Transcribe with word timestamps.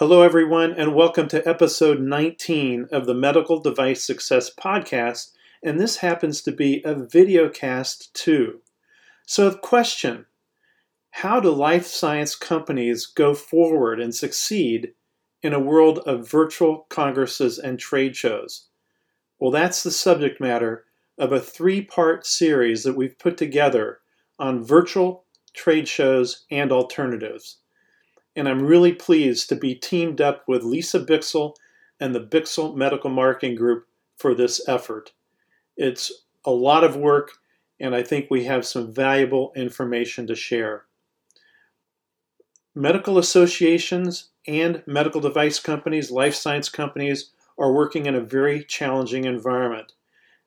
Hello, 0.00 0.22
everyone, 0.22 0.72
and 0.72 0.94
welcome 0.94 1.28
to 1.28 1.46
episode 1.46 2.00
19 2.00 2.88
of 2.90 3.04
the 3.04 3.12
Medical 3.12 3.60
Device 3.60 4.02
Success 4.02 4.50
Podcast. 4.50 5.32
And 5.62 5.78
this 5.78 5.98
happens 5.98 6.40
to 6.40 6.52
be 6.52 6.80
a 6.86 6.94
video 6.94 7.50
cast 7.50 8.14
too. 8.14 8.62
So, 9.26 9.50
the 9.50 9.58
question 9.58 10.24
How 11.10 11.38
do 11.38 11.50
life 11.50 11.86
science 11.86 12.34
companies 12.34 13.04
go 13.04 13.34
forward 13.34 14.00
and 14.00 14.14
succeed 14.14 14.94
in 15.42 15.52
a 15.52 15.60
world 15.60 15.98
of 16.06 16.26
virtual 16.26 16.86
congresses 16.88 17.58
and 17.58 17.78
trade 17.78 18.16
shows? 18.16 18.68
Well, 19.38 19.50
that's 19.50 19.82
the 19.82 19.90
subject 19.90 20.40
matter 20.40 20.86
of 21.18 21.30
a 21.30 21.40
three 21.40 21.82
part 21.82 22.24
series 22.24 22.84
that 22.84 22.96
we've 22.96 23.18
put 23.18 23.36
together 23.36 23.98
on 24.38 24.64
virtual 24.64 25.26
trade 25.52 25.88
shows 25.88 26.46
and 26.50 26.72
alternatives 26.72 27.59
and 28.36 28.48
I'm 28.48 28.64
really 28.64 28.92
pleased 28.92 29.48
to 29.48 29.56
be 29.56 29.74
teamed 29.74 30.20
up 30.20 30.44
with 30.46 30.62
Lisa 30.62 31.00
Bixel 31.00 31.54
and 31.98 32.14
the 32.14 32.20
Bixel 32.20 32.74
Medical 32.74 33.10
Marketing 33.10 33.56
Group 33.56 33.86
for 34.16 34.34
this 34.34 34.60
effort. 34.68 35.12
It's 35.76 36.12
a 36.44 36.50
lot 36.50 36.84
of 36.84 36.96
work, 36.96 37.32
and 37.78 37.94
I 37.94 38.02
think 38.02 38.30
we 38.30 38.44
have 38.44 38.66
some 38.66 38.92
valuable 38.92 39.52
information 39.56 40.26
to 40.26 40.34
share. 40.34 40.84
Medical 42.74 43.18
associations 43.18 44.30
and 44.46 44.82
medical 44.86 45.20
device 45.20 45.58
companies, 45.58 46.10
life 46.10 46.34
science 46.34 46.68
companies, 46.68 47.30
are 47.58 47.72
working 47.72 48.06
in 48.06 48.14
a 48.14 48.20
very 48.20 48.64
challenging 48.64 49.24
environment, 49.24 49.92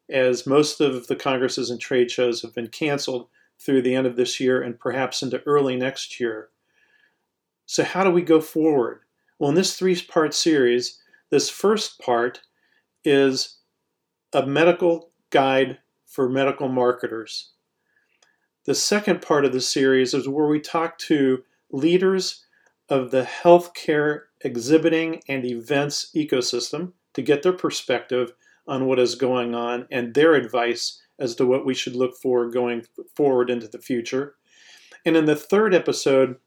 as 0.09 0.47
most 0.47 0.81
of 0.81 1.07
the 1.07 1.15
congresses 1.15 1.69
and 1.69 1.79
trade 1.79 2.09
shows 2.09 2.41
have 2.41 2.55
been 2.55 2.67
canceled 2.67 3.27
through 3.59 3.81
the 3.81 3.93
end 3.93 4.07
of 4.07 4.15
this 4.15 4.39
year 4.39 4.61
and 4.61 4.79
perhaps 4.79 5.21
into 5.21 5.43
early 5.45 5.75
next 5.75 6.19
year. 6.19 6.49
So, 7.65 7.83
how 7.83 8.03
do 8.03 8.11
we 8.11 8.21
go 8.21 8.41
forward? 8.41 9.01
Well, 9.39 9.49
in 9.49 9.55
this 9.55 9.75
three 9.75 9.99
part 10.01 10.33
series, 10.33 11.01
this 11.29 11.49
first 11.49 11.99
part 11.99 12.41
is 13.03 13.57
a 14.33 14.45
medical 14.45 15.11
guide 15.29 15.79
for 16.05 16.29
medical 16.29 16.67
marketers. 16.67 17.51
The 18.65 18.75
second 18.75 19.21
part 19.21 19.45
of 19.45 19.51
the 19.51 19.61
series 19.61 20.13
is 20.13 20.27
where 20.29 20.47
we 20.47 20.59
talk 20.59 20.97
to 20.99 21.43
leaders 21.71 22.45
of 22.89 23.11
the 23.11 23.23
healthcare 23.23 24.21
exhibiting 24.41 25.21
and 25.27 25.43
events 25.45 26.11
ecosystem 26.15 26.93
to 27.13 27.21
get 27.21 27.43
their 27.43 27.53
perspective 27.53 28.33
on 28.67 28.85
what 28.85 28.99
is 28.99 29.15
going 29.15 29.55
on 29.55 29.87
and 29.91 30.13
their 30.13 30.35
advice 30.35 31.01
as 31.19 31.35
to 31.35 31.45
what 31.45 31.65
we 31.65 31.73
should 31.73 31.95
look 31.95 32.15
for 32.15 32.49
going 32.49 32.85
forward 33.15 33.49
into 33.49 33.67
the 33.67 33.79
future. 33.79 34.35
And 35.05 35.17
in 35.17 35.25
the 35.25 35.35
third 35.35 35.73
episode, 35.73 36.37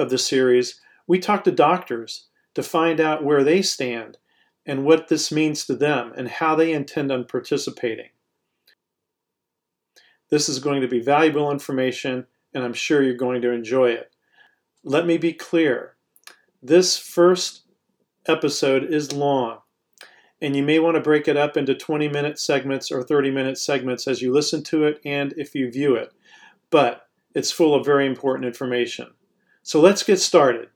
of 0.00 0.10
the 0.10 0.18
series, 0.18 0.80
we 1.06 1.18
talk 1.18 1.44
to 1.44 1.52
doctors 1.52 2.26
to 2.54 2.62
find 2.62 3.00
out 3.00 3.24
where 3.24 3.44
they 3.44 3.62
stand 3.62 4.18
and 4.66 4.84
what 4.84 5.08
this 5.08 5.30
means 5.30 5.64
to 5.66 5.74
them 5.74 6.12
and 6.16 6.28
how 6.28 6.54
they 6.54 6.72
intend 6.72 7.12
on 7.12 7.24
participating. 7.24 8.08
This 10.30 10.48
is 10.48 10.58
going 10.58 10.80
to 10.80 10.88
be 10.88 11.00
valuable 11.00 11.50
information, 11.50 12.26
and 12.54 12.64
I'm 12.64 12.72
sure 12.72 13.02
you're 13.02 13.14
going 13.14 13.42
to 13.42 13.50
enjoy 13.50 13.90
it. 13.90 14.14
Let 14.84 15.06
me 15.06 15.18
be 15.18 15.32
clear 15.32 15.96
this 16.62 16.96
first 16.96 17.62
episode 18.26 18.84
is 18.84 19.12
long, 19.12 19.58
and 20.40 20.54
you 20.54 20.62
may 20.62 20.78
want 20.78 20.94
to 20.96 21.02
break 21.02 21.26
it 21.26 21.36
up 21.36 21.56
into 21.56 21.74
20 21.74 22.08
minute 22.08 22.38
segments 22.38 22.92
or 22.92 23.02
30 23.02 23.30
minute 23.30 23.58
segments 23.58 24.06
as 24.06 24.22
you 24.22 24.32
listen 24.32 24.62
to 24.64 24.84
it 24.84 25.00
and 25.04 25.34
if 25.36 25.54
you 25.54 25.70
view 25.70 25.96
it. 25.96 26.12
But 26.70 27.08
it's 27.34 27.50
full 27.50 27.74
of 27.74 27.84
very 27.84 28.06
important 28.06 28.46
information. 28.46 29.08
So 29.62 29.80
let's 29.80 30.02
get 30.02 30.18
started. 30.18 30.68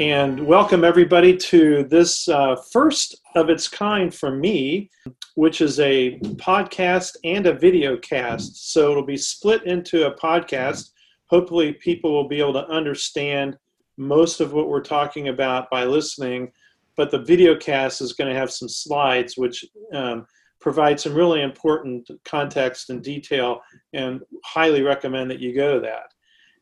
And 0.00 0.46
welcome 0.46 0.82
everybody 0.82 1.36
to 1.36 1.84
this 1.84 2.26
uh, 2.28 2.56
first 2.72 3.20
of 3.36 3.48
its 3.48 3.68
kind 3.68 4.14
for 4.14 4.34
me, 4.34 4.90
which 5.34 5.60
is 5.60 5.78
a 5.78 6.18
podcast 6.36 7.16
and 7.22 7.46
a 7.46 7.52
video 7.52 7.96
cast. 7.98 8.72
So 8.72 8.90
it'll 8.90 9.06
be 9.06 9.16
split 9.16 9.64
into 9.64 10.06
a 10.06 10.16
podcast. 10.16 10.90
Hopefully, 11.26 11.74
people 11.74 12.12
will 12.12 12.28
be 12.28 12.40
able 12.40 12.54
to 12.54 12.66
understand 12.68 13.56
most 14.00 14.40
of 14.40 14.54
what 14.54 14.68
we're 14.68 14.80
talking 14.80 15.28
about 15.28 15.70
by 15.70 15.84
listening, 15.84 16.50
but 16.96 17.10
the 17.10 17.18
video 17.18 17.54
cast 17.54 18.00
is 18.00 18.14
going 18.14 18.32
to 18.32 18.38
have 18.38 18.50
some 18.50 18.68
slides 18.68 19.36
which 19.36 19.64
um, 19.92 20.26
provide 20.60 20.98
some 20.98 21.14
really 21.14 21.42
important 21.42 22.08
context 22.24 22.90
and 22.90 23.02
detail, 23.02 23.60
and 23.92 24.20
highly 24.44 24.82
recommend 24.82 25.30
that 25.30 25.40
you 25.40 25.54
go 25.54 25.74
to 25.74 25.80
that. 25.80 26.12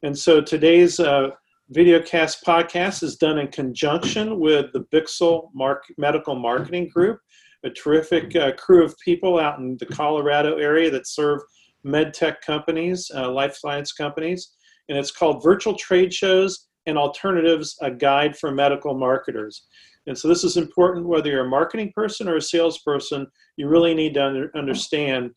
And 0.02 0.16
so 0.16 0.40
today's 0.40 1.00
uh, 1.00 1.30
videocast 1.74 2.44
podcast 2.44 3.02
is 3.02 3.16
done 3.16 3.38
in 3.38 3.48
conjunction 3.48 4.38
with 4.38 4.72
the 4.72 4.84
Bixel 4.92 5.50
Mark- 5.54 5.84
Medical 5.96 6.34
Marketing 6.34 6.88
Group, 6.88 7.20
a 7.64 7.70
terrific 7.70 8.34
uh, 8.36 8.52
crew 8.52 8.84
of 8.84 8.96
people 9.04 9.38
out 9.38 9.58
in 9.58 9.76
the 9.78 9.86
Colorado 9.86 10.56
area 10.56 10.90
that 10.90 11.06
serve 11.06 11.40
med 11.84 12.14
tech 12.14 12.40
companies, 12.40 13.10
uh, 13.14 13.30
life 13.30 13.56
science 13.56 13.92
companies. 13.92 14.54
And 14.88 14.96
it's 14.96 15.10
called 15.10 15.42
Virtual 15.42 15.74
Trade 15.74 16.14
Shows 16.14 16.67
and 16.88 16.98
alternatives, 16.98 17.76
a 17.82 17.90
guide 17.90 18.36
for 18.36 18.50
medical 18.50 18.94
marketers. 18.94 19.66
And 20.06 20.16
so 20.16 20.26
this 20.26 20.42
is 20.42 20.56
important 20.56 21.06
whether 21.06 21.28
you're 21.28 21.44
a 21.44 21.48
marketing 21.48 21.92
person 21.94 22.28
or 22.28 22.36
a 22.36 22.42
salesperson, 22.42 23.26
you 23.56 23.68
really 23.68 23.94
need 23.94 24.14
to 24.14 24.24
under, 24.24 24.50
understand 24.56 25.30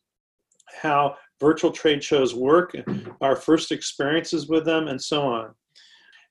how 0.82 1.18
virtual 1.42 1.72
trade 1.72 2.02
shows 2.02 2.34
work, 2.34 2.74
our 3.20 3.36
first 3.36 3.74
experiences 3.74 4.48
with 4.48 4.64
them, 4.64 4.88
and 4.88 5.02
so 5.02 5.24
on. 5.24 5.54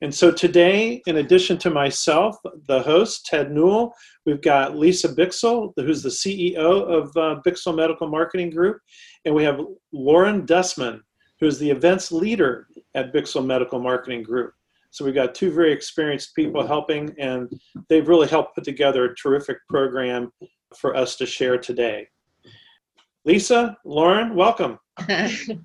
And 0.03 0.14
so 0.14 0.31
today, 0.31 1.03
in 1.06 1.19
addition 1.19 1.58
to 1.58 1.69
myself, 1.69 2.37
the 2.66 2.81
host, 2.81 3.26
Ted 3.26 3.52
Newell, 3.52 3.92
we've 4.25 4.41
got 4.41 4.75
Lisa 4.75 5.10
Bixel, 5.10 5.75
who's 5.76 6.02
the 6.02 6.08
CEO 6.08 6.56
of 6.56 7.14
uh, 7.19 7.42
Bixel 7.47 7.76
Medical 7.76 8.08
Marketing 8.08 8.48
Group, 8.48 8.78
and 9.26 9.34
we 9.34 9.44
have 9.44 9.60
Lauren 9.92 10.47
Dussman, 10.47 11.00
who's 11.38 11.58
the 11.58 11.70
events 11.70 12.10
leader 12.10 12.66
at 12.94 13.12
Bixel 13.12 13.44
Medical 13.44 13.78
Marketing 13.78 14.22
Group. 14.22 14.54
So 14.91 15.05
we've 15.05 15.15
got 15.15 15.34
two 15.34 15.53
very 15.53 15.73
experienced 15.73 16.34
people 16.34 16.67
helping, 16.67 17.15
and 17.19 17.51
they've 17.89 18.09
really 18.09 18.28
helped 18.28 18.55
put 18.55 18.65
together 18.65 19.05
a 19.05 19.15
terrific 19.15 19.59
program 19.69 20.33
for 20.77 20.97
us 20.97 21.17
to 21.17 21.27
share 21.27 21.59
today. 21.59 22.09
Lisa, 23.25 23.77
Lauren, 23.84 24.34
welcome. 24.34 24.79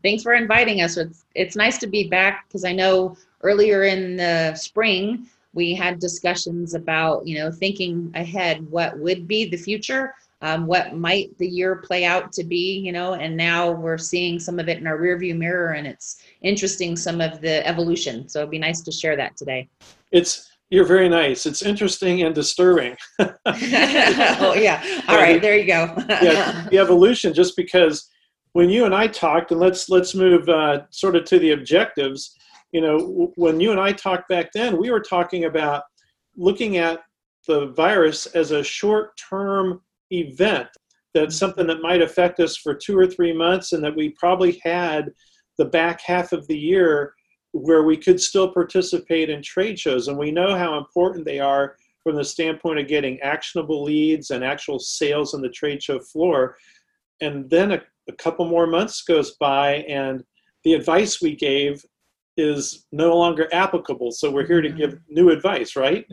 Thanks 0.03 0.23
for 0.23 0.33
inviting 0.33 0.81
us. 0.81 0.97
It's, 0.97 1.25
it's 1.33 1.55
nice 1.55 1.77
to 1.79 1.87
be 1.87 2.07
back 2.07 2.45
because 2.47 2.65
I 2.65 2.71
know 2.71 3.15
earlier 3.41 3.83
in 3.83 4.17
the 4.17 4.53
spring 4.55 5.27
we 5.53 5.73
had 5.73 5.99
discussions 5.99 6.73
about, 6.73 7.25
you 7.25 7.37
know, 7.39 7.49
thinking 7.49 8.11
ahead 8.13 8.69
what 8.69 8.99
would 8.99 9.27
be 9.27 9.49
the 9.49 9.57
future 9.57 10.13
um, 10.45 10.67
what 10.67 10.95
might 10.95 11.35
the 11.39 11.47
year 11.47 11.77
play 11.77 12.05
out 12.05 12.31
to 12.33 12.43
be, 12.43 12.77
you 12.77 12.91
know, 12.91 13.15
and 13.15 13.35
now 13.35 13.71
we're 13.71 13.97
seeing 13.97 14.39
some 14.39 14.59
of 14.59 14.69
it 14.69 14.77
in 14.77 14.85
our 14.85 14.99
rearview 14.99 15.35
mirror 15.35 15.73
and 15.73 15.87
it's 15.87 16.21
interesting 16.43 16.95
some 16.95 17.19
of 17.19 17.41
the 17.41 17.65
evolution. 17.67 18.29
So 18.29 18.39
it'd 18.39 18.51
be 18.51 18.59
nice 18.59 18.81
to 18.81 18.91
share 18.91 19.15
that 19.15 19.35
today. 19.37 19.67
It's 20.11 20.51
you're 20.69 20.85
very 20.85 21.09
nice. 21.09 21.47
It's 21.47 21.63
interesting 21.63 22.21
and 22.21 22.35
disturbing. 22.35 22.95
oh 23.19 24.53
yeah. 24.55 25.01
All 25.07 25.17
right, 25.17 25.41
there 25.41 25.57
you 25.57 25.65
go. 25.65 25.95
yeah, 26.09 26.67
the 26.69 26.77
evolution 26.77 27.33
just 27.33 27.55
because 27.57 28.07
when 28.53 28.69
you 28.69 28.85
and 28.85 28.93
I 28.93 29.07
talked 29.07 29.49
and 29.49 29.59
let's 29.59 29.89
let's 29.89 30.13
move 30.13 30.47
uh, 30.47 30.83
sort 30.91 31.15
of 31.15 31.25
to 31.25 31.39
the 31.39 31.53
objectives, 31.53 32.35
you 32.71 32.81
know, 32.81 33.31
when 33.35 33.59
you 33.59 33.71
and 33.71 33.79
I 33.79 33.93
talked 33.93 34.29
back 34.29 34.51
then, 34.53 34.77
we 34.77 34.91
were 34.91 35.01
talking 35.01 35.45
about 35.45 35.83
looking 36.37 36.77
at 36.77 37.01
the 37.47 37.67
virus 37.67 38.27
as 38.27 38.51
a 38.51 38.63
short-term 38.63 39.81
event 40.19 40.67
that's 41.13 41.37
something 41.37 41.65
that 41.67 41.81
might 41.81 42.01
affect 42.01 42.39
us 42.39 42.57
for 42.57 42.73
two 42.73 42.97
or 42.97 43.07
three 43.07 43.33
months 43.33 43.71
and 43.71 43.83
that 43.83 43.95
we 43.95 44.09
probably 44.09 44.59
had 44.63 45.11
the 45.57 45.65
back 45.65 46.01
half 46.01 46.33
of 46.33 46.45
the 46.47 46.57
year 46.57 47.13
where 47.53 47.83
we 47.83 47.95
could 47.95 48.19
still 48.19 48.51
participate 48.51 49.29
in 49.29 49.41
trade 49.41 49.79
shows 49.79 50.07
and 50.07 50.17
we 50.17 50.29
know 50.29 50.57
how 50.57 50.77
important 50.77 51.25
they 51.25 51.39
are 51.39 51.77
from 52.03 52.15
the 52.15 52.23
standpoint 52.23 52.79
of 52.79 52.87
getting 52.87 53.19
actionable 53.21 53.83
leads 53.83 54.29
and 54.31 54.43
actual 54.43 54.77
sales 54.77 55.33
on 55.33 55.41
the 55.41 55.49
trade 55.49 55.81
show 55.81 55.99
floor 55.99 56.57
and 57.21 57.49
then 57.49 57.71
a, 57.71 57.81
a 58.09 58.13
couple 58.13 58.45
more 58.45 58.67
months 58.67 59.03
goes 59.03 59.35
by 59.37 59.75
and 59.87 60.21
the 60.65 60.73
advice 60.73 61.21
we 61.21 61.35
gave 61.35 61.81
is 62.37 62.85
no 62.91 63.15
longer 63.17 63.47
applicable. 63.53 64.11
So 64.11 64.29
we're 64.29 64.47
here 64.47 64.61
to 64.61 64.69
give 64.69 64.91
mm-hmm. 64.91 65.13
new 65.13 65.29
advice, 65.29 65.75
right? 65.75 66.05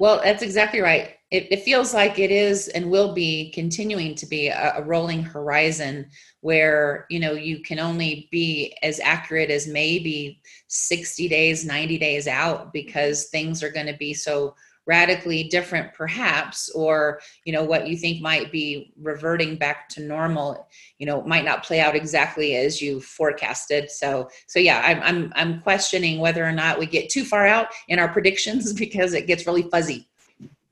Well, 0.00 0.22
that's 0.24 0.42
exactly 0.42 0.80
right. 0.80 1.10
It, 1.30 1.48
it 1.52 1.62
feels 1.62 1.92
like 1.92 2.18
it 2.18 2.30
is 2.30 2.68
and 2.68 2.90
will 2.90 3.12
be 3.12 3.50
continuing 3.50 4.14
to 4.14 4.24
be 4.24 4.48
a, 4.48 4.78
a, 4.78 4.82
rolling 4.82 5.22
horizon 5.22 6.08
where 6.40 7.04
you 7.10 7.20
know 7.20 7.32
you 7.32 7.60
can 7.60 7.78
only 7.78 8.26
be 8.32 8.74
as 8.82 8.98
accurate 8.98 9.50
as 9.50 9.68
maybe 9.68 10.40
60 10.68 11.28
days 11.28 11.66
90 11.66 11.98
days 11.98 12.26
out 12.26 12.72
because 12.72 13.26
things 13.26 13.62
are 13.62 13.70
going 13.70 13.86
to 13.86 13.96
be 13.98 14.14
so 14.14 14.54
radically 14.90 15.44
different 15.44 15.94
perhaps 15.94 16.68
or 16.70 17.20
you 17.44 17.52
know 17.52 17.62
what 17.62 17.86
you 17.86 17.96
think 17.96 18.20
might 18.20 18.50
be 18.50 18.92
reverting 19.00 19.54
back 19.54 19.88
to 19.88 20.02
normal 20.02 20.66
you 20.98 21.06
know 21.06 21.22
might 21.22 21.44
not 21.44 21.62
play 21.62 21.78
out 21.78 21.94
exactly 21.94 22.56
as 22.56 22.82
you 22.82 23.00
forecasted. 23.00 23.88
So 23.88 24.28
so 24.48 24.58
yeah 24.58 24.82
i'm 24.84 25.00
i'm, 25.08 25.32
I'm 25.36 25.60
questioning 25.60 26.18
whether 26.18 26.44
or 26.44 26.50
not 26.50 26.80
we 26.80 26.86
get 26.86 27.08
too 27.08 27.24
far 27.24 27.46
out 27.46 27.68
in 27.86 28.00
our 28.00 28.08
predictions 28.08 28.72
because 28.84 29.14
it 29.14 29.28
gets 29.28 29.46
really 29.46 29.62
fuzzy. 29.62 30.08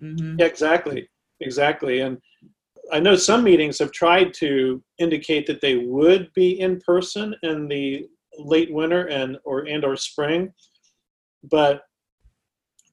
Mm-hmm. 0.02 0.40
exactly. 0.40 1.08
Exactly. 1.40 2.00
And 2.00 2.18
i 2.92 2.98
know 2.98 3.14
some 3.14 3.44
meetings 3.44 3.78
have 3.78 3.92
tried 3.92 4.34
to 4.42 4.82
indicate 4.98 5.46
that 5.46 5.60
they 5.60 5.76
would 5.76 6.32
be 6.34 6.60
in 6.60 6.80
person 6.80 7.36
in 7.44 7.68
the 7.68 8.08
late 8.36 8.72
winter 8.72 9.06
and 9.06 9.38
or 9.44 9.60
and 9.68 9.84
or 9.84 9.96
spring 9.96 10.52
but 11.44 11.82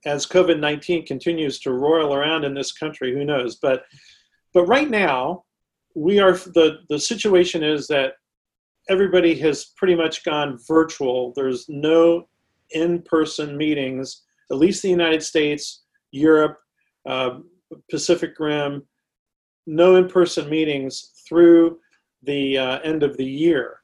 as 0.05 0.25
COVID 0.25 0.59
19 0.59 1.05
continues 1.05 1.59
to 1.59 1.73
roil 1.73 2.13
around 2.13 2.43
in 2.43 2.53
this 2.53 2.71
country, 2.71 3.13
who 3.13 3.25
knows? 3.25 3.55
But, 3.55 3.85
but 4.53 4.65
right 4.65 4.89
now, 4.89 5.43
we 5.95 6.19
are 6.19 6.33
the, 6.33 6.79
the 6.89 6.99
situation 6.99 7.63
is 7.63 7.87
that 7.87 8.13
everybody 8.89 9.35
has 9.39 9.65
pretty 9.77 9.95
much 9.95 10.23
gone 10.23 10.59
virtual. 10.67 11.33
There's 11.35 11.67
no 11.69 12.27
in 12.71 13.01
person 13.01 13.57
meetings, 13.57 14.23
at 14.51 14.57
least 14.57 14.81
the 14.81 14.89
United 14.89 15.23
States, 15.23 15.83
Europe, 16.11 16.59
uh, 17.07 17.39
Pacific 17.89 18.39
Rim, 18.39 18.83
no 19.65 19.95
in 19.95 20.07
person 20.07 20.49
meetings 20.49 21.11
through 21.27 21.79
the 22.23 22.57
uh, 22.57 22.79
end 22.79 23.03
of 23.03 23.17
the 23.17 23.25
year. 23.25 23.81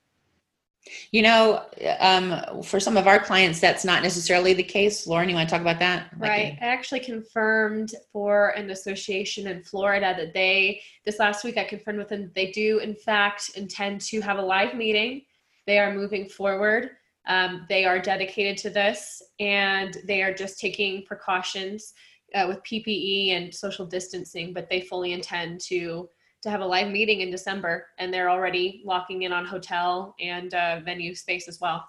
You 1.12 1.22
know, 1.22 1.64
um, 2.00 2.64
for 2.64 2.80
some 2.80 2.98
of 2.98 3.06
our 3.06 3.20
clients, 3.20 3.60
that's 3.60 3.86
not 3.86 4.02
necessarily 4.02 4.54
the 4.54 4.64
case. 4.64 5.06
Lauren, 5.06 5.30
you 5.30 5.36
want 5.36 5.48
to 5.48 5.54
talk 5.54 5.62
about 5.62 5.80
that? 5.80 6.12
Right. 6.18 6.58
I 6.60 6.66
actually 6.66 7.02
confirmed 7.02 7.94
for 8.12 8.50
an 8.50 8.72
association 8.72 9.48
in 9.48 9.64
Florida 9.64 10.16
that 10.18 10.34
they, 10.34 10.82
this 11.06 11.20
last 11.20 11.44
week, 11.44 11.58
I 11.58 11.66
confirmed 11.66 12.00
with 12.00 12.10
them 12.10 12.32
they 12.34 12.52
do, 12.52 12.80
in 12.80 12.96
fact, 12.96 13.52
intend 13.56 14.02
to 14.02 14.22
have 14.22 14.40
a 14.40 14.42
live 14.42 14.76
meeting. 14.76 15.22
They 15.68 15.78
are 15.78 15.94
moving 15.94 16.28
forward. 16.28 16.92
Um, 17.28 17.68
they 17.70 17.86
are 17.86 18.00
dedicated 18.00 18.58
to 18.60 18.72
this 18.72 19.22
and 19.40 19.96
they 20.06 20.24
are 20.24 20.34
just 20.34 20.60
taking 20.60 21.06
precautions 21.06 21.94
uh, 22.34 22.46
with 22.48 22.64
PPE 22.64 23.32
and 23.32 23.54
social 23.54 23.86
distancing, 23.86 24.54
but 24.54 24.70
they 24.70 24.82
fully 24.82 25.14
intend 25.14 25.60
to 25.62 26.10
to 26.44 26.50
have 26.50 26.62
a 26.62 26.66
live 26.66 26.90
meeting 26.90 27.22
in 27.22 27.30
December, 27.30 27.88
and 28.00 28.14
they're 28.14 28.30
already 28.30 28.82
locking 28.86 29.24
in 29.24 29.32
on 29.32 29.46
hotel 29.46 30.16
and 30.20 30.54
uh, 30.54 30.80
venue 30.84 31.14
space 31.14 31.48
as 31.48 31.60
well. 31.60 31.86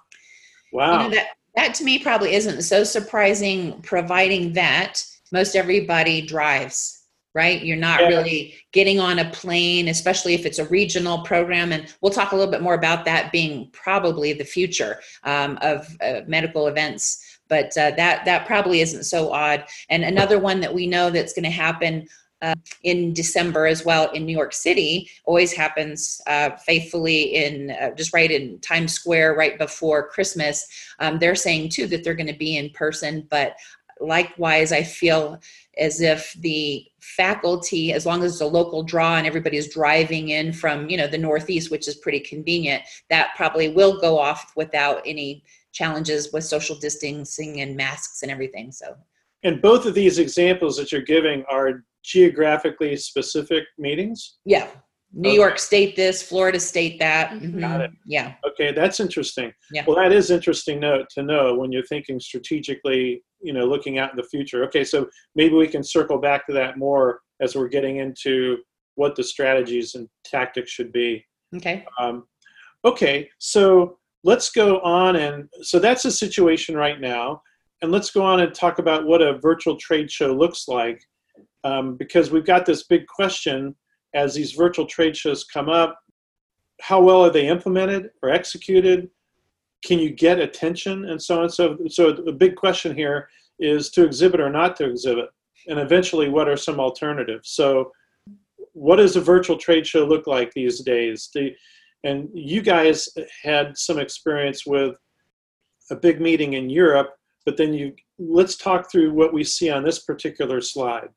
Wow. 0.72 0.92
You 0.92 0.98
know, 0.98 1.14
that, 1.14 1.28
that 1.56 1.74
to 1.74 1.84
me 1.84 1.98
probably 1.98 2.34
isn't 2.34 2.62
so 2.62 2.84
surprising, 2.84 3.80
providing 3.82 4.52
that 4.54 5.02
most 5.32 5.56
everybody 5.56 6.20
drives, 6.20 7.04
right? 7.34 7.62
You're 7.62 7.76
not 7.78 8.00
yeah. 8.00 8.08
really 8.08 8.54
getting 8.72 9.00
on 9.00 9.18
a 9.18 9.30
plane, 9.30 9.88
especially 9.88 10.34
if 10.34 10.44
it's 10.44 10.58
a 10.58 10.66
regional 10.66 11.22
program. 11.22 11.72
And 11.72 11.92
we'll 12.00 12.12
talk 12.12 12.32
a 12.32 12.36
little 12.36 12.50
bit 12.50 12.62
more 12.62 12.74
about 12.74 13.06
that 13.06 13.32
being 13.32 13.70
probably 13.72 14.34
the 14.34 14.44
future 14.44 15.00
um, 15.24 15.58
of 15.62 15.88
uh, 16.02 16.20
medical 16.26 16.66
events 16.66 17.24
but 17.48 17.76
uh, 17.76 17.90
that 17.98 18.24
that 18.24 18.46
probably 18.46 18.80
isn't 18.80 19.04
so 19.04 19.30
odd. 19.30 19.66
And 19.90 20.04
another 20.04 20.38
one 20.38 20.60
that 20.60 20.72
we 20.72 20.86
know 20.86 21.10
that's 21.10 21.34
going 21.34 21.44
to 21.44 21.50
happen 21.50 22.08
uh, 22.42 22.54
in 22.82 23.14
December 23.14 23.66
as 23.66 23.84
well 23.84 24.10
in 24.10 24.26
New 24.26 24.36
York 24.36 24.52
City 24.52 25.08
always 25.24 25.52
happens 25.52 26.20
uh, 26.26 26.50
faithfully 26.56 27.36
in 27.36 27.70
uh, 27.80 27.90
just 27.94 28.12
right 28.12 28.30
in 28.30 28.58
Times 28.58 28.92
Square 28.92 29.36
right 29.36 29.56
before 29.56 30.08
Christmas. 30.08 30.66
Um, 30.98 31.18
they're 31.18 31.36
saying 31.36 31.70
too 31.70 31.86
that 31.86 32.04
they're 32.04 32.14
going 32.14 32.26
to 32.26 32.32
be 32.32 32.56
in 32.56 32.70
person, 32.70 33.26
but 33.30 33.56
likewise, 34.00 34.72
I 34.72 34.82
feel 34.82 35.40
as 35.78 36.00
if 36.00 36.34
the 36.40 36.84
faculty, 37.00 37.92
as 37.92 38.04
long 38.04 38.22
as 38.22 38.32
it's 38.32 38.40
a 38.40 38.46
local 38.46 38.82
draw 38.82 39.16
and 39.16 39.26
everybody's 39.26 39.72
driving 39.72 40.30
in 40.30 40.52
from 40.52 40.90
you 40.90 40.96
know 40.96 41.06
the 41.06 41.18
Northeast, 41.18 41.70
which 41.70 41.88
is 41.88 41.96
pretty 41.96 42.20
convenient, 42.20 42.82
that 43.08 43.34
probably 43.36 43.68
will 43.68 44.00
go 44.00 44.18
off 44.18 44.52
without 44.56 45.00
any 45.06 45.44
challenges 45.72 46.32
with 46.32 46.44
social 46.44 46.76
distancing 46.76 47.60
and 47.60 47.76
masks 47.76 48.22
and 48.22 48.30
everything. 48.30 48.72
So. 48.72 48.96
And 49.44 49.60
both 49.60 49.86
of 49.86 49.94
these 49.94 50.18
examples 50.18 50.76
that 50.76 50.92
you're 50.92 51.02
giving 51.02 51.44
are 51.50 51.84
geographically 52.04 52.96
specific 52.96 53.64
meetings? 53.78 54.38
Yeah. 54.44 54.68
New 55.14 55.28
okay. 55.28 55.36
York 55.36 55.58
State 55.58 55.94
this, 55.94 56.22
Florida 56.22 56.58
State 56.58 56.98
that. 56.98 57.30
Mm-hmm. 57.30 57.60
Got 57.60 57.82
it. 57.82 57.90
Yeah. 58.06 58.34
Okay, 58.48 58.72
that's 58.72 58.98
interesting. 58.98 59.52
Yeah. 59.70 59.84
Well, 59.86 59.96
that 59.96 60.12
is 60.12 60.30
interesting 60.30 60.80
note 60.80 61.08
to 61.14 61.22
know 61.22 61.54
when 61.54 61.70
you're 61.70 61.84
thinking 61.84 62.18
strategically, 62.18 63.22
you 63.42 63.52
know, 63.52 63.66
looking 63.66 63.98
out 63.98 64.10
in 64.10 64.16
the 64.16 64.22
future. 64.22 64.64
Okay, 64.64 64.84
so 64.84 65.08
maybe 65.34 65.54
we 65.54 65.68
can 65.68 65.82
circle 65.82 66.18
back 66.18 66.46
to 66.46 66.52
that 66.54 66.78
more 66.78 67.20
as 67.42 67.54
we're 67.54 67.68
getting 67.68 67.98
into 67.98 68.58
what 68.94 69.14
the 69.14 69.24
strategies 69.24 69.94
and 69.94 70.08
tactics 70.24 70.70
should 70.70 70.92
be. 70.92 71.24
Okay. 71.56 71.84
Um, 71.98 72.24
okay, 72.84 73.28
so 73.38 73.98
let's 74.24 74.50
go 74.50 74.80
on 74.80 75.16
and 75.16 75.48
so 75.62 75.78
that's 75.78 76.04
the 76.04 76.10
situation 76.10 76.74
right 76.76 77.00
now, 77.00 77.42
and 77.82 77.90
let's 77.90 78.10
go 78.10 78.22
on 78.22 78.40
and 78.40 78.54
talk 78.54 78.78
about 78.78 79.06
what 79.06 79.20
a 79.20 79.38
virtual 79.38 79.76
trade 79.76 80.10
show 80.10 80.32
looks 80.32 80.68
like 80.68 81.02
um, 81.64 81.96
because 81.96 82.30
we've 82.30 82.46
got 82.46 82.64
this 82.64 82.84
big 82.84 83.06
question 83.06 83.74
as 84.14 84.34
these 84.34 84.52
virtual 84.52 84.86
trade 84.86 85.16
shows 85.16 85.44
come 85.44 85.68
up. 85.68 85.98
How 86.80 87.00
well 87.00 87.24
are 87.24 87.30
they 87.30 87.48
implemented 87.48 88.10
or 88.22 88.30
executed? 88.30 89.10
Can 89.84 89.98
you 89.98 90.10
get 90.10 90.38
attention 90.38 91.06
and 91.10 91.20
so 91.20 91.42
on? 91.42 91.50
So 91.50 91.76
so 91.88 92.12
the 92.12 92.32
big 92.32 92.54
question 92.56 92.94
here 92.94 93.28
is 93.58 93.90
to 93.90 94.04
exhibit 94.04 94.40
or 94.40 94.50
not 94.50 94.76
to 94.76 94.88
exhibit 94.88 95.28
and 95.68 95.78
eventually 95.78 96.28
what 96.28 96.48
are 96.48 96.56
some 96.56 96.80
alternatives? 96.80 97.50
So 97.50 97.92
what 98.74 98.96
does 98.96 99.16
a 99.16 99.20
virtual 99.20 99.56
trade 99.56 99.86
show 99.86 100.04
look 100.04 100.26
like 100.26 100.52
these 100.52 100.80
days? 100.80 101.30
The, 101.34 101.54
and 102.04 102.28
you 102.32 102.62
guys 102.62 103.08
had 103.42 103.76
some 103.76 103.98
experience 103.98 104.66
with 104.66 104.94
a 105.90 105.96
big 105.96 106.20
meeting 106.20 106.54
in 106.54 106.70
europe 106.70 107.10
but 107.44 107.56
then 107.56 107.72
you 107.72 107.94
let's 108.18 108.56
talk 108.56 108.90
through 108.90 109.12
what 109.12 109.32
we 109.32 109.44
see 109.44 109.70
on 109.70 109.84
this 109.84 110.00
particular 110.00 110.60
slide 110.60 111.08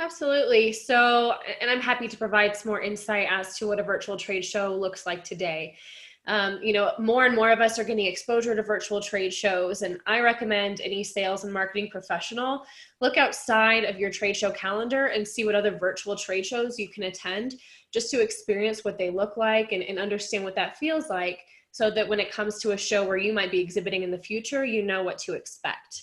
Absolutely. 0.00 0.72
So, 0.72 1.34
and 1.60 1.68
I'm 1.68 1.80
happy 1.80 2.06
to 2.06 2.16
provide 2.16 2.56
some 2.56 2.70
more 2.70 2.80
insight 2.80 3.26
as 3.30 3.58
to 3.58 3.66
what 3.66 3.80
a 3.80 3.82
virtual 3.82 4.16
trade 4.16 4.44
show 4.44 4.74
looks 4.74 5.06
like 5.06 5.24
today. 5.24 5.76
Um, 6.28 6.60
you 6.62 6.72
know, 6.72 6.92
more 6.98 7.24
and 7.24 7.34
more 7.34 7.50
of 7.50 7.60
us 7.60 7.78
are 7.78 7.84
getting 7.84 8.06
exposure 8.06 8.54
to 8.54 8.62
virtual 8.62 9.00
trade 9.00 9.32
shows, 9.32 9.82
and 9.82 9.98
I 10.06 10.20
recommend 10.20 10.80
any 10.82 11.02
sales 11.02 11.44
and 11.44 11.52
marketing 11.52 11.88
professional 11.90 12.64
look 13.00 13.16
outside 13.16 13.84
of 13.84 13.98
your 13.98 14.10
trade 14.10 14.36
show 14.36 14.50
calendar 14.50 15.06
and 15.06 15.26
see 15.26 15.44
what 15.44 15.54
other 15.54 15.76
virtual 15.76 16.14
trade 16.16 16.44
shows 16.44 16.78
you 16.78 16.88
can 16.88 17.04
attend 17.04 17.54
just 17.92 18.10
to 18.10 18.20
experience 18.20 18.84
what 18.84 18.98
they 18.98 19.10
look 19.10 19.38
like 19.38 19.72
and, 19.72 19.82
and 19.82 19.98
understand 19.98 20.44
what 20.44 20.54
that 20.54 20.76
feels 20.76 21.08
like 21.08 21.40
so 21.70 21.90
that 21.90 22.08
when 22.08 22.20
it 22.20 22.32
comes 22.32 22.60
to 22.60 22.72
a 22.72 22.76
show 22.76 23.06
where 23.06 23.16
you 23.16 23.32
might 23.32 23.50
be 23.50 23.60
exhibiting 23.60 24.02
in 24.02 24.10
the 24.10 24.18
future, 24.18 24.64
you 24.64 24.82
know 24.82 25.02
what 25.02 25.18
to 25.18 25.34
expect. 25.34 26.02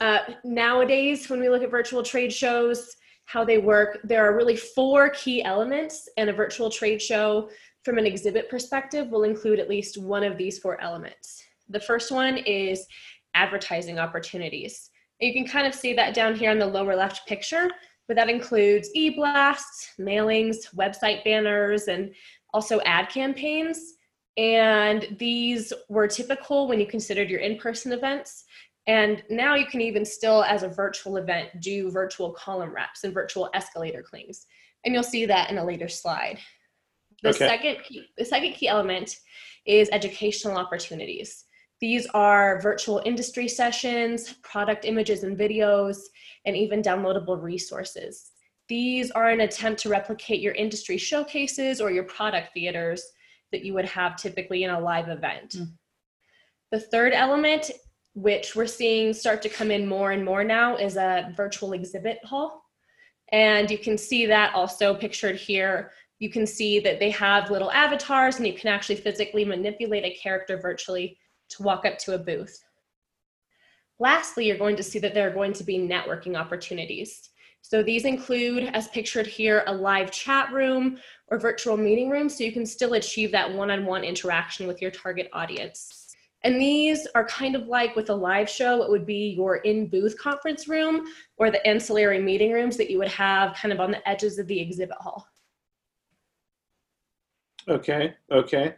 Uh, 0.00 0.18
nowadays, 0.44 1.28
when 1.30 1.40
we 1.40 1.48
look 1.48 1.62
at 1.62 1.70
virtual 1.70 2.02
trade 2.02 2.32
shows, 2.32 2.96
how 3.26 3.44
they 3.44 3.58
work. 3.58 3.98
There 4.04 4.24
are 4.24 4.36
really 4.36 4.56
four 4.56 5.10
key 5.10 5.44
elements, 5.44 6.08
and 6.16 6.30
a 6.30 6.32
virtual 6.32 6.70
trade 6.70 7.02
show 7.02 7.50
from 7.84 7.98
an 7.98 8.06
exhibit 8.06 8.48
perspective 8.48 9.08
will 9.08 9.24
include 9.24 9.60
at 9.60 9.68
least 9.68 9.98
one 9.98 10.24
of 10.24 10.38
these 10.38 10.58
four 10.58 10.80
elements. 10.80 11.44
The 11.68 11.80
first 11.80 12.10
one 12.10 12.38
is 12.38 12.86
advertising 13.34 13.98
opportunities. 13.98 14.90
You 15.20 15.32
can 15.32 15.46
kind 15.46 15.66
of 15.66 15.74
see 15.74 15.92
that 15.94 16.14
down 16.14 16.34
here 16.34 16.50
in 16.50 16.58
the 16.58 16.66
lower 16.66 16.94
left 16.94 17.26
picture, 17.26 17.68
but 18.06 18.16
that 18.16 18.30
includes 18.30 18.90
e-blasts, 18.94 19.92
mailings, 19.98 20.74
website 20.74 21.24
banners, 21.24 21.88
and 21.88 22.14
also 22.54 22.80
ad 22.82 23.08
campaigns. 23.08 23.94
And 24.36 25.16
these 25.18 25.72
were 25.88 26.06
typical 26.06 26.68
when 26.68 26.78
you 26.78 26.86
considered 26.86 27.30
your 27.30 27.40
in-person 27.40 27.92
events. 27.92 28.44
And 28.86 29.22
now 29.30 29.54
you 29.54 29.66
can 29.66 29.80
even 29.80 30.04
still, 30.04 30.44
as 30.44 30.62
a 30.62 30.68
virtual 30.68 31.16
event, 31.16 31.60
do 31.60 31.90
virtual 31.90 32.32
column 32.32 32.72
wraps 32.74 33.04
and 33.04 33.14
virtual 33.14 33.50
escalator 33.54 34.02
clings. 34.02 34.46
And 34.84 34.94
you'll 34.94 35.02
see 35.02 35.26
that 35.26 35.50
in 35.50 35.58
a 35.58 35.64
later 35.64 35.88
slide. 35.88 36.38
The 37.22 37.30
okay. 37.30 37.48
second 37.48 37.78
key, 37.82 38.06
the 38.16 38.24
second 38.24 38.52
key 38.52 38.68
element 38.68 39.18
is 39.64 39.88
educational 39.90 40.56
opportunities. 40.56 41.44
These 41.80 42.06
are 42.14 42.60
virtual 42.60 43.02
industry 43.04 43.48
sessions, 43.48 44.34
product 44.42 44.84
images 44.84 45.24
and 45.24 45.36
videos, 45.36 45.98
and 46.44 46.56
even 46.56 46.82
downloadable 46.82 47.42
resources. 47.42 48.30
These 48.68 49.10
are 49.10 49.30
an 49.30 49.40
attempt 49.40 49.80
to 49.82 49.88
replicate 49.88 50.40
your 50.40 50.54
industry 50.54 50.96
showcases 50.96 51.80
or 51.80 51.90
your 51.90 52.04
product 52.04 52.54
theaters 52.54 53.02
that 53.52 53.64
you 53.64 53.74
would 53.74 53.84
have 53.86 54.16
typically 54.16 54.64
in 54.64 54.70
a 54.70 54.80
live 54.80 55.08
event. 55.08 55.56
Mm. 55.56 55.72
The 56.72 56.80
third 56.80 57.12
element 57.12 57.70
which 58.16 58.56
we're 58.56 58.66
seeing 58.66 59.12
start 59.12 59.42
to 59.42 59.48
come 59.48 59.70
in 59.70 59.86
more 59.86 60.10
and 60.12 60.24
more 60.24 60.42
now, 60.42 60.74
is 60.74 60.96
a 60.96 61.32
virtual 61.36 61.74
exhibit 61.74 62.18
hall. 62.24 62.64
And 63.30 63.70
you 63.70 63.76
can 63.76 63.98
see 63.98 64.24
that 64.24 64.54
also 64.54 64.94
pictured 64.94 65.36
here. 65.36 65.92
You 66.18 66.30
can 66.30 66.46
see 66.46 66.80
that 66.80 66.98
they 66.98 67.10
have 67.10 67.50
little 67.50 67.70
avatars 67.70 68.36
and 68.36 68.46
you 68.46 68.54
can 68.54 68.68
actually 68.68 68.96
physically 68.96 69.44
manipulate 69.44 70.04
a 70.04 70.16
character 70.16 70.56
virtually 70.56 71.18
to 71.50 71.62
walk 71.62 71.84
up 71.84 71.98
to 71.98 72.14
a 72.14 72.18
booth. 72.18 72.58
Lastly, 73.98 74.46
you're 74.46 74.56
going 74.56 74.76
to 74.76 74.82
see 74.82 74.98
that 74.98 75.12
there 75.12 75.28
are 75.28 75.34
going 75.34 75.52
to 75.52 75.64
be 75.64 75.78
networking 75.78 76.36
opportunities. 76.36 77.28
So 77.68 77.82
these 77.82 78.04
include, 78.04 78.70
as 78.74 78.86
pictured 78.86 79.26
here, 79.26 79.64
a 79.66 79.74
live 79.74 80.12
chat 80.12 80.52
room 80.52 80.98
or 81.26 81.36
virtual 81.36 81.76
meeting 81.76 82.08
room, 82.08 82.28
so 82.28 82.44
you 82.44 82.52
can 82.52 82.64
still 82.64 82.92
achieve 82.94 83.32
that 83.32 83.52
one-on-one 83.52 84.04
interaction 84.04 84.68
with 84.68 84.80
your 84.80 84.92
target 84.92 85.28
audience. 85.32 86.14
And 86.44 86.60
these 86.60 87.08
are 87.16 87.24
kind 87.24 87.56
of 87.56 87.66
like 87.66 87.96
with 87.96 88.08
a 88.08 88.14
live 88.14 88.48
show, 88.48 88.84
it 88.84 88.90
would 88.90 89.04
be 89.04 89.34
your 89.36 89.56
in-booth 89.56 90.16
conference 90.16 90.68
room 90.68 91.06
or 91.38 91.50
the 91.50 91.66
ancillary 91.66 92.22
meeting 92.22 92.52
rooms 92.52 92.76
that 92.76 92.88
you 92.88 92.98
would 92.98 93.08
have 93.08 93.56
kind 93.56 93.72
of 93.72 93.80
on 93.80 93.90
the 93.90 94.08
edges 94.08 94.38
of 94.38 94.46
the 94.46 94.60
exhibit 94.60 94.98
hall. 94.98 95.26
Okay, 97.66 98.14
okay. 98.30 98.76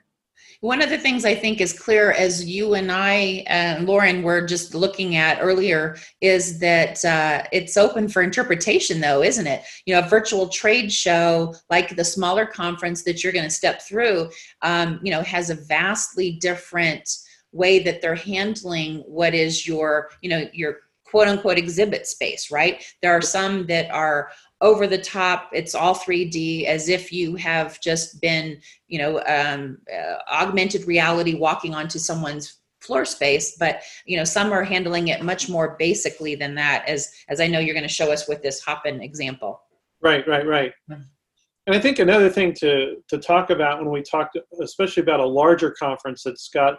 One 0.60 0.82
of 0.82 0.90
the 0.90 0.98
things 0.98 1.24
I 1.24 1.34
think 1.34 1.60
is 1.60 1.78
clear 1.78 2.12
as 2.12 2.44
you 2.44 2.74
and 2.74 2.90
I 2.90 3.44
and 3.46 3.86
Lauren 3.86 4.22
were 4.22 4.44
just 4.44 4.74
looking 4.74 5.14
at 5.14 5.38
earlier 5.40 5.96
is 6.20 6.58
that 6.58 7.04
uh, 7.04 7.44
it's 7.52 7.76
open 7.76 8.08
for 8.08 8.22
interpretation, 8.22 9.00
though, 9.00 9.22
isn't 9.22 9.46
it? 9.46 9.62
You 9.86 9.94
know, 9.94 10.00
a 10.00 10.08
virtual 10.08 10.48
trade 10.48 10.92
show 10.92 11.54
like 11.70 11.94
the 11.94 12.04
smaller 12.04 12.44
conference 12.44 13.04
that 13.04 13.22
you're 13.22 13.32
going 13.32 13.44
to 13.44 13.50
step 13.50 13.82
through, 13.82 14.30
um, 14.62 14.98
you 15.02 15.12
know, 15.12 15.22
has 15.22 15.50
a 15.50 15.54
vastly 15.54 16.32
different 16.40 17.08
way 17.52 17.78
that 17.78 18.02
they're 18.02 18.14
handling 18.14 18.98
what 19.06 19.34
is 19.34 19.66
your, 19.66 20.10
you 20.22 20.28
know, 20.28 20.48
your 20.52 20.78
quote 21.04 21.28
unquote 21.28 21.58
exhibit 21.58 22.06
space, 22.06 22.50
right? 22.50 22.84
There 23.02 23.12
are 23.12 23.22
some 23.22 23.66
that 23.66 23.90
are 23.90 24.30
over 24.60 24.86
the 24.86 24.98
top. 24.98 25.50
It's 25.52 25.74
all 25.74 25.94
3d 25.94 26.64
as 26.64 26.88
if 26.88 27.12
you 27.12 27.36
have 27.36 27.80
just 27.80 28.20
been 28.20 28.60
you 28.88 28.98
know 28.98 29.22
um, 29.26 29.78
uh, 29.92 30.16
augmented 30.30 30.86
reality 30.86 31.34
walking 31.34 31.74
onto 31.74 31.98
someone's 31.98 32.60
floor 32.80 33.04
space. 33.04 33.56
But 33.58 33.82
you 34.06 34.16
know 34.16 34.24
some 34.24 34.52
are 34.52 34.64
handling 34.64 35.08
it 35.08 35.22
much 35.22 35.48
more 35.48 35.76
basically 35.78 36.34
than 36.34 36.54
that 36.56 36.88
as 36.88 37.10
as 37.28 37.40
i 37.40 37.46
know 37.46 37.58
you're 37.58 37.74
going 37.74 37.82
to 37.82 37.92
show 37.92 38.12
us 38.12 38.28
with 38.28 38.42
this 38.42 38.62
Hopin 38.62 39.00
example. 39.00 39.60
Right 40.00 40.26
right 40.26 40.46
right. 40.46 40.72
And 40.88 41.76
i 41.76 41.78
think 41.78 41.98
another 41.98 42.30
thing 42.30 42.52
to 42.54 42.96
to 43.08 43.18
talk 43.18 43.50
about 43.50 43.80
when 43.80 43.90
we 43.90 44.02
talk 44.02 44.30
especially 44.62 45.02
about 45.02 45.20
a 45.20 45.26
larger 45.26 45.70
conference 45.70 46.22
that's 46.22 46.48
got 46.48 46.78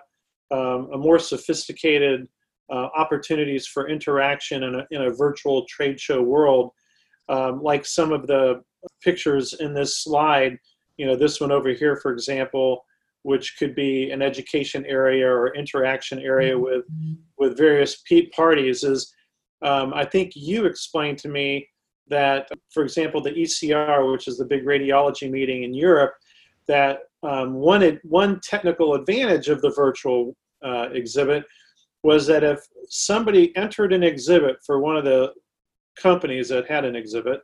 um, 0.51 0.89
a 0.93 0.97
more 0.97 1.19
sophisticated 1.19 2.27
uh, 2.71 2.89
opportunities 2.95 3.67
for 3.67 3.87
interaction 3.87 4.63
in 4.63 4.75
a, 4.75 4.87
in 4.91 5.01
a 5.03 5.11
virtual 5.11 5.65
trade 5.65 5.99
show 5.99 6.21
world 6.21 6.71
um, 7.29 7.61
like 7.63 7.85
some 7.85 8.11
of 8.11 8.27
the 8.27 8.61
pictures 9.01 9.53
in 9.53 9.73
this 9.73 10.03
slide, 10.03 10.57
you 10.97 11.05
know, 11.05 11.15
this 11.15 11.39
one 11.39 11.51
over 11.51 11.69
here, 11.69 11.95
for 11.95 12.11
example, 12.11 12.83
which 13.23 13.57
could 13.57 13.75
be 13.75 14.11
an 14.11 14.21
education 14.21 14.85
area 14.85 15.27
or 15.27 15.55
interaction 15.55 16.19
area 16.19 16.53
mm-hmm. 16.53 16.63
with 16.63 16.85
with 17.37 17.57
various 17.57 18.03
parties, 18.35 18.83
is 18.83 19.13
um, 19.61 19.93
I 19.93 20.05
think 20.05 20.31
you 20.35 20.65
explained 20.65 21.17
to 21.19 21.29
me 21.29 21.67
that, 22.07 22.49
for 22.73 22.83
example, 22.83 23.21
the 23.21 23.31
ECR, 23.31 24.11
which 24.11 24.27
is 24.27 24.37
the 24.37 24.45
big 24.45 24.65
radiology 24.65 25.29
meeting 25.29 25.63
in 25.63 25.73
Europe, 25.73 26.13
that 26.67 26.99
um, 27.23 27.53
one 27.55 27.99
one 28.03 28.39
technical 28.41 28.95
advantage 28.95 29.49
of 29.49 29.61
the 29.61 29.71
virtual 29.71 30.35
uh, 30.63 30.89
exhibit 30.91 31.43
was 32.03 32.25
that 32.27 32.43
if 32.43 32.59
somebody 32.87 33.55
entered 33.57 33.91
an 33.91 34.03
exhibit 34.03 34.57
for 34.65 34.79
one 34.79 34.95
of 34.95 35.03
the 35.03 35.33
companies 35.99 36.49
that 36.49 36.69
had 36.69 36.85
an 36.85 36.95
exhibit 36.95 37.41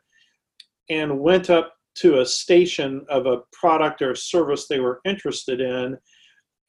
and 0.89 1.19
went 1.19 1.49
up 1.49 1.73
to 1.95 2.19
a 2.19 2.25
station 2.25 3.05
of 3.09 3.25
a 3.25 3.41
product 3.51 4.01
or 4.01 4.15
service 4.15 4.67
they 4.67 4.79
were 4.79 5.01
interested 5.05 5.61
in. 5.61 5.97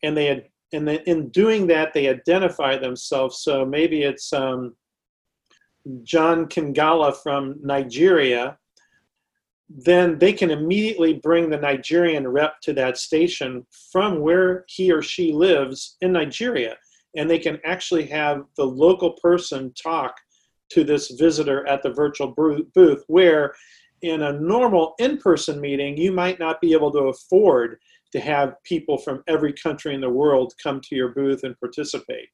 And 0.03 0.17
they 0.17 0.27
had 0.27 0.45
and 0.73 0.87
then 0.87 0.99
in 1.07 1.29
doing 1.31 1.67
that 1.69 1.93
they 1.93 2.09
identify 2.09 2.77
themselves. 2.77 3.43
So 3.43 3.65
maybe 3.65 4.03
it's 4.03 4.33
um, 4.33 4.75
john 6.03 6.47
kingala 6.47 7.17
from 7.23 7.57
nigeria. 7.63 8.59
Then 9.69 10.19
they 10.19 10.33
can 10.33 10.51
immediately 10.51 11.15
bring 11.15 11.51
the 11.51 11.59
nigerian 11.59 12.27
rep 12.27 12.61
to 12.63 12.73
that 12.75 12.99
station 12.99 13.67
from 13.93 14.21
where 14.21 14.65
he 14.69 14.93
or 14.93 15.03
she 15.03 15.33
lives 15.33 15.97
in 16.01 16.13
nigeria. 16.13 16.77
And 17.17 17.31
they 17.31 17.39
can 17.39 17.59
actually 17.65 18.07
have 18.07 18.43
the 18.57 18.65
local 18.65 19.13
person 19.23 19.73
talk 19.81 20.15
to 20.71 20.85
this 20.85 21.11
visitor 21.13 21.67
at 21.67 21.83
the 21.83 21.91
virtual 21.91 22.35
booth 22.75 23.05
where 23.07 23.55
in 24.03 24.23
a 24.23 24.33
normal 24.33 24.95
in-person 24.99 25.61
meeting 25.61 25.97
you 25.97 26.13
might 26.13 26.39
not 26.39 26.61
be 26.61 26.73
able 26.73 26.93
to 26.93 26.99
afford 26.99 27.79
to 28.13 28.21
have 28.21 28.63
people 28.63 28.99
from 28.99 29.23
every 29.27 29.53
country 29.53 29.95
in 29.95 30.01
the 30.01 30.09
world 30.09 30.53
come 30.63 30.81
to 30.81 30.95
your 30.95 31.09
booth 31.09 31.45
and 31.45 31.59
participate 31.59 32.29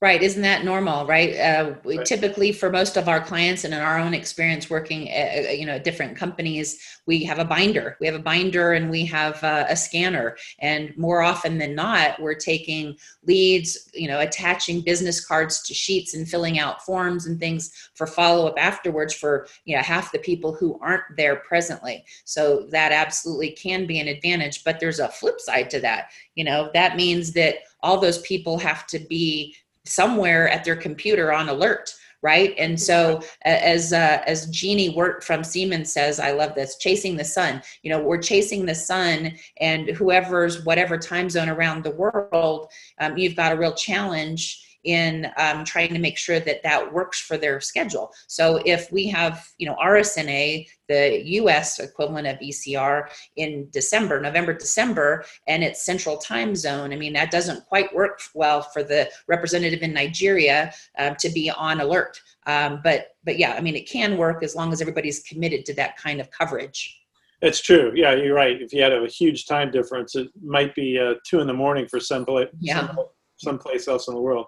Right. 0.00 0.22
Isn't 0.22 0.42
that 0.42 0.64
normal? 0.64 1.06
Right. 1.06 1.36
Uh, 1.36 1.74
right. 1.84 2.04
Typically, 2.04 2.52
for 2.52 2.70
most 2.70 2.96
of 2.96 3.08
our 3.08 3.20
clients 3.20 3.64
and 3.64 3.74
in 3.74 3.80
our 3.80 3.98
own 3.98 4.14
experience 4.14 4.70
working, 4.70 5.10
at, 5.10 5.46
uh, 5.46 5.48
uh, 5.48 5.52
you 5.52 5.66
know, 5.66 5.72
at 5.72 5.82
different 5.82 6.16
companies, 6.16 6.78
we 7.06 7.24
have 7.24 7.40
a 7.40 7.44
binder. 7.44 7.96
We 8.00 8.06
have 8.06 8.14
a 8.14 8.20
binder 8.20 8.74
and 8.74 8.90
we 8.90 9.04
have 9.06 9.42
uh, 9.42 9.66
a 9.68 9.74
scanner. 9.74 10.36
And 10.60 10.96
more 10.96 11.22
often 11.22 11.58
than 11.58 11.74
not, 11.74 12.22
we're 12.22 12.34
taking 12.34 12.96
leads, 13.26 13.90
you 13.92 14.06
know, 14.06 14.20
attaching 14.20 14.82
business 14.82 15.24
cards 15.24 15.62
to 15.62 15.74
sheets 15.74 16.14
and 16.14 16.28
filling 16.28 16.60
out 16.60 16.84
forms 16.84 17.26
and 17.26 17.40
things 17.40 17.90
for 17.94 18.06
follow 18.06 18.46
up 18.46 18.54
afterwards 18.56 19.12
for 19.12 19.48
you 19.64 19.74
know 19.74 19.82
half 19.82 20.12
the 20.12 20.20
people 20.20 20.54
who 20.54 20.78
aren't 20.80 21.16
there 21.16 21.36
presently. 21.36 22.04
So 22.24 22.68
that 22.70 22.92
absolutely 22.92 23.50
can 23.50 23.84
be 23.84 23.98
an 23.98 24.06
advantage. 24.06 24.62
But 24.62 24.78
there's 24.78 25.00
a 25.00 25.08
flip 25.08 25.40
side 25.40 25.70
to 25.70 25.80
that. 25.80 26.12
You 26.36 26.44
know, 26.44 26.70
that 26.72 26.94
means 26.94 27.32
that 27.32 27.56
all 27.82 27.98
those 27.98 28.20
people 28.22 28.58
have 28.58 28.86
to 28.88 29.00
be 29.00 29.56
somewhere 29.88 30.48
at 30.48 30.64
their 30.64 30.76
computer 30.76 31.32
on 31.32 31.48
alert 31.48 31.94
right? 32.22 32.54
And 32.58 32.80
so 32.80 33.22
as 33.42 33.92
uh, 33.92 34.22
as 34.26 34.46
jeannie 34.46 34.90
wirt 34.90 35.22
from 35.22 35.44
siemens 35.44 35.92
says 35.92 36.18
i 36.18 36.32
love 36.32 36.54
this 36.54 36.76
chasing 36.76 37.16
the 37.16 37.24
sun. 37.24 37.62
You 37.82 37.90
know 37.90 38.02
we're 38.02 38.20
chasing 38.20 38.66
the 38.66 38.74
sun 38.74 39.34
and 39.60 39.88
whoever's 39.90 40.64
whatever 40.64 40.98
time 40.98 41.30
zone 41.30 41.48
around 41.48 41.84
the 41.84 41.92
world 41.92 42.70
um, 43.00 43.16
you've 43.16 43.36
got 43.36 43.52
a 43.52 43.56
real 43.56 43.74
challenge 43.74 44.67
in 44.84 45.28
um, 45.36 45.64
trying 45.64 45.92
to 45.92 45.98
make 45.98 46.16
sure 46.16 46.40
that 46.40 46.62
that 46.62 46.92
works 46.92 47.20
for 47.20 47.36
their 47.36 47.60
schedule. 47.60 48.10
So 48.26 48.60
if 48.64 48.90
we 48.92 49.06
have, 49.08 49.46
you 49.58 49.66
know, 49.66 49.76
RSNA, 49.82 50.66
the 50.88 51.22
U.S. 51.24 51.78
equivalent 51.78 52.26
of 52.26 52.38
ECR 52.38 53.08
in 53.36 53.68
December, 53.70 54.20
November, 54.20 54.54
December, 54.54 55.24
and 55.46 55.62
it's 55.62 55.84
Central 55.84 56.16
Time 56.16 56.54
Zone. 56.54 56.92
I 56.92 56.96
mean, 56.96 57.12
that 57.12 57.30
doesn't 57.30 57.66
quite 57.66 57.94
work 57.94 58.20
well 58.34 58.62
for 58.62 58.82
the 58.82 59.10
representative 59.26 59.82
in 59.82 59.92
Nigeria 59.92 60.72
um, 60.98 61.16
to 61.16 61.28
be 61.28 61.50
on 61.50 61.80
alert. 61.80 62.20
Um, 62.46 62.80
but 62.82 63.08
but 63.24 63.38
yeah, 63.38 63.52
I 63.52 63.60
mean, 63.60 63.76
it 63.76 63.88
can 63.88 64.16
work 64.16 64.42
as 64.42 64.56
long 64.56 64.72
as 64.72 64.80
everybody's 64.80 65.22
committed 65.22 65.66
to 65.66 65.74
that 65.74 65.98
kind 65.98 66.20
of 66.20 66.30
coverage. 66.30 66.98
It's 67.40 67.60
true. 67.60 67.92
Yeah, 67.94 68.14
you're 68.14 68.34
right. 68.34 68.60
If 68.60 68.72
you 68.72 68.82
had 68.82 68.92
a 68.92 69.06
huge 69.06 69.46
time 69.46 69.70
difference, 69.70 70.16
it 70.16 70.28
might 70.42 70.74
be 70.74 70.98
uh, 70.98 71.14
two 71.24 71.40
in 71.40 71.46
the 71.46 71.52
morning 71.52 71.86
for 71.86 72.00
some 72.00 72.24
place, 72.24 72.48
yeah. 72.58 72.88
some, 72.88 72.98
someplace 73.36 73.86
else 73.86 74.08
in 74.08 74.14
the 74.14 74.20
world. 74.20 74.46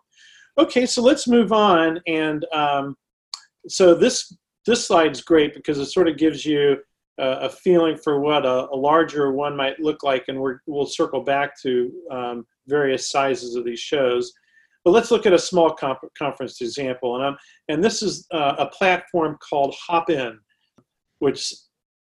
Okay, 0.59 0.87
so 0.87 1.03
let's 1.03 1.29
move 1.29 1.53
on. 1.53 2.01
And 2.07 2.45
um, 2.53 2.97
so 3.69 3.95
this 3.95 4.37
this 4.67 4.87
slide's 4.87 5.23
great 5.23 5.55
because 5.55 5.79
it 5.79 5.87
sort 5.87 6.09
of 6.09 6.19
gives 6.19 6.45
you 6.45 6.77
uh, 7.21 7.39
a 7.43 7.49
feeling 7.49 7.97
for 7.97 8.21
what 8.21 8.47
a, 8.47 8.69
a, 8.71 8.77
larger 8.77 9.33
one 9.33 9.57
might 9.57 9.79
look 9.81 10.03
like, 10.03 10.25
and 10.29 10.41
we 10.41 10.53
will 10.67 10.87
circle 10.87 11.23
back 11.23 11.61
to 11.61 11.93
um, 12.11 12.47
various 12.67 13.11
sizes 13.11 13.55
of 13.55 13.65
these 13.65 13.81
shows. 13.81 14.33
But 14.85 14.93
let's 14.93 15.11
look 15.11 15.27
at 15.27 15.35
a 15.35 15.39
small 15.39 15.77
conference 16.17 16.61
example, 16.63 17.17
and 17.17 17.25
I'm, 17.25 17.37
and 17.69 17.85
this 17.85 18.03
is 18.03 18.27
uh, 18.33 18.57
a 18.59 18.67
platform 18.67 19.37
called 19.47 19.75
Hopin, 19.87 20.39
which 21.19 21.53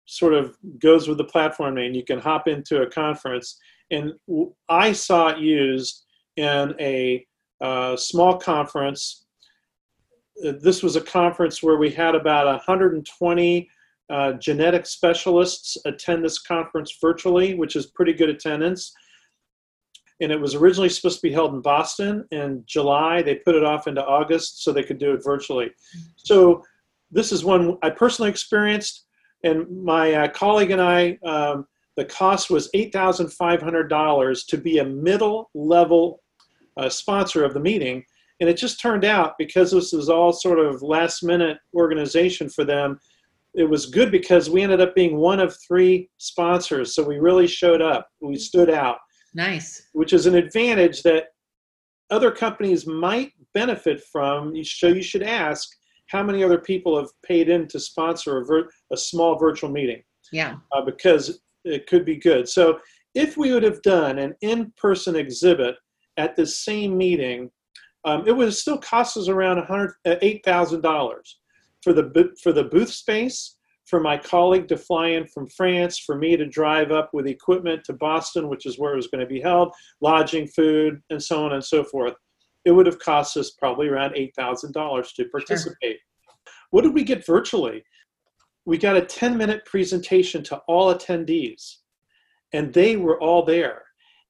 sort 0.06 0.34
of 0.34 0.58
goes 0.80 1.08
with 1.08 1.18
the 1.18 1.24
platform 1.24 1.76
name. 1.76 1.94
You 1.94 2.04
can 2.04 2.20
hop 2.20 2.50
into 2.50 2.82
a 2.82 2.90
conference, 2.90 3.58
and 3.92 4.14
I 4.68 4.92
saw 4.92 5.30
it 5.30 5.40
used 5.40 6.04
in 6.36 6.76
a 6.80 7.26
small 7.98 8.38
conference. 8.38 9.26
Uh, 10.46 10.54
this 10.62 10.84
was 10.84 10.96
a 10.96 11.02
conference 11.02 11.64
where 11.64 11.78
we 11.78 11.90
had 11.90 12.16
about 12.16 12.46
120 12.46 13.70
uh, 14.10 14.34
genetic 14.34 14.86
specialists 14.86 15.78
attend 15.86 16.24
this 16.24 16.40
conference 16.40 16.98
virtually, 17.02 17.56
which 17.56 17.76
is 17.76 17.88
pretty 17.88 18.14
good 18.14 18.30
attendance. 18.30 18.94
And 20.22 20.32
it 20.32 20.40
was 20.40 20.56
originally 20.56 20.90
supposed 20.90 21.20
to 21.20 21.28
be 21.28 21.34
held 21.34 21.54
in 21.54 21.62
Boston 21.62 22.26
in 22.32 22.64
July. 22.66 23.22
They 23.22 23.36
put 23.36 23.56
it 23.56 23.64
off 23.64 23.88
into 23.88 24.06
August 24.06 24.64
so 24.64 24.72
they 24.72 24.84
could 24.84 25.00
do 25.00 25.14
it 25.14 25.24
virtually. 25.24 25.72
So 26.16 26.64
this 27.12 27.32
is 27.32 27.44
one 27.44 27.78
I 27.82 27.90
personally 27.90 28.30
experienced, 28.30 29.06
and 29.44 29.66
my 29.84 30.14
uh, 30.14 30.28
colleague 30.30 30.72
and 30.72 30.82
I. 30.82 31.18
Um, 31.26 31.68
the 31.98 32.06
cost 32.06 32.50
was 32.50 32.70
$8,500 32.76 34.48
to 34.48 34.58
be 34.58 34.80
a 34.80 34.86
middle 34.86 35.50
level 35.54 36.22
uh, 36.78 36.90
sponsor 36.90 37.44
of 37.44 37.54
the 37.54 37.60
meeting. 37.60 38.04
And 38.40 38.50
it 38.50 38.58
just 38.58 38.82
turned 38.82 39.06
out 39.06 39.34
because 39.38 39.72
this 39.72 39.94
was 39.94 40.10
all 40.10 40.34
sort 40.34 40.60
of 40.60 40.82
last 40.82 41.24
minute 41.24 41.58
organization 41.74 42.50
for 42.50 42.66
them, 42.66 43.00
it 43.54 43.64
was 43.70 43.86
good 43.86 44.12
because 44.12 44.50
we 44.50 44.62
ended 44.62 44.82
up 44.82 44.94
being 44.94 45.16
one 45.16 45.40
of 45.40 45.56
three 45.66 46.10
sponsors. 46.18 46.94
So 46.94 47.04
we 47.04 47.18
really 47.18 47.48
showed 47.48 47.82
up. 47.82 48.10
We 48.20 48.36
stood 48.36 48.70
out. 48.70 48.98
Nice. 49.34 49.88
Which 49.94 50.12
is 50.12 50.26
an 50.26 50.36
advantage 50.36 51.02
that 51.04 51.28
other 52.10 52.32
companies 52.32 52.86
might 52.86 53.32
benefit 53.54 54.04
from, 54.12 54.54
so 54.64 54.88
you 54.88 55.02
should 55.02 55.24
ask 55.24 55.70
how 56.08 56.22
many 56.22 56.44
other 56.44 56.60
people 56.60 56.98
have 56.98 57.10
paid 57.26 57.50
in 57.50 57.68
to 57.70 57.80
sponsor 57.80 58.40
a, 58.40 58.46
vir- 58.46 58.70
a 58.92 58.98
small 58.98 59.40
virtual 59.40 59.72
meeting 59.72 60.04
Yeah. 60.32 60.58
uh, 60.72 60.82
because 60.82 61.40
it 61.64 61.88
could 61.88 62.06
be 62.06 62.18
good. 62.18 62.48
So 62.48 62.80
if 63.16 63.38
we 63.38 63.54
would 63.54 63.64
have 63.64 63.82
done 63.82 64.20
an 64.20 64.36
in-person 64.42 65.16
exhibit 65.16 65.76
at 66.18 66.36
the 66.36 66.46
same 66.46 66.98
meeting, 66.98 67.52
um, 68.06 68.28
it 68.28 68.32
was 68.32 68.62
still 68.62 68.78
cost 68.78 69.18
us 69.18 69.28
around 69.28 69.58
100 69.58 69.94
uh, 70.06 70.16
$8,000 70.22 71.14
for 71.82 71.94
the 71.94 72.34
for 72.42 72.52
the 72.52 72.64
booth 72.64 72.90
space, 72.90 73.58
for 73.86 74.00
my 74.00 74.18
colleague 74.18 74.68
to 74.68 74.78
fly 74.78 75.10
in 75.10 75.28
from 75.28 75.48
France, 75.48 76.00
for 76.00 76.16
me 76.18 76.38
to 76.38 76.46
drive 76.46 76.92
up 76.92 77.10
with 77.14 77.28
equipment 77.28 77.84
to 77.86 77.94
Boston, 77.94 78.50
which 78.50 78.66
is 78.66 78.80
where 78.80 78.94
it 78.94 78.98
was 78.98 79.08
going 79.08 79.22
to 79.22 79.28
be 79.28 79.42
held, 79.42 79.74
lodging, 80.02 80.48
food, 80.48 81.02
and 81.10 81.22
so 81.22 81.46
on 81.46 81.54
and 81.54 81.64
so 81.64 81.84
forth. 81.84 82.14
It 82.64 82.72
would 82.72 82.88
have 82.88 83.00
cost 83.00 83.38
us 83.38 83.52
probably 83.52 83.88
around 83.88 84.16
$8,000 84.16 85.14
to 85.16 85.26
participate. 85.26 86.00
What 86.72 86.82
did 86.82 86.96
we 86.96 87.04
get 87.04 87.26
virtually? 87.26 87.84
We 88.66 88.80
got 88.80 88.98
a 88.98 89.06
10 89.06 89.38
minute 89.38 89.66
presentation 89.66 90.44
to 90.46 90.58
all 90.68 90.94
attendees, 90.94 91.76
and 92.54 92.74
they 92.74 92.98
were 92.98 93.22
all 93.22 93.46
there. 93.46 93.84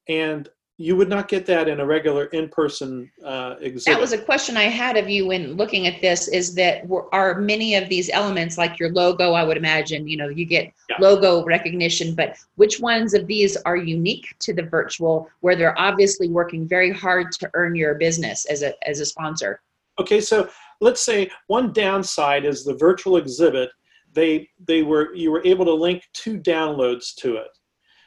And 0.08 0.48
you 0.78 0.94
would 0.94 1.08
not 1.08 1.28
get 1.28 1.46
that 1.46 1.68
in 1.68 1.80
a 1.80 1.86
regular 1.86 2.26
in 2.26 2.48
person 2.48 3.10
uh, 3.24 3.54
exhibit. 3.60 3.96
That 3.96 4.00
was 4.00 4.12
a 4.12 4.18
question 4.18 4.58
I 4.58 4.64
had 4.64 4.98
of 4.98 5.08
you 5.08 5.26
when 5.26 5.54
looking 5.54 5.86
at 5.86 6.02
this 6.02 6.28
is 6.28 6.54
that 6.56 6.82
are 7.12 7.40
many 7.40 7.76
of 7.76 7.88
these 7.88 8.10
elements 8.10 8.58
like 8.58 8.78
your 8.78 8.90
logo, 8.90 9.32
I 9.32 9.42
would 9.42 9.56
imagine, 9.56 10.06
you 10.06 10.18
know, 10.18 10.28
you 10.28 10.44
get 10.44 10.72
Yeah. 10.90 10.96
logo 11.00 11.44
recognition, 11.44 12.14
but 12.14 12.36
which 12.56 12.78
ones 12.78 13.14
of 13.14 13.26
these 13.26 13.56
are 13.58 13.76
unique 13.76 14.34
to 14.40 14.52
the 14.52 14.62
virtual 14.62 15.30
where 15.40 15.56
they're 15.56 15.78
obviously 15.78 16.28
working 16.28 16.68
very 16.68 16.92
hard 16.92 17.32
to 17.32 17.50
earn 17.54 17.74
your 17.74 17.94
business 17.94 18.44
as 18.44 18.62
a, 18.62 18.74
as 18.86 19.00
a 19.00 19.06
sponsor? 19.06 19.62
Okay, 19.98 20.20
so 20.20 20.48
let's 20.80 21.00
say 21.00 21.30
one 21.46 21.72
downside 21.72 22.44
is 22.44 22.64
the 22.64 22.74
virtual 22.74 23.16
exhibit. 23.16 23.70
They 24.12 24.48
they 24.66 24.82
were 24.82 25.14
you 25.14 25.30
were 25.30 25.42
able 25.44 25.64
to 25.64 25.74
link 25.74 26.02
two 26.12 26.38
downloads 26.38 27.14
to 27.16 27.36
it. 27.36 27.48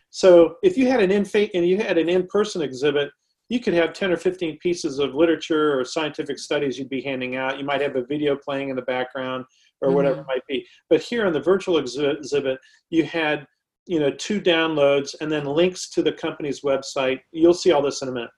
So 0.09 0.55
if 0.63 0.77
you 0.77 0.87
had 0.87 1.01
an 1.01 1.11
in 1.11 1.25
and 1.53 1.67
you 1.67 1.77
had 1.77 1.97
an 1.97 2.09
in-person 2.09 2.61
exhibit, 2.61 3.11
you 3.49 3.59
could 3.59 3.73
have 3.73 3.93
10 3.93 4.11
or 4.11 4.17
15 4.17 4.57
pieces 4.59 4.99
of 4.99 5.15
literature 5.15 5.79
or 5.79 5.83
scientific 5.83 6.37
studies 6.37 6.77
you'd 6.77 6.89
be 6.89 7.01
handing 7.01 7.35
out. 7.35 7.57
You 7.57 7.65
might 7.65 7.81
have 7.81 7.95
a 7.95 8.05
video 8.05 8.35
playing 8.35 8.69
in 8.69 8.75
the 8.75 8.83
background 8.83 9.45
or 9.81 9.91
whatever 9.91 10.21
it 10.21 10.27
might 10.27 10.45
be. 10.47 10.65
But 10.89 11.01
here 11.01 11.25
on 11.25 11.33
the 11.33 11.39
virtual 11.39 11.77
exhibit, 11.77 12.59
you 12.89 13.03
had 13.03 13.47
you 13.87 13.99
know 13.99 14.11
two 14.11 14.39
downloads 14.39 15.15
and 15.19 15.31
then 15.31 15.45
links 15.45 15.89
to 15.91 16.03
the 16.03 16.11
company's 16.11 16.61
website. 16.61 17.21
You'll 17.31 17.53
see 17.53 17.71
all 17.71 17.81
this 17.81 18.01
in 18.01 18.09
a 18.09 18.11
minute. 18.11 18.29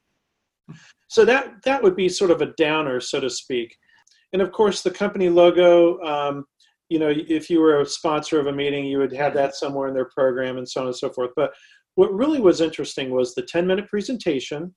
So 1.10 1.26
that 1.26 1.56
that 1.66 1.84
would 1.84 1.96
be 1.96 2.08
sort 2.08 2.32
of 2.32 2.42
a 2.42 2.54
downer, 2.58 3.02
so 3.02 3.20
to 3.20 3.30
speak. 3.30 3.76
And 4.34 4.42
of 4.42 4.52
course, 4.52 4.82
the 4.82 4.92
company 4.92 5.28
logo. 5.28 6.00
Um, 6.02 6.46
you 6.92 7.00
know, 7.00 7.10
if 7.10 7.50
you 7.50 7.62
were 7.62 7.80
a 7.80 7.86
sponsor 7.86 8.38
of 8.38 8.48
a 8.48 8.52
meeting, 8.52 8.84
you 8.86 8.98
would 8.98 9.14
have 9.14 9.30
mm-hmm. 9.30 9.38
that 9.38 9.56
somewhere 9.56 9.88
in 9.88 9.94
their 9.94 10.10
program, 10.14 10.58
and 10.58 10.68
so 10.68 10.82
on 10.82 10.88
and 10.88 10.96
so 10.96 11.10
forth. 11.10 11.32
But 11.38 11.54
what 11.96 12.14
really 12.14 12.42
was 12.42 12.60
interesting 12.60 13.12
was 13.12 13.34
the 13.34 13.44
10-minute 13.44 13.88
presentation. 13.88 14.76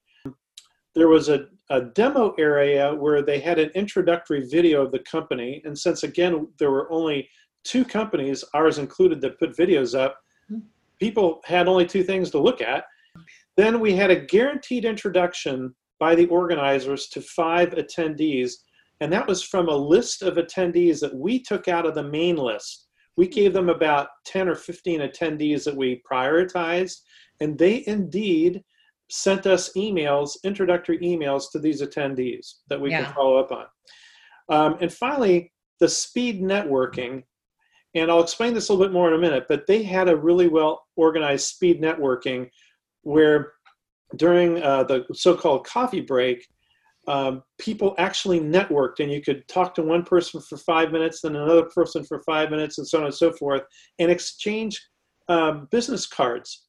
There 0.94 1.08
was 1.08 1.28
a, 1.28 1.46
a 1.70 1.80
demo 1.80 2.32
area 2.38 2.94
where 2.94 3.20
they 3.22 3.40
had 3.40 3.58
an 3.58 3.70
introductory 3.74 4.46
video 4.48 4.82
of 4.84 4.92
the 4.92 5.00
company, 5.00 5.60
and 5.64 5.76
since 5.76 6.04
again 6.04 6.46
there 6.60 6.70
were 6.70 6.90
only 6.92 7.28
two 7.64 7.84
companies, 7.84 8.44
ours 8.54 8.78
included, 8.78 9.20
that 9.22 9.40
put 9.40 9.56
videos 9.56 9.98
up, 9.98 10.16
mm-hmm. 10.48 10.60
people 11.00 11.40
had 11.44 11.66
only 11.66 11.84
two 11.84 12.04
things 12.04 12.30
to 12.30 12.38
look 12.38 12.62
at. 12.62 12.84
Then 13.56 13.80
we 13.80 13.96
had 13.96 14.12
a 14.12 14.24
guaranteed 14.24 14.84
introduction 14.84 15.74
by 15.98 16.14
the 16.14 16.26
organizers 16.26 17.08
to 17.08 17.20
five 17.20 17.70
attendees, 17.70 18.52
and 19.00 19.12
that 19.12 19.26
was 19.26 19.42
from 19.42 19.68
a 19.68 19.76
list 19.76 20.22
of 20.22 20.34
attendees 20.34 21.00
that 21.00 21.14
we 21.14 21.40
took 21.40 21.68
out 21.68 21.86
of 21.86 21.94
the 21.94 22.02
main 22.02 22.36
list. 22.36 22.88
We 23.16 23.28
gave 23.28 23.52
them 23.52 23.68
about 23.68 24.08
10 24.26 24.48
or 24.48 24.54
15 24.54 25.00
attendees 25.00 25.64
that 25.64 25.76
we 25.76 26.02
prioritized, 26.10 26.98
and 27.40 27.58
they 27.58 27.84
indeed 27.86 28.62
sent 29.10 29.46
us 29.46 29.70
emails, 29.76 30.36
introductory 30.44 30.98
emails 30.98 31.50
to 31.52 31.58
these 31.58 31.82
attendees 31.82 32.54
that 32.68 32.80
we 32.80 32.90
Yeah. 32.90 33.04
can 33.04 33.14
follow 33.14 33.36
up 33.36 33.52
on. 33.52 33.66
Um, 34.48 34.78
and 34.80 34.92
finally, 34.92 35.52
the 35.80 35.88
speed 35.88 36.42
networking, 36.42 37.24
and 37.94 38.10
I'll 38.10 38.22
explain 38.22 38.54
this 38.54 38.68
a 38.68 38.72
little 38.72 38.86
bit 38.86 38.92
more 38.92 39.08
in 39.08 39.14
a 39.14 39.18
minute, 39.18 39.46
but 39.48 39.66
they 39.66 39.82
had 39.82 40.08
a 40.08 40.16
really 40.16 40.48
well 40.48 40.86
organized 40.96 41.46
speed 41.46 41.80
networking 41.80 42.50
where 43.02 43.52
during 44.16 44.62
uh, 44.62 44.84
the 44.84 45.04
so-called 45.12 45.66
coffee 45.66 46.00
break, 46.00 46.46
um, 47.06 47.42
people 47.58 47.94
actually 47.98 48.40
networked, 48.40 49.00
and 49.00 49.12
you 49.12 49.20
could 49.20 49.46
talk 49.48 49.74
to 49.74 49.82
one 49.82 50.04
person 50.04 50.40
for 50.40 50.56
five 50.58 50.92
minutes, 50.92 51.20
then 51.20 51.36
another 51.36 51.64
person 51.64 52.04
for 52.04 52.22
five 52.22 52.50
minutes, 52.50 52.78
and 52.78 52.86
so 52.86 52.98
on 52.98 53.04
and 53.04 53.14
so 53.14 53.32
forth, 53.32 53.62
and 53.98 54.10
exchange 54.10 54.80
um, 55.28 55.68
business 55.70 56.06
cards. 56.06 56.66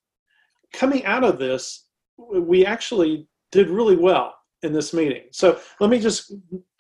Coming 0.74 1.06
out 1.06 1.24
of 1.24 1.40
this, 1.40 1.88
we 2.18 2.66
actually 2.66 3.28
did 3.52 3.70
really 3.70 3.96
well 3.96 4.36
in 4.64 4.74
this 4.74 4.94
meeting. 4.94 5.24
So 5.32 5.60
let 5.80 5.90
me 5.90 6.00
just 6.00 6.34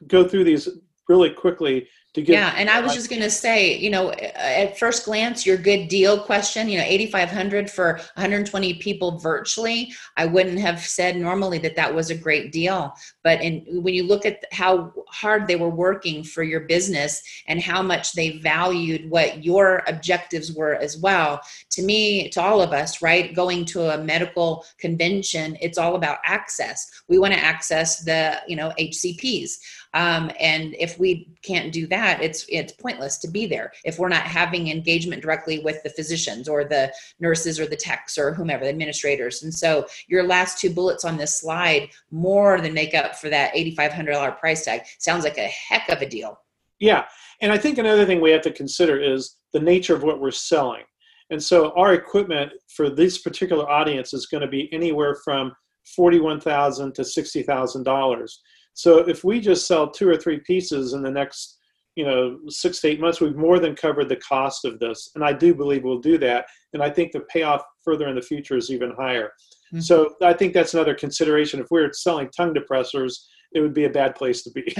go 0.07 0.27
through 0.27 0.43
these 0.43 0.67
really 1.07 1.29
quickly 1.29 1.87
to 2.15 2.21
get. 2.21 2.33
Yeah, 2.33 2.53
and 2.57 2.69
I 2.69 2.79
was 2.79 2.93
just 2.93 3.09
going 3.09 3.21
to 3.21 3.29
say, 3.29 3.77
you 3.77 3.89
know, 3.89 4.11
at 4.11 4.79
first 4.79 5.05
glance, 5.05 5.45
your 5.45 5.57
good 5.57 5.87
deal 5.87 6.19
question, 6.19 6.67
you 6.69 6.77
know, 6.77 6.85
8500 6.85 7.69
for 7.69 7.99
120 8.15 8.75
people 8.75 9.19
virtually, 9.19 9.93
I 10.17 10.25
wouldn't 10.25 10.59
have 10.59 10.79
said 10.79 11.17
normally 11.17 11.59
that 11.59 11.75
that 11.75 11.93
was 11.93 12.09
a 12.09 12.15
great 12.15 12.51
deal, 12.51 12.93
but 13.23 13.41
in 13.41 13.65
when 13.83 13.93
you 13.93 14.03
look 14.03 14.25
at 14.25 14.45
how 14.51 14.93
hard 15.09 15.45
they 15.47 15.57
were 15.57 15.69
working 15.69 16.23
for 16.23 16.41
your 16.41 16.61
business 16.61 17.21
and 17.47 17.61
how 17.61 17.81
much 17.81 18.13
they 18.13 18.37
valued 18.39 19.09
what 19.09 19.43
your 19.43 19.83
objectives 19.87 20.53
were 20.53 20.75
as 20.75 20.97
well, 20.97 21.41
to 21.71 21.83
me, 21.83 22.29
to 22.29 22.41
all 22.41 22.61
of 22.61 22.71
us, 22.71 23.01
right, 23.01 23.35
going 23.35 23.65
to 23.65 23.93
a 23.93 23.97
medical 23.97 24.65
convention, 24.79 25.57
it's 25.61 25.77
all 25.77 25.95
about 25.95 26.19
access. 26.23 26.89
We 27.09 27.19
want 27.19 27.33
to 27.33 27.39
access 27.39 27.99
the, 27.99 28.41
you 28.47 28.55
know, 28.55 28.71
HCPs. 28.79 29.57
Um, 29.95 30.29
and 30.41 30.75
if 30.77 30.99
we 30.99 31.29
can't 31.41 31.71
do 31.71 31.87
that, 31.87 32.21
it's 32.21 32.45
it's 32.49 32.73
pointless 32.73 33.17
to 33.19 33.29
be 33.29 33.47
there 33.47 33.71
if 33.85 33.97
we're 33.97 34.09
not 34.09 34.23
having 34.23 34.67
engagement 34.67 35.21
directly 35.21 35.59
with 35.59 35.81
the 35.83 35.89
physicians 35.89 36.49
or 36.49 36.65
the 36.65 36.93
nurses 37.19 37.61
or 37.61 37.65
the 37.65 37.77
techs 37.77 38.17
or 38.17 38.33
whomever, 38.33 38.65
the 38.65 38.69
administrators. 38.69 39.43
And 39.43 39.53
so 39.53 39.87
your 40.07 40.23
last 40.23 40.59
two 40.59 40.69
bullets 40.69 41.05
on 41.05 41.15
this 41.15 41.39
slide 41.39 41.89
more 42.11 42.59
than 42.59 42.73
make 42.73 42.93
up 42.93 43.15
for 43.15 43.29
that 43.29 43.53
$8,500 43.53 44.37
price 44.37 44.65
tag. 44.65 44.81
Sounds 44.99 45.23
like 45.23 45.37
a 45.37 45.47
heck 45.47 45.87
of 45.87 46.01
a 46.01 46.09
deal. 46.09 46.37
Yeah, 46.79 47.05
and 47.41 47.53
I 47.53 47.57
think 47.57 47.77
another 47.77 48.05
thing 48.05 48.19
we 48.19 48.31
have 48.31 48.41
to 48.41 48.51
consider 48.51 49.01
is 49.01 49.37
the 49.53 49.61
nature 49.61 49.95
of 49.95 50.03
what 50.03 50.19
we're 50.19 50.31
selling. 50.31 50.83
And 51.29 51.41
so 51.41 51.71
our 51.77 51.93
equipment 51.93 52.51
for 52.75 52.89
this 52.89 53.19
particular 53.19 53.67
audience 53.69 54.13
is 54.13 54.25
going 54.25 54.41
to 54.41 54.47
be 54.47 54.69
anywhere 54.73 55.15
from 55.23 55.53
forty-one 55.95 56.41
thousand 56.41 56.95
to 56.95 57.05
sixty 57.05 57.43
thousand 57.43 57.83
dollars. 57.83 58.41
So 58.75 58.99
if 58.99 59.23
we 59.23 59.39
just 59.39 59.67
sell 59.67 59.89
two 59.89 60.07
or 60.07 60.17
three 60.17 60.39
pieces 60.39 60.93
in 60.93 61.01
the 61.01 61.09
next, 61.09 61.57
you 61.95 62.05
know, 62.05 62.37
six 62.49 62.81
to 62.81 62.89
eight 62.89 62.99
months, 62.99 63.21
we've 63.21 63.35
more 63.35 63.57
than 63.57 63.73
covered 63.73 64.09
the 64.09 64.17
cost 64.17 64.65
of 64.65 64.79
this. 64.79 65.09
And 65.15 65.23
I 65.23 65.31
do 65.31 65.55
believe 65.55 65.83
we'll 65.83 65.99
do 65.99 66.17
that. 66.19 66.45
And 66.73 66.83
I 66.83 66.89
think 66.89 67.13
the 67.13 67.21
payoff 67.31 67.63
further 67.83 68.07
in 68.09 68.15
the 68.15 68.21
future 68.21 68.57
is 68.57 68.69
even 68.69 68.91
higher. 68.91 69.31
Mhm. 69.73 69.81
So 69.81 70.13
I 70.21 70.33
think 70.33 70.53
that's 70.53 70.73
another 70.73 70.93
consideration. 70.93 71.61
If 71.61 71.67
we're 71.71 71.91
selling 71.93 72.29
tongue 72.35 72.53
depressors, 72.53 73.13
it 73.53 73.61
would 73.61 73.73
be 73.73 73.85
a 73.85 73.89
bad 73.89 74.13
place 74.15 74.43
to 74.43 74.51
be. 74.51 74.63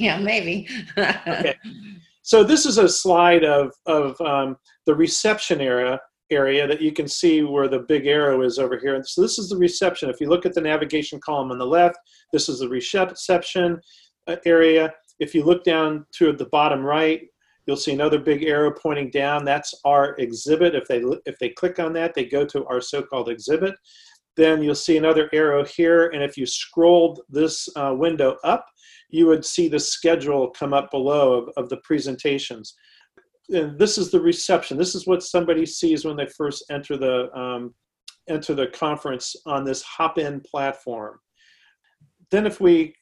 Yeah, 0.00 0.18
maybe. 0.18 0.68
Okay. 0.98 1.54
So 2.22 2.42
this 2.42 2.66
is 2.66 2.78
a 2.78 2.88
slide 2.88 3.44
of, 3.44 3.72
of 3.86 4.20
um, 4.20 4.56
the 4.86 4.94
reception 4.96 5.60
area 5.60 6.00
area 6.30 6.66
that 6.66 6.80
you 6.80 6.92
can 6.92 7.06
see 7.06 7.42
where 7.42 7.68
the 7.68 7.80
big 7.80 8.06
arrow 8.06 8.42
is 8.42 8.58
over 8.58 8.78
here. 8.78 9.00
So 9.04 9.22
this 9.22 9.38
is 9.38 9.48
the 9.48 9.56
reception. 9.56 10.10
If 10.10 10.20
you 10.20 10.28
look 10.28 10.46
at 10.46 10.54
the 10.54 10.60
navigation 10.60 11.20
column 11.20 11.50
on 11.50 11.58
the 11.58 11.66
left, 11.66 11.96
this 12.32 12.48
is 12.48 12.60
the 12.60 12.68
reception 12.68 13.80
uh, 14.26 14.36
area. 14.44 14.92
If 15.18 15.34
you 15.34 15.44
look 15.44 15.64
down 15.64 16.06
to 16.18 16.32
the 16.32 16.46
bottom 16.46 16.84
right, 16.84 17.22
you'll 17.66 17.76
see 17.76 17.92
another 17.92 18.18
big 18.18 18.42
arrow 18.44 18.72
pointing 18.72 19.10
down. 19.10 19.44
That's 19.44 19.74
our 19.84 20.14
exhibit. 20.16 20.74
If 20.74 20.86
they 20.88 21.02
if 21.24 21.38
they 21.38 21.50
click 21.50 21.78
on 21.78 21.92
that, 21.94 22.14
they 22.14 22.24
go 22.24 22.44
to 22.44 22.66
our 22.66 22.80
so-called 22.80 23.28
exhibit. 23.28 23.74
Then 24.36 24.62
you'll 24.62 24.74
see 24.74 24.98
another 24.98 25.30
arrow 25.32 25.64
here, 25.64 26.08
and 26.08 26.22
if 26.22 26.36
you 26.36 26.44
scrolled 26.44 27.20
this 27.30 27.68
uh, 27.74 27.94
window 27.96 28.36
up, 28.44 28.66
you 29.08 29.26
would 29.26 29.44
see 29.44 29.68
the 29.68 29.80
schedule 29.80 30.50
come 30.50 30.74
up 30.74 30.90
below 30.90 31.32
of, 31.32 31.48
of 31.56 31.68
the 31.70 31.78
presentations. 31.78 32.74
And 33.52 33.78
this 33.78 33.96
is 33.98 34.10
the 34.10 34.20
reception. 34.20 34.76
This 34.76 34.94
is 34.94 35.06
what 35.06 35.22
somebody 35.22 35.66
sees 35.66 36.04
when 36.04 36.16
they 36.16 36.26
first 36.26 36.64
enter 36.70 36.96
the 36.96 37.32
um, 37.38 37.74
enter 38.28 38.54
the 38.54 38.66
conference 38.68 39.36
on 39.46 39.64
this 39.64 39.82
Hopin 39.82 40.40
platform. 40.40 41.18
Then 42.30 42.46
if 42.46 42.60
we 42.60 42.94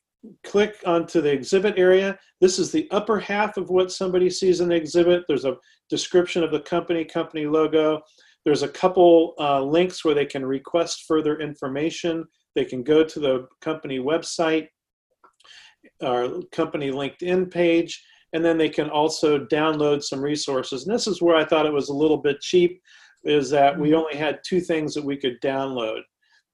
click 0.43 0.77
onto 0.85 1.21
the 1.21 1.33
exhibit 1.33 1.79
area, 1.79 2.19
this 2.41 2.59
is 2.59 2.71
the 2.71 2.89
upper 2.91 3.19
half 3.19 3.57
of 3.57 3.71
what 3.71 3.93
somebody 3.93 4.29
sees 4.29 4.61
in 4.61 4.69
the 4.69 4.75
exhibit. 4.75 5.25
There's 5.27 5.45
a 5.47 5.57
description 5.89 6.43
of 6.43 6.51
the 6.51 6.61
company, 6.61 7.05
company 7.05 7.47
logo. 7.47 8.03
There's 8.45 8.63
a 8.63 8.69
couple 8.69 9.35
uh, 9.39 9.63
links 9.63 10.05
where 10.05 10.15
they 10.15 10.27
can 10.27 10.45
request 10.45 11.05
further 11.09 11.39
information 11.41 12.27
They 12.55 12.65
can 12.65 12.83
go 12.83 13.05
to 13.05 13.21
the 13.21 13.49
company 13.61 13.99
website, 13.99 14.69
our 16.03 16.41
company 16.53 16.91
LinkedIn 16.91 17.51
page, 17.51 18.03
and 18.35 18.45
then 18.45 18.59
they 18.59 18.69
can 18.69 18.91
also 18.91 19.39
download 19.47 20.03
some 20.03 20.21
resources. 20.21 20.85
And 20.85 20.95
this 20.95 21.07
is 21.07 21.23
where 21.23 21.37
I 21.37 21.45
thought 21.45 21.67
it 21.67 21.73
was 21.73 21.89
a 21.89 21.95
little 21.95 22.19
bit 22.19 22.41
cheap, 22.41 22.83
is 23.23 23.49
that 23.51 23.79
we 23.79 23.95
only 23.95 24.17
had 24.17 24.41
two 24.45 24.61
things 24.61 24.93
that 24.93 25.05
we 25.05 25.17
could 25.17 25.41
download. 25.41 26.01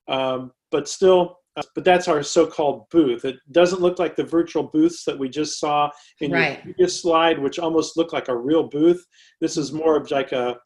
Um, 0.07 0.53
but 0.71 0.89
still, 0.89 1.39
uh, 1.57 1.63
but 1.75 1.85
that's 1.85 2.07
our 2.07 2.23
so-called 2.23 2.89
booth. 2.91 3.25
It 3.25 3.37
doesn't 3.51 3.81
look 3.81 3.99
like 3.99 4.15
the 4.15 4.23
virtual 4.23 4.63
booths 4.63 5.05
that 5.05 5.19
we 5.19 5.29
just 5.29 5.59
saw 5.59 5.91
in 6.21 6.31
Right. 6.31 6.53
your 6.53 6.75
previous 6.75 7.01
slide, 7.01 7.39
which 7.39 7.59
almost 7.59 7.97
looked 7.97 8.13
like 8.13 8.29
a 8.29 8.37
real 8.37 8.69
booth. 8.69 9.05
This 9.41 9.57
is 9.57 9.73
more 9.73 9.97
of 9.97 10.11
like 10.11 10.33
a 10.33 10.59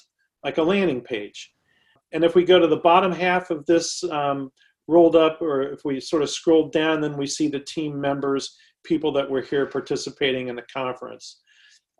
like 0.42 0.59
a 0.59 0.62
landing 0.62 1.00
page. 1.00 1.55
And 2.12 2.22
if 2.22 2.35
we 2.35 2.44
go 2.44 2.59
to 2.59 2.66
the 2.66 2.77
bottom 2.77 3.12
half 3.12 3.50
of 3.50 3.64
this 3.64 4.05
um, 4.05 4.50
rolled 4.88 5.16
up, 5.16 5.40
or 5.40 5.62
if 5.62 5.81
we 5.87 6.00
sort 6.00 6.22
of 6.22 6.29
scroll 6.29 6.68
down, 6.68 7.00
then 7.00 7.16
we 7.16 7.27
see 7.27 7.48
the 7.48 7.61
team 7.61 7.98
members, 7.98 8.55
people 8.85 9.12
that 9.12 9.29
were 9.29 9.42
here 9.42 9.66
participating 9.66 10.49
in 10.49 10.57
the 10.57 10.66
conference. 10.73 11.40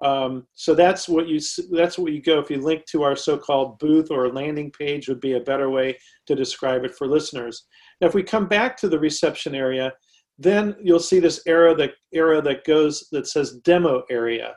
Um, 0.05 0.47
so 0.55 0.75
that's 0.75 1.09
what 1.09 1.29
you 1.29 1.41
that's 1.71 1.97
what 1.99 2.13
you 2.13 2.21
go 2.21 2.39
if 2.39 2.51
you 2.51 2.61
link 2.61 2.85
to 2.87 3.05
our 3.05 3.17
so-called 3.17 3.79
booth 3.79 4.11
or 4.11 4.33
landing 4.33 4.71
page 4.71 5.09
would 5.09 5.21
be 5.21 5.35
a 5.35 5.41
better 5.41 5.71
way 5.71 5.97
to 6.27 6.35
describe 6.35 6.85
it 6.85 6.95
for 6.95 7.07
listeners. 7.07 7.67
Now, 8.01 8.09
if 8.09 8.15
we 8.15 8.23
come 8.23 8.49
back 8.49 8.77
to 8.79 8.89
the 8.89 8.99
reception 8.99 9.55
area, 9.55 9.93
then 10.39 10.75
you'll 10.83 10.99
see 10.99 11.21
this 11.21 11.43
arrow 11.47 11.75
that 11.77 11.93
arrow 12.13 12.41
that 12.43 12.65
goes 12.65 13.09
that 13.13 13.29
says 13.29 13.59
demo 13.59 14.03
area, 14.11 14.57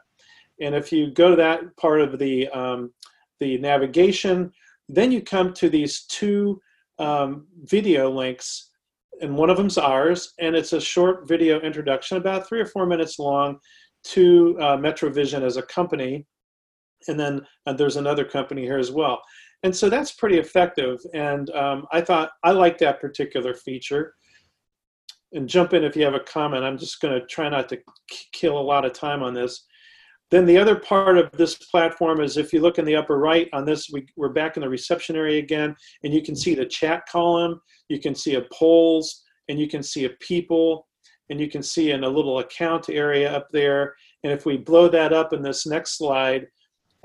and 0.60 0.74
if 0.74 0.92
you 0.92 1.12
go 1.12 1.30
to 1.30 1.36
that 1.36 1.62
part 1.78 2.02
of 2.02 2.18
the 2.18 2.48
um, 2.50 2.92
the 3.40 3.60
navigation, 3.60 4.52
then 4.90 5.12
you 5.12 5.22
come 5.22 5.54
to 5.54 5.70
these 5.70 6.06
two 6.06 6.60
um, 6.98 7.46
video 7.64 8.10
links, 8.10 8.67
and 9.22 9.36
one 9.36 9.50
of 9.50 9.58
them's 9.58 9.78
ours, 9.78 10.34
and 10.40 10.56
it's 10.56 10.74
a 10.74 10.82
short 10.82 11.28
video 11.28 11.60
introduction, 11.62 12.18
about 12.18 12.48
three 12.48 12.60
or 12.60 12.66
four 12.66 12.86
minutes 12.86 13.20
long, 13.20 13.60
to 14.04 14.58
uh, 14.60 14.78
Metrovision 14.78 15.42
as 15.42 15.58
a 15.58 15.64
company, 15.64 16.26
and 17.08 17.20
then 17.20 17.42
uh, 17.66 17.74
there's 17.74 17.98
another 17.98 18.26
company 18.26 18.62
here 18.62 18.78
as 18.78 18.92
well. 18.92 19.22
And 19.64 19.76
so 19.76 19.90
that's 19.90 20.12
pretty 20.12 20.38
effective. 20.38 21.00
And 21.14 21.50
um, 21.52 21.88
I 21.92 22.02
thought 22.02 22.32
I 22.44 22.52
like 22.52 22.78
that 22.80 23.02
particular 23.02 23.54
feature. 23.54 24.14
And 25.34 25.50
jump 25.50 25.74
in 25.74 25.84
if 25.84 25.96
you 25.96 26.06
have 26.06 26.14
a 26.14 26.22
comment. 26.22 26.64
I'm 26.64 26.78
just 26.78 27.02
going 27.02 27.20
to 27.20 27.26
try 27.28 27.50
not 27.50 27.68
to 27.70 27.78
k- 27.78 27.84
kill 28.32 28.58
a 28.58 28.60
lot 28.60 28.86
of 28.86 28.94
time 28.94 29.24
on 29.24 29.34
this. 29.34 29.66
Then 30.30 30.46
the 30.46 30.58
other 30.58 30.76
part 30.76 31.18
of 31.18 31.32
this 31.32 31.56
platform 31.56 32.20
is 32.20 32.36
if 32.36 32.52
you 32.52 32.60
look 32.60 32.80
in 32.80 32.86
the 32.86 32.96
upper 32.96 33.18
right 33.18 33.50
on 33.54 33.66
this, 33.66 33.90
we, 33.92 34.06
we're 34.18 34.30
back 34.30 34.58
in 34.58 34.62
the 34.62 34.70
reception 34.70 35.16
area 35.16 35.40
again, 35.40 35.76
and 36.04 36.14
you 36.14 36.22
can 36.22 36.36
see 36.36 36.54
the 36.54 36.66
chat 36.66 37.06
column, 37.08 37.62
you 37.88 38.00
can 38.00 38.14
see 38.14 38.36
a 38.36 38.46
polls, 38.52 39.24
and 39.48 39.58
you 39.58 39.70
can 39.70 39.82
see 39.82 40.04
a 40.04 40.10
people, 40.20 40.88
and 41.30 41.40
you 41.40 41.50
can 41.50 41.64
see 41.64 41.92
in 41.92 42.04
a 42.04 42.10
little 42.10 42.40
account 42.40 42.90
area 42.90 43.32
up 43.32 43.48
there. 43.52 43.96
And 44.24 44.34
if 44.34 44.46
we 44.46 44.58
blow 44.58 44.90
that 44.90 45.14
up 45.14 45.32
in 45.32 45.42
this 45.42 45.66
next 45.66 45.98
slide, 45.98 46.48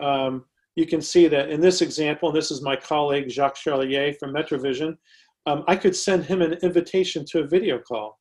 um, 0.01 0.45
you 0.75 0.87
can 0.87 1.01
see 1.01 1.29
that 1.29 1.51
in 1.51 1.61
this 1.61 1.81
example, 1.81 2.29
and 2.29 2.37
this 2.37 2.51
is 2.51 2.63
my 2.63 2.75
colleague 2.75 3.31
Jacques 3.31 3.57
Charlier 3.57 4.17
from 4.19 4.33
Metrovision, 4.33 4.97
um, 5.47 5.65
I 5.69 5.77
could 5.77 5.95
send 5.95 6.25
him 6.25 6.41
an 6.41 6.55
invitation 6.63 7.25
to 7.27 7.41
a 7.41 7.47
video 7.47 7.79
call. 7.79 8.19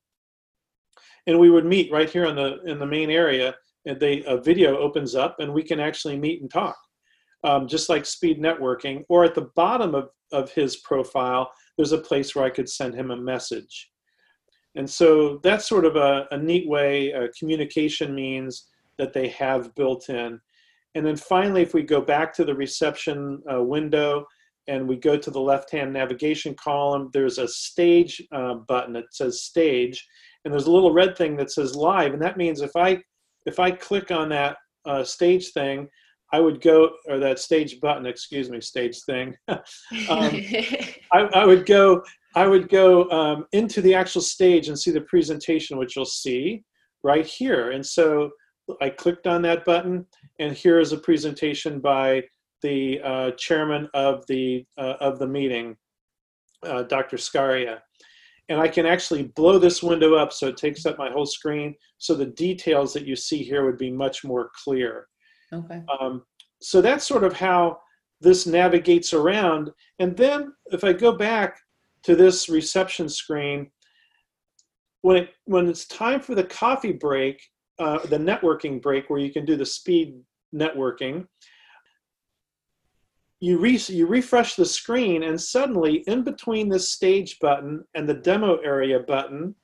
And 1.27 1.39
we 1.39 1.49
would 1.49 1.65
meet 1.65 1.91
right 1.91 2.09
here 2.09 2.25
in 2.25 2.35
the 2.35 2.61
in 2.63 2.79
the 2.79 2.85
main 2.85 3.11
area, 3.11 3.55
and 3.85 3.99
they 3.99 4.23
a 4.23 4.37
video 4.37 4.77
opens 4.77 5.15
up, 5.15 5.39
and 5.39 5.53
we 5.53 5.63
can 5.63 5.79
actually 5.79 6.17
meet 6.17 6.41
and 6.41 6.51
talk, 6.51 6.77
um, 7.43 7.67
just 7.67 7.89
like 7.89 8.05
speed 8.05 8.39
networking. 8.39 9.03
Or 9.09 9.23
at 9.23 9.35
the 9.35 9.49
bottom 9.55 9.95
of 9.95 10.09
of 10.31 10.51
his 10.51 10.77
profile, 10.77 11.51
there's 11.75 11.91
a 11.91 11.97
place 11.97 12.35
where 12.35 12.45
I 12.45 12.49
could 12.49 12.69
send 12.69 12.95
him 12.95 13.11
a 13.11 13.17
message. 13.17 13.91
And 14.75 14.89
so 14.89 15.39
that's 15.43 15.67
sort 15.67 15.85
of 15.85 15.97
a, 15.97 16.25
a 16.31 16.37
neat 16.37 16.67
way 16.67 17.13
uh, 17.13 17.27
communication 17.37 18.15
means 18.15 18.69
that 18.97 19.11
they 19.11 19.27
have 19.29 19.75
built 19.75 20.09
in. 20.09 20.39
And 20.95 21.05
then 21.05 21.17
finally, 21.17 21.61
if 21.61 21.73
we 21.73 21.83
go 21.83 22.01
back 22.01 22.33
to 22.35 22.45
the 22.45 22.55
reception 22.55 23.41
uh, 23.51 23.61
window 23.61 24.25
and 24.67 24.87
we 24.87 24.95
go 24.95 25.17
to 25.17 25.31
the 25.31 25.39
left-hand 25.39 25.91
navigation 25.91 26.53
column, 26.55 27.09
there's 27.11 27.37
a 27.37 27.47
stage 27.47 28.21
uh, 28.31 28.53
button 28.53 28.93
that 28.93 29.13
says 29.13 29.43
stage, 29.43 30.07
and 30.43 30.53
there's 30.53 30.67
a 30.67 30.71
little 30.71 30.93
red 30.93 31.17
thing 31.17 31.35
that 31.37 31.51
says 31.51 31.75
live, 31.75 32.13
and 32.13 32.21
that 32.21 32.37
means 32.37 32.61
if 32.61 32.71
I 32.75 33.01
if 33.45 33.59
I 33.59 33.71
click 33.71 34.11
on 34.11 34.29
that 34.29 34.57
uh, 34.85 35.03
stage 35.03 35.51
thing, 35.51 35.87
I 36.33 36.39
would 36.39 36.61
go 36.61 36.91
or 37.07 37.19
that 37.19 37.39
stage 37.39 37.79
button, 37.81 38.05
excuse 38.05 38.49
me, 38.49 38.61
stage 38.61 39.01
thing. 39.01 39.35
um, 39.49 39.59
I, 40.09 41.19
I 41.33 41.45
would 41.45 41.65
go 41.65 42.03
I 42.35 42.47
would 42.47 42.69
go 42.69 43.09
um, 43.09 43.45
into 43.51 43.81
the 43.81 43.93
actual 43.93 44.21
stage 44.21 44.69
and 44.69 44.79
see 44.79 44.91
the 44.91 45.01
presentation, 45.01 45.77
which 45.77 45.95
you'll 45.95 46.05
see 46.05 46.63
right 47.03 47.25
here. 47.25 47.71
And 47.71 47.85
so 47.85 48.31
I 48.79 48.89
clicked 48.89 49.27
on 49.27 49.41
that 49.41 49.65
button, 49.65 50.05
and 50.39 50.55
here 50.55 50.79
is 50.79 50.93
a 50.93 50.97
presentation 50.97 51.79
by 51.79 52.23
the 52.61 53.01
uh, 53.03 53.31
chairman 53.31 53.89
of 53.93 54.25
the 54.27 54.65
uh, 54.77 54.95
of 55.01 55.19
the 55.19 55.27
meeting, 55.27 55.75
uh, 56.65 56.83
Dr. 56.83 57.17
Scaria. 57.17 57.79
And 58.51 58.59
I 58.59 58.67
can 58.67 58.85
actually 58.85 59.23
blow 59.23 59.57
this 59.57 59.81
window 59.81 60.15
up 60.15 60.33
so 60.33 60.49
it 60.49 60.57
takes 60.57 60.85
up 60.85 60.97
my 60.97 61.09
whole 61.09 61.25
screen, 61.25 61.73
so 61.97 62.13
the 62.13 62.25
details 62.25 62.91
that 62.93 63.07
you 63.07 63.15
see 63.15 63.43
here 63.43 63.65
would 63.65 63.77
be 63.77 63.89
much 63.89 64.25
more 64.25 64.51
clear. 64.61 65.07
Okay. 65.53 65.81
Um, 66.01 66.23
so 66.61 66.81
that's 66.81 67.07
sort 67.07 67.23
of 67.23 67.31
how 67.31 67.79
this 68.19 68.45
navigates 68.45 69.13
around. 69.13 69.71
And 69.99 70.17
then 70.17 70.51
if 70.65 70.83
I 70.83 70.91
go 70.91 71.13
back 71.13 71.59
to 72.03 72.13
this 72.13 72.49
reception 72.49 73.07
screen, 73.07 73.71
when 75.01 75.15
it 75.15 75.29
when 75.45 75.69
it's 75.69 75.87
time 75.87 76.19
for 76.19 76.35
the 76.35 76.43
coffee 76.43 76.91
break, 76.91 77.41
uh, 77.79 77.99
the 78.07 78.17
networking 78.17 78.81
break 78.81 79.09
where 79.09 79.21
you 79.21 79.31
can 79.31 79.45
do 79.45 79.55
the 79.55 79.65
speed 79.65 80.19
networking, 80.53 81.25
you 83.41 83.57
re- 83.57 83.81
you 83.87 84.05
refresh 84.05 84.55
the 84.55 84.65
screen 84.65 85.23
and 85.23 85.41
suddenly 85.41 86.03
in 86.07 86.23
between 86.23 86.69
the 86.69 86.79
stage 86.79 87.39
button 87.39 87.83
and 87.95 88.07
the 88.07 88.13
demo 88.13 88.57
area 88.57 88.99
button, 88.99 89.55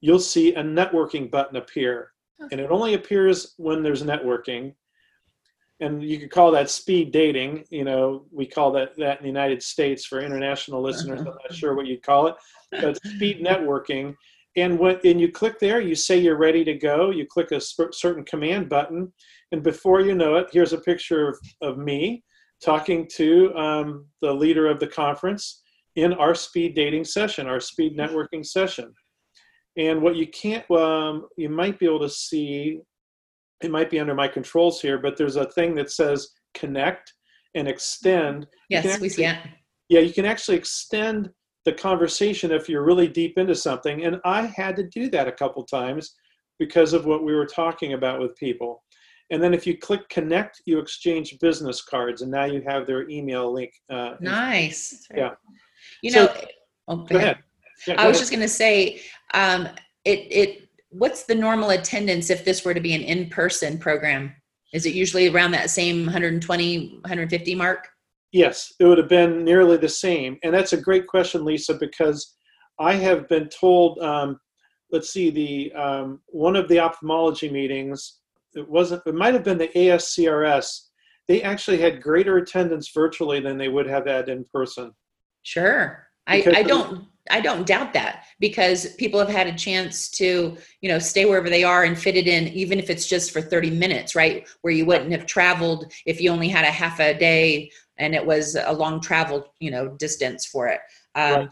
you'll 0.00 0.18
see 0.18 0.54
a 0.54 0.62
networking 0.62 1.30
button 1.30 1.56
appear. 1.56 2.12
And 2.50 2.60
it 2.60 2.70
only 2.70 2.94
appears 2.94 3.54
when 3.56 3.82
there's 3.82 4.02
networking. 4.02 4.74
And 5.80 6.02
you 6.02 6.18
could 6.18 6.32
call 6.32 6.50
that 6.50 6.70
speed 6.70 7.12
dating. 7.12 7.64
You 7.70 7.84
know, 7.84 8.26
we 8.32 8.46
call 8.46 8.72
that 8.72 8.96
that 8.96 9.18
in 9.18 9.22
the 9.22 9.28
United 9.28 9.62
States 9.62 10.04
for 10.04 10.20
international 10.20 10.82
listeners. 10.82 11.20
I'm 11.20 11.26
not 11.26 11.36
uh-huh. 11.36 11.54
sure 11.54 11.74
what 11.76 11.86
you'd 11.86 12.02
call 12.02 12.26
it, 12.26 12.34
but 12.72 12.96
speed 13.04 13.44
networking. 13.44 14.16
And 14.56 14.76
when 14.76 14.98
and 15.04 15.20
you 15.20 15.30
click 15.30 15.60
there, 15.60 15.80
you 15.80 15.94
say 15.94 16.18
you're 16.18 16.36
ready 16.36 16.64
to 16.64 16.74
go. 16.74 17.10
You 17.10 17.26
click 17.26 17.52
a 17.52 17.60
sp- 17.62 17.94
certain 17.94 18.24
command 18.24 18.68
button, 18.68 19.12
and 19.52 19.62
before 19.62 20.00
you 20.00 20.14
know 20.14 20.36
it, 20.36 20.48
here's 20.52 20.72
a 20.72 20.80
picture 20.80 21.28
of, 21.28 21.38
of 21.62 21.78
me 21.78 22.22
talking 22.64 23.08
to 23.14 23.54
um, 23.56 24.06
the 24.20 24.32
leader 24.32 24.66
of 24.66 24.80
the 24.80 24.86
conference 24.86 25.62
in 25.96 26.12
our 26.14 26.34
speed 26.34 26.74
dating 26.74 27.04
session, 27.04 27.46
our 27.46 27.60
speed 27.60 27.96
networking 27.96 28.44
session. 28.44 28.92
And 29.76 30.02
what 30.02 30.16
you 30.16 30.26
can't, 30.26 30.68
um, 30.70 31.28
you 31.36 31.48
might 31.48 31.78
be 31.78 31.86
able 31.86 32.00
to 32.00 32.08
see, 32.08 32.80
it 33.62 33.70
might 33.70 33.90
be 33.90 34.00
under 34.00 34.14
my 34.14 34.28
controls 34.28 34.80
here, 34.80 34.98
but 34.98 35.16
there's 35.16 35.36
a 35.36 35.50
thing 35.52 35.74
that 35.76 35.90
says 35.90 36.30
connect 36.54 37.12
and 37.54 37.68
extend. 37.68 38.46
Yes, 38.68 39.00
we 39.00 39.08
see 39.08 39.24
it. 39.24 39.38
yeah, 39.88 40.00
you 40.00 40.12
can 40.12 40.24
actually 40.24 40.56
extend 40.56 41.30
the 41.64 41.72
conversation 41.72 42.50
if 42.50 42.68
you're 42.68 42.84
really 42.84 43.08
deep 43.08 43.38
into 43.38 43.54
something. 43.54 44.04
And 44.04 44.20
I 44.24 44.46
had 44.46 44.76
to 44.76 44.84
do 44.84 45.08
that 45.10 45.28
a 45.28 45.32
couple 45.32 45.64
times 45.64 46.14
because 46.58 46.92
of 46.92 47.06
what 47.06 47.24
we 47.24 47.34
were 47.34 47.46
talking 47.46 47.92
about 47.92 48.20
with 48.20 48.36
people. 48.36 48.82
And 49.30 49.42
then 49.42 49.52
if 49.52 49.66
you 49.66 49.76
click 49.76 50.08
connect, 50.08 50.62
you 50.64 50.78
exchange 50.78 51.38
business 51.40 51.82
cards, 51.82 52.22
and 52.22 52.30
now 52.30 52.44
you 52.46 52.62
have 52.66 52.86
their 52.86 53.08
email 53.10 53.52
link. 53.52 53.72
Uh, 53.90 54.14
Nice. 54.20 55.06
Right. 55.12 55.18
Yeah. 55.18 55.30
You 56.02 56.10
So- 56.10 56.24
know, 56.26 56.34
oh, 56.88 56.96
go 56.96 57.04
Go 57.04 57.16
ahead. 57.16 57.22
ahead. 57.32 57.38
Yeah, 57.86 57.96
go 57.96 58.02
I 58.02 58.06
was 58.08 58.16
ahead. 58.16 58.20
just 58.22 58.30
going 58.32 58.42
to 58.42 58.48
say, 58.48 59.00
um, 59.34 59.68
it 60.04 60.20
it 60.30 60.68
what's 60.90 61.24
the 61.24 61.34
normal 61.34 61.70
attendance 61.70 62.30
if 62.30 62.44
this 62.44 62.64
were 62.64 62.72
to 62.74 62.80
be 62.80 62.94
an 62.94 63.02
in-person 63.02 63.78
program? 63.78 64.34
Is 64.72 64.86
it 64.86 64.94
usually 64.94 65.28
around 65.28 65.50
that 65.52 65.70
same 65.70 66.04
120, 66.06 66.98
150 67.02 67.54
mark? 67.54 67.88
Yes, 68.32 68.72
it 68.80 68.84
would 68.84 68.98
have 68.98 69.08
been 69.08 69.44
nearly 69.44 69.76
the 69.76 69.88
same. 69.88 70.38
And 70.42 70.54
that's 70.54 70.72
a 70.72 70.80
great 70.80 71.06
question, 71.06 71.44
Lisa, 71.44 71.74
because 71.74 72.36
I 72.78 72.94
have 72.94 73.28
been 73.28 73.48
told, 73.48 73.98
um, 74.00 74.38
let's 74.90 75.10
see, 75.10 75.30
the 75.30 75.72
um, 75.72 76.20
one 76.28 76.56
of 76.56 76.68
the 76.68 76.78
ophthalmology 76.80 77.50
meetings, 77.50 78.17
it 78.58 78.68
wasn't, 78.68 79.02
it 79.06 79.14
might 79.14 79.34
have 79.34 79.44
been 79.44 79.58
the 79.58 79.68
ASCRS. 79.68 80.86
They 81.26 81.42
actually 81.42 81.78
had 81.78 82.02
greater 82.02 82.38
attendance 82.38 82.90
virtually 82.92 83.40
than 83.40 83.58
they 83.58 83.68
would 83.68 83.86
have 83.86 84.06
had 84.06 84.28
in 84.28 84.44
person. 84.52 84.92
Sure. 85.42 86.08
I, 86.26 86.44
I 86.54 86.62
don't 86.62 87.06
I 87.30 87.40
don't 87.40 87.66
doubt 87.66 87.92
that 87.92 88.24
because 88.40 88.94
people 88.94 89.20
have 89.20 89.28
had 89.28 89.46
a 89.46 89.56
chance 89.56 90.08
to, 90.10 90.56
you 90.80 90.88
know, 90.88 90.98
stay 90.98 91.24
wherever 91.24 91.50
they 91.50 91.64
are 91.64 91.84
and 91.84 91.98
fit 91.98 92.16
it 92.16 92.26
in, 92.26 92.48
even 92.48 92.78
if 92.78 92.90
it's 92.90 93.06
just 93.06 93.32
for 93.32 93.40
30 93.40 93.70
minutes, 93.70 94.14
right? 94.14 94.48
Where 94.62 94.72
you 94.72 94.86
wouldn't 94.86 95.12
have 95.12 95.26
traveled 95.26 95.92
if 96.06 96.20
you 96.20 96.30
only 96.30 96.48
had 96.48 96.64
a 96.64 96.70
half 96.70 97.00
a 97.00 97.18
day 97.18 97.70
and 97.98 98.14
it 98.14 98.24
was 98.24 98.56
a 98.56 98.72
long 98.72 99.00
travel, 99.00 99.52
you 99.60 99.70
know, 99.70 99.88
distance 99.88 100.46
for 100.46 100.68
it. 100.68 100.80
Um, 101.14 101.34
Right. 101.34 101.48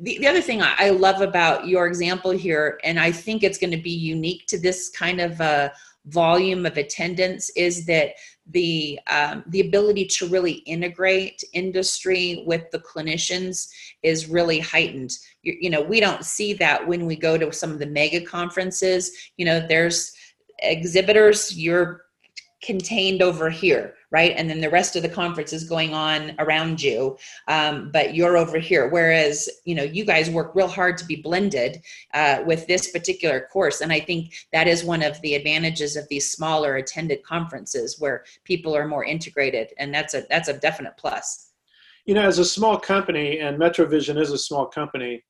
the, 0.00 0.18
the 0.18 0.26
other 0.26 0.40
thing 0.40 0.62
I 0.62 0.90
love 0.90 1.20
about 1.20 1.66
your 1.66 1.86
example 1.86 2.30
here, 2.30 2.78
and 2.84 2.98
I 2.98 3.12
think 3.12 3.42
it's 3.42 3.58
going 3.58 3.72
to 3.72 3.82
be 3.82 3.90
unique 3.90 4.46
to 4.46 4.58
this 4.58 4.88
kind 4.88 5.20
of 5.20 5.40
uh, 5.40 5.70
volume 6.06 6.66
of 6.66 6.76
attendance, 6.76 7.50
is 7.50 7.86
that 7.86 8.14
the 8.50 8.98
um, 9.10 9.44
the 9.48 9.60
ability 9.60 10.06
to 10.06 10.26
really 10.28 10.54
integrate 10.66 11.42
industry 11.52 12.42
with 12.46 12.70
the 12.70 12.80
clinicians 12.80 13.68
is 14.02 14.28
really 14.28 14.58
heightened. 14.58 15.12
You, 15.42 15.56
you 15.60 15.70
know, 15.70 15.82
we 15.82 16.00
don't 16.00 16.24
see 16.24 16.52
that 16.54 16.86
when 16.86 17.06
we 17.06 17.16
go 17.16 17.38
to 17.38 17.52
some 17.52 17.70
of 17.70 17.78
the 17.78 17.86
mega 17.86 18.20
conferences. 18.20 19.12
You 19.36 19.44
know, 19.44 19.66
there's 19.66 20.12
exhibitors. 20.58 21.56
You're 21.56 22.02
contained 22.62 23.22
over 23.22 23.48
here 23.48 23.94
right? 24.10 24.32
And 24.36 24.50
then 24.50 24.60
the 24.60 24.70
rest 24.70 24.96
of 24.96 25.02
the 25.02 25.08
conference 25.08 25.52
is 25.52 25.64
going 25.64 25.94
on 25.94 26.34
around 26.38 26.82
you. 26.82 27.16
Um, 27.48 27.90
but 27.92 28.14
you're 28.14 28.36
over 28.36 28.58
here. 28.58 28.88
Whereas 28.88 29.48
you 29.64 29.74
know 29.74 29.82
you 29.82 30.04
guys 30.04 30.30
work 30.30 30.54
real 30.54 30.68
hard 30.68 30.98
to 30.98 31.04
be 31.04 31.16
blended 31.16 31.82
uh, 32.14 32.42
with 32.46 32.66
this 32.66 32.90
particular 32.90 33.48
course. 33.52 33.80
And 33.80 33.92
i 33.92 34.00
think 34.00 34.34
that 34.52 34.66
is 34.66 34.84
one 34.84 35.02
of 35.02 35.20
the 35.22 35.34
advantages 35.34 35.96
of 35.96 36.08
these 36.08 36.30
smaller 36.30 36.76
attended 36.76 37.22
conferences 37.22 37.98
where 37.98 38.24
people 38.44 38.76
are 38.76 38.86
more 38.86 39.04
integrated. 39.04 39.68
And 39.78 39.94
that's 39.94 40.14
a 40.14 40.24
that's 40.30 40.48
a 40.48 40.58
definite 40.58 40.96
plus. 40.96 41.52
You 42.06 42.14
know 42.14 42.22
as 42.22 42.38
a 42.38 42.44
small 42.44 42.78
company 42.78 43.38
and 43.38 43.58
metrovision 43.58 44.20
is 44.20 44.32
a 44.32 44.38
small 44.38 44.66
company 44.66 45.22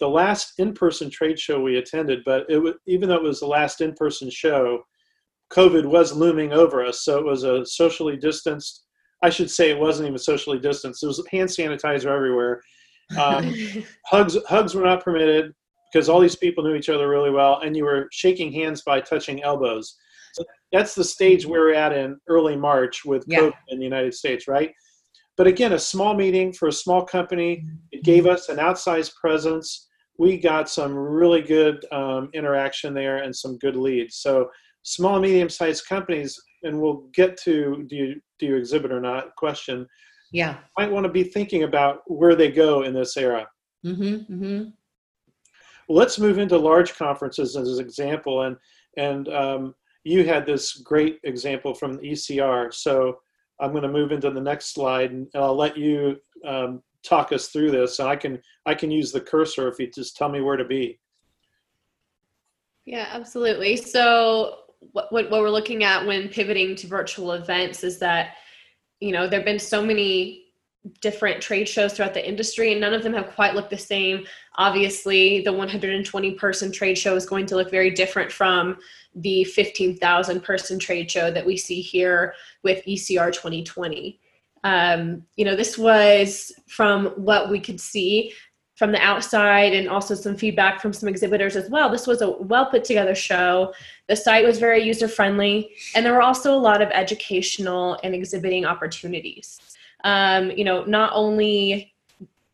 the 0.00 0.08
last 0.08 0.54
in-person 0.58 1.10
trade 1.10 1.38
show 1.38 1.60
we 1.60 1.76
attended 1.76 2.20
but 2.24 2.44
it 2.48 2.58
was 2.58 2.74
even 2.86 3.08
though 3.08 3.16
it 3.16 3.22
was 3.22 3.40
the 3.40 3.46
last 3.46 3.80
in-person 3.80 4.30
show 4.30 4.84
COVID 5.52 5.86
was 5.86 6.12
looming 6.12 6.52
over 6.52 6.84
us. 6.84 7.04
So 7.04 7.18
it 7.18 7.24
was 7.24 7.44
a 7.44 7.64
socially 7.64 8.16
distanced, 8.16 8.84
I 9.22 9.30
should 9.30 9.50
say 9.50 9.70
it 9.70 9.78
wasn't 9.78 10.08
even 10.08 10.18
socially 10.18 10.58
distanced. 10.58 11.00
There 11.00 11.08
was 11.08 11.22
hand 11.30 11.48
sanitizer 11.48 12.06
everywhere. 12.06 12.60
Um, 13.18 13.54
hugs, 14.06 14.36
hugs 14.48 14.74
were 14.74 14.84
not 14.84 15.02
permitted 15.02 15.52
because 15.92 16.08
all 16.08 16.20
these 16.20 16.36
people 16.36 16.64
knew 16.64 16.74
each 16.74 16.88
other 16.88 17.08
really 17.08 17.30
well, 17.30 17.60
and 17.60 17.76
you 17.76 17.84
were 17.84 18.08
shaking 18.12 18.52
hands 18.52 18.82
by 18.82 19.00
touching 19.00 19.42
elbows. 19.42 19.96
So 20.34 20.44
that's 20.72 20.94
the 20.94 21.04
stage 21.04 21.46
we're 21.46 21.72
at 21.72 21.92
in 21.92 22.18
early 22.28 22.56
March 22.56 23.04
with 23.04 23.24
yeah. 23.26 23.38
COVID 23.38 23.54
in 23.68 23.78
the 23.78 23.84
United 23.84 24.14
States, 24.14 24.46
right? 24.46 24.72
But 25.36 25.46
again, 25.46 25.72
a 25.72 25.78
small 25.78 26.14
meeting 26.14 26.52
for 26.52 26.68
a 26.68 26.72
small 26.72 27.04
company, 27.04 27.64
it 27.92 28.04
gave 28.04 28.26
us 28.26 28.48
an 28.48 28.56
outsized 28.56 29.14
presence. 29.14 29.88
We 30.18 30.38
got 30.38 30.68
some 30.68 30.94
really 30.94 31.42
good 31.42 31.84
um, 31.92 32.30
interaction 32.32 32.94
there 32.94 33.18
and 33.18 33.34
some 33.34 33.58
good 33.58 33.76
leads. 33.76 34.16
So 34.16 34.50
small 34.86 35.18
medium 35.18 35.48
sized 35.48 35.84
companies 35.88 36.40
and 36.62 36.80
we'll 36.80 37.08
get 37.12 37.36
to 37.36 37.84
do 37.88 37.96
you 37.96 38.20
do 38.38 38.46
you 38.46 38.56
exhibit 38.56 38.92
or 38.92 39.00
not 39.00 39.34
question. 39.34 39.86
Yeah. 40.32 40.58
Might 40.78 40.92
want 40.92 41.04
to 41.04 41.12
be 41.12 41.24
thinking 41.24 41.64
about 41.64 42.00
where 42.06 42.36
they 42.36 42.50
go 42.50 42.82
in 42.82 42.94
this 42.94 43.16
era. 43.16 43.48
Mm-hmm, 43.84 44.32
mm-hmm. 44.32 44.68
Let's 45.88 46.18
move 46.18 46.38
into 46.38 46.56
large 46.56 46.94
conferences 46.94 47.56
as 47.56 47.78
an 47.78 47.84
example 47.84 48.42
and 48.42 48.56
and 48.96 49.28
um, 49.28 49.74
you 50.04 50.24
had 50.24 50.46
this 50.46 50.74
great 50.74 51.18
example 51.24 51.74
from 51.74 51.94
the 51.94 52.12
ecr 52.12 52.72
so 52.72 53.18
i'm 53.60 53.72
going 53.72 53.82
to 53.82 53.88
move 53.88 54.12
into 54.12 54.30
the 54.30 54.40
next 54.40 54.72
slide 54.72 55.10
and 55.10 55.26
i'll 55.34 55.56
let 55.56 55.76
you 55.76 56.16
um, 56.46 56.80
talk 57.02 57.32
us 57.32 57.48
through 57.48 57.72
this 57.72 57.98
and 57.98 58.08
i 58.08 58.14
can 58.14 58.40
i 58.66 58.74
can 58.74 58.90
use 58.90 59.10
the 59.10 59.20
cursor 59.20 59.68
if 59.68 59.80
you 59.80 59.90
just 59.90 60.16
tell 60.16 60.28
me 60.28 60.40
where 60.40 60.56
to 60.56 60.64
be. 60.64 60.98
Yeah 62.84 63.08
absolutely. 63.10 63.76
So 63.76 64.65
what, 64.92 65.12
what, 65.12 65.30
we're 65.30 65.50
looking 65.50 65.84
at 65.84 66.06
when 66.06 66.28
pivoting 66.28 66.76
to 66.76 66.86
virtual 66.86 67.32
events 67.32 67.84
is 67.84 67.98
that 67.98 68.34
you 69.00 69.12
know 69.12 69.26
there 69.26 69.40
have 69.40 69.46
been 69.46 69.58
so 69.58 69.84
many 69.84 70.44
different 71.00 71.42
trade 71.42 71.68
shows 71.68 71.92
throughout 71.92 72.14
the 72.14 72.26
industry 72.26 72.70
and 72.70 72.80
none 72.80 72.94
of 72.94 73.02
them 73.02 73.12
have 73.12 73.34
quite 73.34 73.54
looked 73.54 73.70
the 73.70 73.78
same. 73.78 74.24
Obviously 74.56 75.42
the 75.42 75.52
120 75.52 76.32
person 76.34 76.70
trade 76.70 76.96
show 76.96 77.16
is 77.16 77.26
going 77.26 77.44
to 77.46 77.56
look 77.56 77.70
very 77.70 77.90
different 77.90 78.30
from 78.30 78.76
the 79.16 79.42
15,000 79.44 80.42
person 80.42 80.78
trade 80.78 81.10
show 81.10 81.30
that 81.30 81.44
we 81.44 81.56
see 81.56 81.80
here 81.80 82.34
with 82.62 82.84
ECR 82.86 83.32
2020 83.32 84.20
um, 84.66 85.22
you 85.36 85.44
know 85.44 85.54
this 85.54 85.78
was 85.78 86.52
from 86.66 87.06
what 87.16 87.50
we 87.50 87.60
could 87.60 87.80
see 87.80 88.32
from 88.76 88.92
the 88.92 89.00
outside 89.00 89.72
and 89.72 89.88
also 89.88 90.14
some 90.14 90.36
feedback 90.36 90.80
from 90.80 90.92
some 90.92 91.08
exhibitors 91.08 91.56
as 91.56 91.68
well. 91.70 91.90
This 91.90 92.06
was 92.06 92.20
a 92.20 92.30
well 92.42 92.66
put 92.66 92.84
together 92.84 93.14
show. 93.14 93.72
The 94.06 94.14
site 94.16 94.44
was 94.44 94.58
very 94.58 94.82
user 94.82 95.08
friendly, 95.08 95.70
and 95.94 96.04
there 96.04 96.12
were 96.12 96.22
also 96.22 96.54
a 96.54 96.60
lot 96.60 96.82
of 96.82 96.90
educational 96.90 97.98
and 98.04 98.14
exhibiting 98.14 98.64
opportunities. 98.64 99.58
Um, 100.04 100.50
you 100.50 100.62
know, 100.62 100.84
not 100.84 101.10
only 101.14 101.94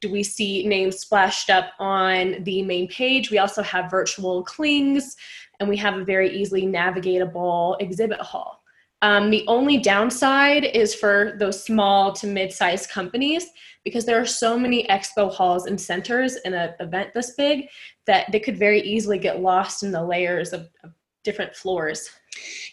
do 0.00 0.10
we 0.10 0.22
see 0.22 0.66
names 0.66 0.98
splashed 0.98 1.50
up 1.50 1.72
on 1.78 2.42
the 2.44 2.62
main 2.62 2.88
page, 2.88 3.30
we 3.30 3.38
also 3.38 3.62
have 3.62 3.90
virtual 3.90 4.42
clings, 4.44 5.16
and 5.60 5.68
we 5.68 5.76
have 5.76 5.96
a 5.96 6.04
very 6.04 6.30
easily 6.30 6.62
navigatable 6.62 7.76
exhibit 7.80 8.20
hall. 8.20 8.61
Um, 9.02 9.30
the 9.30 9.44
only 9.48 9.78
downside 9.78 10.64
is 10.64 10.94
for 10.94 11.34
those 11.38 11.62
small 11.62 12.12
to 12.14 12.26
mid-sized 12.26 12.88
companies 12.88 13.46
because 13.84 14.06
there 14.06 14.20
are 14.20 14.26
so 14.26 14.56
many 14.56 14.86
expo 14.86 15.30
halls 15.30 15.66
and 15.66 15.80
centers 15.80 16.36
in 16.44 16.54
an 16.54 16.74
event 16.78 17.12
this 17.12 17.34
big 17.36 17.66
that 18.06 18.30
they 18.30 18.38
could 18.38 18.56
very 18.56 18.80
easily 18.80 19.18
get 19.18 19.40
lost 19.40 19.82
in 19.82 19.90
the 19.90 20.04
layers 20.04 20.52
of, 20.52 20.68
of 20.84 20.92
different 21.24 21.54
floors. 21.54 22.08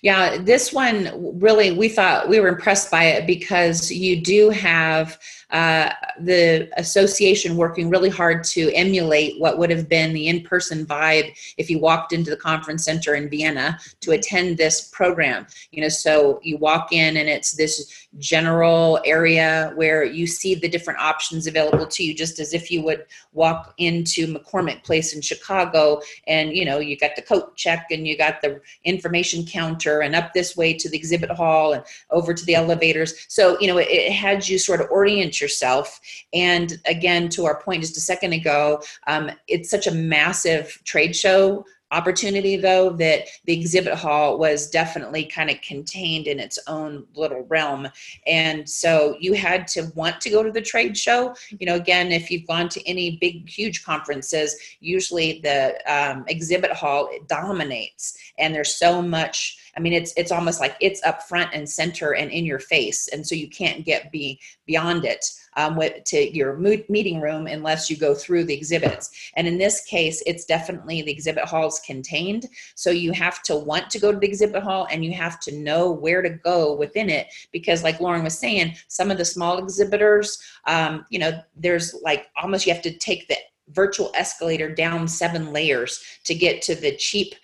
Yeah, 0.01 0.37
this 0.37 0.71
one 0.71 1.39
really, 1.39 1.71
we 1.71 1.89
thought 1.89 2.29
we 2.29 2.39
were 2.39 2.47
impressed 2.47 2.89
by 2.89 3.05
it 3.05 3.27
because 3.27 3.91
you 3.91 4.21
do 4.21 4.49
have 4.51 5.19
uh, 5.51 5.91
the 6.19 6.69
association 6.77 7.57
working 7.57 7.89
really 7.89 8.09
hard 8.09 8.43
to 8.43 8.71
emulate 8.73 9.39
what 9.39 9.57
would 9.57 9.69
have 9.69 9.89
been 9.89 10.13
the 10.13 10.27
in 10.27 10.41
person 10.41 10.85
vibe 10.85 11.35
if 11.57 11.69
you 11.69 11.79
walked 11.79 12.13
into 12.13 12.29
the 12.29 12.37
conference 12.37 12.83
center 12.83 13.15
in 13.15 13.29
Vienna 13.29 13.79
to 14.01 14.11
attend 14.11 14.57
this 14.57 14.89
program. 14.89 15.47
You 15.71 15.81
know, 15.81 15.89
so 15.89 16.39
you 16.43 16.57
walk 16.57 16.93
in 16.93 17.17
and 17.17 17.27
it's 17.27 17.51
this 17.53 18.07
general 18.17 18.99
area 19.05 19.71
where 19.75 20.03
you 20.03 20.27
see 20.27 20.55
the 20.55 20.69
different 20.69 20.99
options 20.99 21.47
available 21.47 21.85
to 21.85 22.03
you, 22.03 22.13
just 22.13 22.39
as 22.39 22.53
if 22.53 22.69
you 22.69 22.81
would 22.83 23.05
walk 23.33 23.73
into 23.77 24.27
McCormick 24.27 24.83
Place 24.83 25.13
in 25.13 25.21
Chicago 25.21 26.01
and, 26.27 26.55
you 26.55 26.65
know, 26.65 26.79
you 26.79 26.97
got 26.97 27.15
the 27.15 27.21
coat 27.21 27.55
check 27.55 27.87
and 27.91 28.07
you 28.07 28.17
got 28.17 28.41
the 28.41 28.59
information 28.83 29.45
counter 29.45 30.01
and 30.01 30.15
up 30.15 30.33
this 30.33 30.57
way 30.57 30.73
to 30.73 30.89
the 30.89 30.97
exhibit 30.97 31.29
hall 31.31 31.73
and 31.73 31.83
over 32.11 32.33
to 32.33 32.45
the 32.45 32.55
elevators. 32.55 33.25
So, 33.27 33.59
you 33.59 33.67
know, 33.67 33.77
it, 33.77 33.87
it 33.89 34.11
had 34.11 34.47
you 34.47 34.57
sort 34.57 34.81
of 34.81 34.89
orient 34.91 35.38
yourself. 35.41 35.99
And 36.33 36.79
again, 36.85 37.29
to 37.29 37.45
our 37.45 37.61
point 37.61 37.81
just 37.81 37.97
a 37.97 38.01
second 38.01 38.33
ago, 38.33 38.81
um, 39.07 39.31
it's 39.47 39.69
such 39.69 39.87
a 39.87 39.91
massive 39.91 40.81
trade 40.85 41.15
show 41.15 41.65
opportunity 41.91 42.55
though 42.55 42.91
that 42.91 43.27
the 43.45 43.59
exhibit 43.59 43.95
hall 43.95 44.37
was 44.37 44.69
definitely 44.69 45.25
kind 45.25 45.49
of 45.49 45.59
contained 45.61 46.27
in 46.27 46.39
its 46.39 46.59
own 46.67 47.05
little 47.15 47.45
realm. 47.49 47.87
And 48.27 48.69
so 48.69 49.15
you 49.19 49.33
had 49.33 49.67
to 49.69 49.91
want 49.95 50.21
to 50.21 50.29
go 50.29 50.43
to 50.43 50.51
the 50.51 50.61
trade 50.61 50.97
show. 50.97 51.33
You 51.49 51.65
know 51.65 51.75
again 51.75 52.11
if 52.11 52.29
you've 52.29 52.47
gone 52.47 52.69
to 52.69 52.87
any 52.87 53.17
big 53.17 53.49
huge 53.49 53.83
conferences 53.83 54.55
usually 54.79 55.39
the 55.41 55.75
um, 55.91 56.25
exhibit 56.27 56.71
hall 56.71 57.09
dominates. 57.27 58.17
And 58.37 58.53
there's 58.53 58.75
so 58.75 59.01
much 59.01 59.57
I 59.79 59.81
mean, 59.81 59.93
it's 59.93 60.13
it's 60.17 60.31
almost 60.33 60.59
like 60.59 60.75
it's 60.81 61.01
up 61.03 61.23
front 61.23 61.51
and 61.53 61.67
center 61.67 62.13
and 62.13 62.29
in 62.31 62.43
your 62.43 62.59
face, 62.59 63.07
and 63.07 63.25
so 63.25 63.33
you 63.33 63.47
can't 63.47 63.85
get 63.85 64.11
be 64.11 64.41
beyond 64.65 65.05
it 65.05 65.25
um, 65.55 65.77
with, 65.77 66.03
to 66.03 66.35
your 66.35 66.57
meeting 66.57 67.21
room 67.21 67.47
unless 67.47 67.89
you 67.89 67.95
go 67.95 68.13
through 68.13 68.43
the 68.43 68.53
exhibits. 68.53 69.31
And 69.37 69.47
in 69.47 69.57
this 69.57 69.85
case, 69.85 70.21
it's 70.25 70.43
definitely 70.43 71.01
the 71.01 71.13
exhibit 71.13 71.45
halls 71.45 71.79
contained. 71.85 72.45
So 72.75 72.91
you 72.91 73.13
have 73.13 73.41
to 73.43 73.55
want 73.55 73.89
to 73.91 73.99
go 73.99 74.11
to 74.11 74.19
the 74.19 74.27
exhibit 74.27 74.63
hall 74.63 74.85
and 74.91 75.05
you 75.05 75.13
have 75.13 75.39
to 75.41 75.55
know 75.55 75.89
where 75.89 76.21
to 76.21 76.29
go 76.29 76.73
within 76.73 77.09
it 77.09 77.27
because, 77.53 77.81
like 77.81 78.01
Lauren 78.01 78.25
was 78.25 78.37
saying, 78.37 78.75
some 78.89 79.11
of 79.11 79.17
the 79.17 79.23
small 79.23 79.59
exhibitors, 79.59 80.43
um, 80.67 81.05
you 81.09 81.19
know, 81.19 81.39
there's 81.55 81.95
like 82.03 82.27
almost 82.41 82.67
you 82.67 82.73
have 82.73 82.83
to 82.83 82.97
take 82.97 83.29
the 83.29 83.37
virtual 83.69 84.11
escalator 84.15 84.73
down 84.73 85.07
seven 85.07 85.53
layers 85.53 86.01
to 86.23 86.33
get 86.33 86.61
to 86.63 86.75
the 86.75 86.95
cheap 86.95 87.35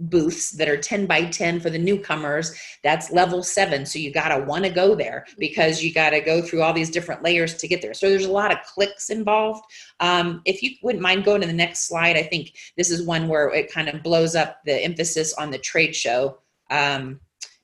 booths 0.00 0.50
that 0.52 0.68
are 0.68 0.76
10 0.76 1.06
by 1.06 1.24
10 1.24 1.60
for 1.60 1.68
the 1.68 1.78
newcomers 1.78 2.58
that's 2.82 3.12
level 3.12 3.42
7 3.42 3.84
so 3.84 3.98
you 3.98 4.10
got 4.12 4.28
to 4.28 4.44
want 4.44 4.64
to 4.64 4.70
go 4.70 4.94
there 4.94 5.26
because 5.38 5.82
you 5.82 5.92
got 5.92 6.10
to 6.10 6.20
go 6.20 6.40
through 6.40 6.62
all 6.62 6.72
these 6.72 6.90
different 6.90 7.22
layers 7.22 7.54
to 7.54 7.68
get 7.68 7.82
there. 7.82 7.94
So 7.94 8.08
there's 8.08 8.24
a 8.24 8.32
lot 8.32 8.50
of 8.50 8.58
clicks 8.62 9.10
involved. 9.10 9.62
Um, 10.00 10.40
if 10.44 10.62
you 10.62 10.70
wouldn't 10.82 11.02
mind 11.02 11.24
going 11.24 11.40
to 11.42 11.46
the 11.46 11.52
next 11.52 11.86
slide 11.86 12.16
i 12.16 12.22
think 12.22 12.52
this 12.76 12.90
is 12.90 13.02
one 13.02 13.28
where 13.28 13.52
it 13.54 13.72
kind 13.72 13.88
of 13.88 14.02
blows 14.02 14.34
up 14.34 14.58
the 14.64 14.74
emphasis 14.82 15.34
on 15.34 15.50
the 15.50 15.58
trade 15.58 15.94
show 15.94 16.38
um, 16.70 17.20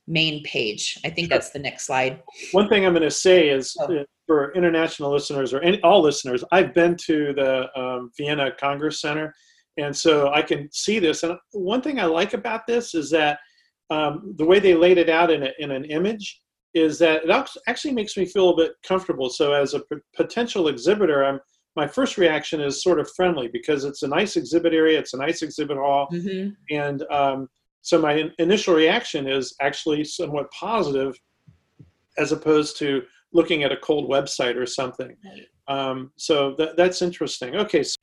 main 0.07 0.43
page. 0.43 0.97
I 1.03 1.09
think 1.09 1.29
that's 1.29 1.51
the 1.51 1.59
next 1.59 1.85
slide. 1.85 2.21
One 2.51 2.69
thing 2.69 2.85
i'm 2.85 2.93
going 2.93 3.03
to 3.03 3.11
say 3.11 3.49
is 3.49 3.75
oh. 3.79 4.05
for 4.25 4.53
international 4.53 5.11
listeners 5.11 5.53
or 5.53 5.61
any, 5.61 5.81
all 5.81 6.01
listeners 6.01 6.43
i've 6.51 6.73
been 6.73 6.95
to 6.95 7.33
the 7.33 7.79
um, 7.79 8.11
vienna 8.17 8.51
congress 8.59 9.01
center 9.01 9.33
and 9.77 9.95
so 9.95 10.31
I 10.33 10.41
can 10.41 10.69
see 10.71 10.99
this. 10.99 11.23
And 11.23 11.37
one 11.51 11.81
thing 11.81 11.99
I 11.99 12.05
like 12.05 12.33
about 12.33 12.65
this 12.67 12.95
is 12.95 13.09
that 13.11 13.39
um, 13.89 14.33
the 14.37 14.45
way 14.45 14.59
they 14.59 14.73
laid 14.75 14.97
it 14.97 15.09
out 15.09 15.31
in, 15.31 15.43
a, 15.43 15.51
in 15.59 15.71
an 15.71 15.85
image 15.85 16.41
is 16.73 16.99
that 16.99 17.23
it 17.23 17.49
actually 17.67 17.93
makes 17.93 18.17
me 18.17 18.25
feel 18.25 18.49
a 18.49 18.55
bit 18.57 18.73
comfortable. 18.85 19.29
So 19.29 19.53
as 19.53 19.73
a 19.73 19.79
p- 19.79 19.97
potential 20.15 20.67
exhibitor, 20.67 21.23
I'm 21.23 21.39
my 21.75 21.87
first 21.87 22.17
reaction 22.17 22.59
is 22.59 22.81
sort 22.81 22.99
of 22.99 23.07
friendly 23.15 23.47
because 23.47 23.85
it's 23.85 24.01
a 24.01 24.07
nice 24.07 24.35
exhibit 24.35 24.73
area, 24.73 24.97
it's 24.97 25.13
a 25.13 25.17
nice 25.17 25.43
exhibit 25.43 25.77
hall, 25.77 26.07
Mm-hmm. 26.11 26.49
and 26.71 27.03
um, 27.11 27.47
so 27.83 28.01
my 28.01 28.13
in- 28.13 28.33
initial 28.39 28.73
reaction 28.73 29.27
is 29.27 29.55
actually 29.61 30.03
somewhat 30.03 30.51
positive, 30.51 31.15
as 32.17 32.31
opposed 32.31 32.77
to 32.79 33.03
looking 33.31 33.63
at 33.63 33.71
a 33.71 33.77
cold 33.77 34.09
website 34.09 34.55
or 34.55 34.65
something. 34.65 35.15
Right. 35.23 35.45
Um, 35.67 36.11
so 36.15 36.55
that, 36.57 36.77
that's 36.77 37.03
interesting. 37.03 37.55
Okay, 37.55 37.83
so 37.83 37.95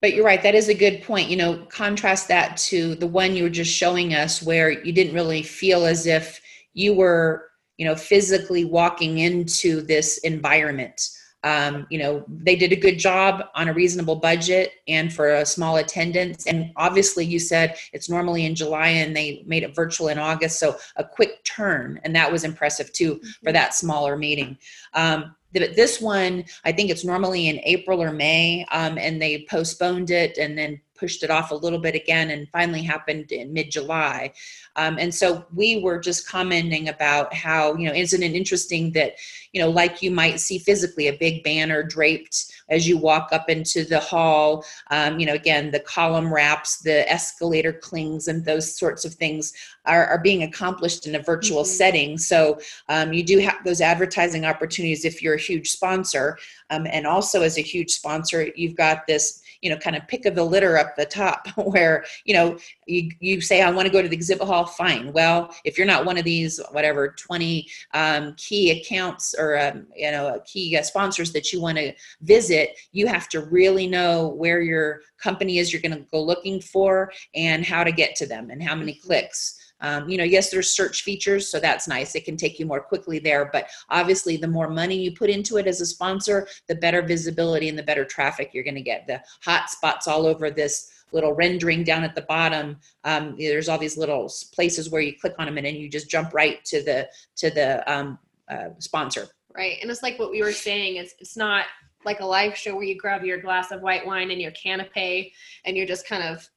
But 0.00 0.14
you're 0.14 0.24
right. 0.24 0.42
That 0.42 0.54
is 0.54 0.68
a 0.68 0.74
good 0.74 1.02
point. 1.02 1.28
You 1.28 1.36
know, 1.36 1.66
contrast 1.70 2.28
that 2.28 2.56
to 2.68 2.94
the 2.94 3.06
one 3.06 3.34
you 3.34 3.42
were 3.42 3.48
just 3.50 3.74
showing 3.74 4.14
us 4.14 4.42
where 4.42 4.70
you 4.84 4.92
didn't 4.92 5.14
really 5.14 5.42
feel 5.42 5.86
as 5.86 6.06
if 6.06 6.40
you 6.74 6.94
were, 6.94 7.50
you 7.78 7.84
know, 7.84 7.96
physically 7.96 8.64
walking 8.64 9.18
into 9.18 9.80
this 9.82 10.18
environment. 10.18 11.10
Um, 11.44 11.86
you 11.88 11.98
know, 11.98 12.24
they 12.28 12.56
did 12.56 12.72
a 12.72 12.76
good 12.76 12.98
job 12.98 13.44
on 13.54 13.68
a 13.68 13.72
reasonable 13.72 14.16
budget 14.16 14.72
and 14.88 15.12
for 15.12 15.34
a 15.34 15.46
small 15.46 15.76
attendance. 15.76 16.46
And 16.46 16.72
obviously, 16.76 17.24
you 17.24 17.38
said 17.38 17.76
it's 17.92 18.10
normally 18.10 18.44
in 18.44 18.56
July 18.56 18.88
and 18.88 19.16
they 19.16 19.44
made 19.46 19.62
it 19.62 19.74
virtual 19.74 20.08
in 20.08 20.18
August. 20.18 20.58
So 20.58 20.76
a 20.96 21.04
quick 21.04 21.44
turn. 21.44 22.00
And 22.04 22.14
that 22.16 22.30
was 22.30 22.42
impressive 22.42 22.92
too 22.92 23.20
for 23.42 23.52
that 23.52 23.74
smaller 23.74 24.16
meeting. 24.16 24.58
Um, 24.94 25.34
this 25.52 26.00
one, 26.00 26.44
I 26.64 26.72
think 26.72 26.90
it's 26.90 27.04
normally 27.04 27.48
in 27.48 27.60
April 27.64 28.02
or 28.02 28.12
May, 28.12 28.66
um, 28.70 28.98
and 28.98 29.20
they 29.20 29.46
postponed 29.48 30.10
it 30.10 30.36
and 30.38 30.56
then 30.56 30.80
pushed 30.98 31.22
it 31.22 31.30
off 31.30 31.50
a 31.50 31.54
little 31.54 31.78
bit 31.78 31.94
again, 31.94 32.30
and 32.30 32.48
finally 32.50 32.82
happened 32.82 33.30
in 33.32 33.52
mid-July. 33.52 34.32
Um, 34.76 34.98
and 34.98 35.14
so 35.14 35.44
we 35.54 35.80
were 35.82 35.98
just 35.98 36.28
commenting 36.28 36.88
about 36.88 37.32
how 37.34 37.74
you 37.76 37.86
know 37.86 37.94
isn't 37.94 38.22
it 38.22 38.34
interesting 38.34 38.92
that 38.92 39.14
you 39.52 39.60
know 39.60 39.70
like 39.70 40.02
you 40.02 40.10
might 40.10 40.40
see 40.40 40.58
physically 40.58 41.08
a 41.08 41.16
big 41.16 41.42
banner 41.42 41.82
draped 41.82 42.52
as 42.68 42.86
you 42.88 42.96
walk 42.98 43.28
up 43.32 43.48
into 43.48 43.84
the 43.84 44.00
hall. 44.00 44.64
Um, 44.90 45.18
you 45.18 45.26
know 45.26 45.34
again 45.34 45.70
the 45.70 45.80
column 45.80 46.32
wraps, 46.32 46.78
the 46.78 47.10
escalator 47.10 47.72
clings, 47.72 48.28
and 48.28 48.44
those 48.44 48.76
sorts 48.76 49.04
of 49.04 49.14
things 49.14 49.52
are, 49.84 50.06
are 50.06 50.18
being 50.18 50.42
accomplished 50.42 51.06
in 51.06 51.14
a 51.14 51.22
virtual 51.22 51.62
Mhm. 51.62 51.66
setting. 51.66 52.18
So 52.18 52.60
um, 52.88 53.12
you 53.12 53.22
do 53.22 53.38
have 53.38 53.64
those 53.64 53.80
advertising 53.80 54.44
opportunities 54.44 55.04
if 55.04 55.22
you're 55.22 55.34
a 55.34 55.40
huge 55.40 55.70
sponsor 55.70 56.38
um, 56.70 56.86
and 56.86 57.06
also 57.06 57.42
as 57.42 57.56
a 57.58 57.62
huge 57.62 57.90
sponsor 57.90 58.48
you've 58.54 58.76
got 58.76 59.06
this 59.06 59.42
you 59.60 59.70
know 59.70 59.76
kind 59.76 59.96
of 59.96 60.06
pick 60.08 60.26
of 60.26 60.34
the 60.34 60.44
litter 60.44 60.78
up 60.78 60.94
the 60.96 61.04
top 61.04 61.46
where 61.56 62.04
you 62.24 62.34
know 62.34 62.58
you, 62.86 63.10
you 63.20 63.40
say 63.40 63.62
i 63.62 63.70
want 63.70 63.86
to 63.86 63.92
go 63.92 64.02
to 64.02 64.08
the 64.08 64.16
exhibit 64.16 64.46
hall 64.46 64.64
fine. 64.64 65.12
Well 65.12 65.54
if 65.64 65.76
you're 65.76 65.86
not 65.86 66.04
one 66.04 66.18
of 66.18 66.24
these 66.24 66.60
whatever 66.70 67.14
20 67.18 67.68
um, 67.94 68.34
key 68.36 68.80
accounts 68.80 69.34
or 69.38 69.58
um, 69.58 69.86
you 69.94 70.10
know 70.10 70.40
key 70.44 70.76
uh, 70.76 70.82
sponsors 70.82 71.32
that 71.32 71.52
you 71.52 71.60
want 71.60 71.78
to 71.78 71.92
visit 72.22 72.78
you 72.92 73.06
have 73.06 73.28
to 73.30 73.42
really 73.46 73.86
know 73.86 74.28
where 74.28 74.60
your 74.60 75.00
company 75.18 75.58
is 75.58 75.72
you're 75.72 75.82
going 75.82 75.96
to 75.96 76.06
go 76.10 76.22
looking 76.22 76.60
for 76.60 77.12
and 77.34 77.64
how 77.64 77.82
to 77.82 77.92
get 77.92 78.14
to 78.16 78.26
them 78.26 78.50
and 78.50 78.62
how 78.62 78.74
many 78.74 78.94
clicks 78.94 79.57
um, 79.80 80.08
you 80.08 80.18
know, 80.18 80.24
yes, 80.24 80.50
there's 80.50 80.70
search 80.70 81.02
features, 81.02 81.50
so 81.50 81.60
that's 81.60 81.88
nice. 81.88 82.14
It 82.14 82.24
can 82.24 82.36
take 82.36 82.58
you 82.58 82.66
more 82.66 82.80
quickly 82.80 83.18
there, 83.18 83.48
but 83.52 83.68
obviously, 83.90 84.36
the 84.36 84.48
more 84.48 84.68
money 84.68 84.96
you 84.96 85.12
put 85.12 85.30
into 85.30 85.56
it 85.56 85.66
as 85.66 85.80
a 85.80 85.86
sponsor, 85.86 86.48
the 86.66 86.74
better 86.74 87.02
visibility 87.02 87.68
and 87.68 87.78
the 87.78 87.82
better 87.82 88.04
traffic 88.04 88.50
you're 88.52 88.64
going 88.64 88.74
to 88.74 88.80
get. 88.80 89.06
The 89.06 89.22
hot 89.42 89.70
spots 89.70 90.08
all 90.08 90.26
over 90.26 90.50
this 90.50 90.90
little 91.12 91.32
rendering 91.32 91.84
down 91.84 92.04
at 92.04 92.14
the 92.14 92.22
bottom. 92.22 92.76
Um, 93.04 93.34
there's 93.38 93.68
all 93.68 93.78
these 93.78 93.96
little 93.96 94.30
places 94.52 94.90
where 94.90 95.00
you 95.00 95.16
click 95.18 95.34
on 95.38 95.46
them 95.46 95.56
and 95.56 95.66
then 95.66 95.76
you 95.76 95.88
just 95.88 96.10
jump 96.10 96.34
right 96.34 96.64
to 96.66 96.82
the 96.82 97.08
to 97.36 97.50
the 97.50 97.90
um, 97.90 98.18
uh, 98.50 98.68
sponsor. 98.78 99.28
Right. 99.54 99.78
And 99.80 99.90
it's 99.90 100.02
like 100.02 100.18
what 100.18 100.30
we 100.30 100.42
were 100.42 100.52
saying, 100.52 100.96
it's 100.96 101.14
it's 101.18 101.36
not 101.36 101.64
like 102.04 102.20
a 102.20 102.26
live 102.26 102.56
show 102.56 102.74
where 102.74 102.84
you 102.84 102.96
grab 102.96 103.24
your 103.24 103.40
glass 103.40 103.70
of 103.70 103.80
white 103.80 104.06
wine 104.06 104.30
and 104.30 104.40
your 104.40 104.52
canapé 104.52 105.32
and 105.64 105.76
you're 105.76 105.86
just 105.86 106.06
kind 106.06 106.22
of 106.22 106.48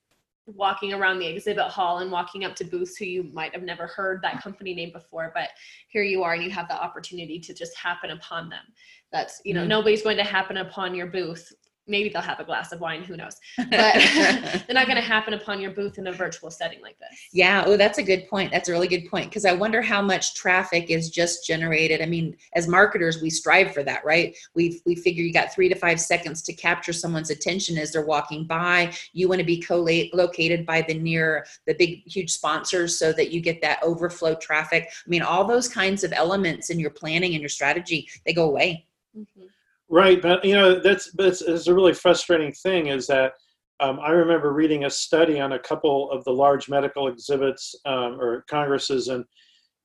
walking 0.56 0.94
around 0.94 1.20
the 1.20 1.28
exhibit 1.28 1.66
hall 1.66 2.00
and 2.00 2.12
walking 2.12 2.44
up 2.46 2.56
to 2.56 2.64
booths 2.64 2.98
who 2.98 3.06
you 3.06 3.24
might 3.34 3.54
have 3.54 3.64
never 3.64 3.88
heard 3.88 4.22
that 4.22 4.42
company 4.42 4.74
name 4.74 4.92
before 4.92 5.32
but 5.34 5.50
here 5.90 6.04
you 6.04 6.24
are 6.24 6.34
and 6.34 6.44
you 6.44 6.50
have 6.50 6.68
the 6.68 6.82
opportunity 6.82 7.40
to 7.40 7.54
just 7.54 7.76
happen 7.78 8.12
upon 8.12 8.50
them 8.50 8.64
that's 9.12 9.42
you 9.46 9.54
know 9.54 9.64
Mhm. 9.64 9.68
nobody's 9.68 10.02
going 10.02 10.18
to 10.18 10.24
happen 10.24 10.58
upon 10.58 10.96
your 10.96 11.08
booth 11.08 11.52
maybe 11.88 12.10
they'll 12.10 12.22
have 12.22 12.40
a 12.40 12.44
glass 12.44 12.72
of 12.72 12.80
wine 12.80 13.04
who 13.04 13.18
knows 13.18 13.36
but 13.58 13.70
they're 13.70 14.74
not 14.74 14.86
going 14.86 14.96
to 14.96 15.02
happen 15.02 15.34
upon 15.34 15.60
your 15.60 15.72
booth 15.72 15.98
in 15.98 16.08
a 16.08 16.12
virtual 16.12 16.52
setting 16.52 16.82
like 16.82 16.98
this 17.00 17.20
Yeah, 17.34 17.64
oh, 17.66 17.78
that's 17.78 17.98
a 17.98 18.04
good 18.04 18.28
point. 18.30 18.52
That's 18.52 18.70
a 18.70 18.72
really 18.72 18.88
good 18.88 19.10
point 19.10 19.30
because 19.30 19.46
I 19.46 19.54
wonder 19.54 19.82
how 19.82 20.02
much 20.02 20.36
traffic 20.36 20.90
is 20.90 21.10
just 21.10 21.46
generated. 21.46 22.02
I 22.02 22.06
mean, 22.06 22.36
as 22.54 22.68
marketers, 22.68 23.22
we 23.22 23.30
strive 23.30 23.74
for 23.74 23.84
that, 23.84 24.04
right? 24.06 24.36
We 24.54 24.82
we 24.86 24.96
figure 24.96 25.24
you 25.24 25.34
got 25.34 25.54
three 25.54 25.70
to 25.70 25.76
five 25.76 26.00
seconds 26.00 26.42
to 26.44 26.54
capture 26.54 26.94
someone's 26.94 27.30
attention 27.30 27.78
as 27.78 27.92
they're 27.92 28.06
walking 28.06 28.46
by. 28.46 28.94
You 29.14 29.28
want 29.28 29.40
to 29.40 29.46
be 29.46 29.60
co-located 29.62 30.66
by 30.66 30.82
the 30.82 30.94
near 30.94 31.46
the 31.68 31.74
big 31.74 32.04
huge 32.06 32.32
sponsors 32.32 32.98
so 32.98 33.14
that 33.14 33.32
you 33.32 33.42
get 33.42 33.62
that 33.62 33.82
overflow 33.84 34.36
traffic. 34.36 34.90
I 34.90 35.10
mean, 35.10 35.22
all 35.22 35.46
those 35.46 35.68
kinds 35.68 36.04
of 36.04 36.14
elements 36.14 36.70
in 36.70 36.80
your 36.80 36.92
planning 36.92 37.34
and 37.34 37.42
your 37.42 37.50
strategy 37.50 38.10
they 38.26 38.34
go 38.34 38.46
away. 38.46 38.86
Mhm. 39.18 39.50
Right, 39.94 40.22
but 40.22 40.46
you 40.46 40.54
know 40.54 40.80
that's 40.80 41.12
that's 41.12 41.42
is 41.42 41.68
a 41.68 41.74
really 41.74 41.94
frustrating 41.94 42.54
thing 42.54 42.88
is 42.88 43.08
that 43.08 43.34
um, 43.82 44.00
I 44.00 44.12
remember 44.12 44.54
reading 44.54 44.86
a 44.86 44.90
study 44.90 45.38
on 45.42 45.52
a 45.52 45.60
couple 45.60 46.10
of 46.12 46.24
the 46.24 46.32
large 46.32 46.70
medical 46.70 47.10
exhibits 47.10 47.76
um, 47.86 48.18
or 48.18 48.46
congresses, 48.50 49.10
and 49.10 49.26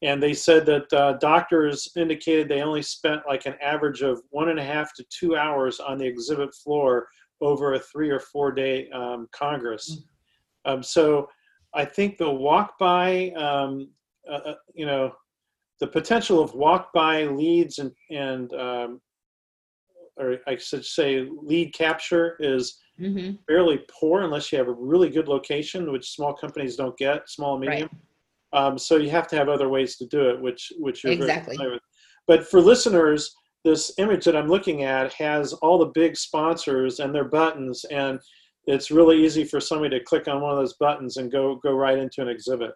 and 0.02 0.22
they 0.22 0.32
said 0.32 0.64
that 0.66 0.92
uh, 0.92 1.14
doctors 1.14 1.88
indicated 1.96 2.48
they 2.48 2.62
only 2.62 2.82
spent 2.82 3.22
like 3.26 3.46
an 3.46 3.56
average 3.60 4.02
of 4.02 4.22
one 4.30 4.48
and 4.48 4.60
a 4.60 4.64
half 4.64 4.94
to 4.94 5.04
two 5.10 5.36
hours 5.36 5.80
on 5.80 5.98
the 5.98 6.06
exhibit 6.06 6.54
floor 6.54 7.08
over 7.40 7.74
a 7.74 7.80
three 7.80 8.08
or 8.08 8.20
four 8.20 8.52
day 8.52 8.88
um, 8.90 9.26
congress. 9.32 10.02
Um, 10.66 10.84
so 10.84 11.28
I 11.74 11.84
think 11.84 12.16
the 12.16 12.30
walk 12.30 12.78
by, 12.78 13.30
um, 13.30 13.90
uh, 14.30 14.50
uh, 14.50 14.54
you 14.72 14.86
know, 14.86 15.12
the 15.80 15.88
potential 15.88 16.40
of 16.40 16.54
walk 16.54 16.92
by 16.92 17.24
leads 17.24 17.80
and 17.80 17.90
and 18.10 18.54
um, 18.54 19.00
or 20.16 20.38
I 20.46 20.56
should 20.56 20.84
say 20.84 21.26
lead 21.30 21.74
capture 21.74 22.36
is 22.40 22.78
hmm 22.98 23.32
fairly 23.46 23.80
poor 23.88 24.22
unless 24.22 24.50
you 24.50 24.58
have 24.58 24.66
a 24.66 24.72
really 24.72 25.08
good 25.08 25.28
location, 25.28 25.92
which 25.92 26.10
small 26.10 26.34
companies 26.34 26.74
don't 26.74 26.96
get, 26.98 27.28
small 27.28 27.54
and 27.54 27.64
Right. 27.64 27.70
medium. 27.70 27.90
Um, 28.52 28.76
so 28.78 28.96
you 28.96 29.10
have 29.10 29.28
to 29.28 29.36
have 29.36 29.48
other 29.48 29.68
ways 29.68 29.96
to 29.98 30.06
do 30.06 30.30
it, 30.30 30.40
which 30.40 30.72
which 30.78 31.04
you're 31.04 31.12
very 31.14 31.28
Exactly. 31.28 31.56
familiar 31.56 31.74
with. 31.74 31.82
But 32.26 32.48
for 32.48 32.60
listeners, 32.60 33.32
this 33.64 33.92
image 33.98 34.24
that 34.24 34.36
I'm 34.36 34.48
looking 34.48 34.82
at 34.84 35.12
has 35.14 35.52
all 35.54 35.78
the 35.78 35.92
big 35.94 36.16
sponsors 36.16 37.00
and 37.00 37.14
their 37.14 37.28
buttons, 37.28 37.84
and 37.90 38.18
it's 38.66 38.90
really 38.90 39.24
easy 39.24 39.44
for 39.44 39.60
somebody 39.60 39.98
to 39.98 40.04
click 40.04 40.26
on 40.28 40.40
one 40.40 40.52
of 40.52 40.58
those 40.58 40.74
buttons 40.74 41.18
and 41.18 41.30
go 41.30 41.56
go 41.56 41.72
right 41.72 41.98
into 41.98 42.22
an 42.22 42.28
exhibit. 42.28 42.72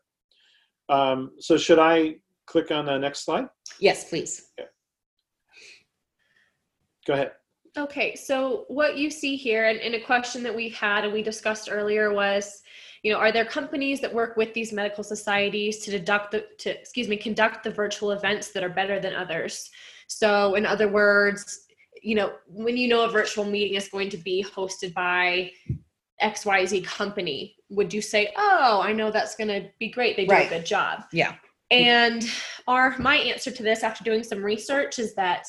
Um, 0.88 1.30
so 1.38 1.56
should 1.56 1.78
I 1.78 2.16
click 2.46 2.70
on 2.70 2.86
the 2.86 2.98
next 2.98 3.24
slide? 3.24 3.46
Yes, 3.78 4.08
please. 4.08 4.50
Go 7.10 7.14
ahead. 7.14 7.32
Okay, 7.76 8.14
so 8.14 8.66
what 8.68 8.96
you 8.96 9.10
see 9.10 9.34
here, 9.34 9.66
and, 9.66 9.80
and 9.80 9.96
a 9.96 10.00
question 10.00 10.44
that 10.44 10.54
we've 10.54 10.74
had 10.74 11.02
and 11.02 11.12
we 11.12 11.22
discussed 11.22 11.68
earlier 11.68 12.12
was, 12.12 12.62
you 13.02 13.12
know, 13.12 13.18
are 13.18 13.32
there 13.32 13.44
companies 13.44 14.00
that 14.00 14.14
work 14.14 14.36
with 14.36 14.54
these 14.54 14.72
medical 14.72 15.02
societies 15.02 15.78
to 15.80 15.90
deduct 15.90 16.30
the, 16.30 16.46
to 16.58 16.70
excuse 16.70 17.08
me, 17.08 17.16
conduct 17.16 17.64
the 17.64 17.70
virtual 17.72 18.12
events 18.12 18.52
that 18.52 18.62
are 18.62 18.68
better 18.68 19.00
than 19.00 19.12
others? 19.16 19.70
So, 20.06 20.54
in 20.54 20.64
other 20.64 20.86
words, 20.86 21.66
you 22.00 22.14
know, 22.14 22.34
when 22.46 22.76
you 22.76 22.86
know 22.86 23.02
a 23.04 23.10
virtual 23.10 23.44
meeting 23.44 23.76
is 23.76 23.88
going 23.88 24.10
to 24.10 24.16
be 24.16 24.44
hosted 24.54 24.94
by 24.94 25.50
XYZ 26.22 26.84
company, 26.84 27.56
would 27.70 27.92
you 27.92 28.02
say, 28.02 28.32
oh, 28.36 28.80
I 28.84 28.92
know 28.92 29.10
that's 29.10 29.34
going 29.34 29.48
to 29.48 29.68
be 29.80 29.88
great. 29.88 30.16
They 30.16 30.26
do 30.26 30.32
Right. 30.32 30.46
a 30.46 30.54
good 30.58 30.66
job. 30.66 31.02
Yeah. 31.12 31.34
And 31.72 32.24
our 32.68 32.96
my 32.98 33.16
answer 33.16 33.50
to 33.50 33.62
this 33.64 33.82
after 33.82 34.04
doing 34.04 34.22
some 34.22 34.44
research 34.44 35.00
is 35.00 35.14
that 35.16 35.44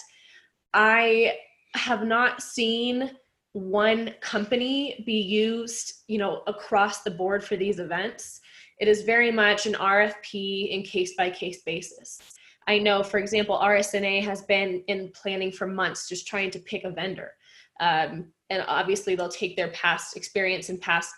I 0.74 1.36
have 1.76 2.06
not 2.06 2.42
seen 2.42 3.12
one 3.54 4.14
company 4.22 5.04
be 5.06 5.20
used, 5.20 5.94
you 6.08 6.18
know, 6.18 6.44
across 6.48 7.04
the 7.04 7.12
board 7.12 7.44
for 7.44 7.58
these 7.58 7.80
events. 7.80 8.40
It 8.80 8.88
is 8.88 9.04
very 9.04 9.32
much 9.32 9.66
an 9.66 9.74
RFP 9.74 10.70
in 10.70 10.84
case 10.84 11.14
by 11.18 11.30
case 11.30 11.62
basis. 11.64 12.20
I 12.68 12.80
know, 12.80 13.04
for 13.04 13.18
example, 13.18 13.60
RSNA 13.62 14.24
has 14.24 14.44
been 14.44 14.84
in 14.88 15.12
planning 15.14 15.52
for 15.52 15.68
months 15.68 16.08
just 16.08 16.28
trying 16.28 16.52
to 16.52 16.60
pick 16.60 16.84
a 16.84 16.92
vendor. 16.92 17.32
Um, 17.80 18.28
and 18.50 18.64
obviously, 18.68 19.16
they'll 19.16 19.30
take 19.30 19.56
their 19.56 19.70
past 19.70 20.16
experience 20.16 20.70
and 20.70 20.80
past 20.80 21.14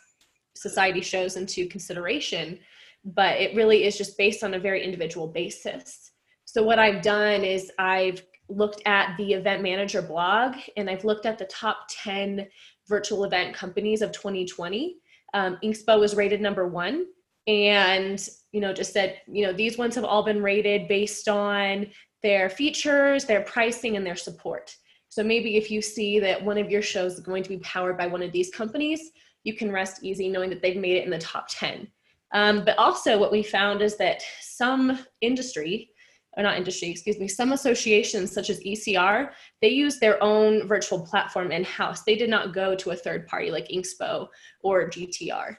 society 0.55 1.01
shows 1.01 1.35
into 1.35 1.67
consideration, 1.67 2.59
but 3.03 3.39
it 3.39 3.55
really 3.55 3.83
is 3.85 3.97
just 3.97 4.17
based 4.17 4.43
on 4.43 4.53
a 4.53 4.59
very 4.59 4.83
individual 4.83 5.27
basis. 5.27 6.11
So, 6.45 6.63
what 6.63 6.79
I've 6.79 7.01
done 7.01 7.43
is 7.43 7.71
I've 7.77 8.23
looked 8.49 8.81
at 8.85 9.15
the 9.17 9.33
event 9.33 9.63
manager 9.63 10.01
blog 10.01 10.55
and 10.77 10.89
I've 10.89 11.05
looked 11.05 11.25
at 11.25 11.37
the 11.37 11.45
top 11.45 11.87
10 11.89 12.47
virtual 12.87 13.23
event 13.23 13.55
companies 13.55 14.01
of 14.01 14.11
2020. 14.11 14.97
Um, 15.33 15.57
INXPO 15.63 15.99
was 15.99 16.15
rated 16.15 16.41
number 16.41 16.67
one 16.67 17.05
and 17.47 18.29
you 18.53 18.61
know 18.61 18.71
just 18.71 18.93
said 18.93 19.19
you 19.27 19.45
know 19.45 19.51
these 19.51 19.77
ones 19.77 19.95
have 19.95 20.05
all 20.05 20.23
been 20.23 20.41
rated 20.41 20.87
based 20.87 21.27
on 21.27 21.85
their 22.21 22.49
features 22.49 23.25
their 23.25 23.41
pricing 23.41 23.97
and 23.97 24.05
their 24.05 24.15
support 24.15 24.73
So 25.09 25.23
maybe 25.23 25.57
if 25.57 25.69
you 25.69 25.81
see 25.81 26.19
that 26.21 26.43
one 26.43 26.57
of 26.57 26.71
your 26.71 26.81
shows 26.81 27.13
is 27.13 27.19
going 27.19 27.43
to 27.43 27.49
be 27.49 27.57
powered 27.59 27.97
by 27.99 28.07
one 28.07 28.23
of 28.23 28.31
these 28.31 28.49
companies, 28.49 29.11
you 29.43 29.55
can 29.55 29.71
rest 29.71 30.03
easy 30.03 30.27
knowing 30.27 30.49
that 30.49 30.61
they've 30.63 30.75
made 30.75 30.95
it 30.95 31.05
in 31.05 31.11
the 31.11 31.19
top 31.19 31.45
10. 31.49 31.87
Um, 32.33 32.65
but 32.65 32.79
also, 32.79 33.19
what 33.19 33.31
we 33.31 33.43
found 33.43 33.83
is 33.83 33.95
that 33.97 34.23
some 34.41 34.97
industry, 35.21 35.91
or 36.35 36.43
not 36.43 36.57
industry, 36.57 36.89
excuse 36.89 37.19
me, 37.19 37.27
some 37.27 37.53
associations 37.53 38.31
such 38.31 38.49
as 38.49 38.59
ECR, 38.61 39.31
they 39.61 39.69
use 39.69 39.99
their 39.99 40.21
own 40.23 40.67
virtual 40.67 41.05
platform 41.05 41.51
in 41.51 41.63
house. 41.63 42.03
They 42.03 42.15
did 42.15 42.29
not 42.29 42.53
go 42.53 42.75
to 42.75 42.91
a 42.91 42.95
third 42.95 43.27
party 43.27 43.51
like 43.51 43.67
INXPO 43.67 44.27
or 44.61 44.89
GTR. 44.89 45.57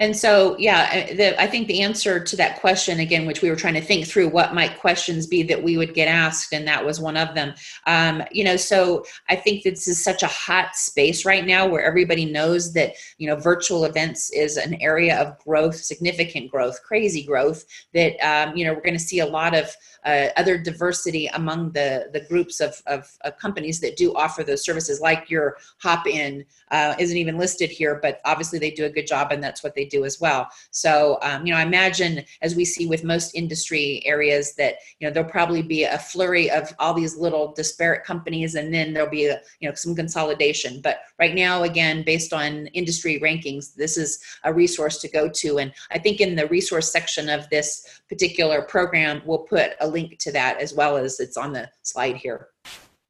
And 0.00 0.16
so, 0.16 0.56
yeah, 0.58 1.12
the, 1.14 1.40
I 1.40 1.46
think 1.46 1.68
the 1.68 1.82
answer 1.82 2.18
to 2.18 2.36
that 2.36 2.58
question, 2.58 2.98
again, 2.98 3.26
which 3.26 3.42
we 3.42 3.50
were 3.50 3.56
trying 3.56 3.74
to 3.74 3.80
think 3.80 4.06
through, 4.06 4.28
what 4.28 4.52
might 4.52 4.78
questions 4.78 5.26
be 5.26 5.44
that 5.44 5.62
we 5.62 5.76
would 5.76 5.94
get 5.94 6.08
asked, 6.08 6.52
and 6.52 6.66
that 6.66 6.84
was 6.84 7.00
one 7.00 7.16
of 7.16 7.34
them. 7.34 7.54
Um, 7.86 8.22
you 8.32 8.42
know, 8.42 8.56
so 8.56 9.04
I 9.28 9.36
think 9.36 9.62
this 9.62 9.86
is 9.86 10.02
such 10.02 10.24
a 10.24 10.26
hot 10.26 10.74
space 10.74 11.24
right 11.24 11.46
now 11.46 11.68
where 11.68 11.84
everybody 11.84 12.24
knows 12.24 12.72
that, 12.72 12.94
you 13.18 13.28
know, 13.28 13.36
virtual 13.36 13.84
events 13.84 14.32
is 14.32 14.56
an 14.56 14.76
area 14.80 15.16
of 15.20 15.38
growth, 15.44 15.76
significant 15.76 16.50
growth, 16.50 16.82
crazy 16.82 17.22
growth, 17.22 17.64
that, 17.92 18.16
um, 18.18 18.56
you 18.56 18.64
know, 18.64 18.74
we're 18.74 18.80
going 18.80 18.94
to 18.94 18.98
see 18.98 19.20
a 19.20 19.26
lot 19.26 19.54
of 19.54 19.76
uh, 20.04 20.28
other 20.36 20.58
diversity 20.58 21.26
among 21.28 21.72
the, 21.72 22.10
the 22.12 22.20
groups 22.20 22.60
of, 22.60 22.80
of, 22.86 23.10
of, 23.22 23.38
companies 23.38 23.80
that 23.80 23.96
do 23.96 24.14
offer 24.14 24.42
those 24.42 24.62
services, 24.62 25.00
like 25.00 25.30
your 25.30 25.56
Hopin 25.82 26.44
uh, 26.70 26.94
isn't 26.98 27.16
even 27.16 27.38
listed 27.38 27.70
here, 27.70 27.98
but 28.02 28.20
obviously 28.24 28.58
they 28.58 28.70
do 28.70 28.84
a 28.84 28.90
good 28.90 29.06
job 29.06 29.32
and 29.32 29.42
that's 29.42 29.62
what 29.62 29.74
they 29.74 29.83
do 29.86 30.04
as 30.04 30.20
well. 30.20 30.48
So, 30.70 31.18
um, 31.22 31.46
you 31.46 31.52
know, 31.52 31.58
I 31.58 31.62
imagine 31.62 32.24
as 32.42 32.54
we 32.54 32.64
see 32.64 32.86
with 32.86 33.04
most 33.04 33.34
industry 33.34 34.02
areas 34.04 34.54
that, 34.56 34.76
you 34.98 35.06
know, 35.06 35.12
there'll 35.12 35.30
probably 35.30 35.62
be 35.62 35.84
a 35.84 35.98
flurry 35.98 36.50
of 36.50 36.72
all 36.78 36.94
these 36.94 37.16
little 37.16 37.52
disparate 37.52 38.04
companies 38.04 38.54
and 38.54 38.72
then 38.72 38.92
there'll 38.92 39.10
be, 39.10 39.26
a, 39.26 39.40
you 39.60 39.68
know, 39.68 39.74
some 39.74 39.94
consolidation. 39.94 40.80
But 40.80 41.00
right 41.18 41.34
now, 41.34 41.62
again, 41.62 42.02
based 42.04 42.32
on 42.32 42.66
industry 42.68 43.20
rankings, 43.20 43.74
this 43.74 43.96
is 43.96 44.18
a 44.44 44.52
resource 44.52 45.00
to 45.00 45.08
go 45.08 45.28
to. 45.28 45.58
And 45.58 45.72
I 45.90 45.98
think 45.98 46.20
in 46.20 46.36
the 46.36 46.46
resource 46.48 46.90
section 46.90 47.28
of 47.28 47.48
this 47.50 48.02
particular 48.08 48.62
program, 48.62 49.22
we'll 49.24 49.38
put 49.38 49.72
a 49.80 49.88
link 49.88 50.18
to 50.20 50.32
that 50.32 50.60
as 50.60 50.74
well 50.74 50.96
as 50.96 51.20
it's 51.20 51.36
on 51.36 51.52
the 51.52 51.68
slide 51.82 52.16
here. 52.16 52.48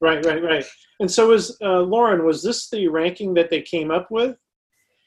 Right, 0.01 0.25
right, 0.25 0.43
right. 0.43 0.65
And 1.01 1.11
so, 1.11 1.29
was 1.29 1.57
uh, 1.63 1.81
Lauren? 1.81 2.25
Was 2.25 2.43
this 2.43 2.69
the 2.69 2.89
ranking 2.89 3.33
that 3.35 3.51
they 3.51 3.63
came 3.63 3.91
up 3.91 4.11
with? 4.11 4.37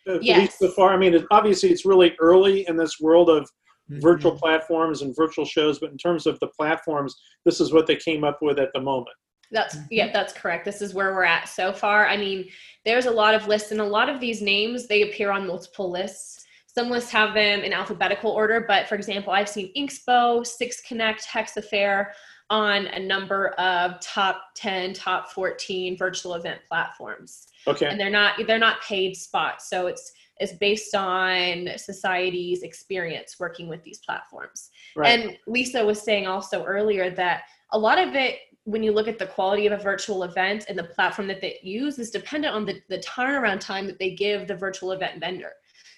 At 0.08 0.24
yes. 0.24 0.58
so 0.60 0.70
far, 0.72 0.94
I 0.94 0.98
mean, 0.98 1.26
obviously, 1.32 1.70
it's 1.70 1.86
really 1.86 2.16
early 2.20 2.68
in 2.68 2.78
this 2.78 3.00
world 3.00 3.30
of 3.30 3.44
mm-hmm. 3.44 4.00
virtual 4.00 4.32
platforms 4.32 5.02
and 5.02 5.16
virtual 5.16 5.46
shows, 5.46 5.80
but 5.80 5.92
in 5.92 5.98
terms 5.98 6.26
of 6.26 6.40
the 6.40 6.48
platforms, 6.48 7.16
this 7.46 7.60
is 7.60 7.74
what 7.74 7.88
they 7.88 7.96
came 7.96 8.24
up 8.24 8.40
with 8.42 8.60
at 8.60 8.70
the 8.74 8.82
moment. 8.82 9.16
That's 9.52 9.76
mm-hmm. 9.76 9.86
yeah, 9.92 10.12
that's 10.12 10.34
correct. 10.34 10.66
This 10.66 10.82
is 10.82 10.94
where 10.94 11.14
we're 11.14 11.24
at 11.24 11.48
so 11.48 11.72
far. 11.74 12.08
I 12.08 12.18
mean, 12.18 12.50
there's 12.86 13.06
a 13.06 13.12
lot 13.12 13.34
of 13.34 13.48
lists, 13.48 13.72
and 13.72 13.82
a 13.82 13.86
lot 13.86 14.10
of 14.10 14.20
these 14.20 14.42
names 14.42 14.88
they 14.88 15.04
appear 15.04 15.32
on 15.32 15.48
multiple 15.48 15.90
lists. 15.90 16.46
Some 16.68 16.90
lists 16.92 17.10
have 17.12 17.34
them 17.34 17.62
in 17.62 17.74
alphabetical 17.74 18.32
order, 18.32 18.66
but 18.68 18.88
for 18.88 18.96
example, 18.96 19.34
I've 19.34 19.50
seen 19.50 19.72
INXPO, 19.76 20.46
Six 20.46 20.82
Connect, 20.82 21.26
Hexafair 21.26 22.08
on 22.50 22.88
a 22.88 23.00
number 23.00 23.50
of 23.60 24.00
top 24.00 24.42
10, 24.56 24.94
top 24.94 25.32
14 25.32 25.98
virtual 25.98 26.36
event 26.36 26.62
platforms. 26.68 27.48
Okay. 27.68 27.88
And 27.88 28.00
they're 28.00 28.10
not 28.10 28.36
they're 28.48 28.60
not 28.60 28.82
paid 28.82 29.16
spots. 29.16 29.70
So 29.70 29.88
it's 29.88 30.14
it's 30.40 30.54
based 30.54 30.96
on 30.96 31.70
society's 31.78 32.64
experience 32.64 33.38
working 33.40 33.68
with 33.68 33.84
these 33.84 34.00
platforms. 34.00 34.70
Right. 34.96 35.20
And 35.20 35.38
Lisa 35.48 35.84
was 35.84 36.02
saying 36.02 36.28
also 36.28 36.64
earlier 36.64 37.10
that 37.12 37.44
a 37.72 37.80
lot 37.80 38.00
of 38.00 38.16
it 38.16 38.40
when 38.64 38.84
you 38.84 38.92
look 38.92 39.08
at 39.08 39.18
the 39.18 39.26
quality 39.26 39.66
of 39.66 39.72
a 39.72 39.82
virtual 39.82 40.24
event 40.24 40.66
and 40.68 40.78
the 40.78 40.84
platform 40.84 41.28
that 41.30 41.40
they 41.40 41.58
use 41.64 42.00
is 42.00 42.12
dependent 42.12 42.54
on 42.54 42.66
the, 42.66 42.82
the 42.90 42.98
turnaround 43.00 43.62
time 43.62 43.88
that 43.88 43.98
they 43.98 44.12
give 44.12 44.46
the 44.46 44.56
virtual 44.56 44.92
event 44.92 45.22
vendor. 45.22 45.54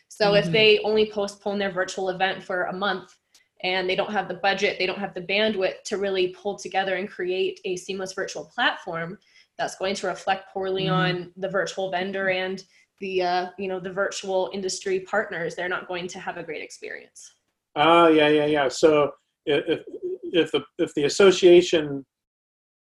So 0.07 0.27
mm-hmm. 0.27 0.47
if 0.47 0.51
they 0.51 0.79
only 0.83 1.11
postpone 1.11 1.57
their 1.57 1.71
virtual 1.71 2.09
event 2.09 2.43
for 2.43 2.65
a 2.65 2.73
month 2.73 3.15
and 3.63 3.89
they 3.89 3.95
don't 3.95 4.11
have 4.11 4.27
the 4.27 4.35
budget, 4.35 4.77
they 4.79 4.85
don't 4.85 4.99
have 4.99 5.13
the 5.13 5.21
bandwidth 5.21 5.83
to 5.85 5.97
really 5.97 6.29
pull 6.29 6.57
together 6.57 6.95
and 6.95 7.09
create 7.09 7.59
a 7.65 7.75
seamless 7.75 8.13
virtual 8.13 8.45
platform, 8.45 9.17
that's 9.57 9.75
going 9.75 9.95
to 9.95 10.07
reflect 10.07 10.53
poorly 10.53 10.85
mm-hmm. 10.85 10.93
on 10.93 11.31
the 11.37 11.49
virtual 11.49 11.91
vendor 11.91 12.29
and 12.29 12.63
the 13.01 13.21
uh, 13.21 13.47
you 13.57 13.67
know 13.67 13.79
the 13.79 13.91
virtual 13.91 14.49
industry 14.53 15.01
partners. 15.01 15.55
They're 15.55 15.69
not 15.69 15.87
going 15.87 16.07
to 16.07 16.19
have 16.19 16.37
a 16.37 16.43
great 16.43 16.61
experience. 16.61 17.33
Ah, 17.75 18.05
uh, 18.05 18.07
yeah, 18.07 18.29
yeah, 18.29 18.45
yeah. 18.45 18.67
So 18.67 19.11
if 19.45 19.81
if 20.23 20.51
the 20.51 20.63
if 20.77 20.93
the 20.95 21.05
association 21.05 22.05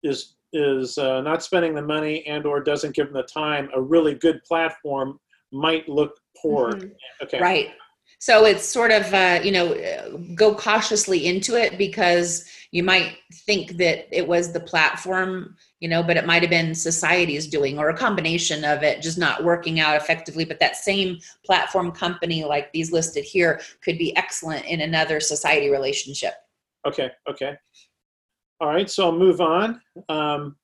is 0.03 0.37
is 0.53 0.99
uh, 0.99 1.21
not 1.23 1.43
spending 1.43 1.75
the 1.75 1.83
money 1.83 2.27
and 2.27 2.47
or 2.47 2.61
doesn't 2.63 2.95
give 2.95 3.07
them 3.07 3.15
the 3.15 3.23
time, 3.23 3.69
a 3.75 3.81
really 3.81 4.15
good 4.15 4.41
platform 4.45 5.19
might 5.53 5.89
look 5.89 6.13
poor. 6.41 6.73
Mm-hmm. 6.73 6.89
Okay. 7.23 7.41
Right. 7.41 7.71
So 8.19 8.47
it's 8.47 8.67
sort 8.67 8.91
of, 8.91 9.13
uh, 9.13 9.41
you 9.45 9.53
know, 9.53 10.19
go 10.35 10.55
cautiously 10.55 11.27
into 11.27 11.55
it 11.55 11.77
because 11.77 12.49
you 12.71 12.83
might 12.83 13.19
think 13.33 13.77
that 13.77 14.07
it 14.11 14.27
was 14.27 14.53
the 14.53 14.61
platform, 14.61 15.55
you 15.81 15.89
know, 15.89 16.03
but 16.03 16.17
it 16.17 16.27
might 16.27 16.43
have 16.43 16.51
been 16.51 16.75
society's 16.75 17.47
doing 17.47 17.79
or 17.79 17.91
a 17.91 17.97
combination 17.97 18.65
of 18.65 18.83
it 18.83 19.03
just 19.03 19.19
not 19.19 19.45
working 19.45 19.81
out 19.81 19.97
effectively. 19.97 20.45
But 20.45 20.61
that 20.61 20.77
same 20.77 21.19
platform 21.45 21.93
company, 21.93 22.45
like 22.45 22.73
these 22.73 22.91
listed 22.91 23.25
here, 23.25 23.61
could 23.85 23.99
be 23.99 24.17
excellent 24.17 24.65
in 24.65 24.81
another 24.81 25.21
society 25.21 25.71
relationship. 25.71 26.35
Okay. 26.87 27.11
Okay. 27.29 27.55
All 28.61 28.69
right. 28.69 28.89
So 28.91 29.05
I'll 29.05 29.19
move 29.19 29.41
on. 29.41 29.81
Um, 30.09 30.57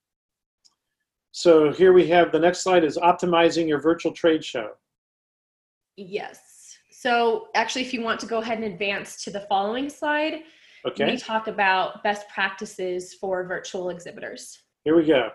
so 1.32 1.72
here 1.72 1.92
we 1.92 2.06
have 2.08 2.32
the 2.32 2.38
next 2.38 2.60
slide 2.60 2.84
is 2.84 2.96
optimizing 2.98 3.66
your 3.68 3.80
virtual 3.80 4.12
trade 4.12 4.44
show. 4.44 4.72
Yes. 5.96 6.51
So 7.02 7.48
actually, 7.56 7.82
if 7.82 7.92
you 7.92 8.00
want 8.00 8.20
to 8.20 8.26
go 8.26 8.38
ahead 8.38 8.58
and 8.58 8.72
advance 8.72 9.24
to 9.24 9.30
the 9.32 9.40
following 9.48 9.90
slide, 9.90 10.44
okay. 10.86 11.06
we 11.06 11.16
talk 11.16 11.48
about 11.48 12.00
best 12.04 12.28
practices 12.28 13.14
for 13.14 13.44
virtual 13.44 13.90
exhibitors. 13.90 14.62
Here 14.84 14.94
we 14.94 15.04
go. 15.04 15.30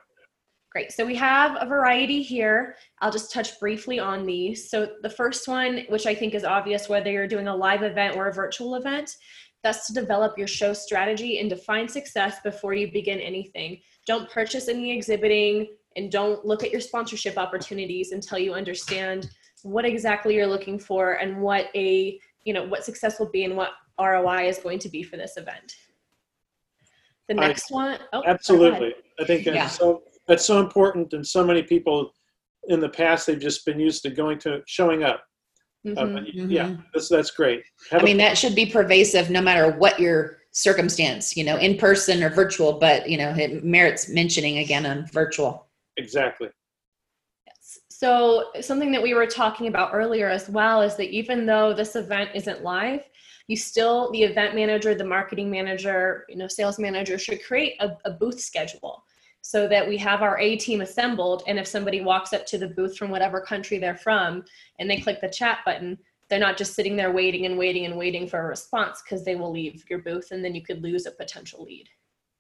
Great. 0.72 0.94
So 0.94 1.06
we 1.06 1.16
have 1.16 1.58
a 1.60 1.66
variety 1.66 2.22
here. 2.22 2.78
I'll 3.02 3.12
just 3.12 3.34
touch 3.34 3.60
briefly 3.60 4.00
on 4.00 4.26
these. 4.26 4.70
So 4.70 4.94
the 5.02 5.10
first 5.10 5.50
one, 5.50 5.84
which 5.90 6.06
I 6.06 6.16
think 6.16 6.36
is 6.36 6.46
obvious 6.46 6.88
whether 6.88 7.12
you're 7.12 7.28
doing 7.28 7.50
a 7.50 7.56
live 7.56 7.84
event 7.84 8.16
or 8.16 8.30
a 8.30 8.34
virtual 8.34 8.76
event, 8.76 9.18
that's 9.62 9.88
to 9.88 9.94
develop 9.94 10.38
your 10.38 10.48
show 10.48 10.72
strategy 10.72 11.40
and 11.40 11.50
define 11.50 11.90
success 11.90 12.38
before 12.46 12.76
you 12.76 12.90
begin 12.94 13.20
anything. 13.20 13.82
Don't 14.06 14.30
purchase 14.32 14.70
any 14.70 14.96
exhibiting 14.96 15.68
and 15.98 16.10
don't 16.10 16.46
look 16.46 16.64
at 16.64 16.72
your 16.72 16.80
sponsorship 16.80 17.38
opportunities 17.38 18.14
until 18.14 18.38
you 18.38 18.54
understand 18.54 19.30
what 19.64 19.86
exactly 19.86 20.36
you're 20.36 20.48
looking 20.48 20.80
for 20.80 21.14
and 21.14 21.42
what 21.42 21.68
a 21.76 22.20
you 22.44 22.54
know 22.54 22.66
what 22.66 22.86
success 22.86 23.20
will 23.20 23.30
be 23.30 23.44
and 23.44 23.56
what 23.56 23.72
ROI 24.00 24.48
is 24.48 24.60
going 24.60 24.80
to 24.80 24.90
be 24.90 25.04
for 25.04 25.18
this 25.18 25.38
event. 25.38 25.76
The 27.28 27.34
next 27.34 27.72
I, 27.72 27.76
one, 27.76 28.00
oh, 28.14 28.24
absolutely. 28.26 28.94
I 29.20 29.26
think 29.26 29.44
that's 29.44 29.56
yeah. 29.56 29.68
so 29.68 30.04
that's 30.28 30.46
so 30.46 30.60
important, 30.60 31.14
and 31.14 31.26
so 31.26 31.46
many 31.46 31.64
people 31.64 32.14
in 32.70 32.80
the 32.80 32.90
past 32.90 33.28
they've 33.28 33.40
just 33.40 33.66
been 33.66 33.80
used 33.80 34.04
to 34.04 34.10
going 34.10 34.40
to 34.40 34.62
showing 34.66 35.04
up. 35.04 35.24
Mm-hmm, 35.86 35.98
uh, 35.98 36.20
mm-hmm. 36.20 36.50
Yeah, 36.50 36.76
that's 36.94 37.10
that's 37.10 37.32
great. 37.32 37.64
Have 37.92 38.02
I 38.02 38.06
mean, 38.06 38.18
a, 38.18 38.24
that 38.24 38.38
should 38.38 38.56
be 38.56 38.66
pervasive 38.66 39.30
no 39.30 39.42
matter 39.42 39.72
what 39.78 40.00
your 40.00 40.38
circumstance, 40.52 41.38
you 41.38 41.44
know, 41.44 41.58
in 41.58 41.78
person 41.78 42.24
or 42.24 42.30
virtual. 42.30 42.74
But 42.74 43.10
you 43.10 43.18
know, 43.18 43.30
it 43.32 43.64
merits 43.64 44.10
mentioning 44.10 44.60
again 44.60 44.86
on 44.86 45.08
virtual. 45.08 45.68
Exactly. 45.98 46.50
So, 48.00 48.52
something 48.62 48.92
that 48.92 49.02
we 49.02 49.16
were 49.16 49.26
talking 49.26 49.66
about 49.66 49.90
earlier 49.92 50.30
as 50.30 50.48
well 50.50 50.84
is 50.84 50.96
that 50.98 51.10
even 51.10 51.48
though 51.48 51.74
this 51.74 51.96
event 51.96 52.30
isn't 52.36 52.62
live, 52.62 53.02
you 53.48 53.58
still, 53.58 54.12
the 54.12 54.22
event 54.22 54.54
manager, 54.54 54.94
the 54.94 55.04
marketing 55.04 55.50
manager, 55.50 56.24
you 56.30 56.36
know, 56.36 56.48
sales 56.48 56.78
manager 56.78 57.18
should 57.18 57.44
create 57.44 57.74
a, 57.80 57.98
a 58.06 58.12
booth 58.12 58.40
schedule 58.40 59.04
so 59.42 59.68
that 59.70 59.88
we 59.88 59.98
have 59.98 60.22
our 60.22 60.38
A 60.38 60.58
team 60.58 60.82
assembled. 60.82 61.42
And 61.48 61.58
if 61.58 61.66
somebody 61.66 62.02
walks 62.02 62.34
up 62.34 62.46
to 62.46 62.60
the 62.60 62.68
booth 62.68 62.96
from 62.96 63.10
whatever 63.10 63.42
country 63.42 63.80
they're 63.80 63.96
from 63.98 64.46
and 64.78 64.88
they 64.88 65.02
click 65.02 65.20
the 65.20 65.28
chat 65.28 65.62
button, 65.66 65.98
they're 66.30 66.38
not 66.38 66.56
just 66.56 66.76
sitting 66.76 66.96
there 66.96 67.12
waiting 67.12 67.48
and 67.48 67.58
waiting 67.58 67.86
and 67.86 67.98
waiting 67.98 68.28
for 68.28 68.42
a 68.42 68.46
response 68.46 69.02
because 69.02 69.26
they 69.26 69.36
will 69.36 69.52
leave 69.52 69.84
your 69.90 70.04
booth 70.04 70.30
and 70.30 70.46
then 70.46 70.54
you 70.54 70.62
could 70.62 70.84
lose 70.84 71.08
a 71.08 71.12
potential 71.12 71.64
lead 71.64 71.90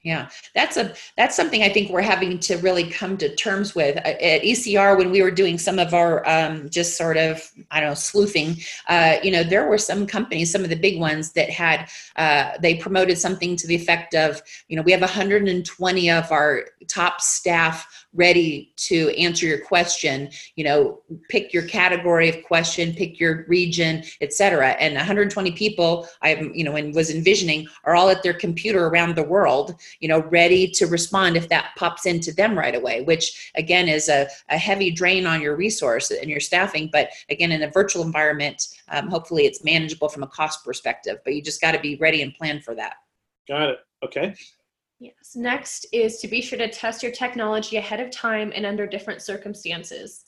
yeah 0.04 0.30
that's 0.54 0.78
a 0.78 0.94
that's 1.18 1.36
something 1.36 1.64
i 1.64 1.70
think 1.70 1.90
we're 1.90 2.02
having 2.02 2.40
to 2.40 2.56
really 2.58 2.90
come 2.90 3.18
to 3.18 3.34
terms 3.36 3.76
with. 3.76 3.98
At 3.98 4.42
ecr 4.44 4.98
when 4.98 5.12
we 5.12 5.22
were 5.22 5.32
doing 5.32 5.58
some 5.58 5.80
of 5.80 5.94
our 5.94 6.28
um, 6.30 6.70
just 6.70 6.96
sort 6.98 7.18
of 7.18 7.42
i 7.72 7.80
don't 7.80 7.90
know 7.90 7.96
sleuthing 7.96 8.58
uh, 8.88 9.18
you 9.24 9.32
know 9.32 9.44
there 9.44 9.68
were 9.68 9.78
some 9.78 10.06
companies 10.06 10.52
some 10.52 10.64
of 10.64 10.70
the 10.70 10.76
big 10.76 11.00
ones 11.00 11.32
that 11.34 11.50
had 11.50 11.90
uh, 12.16 12.52
they 12.62 12.76
promoted 12.76 13.18
something 13.18 13.56
to 13.56 13.68
the 13.68 13.76
effect 13.76 14.14
of 14.14 14.42
you 14.68 14.78
know 14.78 14.84
we 14.84 14.92
have 14.92 15.02
120 15.02 16.12
of 16.12 16.32
our 16.32 16.66
top 16.88 17.20
staff 17.20 18.06
ready 18.14 18.74
to 18.78 19.10
answer 19.18 19.46
your 19.46 19.60
question 19.60 20.30
you 20.56 20.64
know 20.64 21.02
pick 21.30 21.54
your 21.54 21.64
category 21.64 22.30
of 22.30 22.44
question 22.44 22.94
pick 22.94 23.20
your 23.20 23.46
region 23.48 24.04
etc 24.22 24.70
and 24.80 24.96
120 24.96 25.52
people 25.52 26.08
i 26.22 26.36
you 26.54 26.64
know 26.64 26.76
and 26.76 26.96
was 26.96 27.10
envisioning 27.10 27.68
are 27.84 27.96
all 27.96 28.10
at 28.10 28.24
their 28.24 28.34
computer 28.34 28.88
around 28.88 29.16
the 29.16 29.24
world 29.24 29.76
you 30.00 30.08
know 30.08 30.22
ready 30.24 30.68
to 30.68 30.86
respond 30.88 31.36
if 31.36 31.50
that 31.50 31.72
pops 31.78 32.06
into 32.06 32.34
them 32.34 32.58
right 32.58 32.76
away 32.76 33.02
which 33.02 33.52
again 33.56 33.88
is 33.88 34.10
a, 34.10 34.28
a 34.50 34.58
heavy 34.58 34.92
drain 34.92 35.26
on 35.26 35.42
your 35.42 35.56
resource 35.56 36.12
and 36.12 36.30
your 36.30 36.40
staffing 36.40 36.90
but 36.92 37.10
again 37.30 37.52
in 37.52 37.64
a 37.64 37.72
virtual 37.72 38.04
environment 38.04 38.68
um, 38.90 39.08
hopefully 39.08 39.46
it's 39.46 39.64
manageable 39.64 40.10
from 40.10 40.24
a 40.24 40.28
cost 40.28 40.64
perspective 40.64 41.18
but 41.24 41.34
you 41.34 41.42
just 41.42 41.62
got 41.62 41.72
to 41.72 41.80
be 41.80 41.96
ready 41.98 42.22
and 42.22 42.34
plan 42.34 42.60
for 42.62 42.76
that 42.76 42.96
got 43.48 43.70
it 43.70 43.80
okay 44.04 44.34
Yes. 45.00 45.36
Next 45.36 45.86
is 45.92 46.18
to 46.22 46.28
be 46.28 46.42
sure 46.42 46.58
to 46.58 46.70
test 46.70 47.04
your 47.04 47.12
technology 47.12 47.78
ahead 47.78 48.00
of 48.00 48.10
time 48.10 48.52
and 48.56 48.66
under 48.66 48.88
different 48.88 49.22
circumstances. 49.22 50.26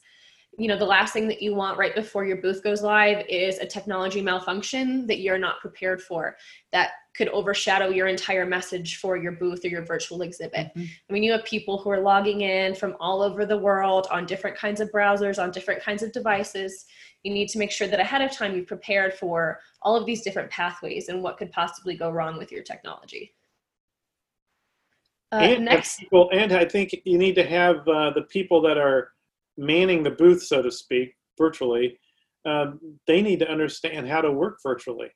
You 0.60 0.68
know, 0.68 0.78
the 0.78 0.86
last 0.86 1.14
thing 1.14 1.30
that 1.30 1.42
you 1.42 1.56
want 1.56 1.78
right 1.78 1.96
before 1.96 2.26
your 2.26 2.36
booth 2.36 2.62
goes 2.62 2.84
live 2.84 3.26
is 3.30 3.60
a 3.60 3.66
technology 3.66 4.22
malfunction 4.22 5.08
that 5.08 5.20
you're 5.20 5.38
not 5.38 5.62
prepared 5.62 6.02
for 6.02 6.36
that 6.74 6.90
could 7.16 7.30
overshadow 7.30 7.88
your 7.88 8.08
entire 8.08 8.46
message 8.46 8.98
for 8.98 9.16
your 9.16 9.32
booth 9.32 9.64
or 9.64 9.70
your 9.70 9.86
virtual 9.86 10.22
exhibit. 10.22 10.68
Mm-hmm. 10.68 10.84
I 11.10 11.14
mean, 11.14 11.24
you 11.24 11.32
have 11.32 11.46
people 11.46 11.78
who 11.78 11.90
are 11.90 12.02
logging 12.02 12.42
in 12.42 12.76
from 12.76 12.98
all 13.00 13.22
over 13.22 13.46
the 13.46 13.58
world 13.58 14.08
on 14.12 14.26
different 14.26 14.58
kinds 14.58 14.82
of 14.82 14.92
browsers, 14.92 15.42
on 15.42 15.50
different 15.52 15.82
kinds 15.82 16.04
of 16.04 16.12
devices. 16.12 16.86
You 17.24 17.34
need 17.34 17.48
to 17.50 17.58
make 17.58 17.72
sure 17.72 17.88
that 17.88 18.00
ahead 18.02 18.22
of 18.22 18.32
time 18.32 18.54
you've 18.54 18.68
prepared 18.68 19.14
for 19.14 19.62
all 19.82 19.96
of 19.96 20.06
these 20.06 20.24
different 20.24 20.52
pathways 20.52 21.08
and 21.08 21.24
what 21.24 21.38
could 21.38 21.54
possibly 21.54 21.96
go 21.96 22.10
wrong 22.10 22.38
with 22.38 22.52
your 22.52 22.64
technology. 22.64 23.34
Uh, 25.32 25.36
and 25.38 25.66
next, 25.66 26.00
people, 26.00 26.30
and 26.34 26.52
I 26.52 26.66
think 26.66 26.96
you 27.06 27.18
need 27.18 27.36
to 27.36 27.46
have 27.46 27.88
uh, 27.88 28.12
the 28.12 28.24
people 28.24 28.62
that 28.64 28.78
are 28.78 29.12
manning 29.60 30.04
the 30.04 30.12
booth, 30.12 30.44
so 30.44 30.62
to 30.62 30.72
speak, 30.72 31.16
virtually. 31.38 32.00
Um, 32.46 32.80
they 33.06 33.22
need 33.22 33.40
to 33.40 33.52
understand 33.52 34.08
how 34.08 34.22
to 34.22 34.32
work 34.32 34.60
virtually. 34.64 35.10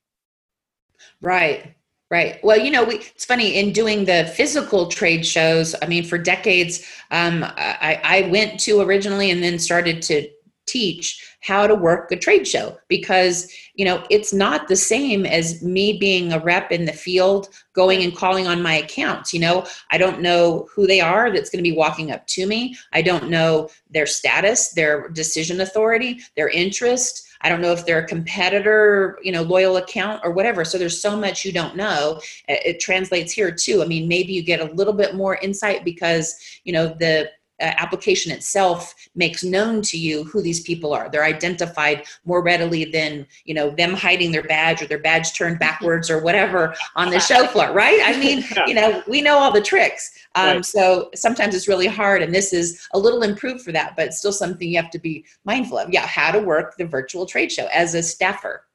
Right. 1.22 1.76
Right. 2.12 2.44
Well, 2.44 2.60
you 2.60 2.70
know, 2.70 2.84
we, 2.84 2.96
it's 2.98 3.26
funny 3.26 3.56
in 3.56 3.74
doing 3.74 4.06
the 4.06 4.32
physical 4.36 4.88
trade 4.88 5.26
shows. 5.26 5.74
I 5.82 5.88
mean, 5.88 6.04
for 6.04 6.20
decades, 6.20 6.86
um, 7.10 7.44
I, 7.44 8.00
I 8.04 8.30
went 8.30 8.60
to 8.62 8.82
originally 8.82 9.32
and 9.32 9.42
then 9.42 9.58
started 9.58 10.04
to 10.04 10.30
teach 10.66 11.36
how 11.42 11.68
to 11.68 11.76
work 11.76 12.12
a 12.12 12.16
trade 12.16 12.48
show 12.48 12.78
because 12.88 13.52
you 13.76 13.84
know 13.84 14.04
it's 14.10 14.34
not 14.34 14.68
the 14.68 14.76
same 14.76 15.26
as 15.26 15.62
me 15.62 15.98
being 15.98 16.32
a 16.32 16.40
rep 16.40 16.72
in 16.72 16.86
the 16.86 16.94
field 16.94 17.50
going 17.74 18.04
and 18.04 18.16
calling 18.16 18.48
on 18.48 18.62
my 18.62 18.76
accounts 18.76 19.34
you 19.34 19.40
know? 19.40 19.66
I 19.92 19.98
don't 19.98 20.22
know 20.22 20.68
who 20.74 20.88
they 20.88 21.02
are 21.02 21.32
that's 21.32 21.50
going 21.50 21.64
to 21.64 21.70
be 21.70 21.76
walking 21.76 22.12
up 22.12 22.26
to 22.28 22.48
me. 22.48 22.78
I 22.94 23.02
don't 23.02 23.30
know 23.30 23.70
their 23.90 24.06
status 24.06 24.70
their 24.74 25.10
decision 25.10 25.62
authority 25.62 26.20
their 26.36 26.50
interest. 26.50 27.28
I 27.42 27.50
don't 27.50 27.62
know 27.62 27.74
if 27.74 27.86
they're 27.86 28.06
a 28.06 28.08
competitor 28.08 29.20
you 29.22 29.32
know 29.32 29.42
loyal 29.42 29.78
account 29.78 30.22
or 30.24 30.32
whatever. 30.32 30.64
So 30.64 30.78
there's 30.78 31.02
so 31.02 31.18
much 31.18 31.44
you 31.44 31.52
don't 31.52 31.76
know. 31.76 32.22
It 32.48 32.80
translates 32.80 33.34
here 33.34 33.52
too. 33.52 33.82
I 33.82 33.86
mean 33.86 34.08
maybe 34.08 34.34
you 34.34 34.44
get 34.44 34.62
a 34.62 34.74
little 34.74 34.94
bit 34.94 35.16
more 35.16 35.36
insight 35.38 35.84
because 35.84 36.36
you 36.64 36.72
know 36.72 36.88
the 36.88 37.30
application 37.64 38.32
itself 38.32 38.94
makes 39.16 39.44
known 39.44 39.82
to 39.82 39.98
you 39.98 40.24
who 40.26 40.42
these 40.42 40.62
people 40.62 40.94
are. 40.94 41.10
They're 41.10 41.24
identified 41.24 42.06
more 42.26 42.44
readily 42.44 42.86
than 42.86 43.28
you 43.46 43.54
know 43.54 43.70
them 43.70 43.94
hiding 43.94 44.32
their 44.32 44.44
badge 44.44 44.82
or 44.82 44.88
their 44.88 45.00
badge 45.00 45.34
turned 45.34 45.60
backwards 45.68 46.10
or 46.10 46.22
whatever 46.22 46.76
on 46.96 47.10
the 47.10 47.20
show 47.20 47.48
floor, 47.48 47.72
right? 47.72 48.00
I 48.04 48.18
mean, 48.18 48.44
you 48.68 48.74
know, 48.74 49.04
we 49.08 49.22
know 49.22 49.38
all 49.38 49.52
the 49.52 49.62
tricks. 49.62 50.12
Um, 50.36 50.58
right. 50.58 50.66
So 50.66 51.10
sometimes 51.16 51.56
it's 51.56 51.68
really 51.68 51.88
hard, 51.88 52.22
and 52.22 52.34
this 52.34 52.54
is 52.54 52.88
a 52.94 53.00
little 53.00 53.24
improved 53.24 53.62
for 53.62 53.72
that, 53.72 53.96
but 53.96 54.08
it's 54.08 54.18
still 54.18 54.34
something 54.34 54.68
you 54.68 54.82
have 54.82 54.92
to 54.92 55.00
be 55.00 55.26
mindful 55.46 55.78
of. 55.78 55.92
Yeah, 55.92 56.06
how 56.06 56.32
to 56.32 56.40
work 56.40 56.76
the 56.78 56.86
virtual 56.86 57.26
trade 57.26 57.52
show 57.52 57.68
as 57.74 57.96
a 57.96 58.04
staffer. 58.04 58.66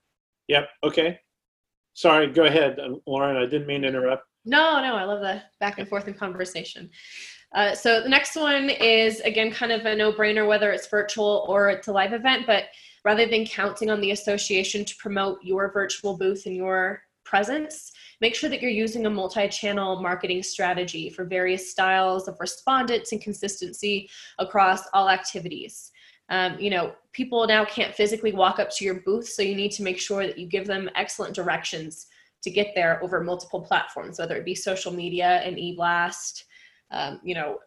Yep. 0.49 0.69
Okay. 0.85 1.21
Sorry. 1.95 2.29
Go 2.29 2.45
ahead, 2.45 2.79
Lauren. 3.07 3.37
I 3.37 3.47
didn't 3.47 3.67
mean 3.67 3.83
to 3.83 3.89
interrupt. 3.89 4.25
No, 4.45 4.81
no, 4.81 4.97
I 4.97 5.05
love 5.05 5.21
the 5.21 5.43
back 5.61 5.79
and 5.79 5.89
forth 5.89 6.09
in 6.09 6.15
conversation. 6.15 6.91
Uh, 7.55 7.75
so 7.75 8.03
the 8.03 8.09
next 8.09 8.37
one 8.37 8.69
is 8.69 9.21
again 9.21 9.51
kind 9.51 9.73
of 9.73 9.87
a 9.87 9.97
no-brainer 9.97 10.47
whether 10.47 10.71
it's 10.71 10.89
virtual 10.89 11.47
or 11.49 11.71
it's 11.71 11.89
a 11.89 11.93
live 11.93 12.13
event, 12.13 12.47
but 12.47 12.65
rather 13.05 13.27
than 13.27 13.47
counting 13.47 13.91
on 13.91 14.01
the 14.01 14.11
association 14.11 14.85
to 14.85 14.95
promote 14.97 15.39
your 15.43 15.73
virtual 15.73 16.17
booth 16.17 16.45
and 16.47 16.57
your 16.57 17.03
presence, 17.25 17.93
make 18.21 18.35
sure 18.35 18.51
that 18.51 18.61
you're 18.61 18.71
using 18.71 19.07
a 19.07 19.11
multi-channel 19.11 20.03
marketing 20.03 20.43
strategy 20.43 21.09
for 21.11 21.25
various 21.25 21.71
styles 21.71 22.29
of 22.29 22.37
respondents 22.41 23.13
and 23.13 23.21
consistency 23.21 24.09
across 24.39 24.83
all 24.93 25.09
activities. 25.09 25.93
Um, 26.31 26.59
you 26.59 26.71
know, 26.71 26.93
people 27.13 27.47
now 27.47 27.65
can't 27.65 27.95
physically 27.95 28.33
walk 28.33 28.59
up 28.59 28.71
to 28.73 28.85
your 28.85 29.01
booth, 29.01 29.29
so 29.29 29.43
you 29.43 29.55
need 29.55 29.73
to 29.73 29.83
make 29.83 29.99
sure 29.99 30.27
that 30.27 30.39
you 30.39 30.47
give 30.47 30.67
them 30.67 30.91
excellent 30.95 31.35
directions 31.35 32.07
to 32.43 32.51
get 32.51 32.73
there 32.75 33.03
over 33.03 33.23
multiple 33.23 33.61
platforms, 33.61 34.19
whether 34.19 34.37
it 34.37 34.45
be 34.45 34.55
social 34.55 34.93
media 34.93 35.41
and 35.45 35.57
eBlast, 35.57 36.45
um, 36.91 37.21
you 37.23 37.35
know, 37.35 37.59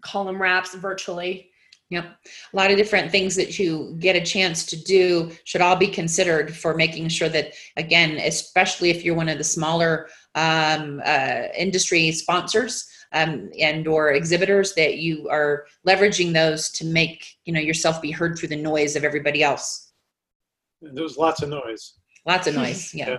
column 0.00 0.40
wraps 0.40 0.74
virtually. 0.74 1.50
Yep. 1.90 2.04
A 2.52 2.56
lot 2.56 2.70
of 2.70 2.76
different 2.76 3.10
things 3.10 3.36
that 3.36 3.58
you 3.58 3.94
get 3.98 4.16
a 4.16 4.24
chance 4.24 4.64
to 4.66 4.82
do 4.82 5.30
should 5.44 5.60
all 5.60 5.76
be 5.76 5.86
considered 5.86 6.54
for 6.54 6.74
making 6.74 7.08
sure 7.08 7.28
that, 7.28 7.52
again, 7.76 8.16
especially 8.16 8.90
if 8.90 9.04
you're 9.04 9.14
one 9.14 9.28
of 9.28 9.38
the 9.38 9.44
smaller 9.44 10.08
um, 10.34 11.00
uh, 11.04 11.42
industry 11.56 12.10
sponsors 12.10 12.88
um, 13.12 13.50
and 13.60 13.86
or 13.86 14.12
exhibitors, 14.12 14.74
that 14.74 14.96
you 14.96 15.28
are 15.28 15.66
leveraging 15.86 16.32
those 16.32 16.70
to 16.70 16.86
make 16.86 17.36
you 17.44 17.52
know 17.52 17.60
yourself 17.60 18.02
be 18.02 18.10
heard 18.10 18.36
through 18.36 18.48
the 18.48 18.56
noise 18.56 18.96
of 18.96 19.04
everybody 19.04 19.42
else. 19.42 19.92
There's 20.80 21.16
lots 21.16 21.42
of 21.42 21.50
noise. 21.50 21.94
Lots 22.26 22.46
of 22.46 22.54
noise. 22.56 22.92
yeah. 22.94 23.10
yeah. 23.10 23.18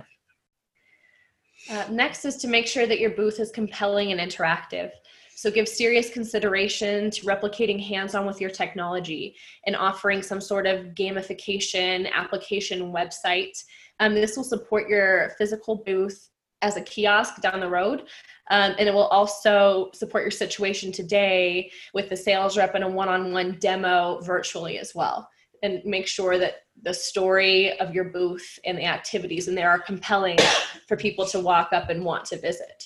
Uh, 1.68 1.84
next 1.90 2.24
is 2.24 2.36
to 2.36 2.48
make 2.48 2.66
sure 2.66 2.86
that 2.86 3.00
your 3.00 3.10
booth 3.10 3.40
is 3.40 3.50
compelling 3.50 4.12
and 4.12 4.20
interactive. 4.20 4.90
So 5.34 5.50
give 5.50 5.68
serious 5.68 6.08
consideration 6.10 7.10
to 7.10 7.26
replicating 7.26 7.82
hands-on 7.84 8.24
with 8.24 8.40
your 8.40 8.50
technology 8.50 9.36
and 9.66 9.76
offering 9.76 10.22
some 10.22 10.40
sort 10.40 10.66
of 10.66 10.94
gamification 10.94 12.10
application 12.10 12.92
website. 12.92 13.62
Um, 14.00 14.14
this 14.14 14.36
will 14.36 14.44
support 14.44 14.88
your 14.88 15.32
physical 15.36 15.76
booth 15.84 16.30
as 16.62 16.76
a 16.76 16.80
kiosk 16.80 17.42
down 17.42 17.60
the 17.60 17.68
road. 17.68 18.04
Um, 18.50 18.74
and 18.78 18.88
it 18.88 18.94
will 18.94 19.08
also 19.08 19.90
support 19.92 20.24
your 20.24 20.30
situation 20.30 20.90
today 20.90 21.70
with 21.92 22.08
the 22.08 22.16
sales 22.16 22.56
rep 22.56 22.74
and 22.74 22.84
a 22.84 22.88
one-on-one 22.88 23.58
demo 23.60 24.20
virtually 24.22 24.78
as 24.78 24.94
well 24.94 25.28
and 25.62 25.82
make 25.84 26.06
sure 26.06 26.38
that 26.38 26.62
the 26.82 26.92
story 26.92 27.78
of 27.78 27.94
your 27.94 28.04
booth 28.04 28.58
and 28.64 28.76
the 28.78 28.84
activities 28.84 29.48
and 29.48 29.56
there 29.56 29.70
are 29.70 29.78
compelling 29.78 30.38
for 30.86 30.96
people 30.96 31.26
to 31.26 31.40
walk 31.40 31.72
up 31.72 31.90
and 31.90 32.04
want 32.04 32.24
to 32.26 32.38
visit. 32.38 32.84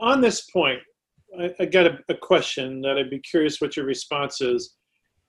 On 0.00 0.20
this 0.20 0.42
point, 0.42 0.80
I, 1.38 1.54
I 1.60 1.64
got 1.64 1.86
a, 1.86 1.98
a, 2.08 2.14
question 2.14 2.80
that 2.82 2.98
I'd 2.98 3.10
be 3.10 3.18
curious 3.18 3.60
what 3.60 3.76
your 3.76 3.86
response 3.86 4.40
is. 4.40 4.76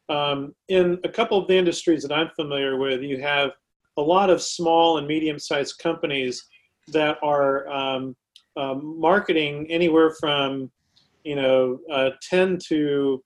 Um, 0.09 0.53
in 0.69 0.99
a 1.03 1.09
couple 1.09 1.37
of 1.37 1.47
the 1.47 1.57
industries 1.57 2.03
that 2.03 2.13
I'm 2.13 2.29
familiar 2.35 2.77
with, 2.77 3.01
you 3.01 3.21
have 3.21 3.51
a 3.97 4.01
lot 4.01 4.29
of 4.29 4.41
small 4.41 4.99
and 4.99 5.07
medium-sized 5.07 5.79
companies 5.79 6.45
that 6.89 7.17
are 7.21 7.67
um, 7.69 8.15
um, 8.55 8.99
marketing 8.99 9.67
anywhere 9.69 10.11
from, 10.19 10.71
you 11.23 11.35
know, 11.35 11.79
uh, 11.91 12.11
10 12.21 12.59
to 12.67 13.21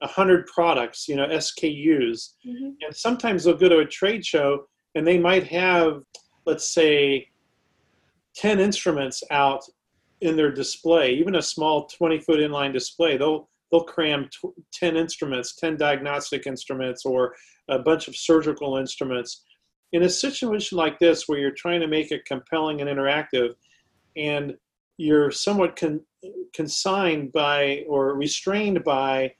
100 0.00 0.46
products, 0.46 1.08
you 1.08 1.16
know, 1.16 1.26
SKUs. 1.26 2.34
Mm-hmm. 2.46 2.70
And 2.84 2.94
sometimes 2.94 3.44
they'll 3.44 3.56
go 3.56 3.68
to 3.68 3.78
a 3.78 3.86
trade 3.86 4.24
show 4.24 4.66
and 4.94 5.06
they 5.06 5.18
might 5.18 5.46
have, 5.46 6.02
let's 6.44 6.68
say, 6.68 7.28
10 8.36 8.60
instruments 8.60 9.22
out 9.30 9.62
in 10.20 10.36
their 10.36 10.50
display, 10.50 11.12
even 11.12 11.36
a 11.36 11.42
small 11.42 11.86
20 11.86 12.20
foot 12.20 12.40
inline 12.40 12.72
display. 12.72 13.16
They'll 13.16 13.48
they'll 13.70 13.84
cram 13.84 14.28
10 14.72 14.96
instruments, 14.96 15.56
10 15.56 15.76
diagnostic 15.76 16.46
instruments, 16.46 17.04
or 17.04 17.34
a 17.68 17.78
bunch 17.78 18.06
of 18.08 18.16
surgical 18.16 18.76
instruments. 18.76 19.44
In 19.92 20.02
a 20.02 20.08
situation 20.08 20.78
like 20.78 20.98
this, 20.98 21.26
where 21.26 21.38
you're 21.38 21.50
trying 21.50 21.80
to 21.80 21.86
make 21.86 22.12
it 22.12 22.24
compelling 22.24 22.80
and 22.80 22.88
interactive, 22.88 23.54
and 24.16 24.54
you're 24.98 25.30
somewhat 25.30 25.76
con- 25.76 26.04
consigned 26.54 27.32
by 27.32 27.84
or 27.88 28.14
restrained 28.14 28.82
by 28.84 29.32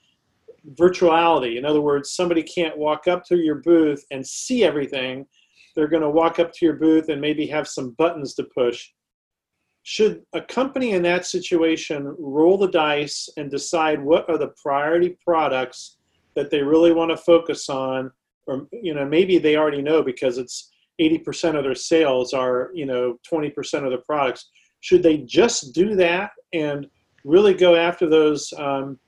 virtuality. 0.74 1.56
In 1.56 1.64
other 1.64 1.80
words, 1.80 2.12
somebody 2.12 2.42
can't 2.42 2.76
walk 2.76 3.06
up 3.06 3.24
to 3.26 3.36
your 3.36 3.56
booth 3.56 4.04
and 4.10 4.26
see 4.26 4.64
everything. 4.64 5.26
They're 5.74 5.88
going 5.88 6.02
to 6.02 6.10
walk 6.10 6.38
up 6.38 6.52
to 6.52 6.64
your 6.64 6.74
booth 6.76 7.08
and 7.08 7.20
maybe 7.20 7.46
have 7.46 7.68
some 7.68 7.90
buttons 7.92 8.34
to 8.34 8.44
push. 8.44 8.88
Should 9.82 10.22
a 10.32 10.40
company 10.40 10.92
in 10.92 11.02
that 11.02 11.26
situation 11.26 12.14
roll 12.18 12.58
the 12.58 12.68
dice 12.68 13.28
and 13.36 13.50
decide 13.50 14.02
what 14.02 14.28
are 14.28 14.38
the 14.38 14.52
priority 14.60 15.16
products 15.24 15.98
that 16.34 16.50
they 16.50 16.62
really 16.62 16.92
want 16.92 17.10
to 17.10 17.16
focus 17.16 17.68
on? 17.68 18.10
Or, 18.46 18.66
you 18.72 18.94
know, 18.94 19.06
maybe 19.06 19.38
they 19.38 19.56
already 19.56 19.82
know 19.82 20.02
because 20.02 20.38
it's 20.38 20.72
80% 21.00 21.56
of 21.56 21.64
their 21.64 21.74
sales 21.74 22.32
are, 22.32 22.70
you 22.74 22.86
know, 22.86 23.18
20% 23.30 23.84
of 23.84 23.90
the 23.90 23.98
products. 23.98 24.50
Should 24.80 25.02
they 25.02 25.18
just 25.18 25.72
do 25.74 25.94
that 25.96 26.30
and 26.52 26.86
really 27.24 27.54
go 27.54 27.74
after 27.74 28.08
those 28.08 28.52
um, 28.56 28.98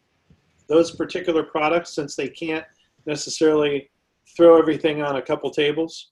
those 0.68 0.90
particular 0.90 1.42
products 1.42 1.94
since 1.94 2.14
they 2.14 2.28
can't 2.28 2.64
necessarily 3.06 3.90
throw 4.36 4.58
everything 4.58 5.02
on 5.02 5.16
a 5.16 5.22
couple 5.22 5.50
tables? 5.50 6.10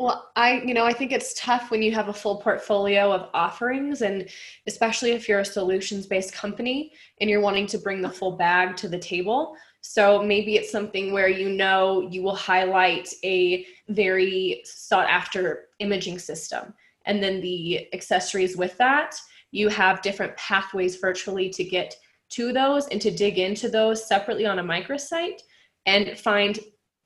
Well, 0.00 0.30
I, 0.34 0.62
you 0.62 0.72
know, 0.72 0.86
I 0.86 0.94
think 0.94 1.12
it's 1.12 1.34
tough 1.34 1.70
when 1.70 1.82
you 1.82 1.92
have 1.92 2.08
a 2.08 2.14
full 2.14 2.38
portfolio 2.38 3.12
of 3.12 3.28
offerings 3.34 4.00
and 4.00 4.30
especially 4.66 5.10
if 5.10 5.28
you're 5.28 5.40
a 5.40 5.44
solutions-based 5.44 6.32
company 6.32 6.92
and 7.20 7.28
you're 7.28 7.42
wanting 7.42 7.66
to 7.66 7.76
bring 7.76 8.00
the 8.00 8.08
full 8.08 8.32
bag 8.32 8.78
to 8.78 8.88
the 8.88 8.98
table. 8.98 9.54
So 9.82 10.22
maybe 10.22 10.56
it's 10.56 10.72
something 10.72 11.12
where 11.12 11.28
you 11.28 11.50
know 11.50 12.08
you 12.10 12.22
will 12.22 12.34
highlight 12.34 13.12
a 13.24 13.66
very 13.90 14.62
sought 14.64 15.06
after 15.06 15.66
imaging 15.80 16.18
system 16.18 16.72
and 17.04 17.22
then 17.22 17.42
the 17.42 17.92
accessories 17.92 18.56
with 18.56 18.78
that. 18.78 19.16
You 19.50 19.68
have 19.68 20.00
different 20.00 20.34
pathways 20.38 20.96
virtually 20.96 21.50
to 21.50 21.62
get 21.62 21.94
to 22.30 22.52
those 22.52 22.86
and 22.88 23.00
to 23.02 23.10
dig 23.10 23.38
into 23.38 23.68
those 23.68 24.06
separately 24.06 24.46
on 24.46 24.58
a 24.58 24.64
microsite 24.64 25.40
and 25.86 26.18
find 26.18 26.58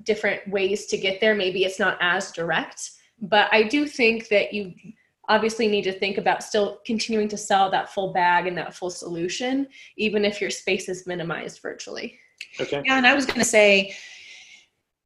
different 0.03 0.47
ways 0.49 0.87
to 0.87 0.97
get 0.97 1.20
there. 1.20 1.35
Maybe 1.35 1.64
it's 1.64 1.79
not 1.79 1.97
as 2.01 2.33
direct, 2.33 2.91
but 3.20 3.49
I 3.53 3.62
do 3.62 3.87
think 3.87 4.29
that 4.29 4.53
you 4.53 4.72
obviously 5.29 5.66
need 5.66 5.85
to 5.85 5.93
think 5.93 6.18
about 6.18 6.43
still 6.43 6.81
continuing 6.85 7.29
to 7.29 7.37
sell 7.37 7.70
that 7.70 7.89
full 7.93 8.12
bag 8.12 8.47
and 8.47 8.59
that 8.59 8.75
full 8.75 8.91
solution, 8.91 9.66
even 9.97 10.25
if 10.25 10.41
your 10.41 10.51
space 10.51 10.89
is 10.89 11.07
minimized 11.07 11.61
virtually. 11.62 12.18
Okay. 12.61 12.83
Yeah, 12.85 12.99
and 12.99 13.07
I 13.07 13.14
was 13.14 13.25
going 13.25 13.39
to 13.39 13.45
say, 13.45 13.97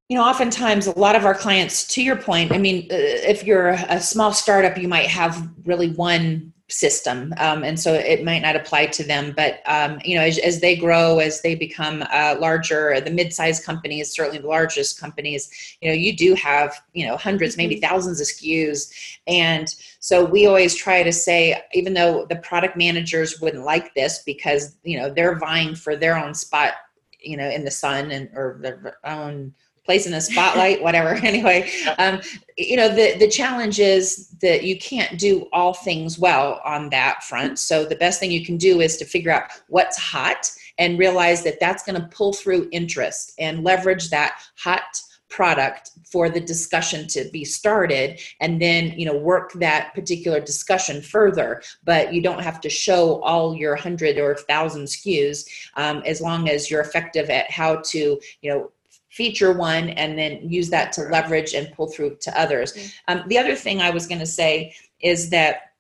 you 0.08 0.16
know, 0.16 0.24
oftentimes 0.24 0.86
a 0.86 0.98
lot 0.98 1.14
of 1.14 1.24
our 1.24 1.34
clients, 1.34 1.86
to 1.88 2.02
your 2.02 2.16
point, 2.16 2.50
I 2.50 2.58
mean, 2.58 2.88
uh, 2.90 2.96
if 2.96 3.44
you're 3.44 3.68
a 3.68 4.00
small 4.00 4.32
startup, 4.32 4.76
you 4.78 4.88
might 4.88 5.06
have 5.06 5.48
really 5.64 5.92
one 5.92 6.52
system 6.70 7.32
um, 7.38 7.64
and 7.64 7.80
so 7.80 7.94
it 7.94 8.22
might 8.22 8.42
not 8.42 8.54
apply 8.54 8.84
to 8.84 9.02
them 9.02 9.32
but 9.34 9.60
um, 9.66 9.98
you 10.04 10.14
know 10.14 10.22
as, 10.22 10.36
as, 10.38 10.60
they 10.60 10.76
grow 10.76 11.18
as 11.18 11.40
they 11.40 11.54
become 11.54 12.04
uh, 12.12 12.36
larger 12.38 13.00
the 13.00 13.10
mid-sized 13.10 13.64
companies 13.64 14.12
certainly 14.12 14.38
the 14.38 14.46
largest 14.46 15.00
companies 15.00 15.76
you 15.80 15.88
know 15.88 15.94
you 15.94 16.14
do 16.14 16.34
have 16.34 16.82
you 16.92 17.06
know 17.06 17.16
hundreds 17.16 17.56
maybe 17.56 17.76
mm-hmm. 17.76 17.88
thousands 17.88 18.20
of 18.20 18.26
skus 18.26 19.18
and 19.26 19.76
so 20.00 20.24
we 20.24 20.46
always 20.46 20.74
try 20.74 21.02
to 21.02 21.12
say 21.12 21.58
even 21.72 21.94
though 21.94 22.26
the 22.26 22.36
product 22.36 22.76
managers 22.76 23.40
wouldn't 23.40 23.64
like 23.64 23.94
this 23.94 24.22
because 24.24 24.76
you 24.84 24.98
know 24.98 25.08
they're 25.08 25.38
vying 25.38 25.74
for 25.74 25.96
their 25.96 26.18
own 26.18 26.34
spot 26.34 26.74
you 27.18 27.36
know 27.36 27.48
in 27.48 27.64
the 27.64 27.70
sun 27.70 28.10
and 28.10 28.28
or 28.34 28.58
their 28.60 28.98
own 29.04 29.54
place 29.88 30.04
in 30.04 30.12
the 30.12 30.20
spotlight, 30.20 30.82
whatever. 30.82 31.18
Anyway, 31.28 31.70
um, 31.98 32.20
you 32.56 32.76
know, 32.76 32.88
the, 32.88 33.16
the 33.18 33.28
challenge 33.28 33.80
is 33.80 34.30
that 34.40 34.64
you 34.64 34.78
can't 34.78 35.18
do 35.18 35.46
all 35.52 35.74
things 35.74 36.18
well 36.18 36.60
on 36.64 36.88
that 36.90 37.22
front. 37.22 37.58
So 37.58 37.84
the 37.84 37.96
best 37.96 38.18
thing 38.18 38.30
you 38.30 38.44
can 38.44 38.56
do 38.56 38.80
is 38.80 38.96
to 38.98 39.04
figure 39.04 39.30
out 39.30 39.50
what's 39.68 39.98
hot 39.98 40.50
and 40.78 40.98
realize 40.98 41.42
that 41.44 41.60
that's 41.60 41.82
going 41.84 42.00
to 42.00 42.08
pull 42.08 42.32
through 42.32 42.68
interest 42.72 43.32
and 43.38 43.62
leverage 43.64 44.10
that 44.10 44.40
hot 44.56 45.02
product 45.28 45.90
for 46.10 46.30
the 46.30 46.40
discussion 46.40 47.06
to 47.06 47.28
be 47.30 47.44
started 47.44 48.18
and 48.40 48.62
then 48.62 48.98
you 48.98 49.04
know 49.04 49.16
work 49.16 49.52
that 49.52 49.92
particular 49.94 50.40
discussion 50.40 51.02
further 51.02 51.60
but 51.84 52.14
you 52.14 52.22
don't 52.22 52.42
have 52.42 52.62
to 52.62 52.70
show 52.70 53.20
all 53.20 53.54
your 53.54 53.76
hundred 53.76 54.16
or 54.16 54.34
thousand 54.34 54.84
skus 54.84 55.46
um, 55.76 56.02
as 56.06 56.22
long 56.22 56.48
as 56.48 56.70
you're 56.70 56.80
effective 56.80 57.28
at 57.28 57.50
how 57.50 57.76
to 57.84 58.18
you 58.40 58.50
know 58.50 58.70
feature 59.18 59.52
one 59.52 59.88
and 60.02 60.16
then 60.16 60.48
use 60.48 60.70
that 60.70 60.92
to 60.92 61.00
leverage 61.02 61.52
and 61.52 61.72
pull 61.72 61.88
through 61.88 62.16
to 62.20 62.40
others. 62.40 62.72
Mm-hmm. 62.72 62.88
Um, 63.08 63.28
the 63.28 63.36
other 63.36 63.56
thing 63.56 63.80
I 63.80 63.90
was 63.90 64.06
going 64.06 64.20
to 64.20 64.32
say 64.40 64.72
is 65.00 65.28
that 65.30 65.72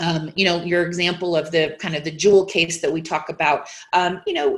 um, 0.00 0.30
you 0.36 0.44
know 0.44 0.62
your 0.62 0.86
example 0.86 1.34
of 1.34 1.50
the 1.50 1.76
kind 1.80 1.96
of 1.96 2.04
the 2.04 2.12
jewel 2.12 2.44
case 2.44 2.80
that 2.82 2.92
we 2.92 3.02
talk 3.02 3.30
about 3.30 3.66
um, 3.92 4.22
you 4.28 4.32
know 4.32 4.56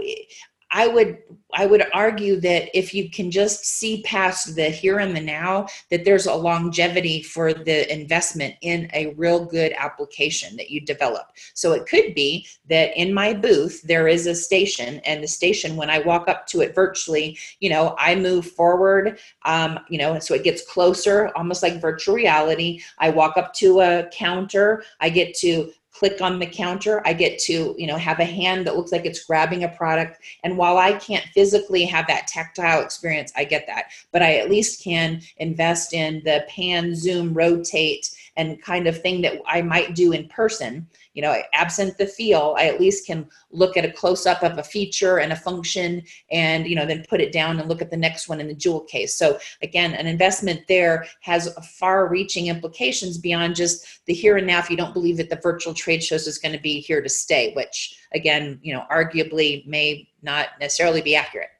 I 0.72 0.86
would 0.86 1.18
I 1.52 1.66
would 1.66 1.84
argue 1.92 2.40
that 2.40 2.76
if 2.78 2.94
you 2.94 3.10
can 3.10 3.30
just 3.30 3.64
see 3.64 4.02
past 4.02 4.54
the 4.54 4.70
here 4.70 5.00
and 5.00 5.16
the 5.16 5.20
now, 5.20 5.66
that 5.90 6.04
there's 6.04 6.26
a 6.26 6.34
longevity 6.34 7.22
for 7.22 7.52
the 7.52 7.92
investment 7.92 8.54
in 8.62 8.88
a 8.94 9.14
real 9.14 9.44
good 9.44 9.72
application 9.76 10.56
that 10.56 10.70
you 10.70 10.80
develop. 10.80 11.26
So 11.54 11.72
it 11.72 11.86
could 11.86 12.14
be 12.14 12.46
that 12.68 12.96
in 12.96 13.12
my 13.12 13.34
booth 13.34 13.82
there 13.82 14.06
is 14.06 14.26
a 14.26 14.34
station, 14.34 15.00
and 15.00 15.22
the 15.22 15.28
station 15.28 15.76
when 15.76 15.90
I 15.90 15.98
walk 15.98 16.28
up 16.28 16.46
to 16.48 16.60
it 16.60 16.74
virtually, 16.74 17.36
you 17.58 17.70
know, 17.70 17.96
I 17.98 18.14
move 18.14 18.46
forward, 18.46 19.18
um, 19.44 19.80
you 19.88 19.98
know, 19.98 20.18
so 20.20 20.34
it 20.34 20.44
gets 20.44 20.64
closer, 20.70 21.30
almost 21.36 21.62
like 21.62 21.80
virtual 21.80 22.14
reality. 22.14 22.80
I 22.98 23.10
walk 23.10 23.36
up 23.36 23.52
to 23.54 23.80
a 23.80 24.08
counter, 24.12 24.84
I 25.00 25.10
get 25.10 25.34
to 25.38 25.72
click 26.00 26.22
on 26.22 26.38
the 26.38 26.46
counter 26.46 27.02
i 27.06 27.12
get 27.12 27.38
to 27.38 27.74
you 27.76 27.86
know 27.86 27.98
have 27.98 28.20
a 28.20 28.24
hand 28.24 28.66
that 28.66 28.74
looks 28.74 28.90
like 28.90 29.04
it's 29.04 29.26
grabbing 29.26 29.64
a 29.64 29.68
product. 29.68 30.18
And 30.42 30.56
while 30.56 30.78
i 30.78 30.92
can't 30.94 31.26
physically 31.34 31.84
have 31.84 32.06
that 32.06 32.26
tactile 32.26 32.80
experience 32.82 33.32
i 33.36 33.44
get 33.44 33.66
that. 33.66 33.90
But 34.10 34.22
i 34.22 34.36
at 34.36 34.48
least 34.48 34.82
can 34.82 35.20
invest 35.36 35.92
in 35.92 36.22
the 36.24 36.46
pan 36.48 36.94
zoom 36.96 37.34
rotate 37.34 38.10
and 38.40 38.60
kind 38.62 38.86
of 38.86 39.00
thing 39.00 39.20
that 39.20 39.34
i 39.46 39.60
might 39.60 39.94
do 39.94 40.12
in 40.12 40.26
person. 40.28 40.86
You 41.14 41.22
know 41.22 41.34
absent 41.52 41.98
the 41.98 42.06
feel 42.06 42.54
i 42.58 42.64
at 42.66 42.80
least 42.80 43.06
can 43.06 43.28
look 43.50 43.76
at 43.76 43.84
a 43.84 43.92
close 43.92 44.26
up 44.26 44.42
of 44.42 44.58
a 44.58 44.62
feature 44.62 45.18
and 45.18 45.32
a 45.32 45.36
function 45.36 46.02
and 46.30 46.66
you 46.66 46.76
know 46.76 46.86
then 46.86 47.04
put 47.08 47.20
it 47.20 47.32
down 47.32 47.58
and 47.58 47.68
look 47.68 47.82
at 47.82 47.90
the 47.90 47.96
next 47.96 48.28
one 48.28 48.40
in 48.40 48.48
the 48.48 48.54
jewel 48.54 48.82
case. 48.82 49.14
So 49.14 49.38
again 49.62 49.92
an 49.94 50.06
investment 50.06 50.60
there 50.68 51.06
has 51.20 51.54
far 51.78 52.08
reaching 52.08 52.46
implications 52.46 53.18
beyond 53.18 53.56
just 53.56 54.06
the 54.06 54.14
here 54.14 54.36
and 54.36 54.46
now 54.46 54.60
if 54.60 54.70
you 54.70 54.76
don't 54.76 54.94
believe 54.94 55.18
that 55.18 55.30
the 55.30 55.40
virtual 55.42 55.74
trade 55.74 56.02
shows 56.02 56.26
is 56.26 56.38
going 56.38 56.54
to 56.54 56.62
be 56.62 56.80
here 56.80 57.02
to 57.02 57.08
stay 57.08 57.52
which 57.54 57.98
again 58.14 58.58
you 58.62 58.72
know 58.72 58.84
arguably 58.90 59.66
may 59.66 60.08
not 60.22 60.48
necessarily 60.60 61.02
be 61.02 61.14
accurate. 61.14 61.50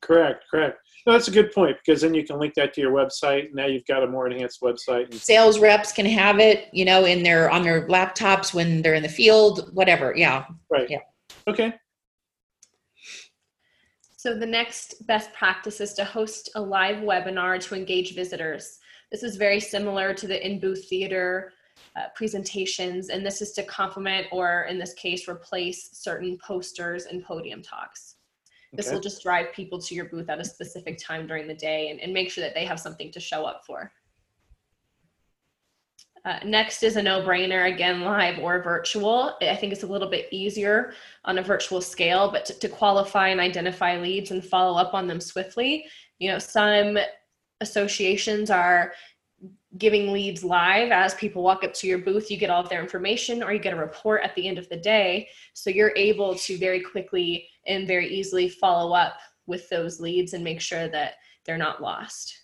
Correct 0.00 0.44
correct 0.50 0.78
no, 1.08 1.14
that's 1.14 1.28
a 1.28 1.30
good 1.30 1.52
point 1.52 1.74
because 1.78 2.02
then 2.02 2.12
you 2.12 2.22
can 2.22 2.38
link 2.38 2.52
that 2.52 2.74
to 2.74 2.82
your 2.82 2.92
website. 2.92 3.54
Now 3.54 3.64
you've 3.64 3.86
got 3.86 4.02
a 4.02 4.06
more 4.06 4.28
enhanced 4.28 4.60
website. 4.60 5.12
Sales 5.14 5.58
reps 5.58 5.90
can 5.90 6.04
have 6.04 6.38
it, 6.38 6.68
you 6.70 6.84
know, 6.84 7.06
in 7.06 7.22
their 7.22 7.50
on 7.50 7.62
their 7.62 7.88
laptops 7.88 8.52
when 8.52 8.82
they're 8.82 8.92
in 8.92 9.02
the 9.02 9.08
field, 9.08 9.70
whatever. 9.72 10.12
Yeah. 10.14 10.44
Right. 10.70 10.86
Yeah. 10.90 10.98
Okay. 11.46 11.72
So 14.18 14.34
the 14.34 14.44
next 14.44 15.06
best 15.06 15.32
practice 15.32 15.80
is 15.80 15.94
to 15.94 16.04
host 16.04 16.50
a 16.56 16.60
live 16.60 16.96
webinar 16.96 17.58
to 17.58 17.74
engage 17.74 18.14
visitors. 18.14 18.78
This 19.10 19.22
is 19.22 19.36
very 19.36 19.60
similar 19.60 20.12
to 20.12 20.26
the 20.26 20.46
in-booth 20.46 20.90
theater 20.90 21.54
uh, 21.96 22.08
presentations, 22.14 23.08
and 23.08 23.24
this 23.24 23.40
is 23.40 23.52
to 23.52 23.62
complement 23.62 24.26
or, 24.30 24.66
in 24.68 24.78
this 24.78 24.92
case, 24.92 25.26
replace 25.26 25.88
certain 25.94 26.36
posters 26.46 27.06
and 27.06 27.24
podium 27.24 27.62
talks. 27.62 28.16
This 28.72 28.86
okay. 28.86 28.94
will 28.94 29.02
just 29.02 29.22
drive 29.22 29.52
people 29.52 29.78
to 29.80 29.94
your 29.94 30.06
booth 30.06 30.28
at 30.28 30.40
a 30.40 30.44
specific 30.44 30.98
time 30.98 31.26
during 31.26 31.46
the 31.46 31.54
day 31.54 31.90
and, 31.90 32.00
and 32.00 32.12
make 32.12 32.30
sure 32.30 32.44
that 32.44 32.54
they 32.54 32.64
have 32.64 32.78
something 32.78 33.10
to 33.12 33.20
show 33.20 33.44
up 33.44 33.62
for. 33.66 33.92
Uh, 36.24 36.38
next 36.44 36.82
is 36.82 36.96
a 36.96 37.02
no-brainer, 37.02 37.72
again, 37.72 38.02
live 38.02 38.38
or 38.38 38.62
virtual. 38.62 39.36
I 39.40 39.56
think 39.56 39.72
it's 39.72 39.84
a 39.84 39.86
little 39.86 40.10
bit 40.10 40.28
easier 40.30 40.92
on 41.24 41.38
a 41.38 41.42
virtual 41.42 41.80
scale, 41.80 42.30
but 42.30 42.44
to, 42.46 42.58
to, 42.58 42.68
qualify 42.68 43.28
and 43.28 43.40
identify 43.40 43.98
leads 43.98 44.30
and 44.30 44.44
follow 44.44 44.78
up 44.78 44.92
on 44.92 45.06
them 45.06 45.20
swiftly. 45.20 45.86
You 46.18 46.30
know, 46.30 46.38
some 46.38 46.98
associations 47.60 48.50
are 48.50 48.92
giving 49.76 50.12
leads 50.12 50.42
live 50.42 50.90
as 50.90 51.14
people 51.14 51.42
walk 51.42 51.62
up 51.62 51.74
to 51.74 51.86
your 51.86 51.98
booth 51.98 52.30
you 52.30 52.38
get 52.38 52.48
all 52.48 52.62
of 52.62 52.70
their 52.70 52.80
information 52.80 53.42
or 53.42 53.52
you 53.52 53.58
get 53.58 53.74
a 53.74 53.76
report 53.76 54.22
at 54.24 54.34
the 54.34 54.48
end 54.48 54.56
of 54.56 54.66
the 54.70 54.76
day 54.76 55.28
so 55.52 55.68
you're 55.68 55.92
able 55.94 56.34
to 56.34 56.56
very 56.56 56.80
quickly 56.80 57.46
and 57.68 57.86
very 57.86 58.08
easily 58.08 58.48
follow 58.48 58.94
up 58.94 59.18
with 59.46 59.68
those 59.68 60.00
leads 60.00 60.32
and 60.32 60.42
make 60.42 60.60
sure 60.60 60.88
that 60.88 61.14
they're 61.44 61.56
not 61.56 61.82
lost. 61.82 62.34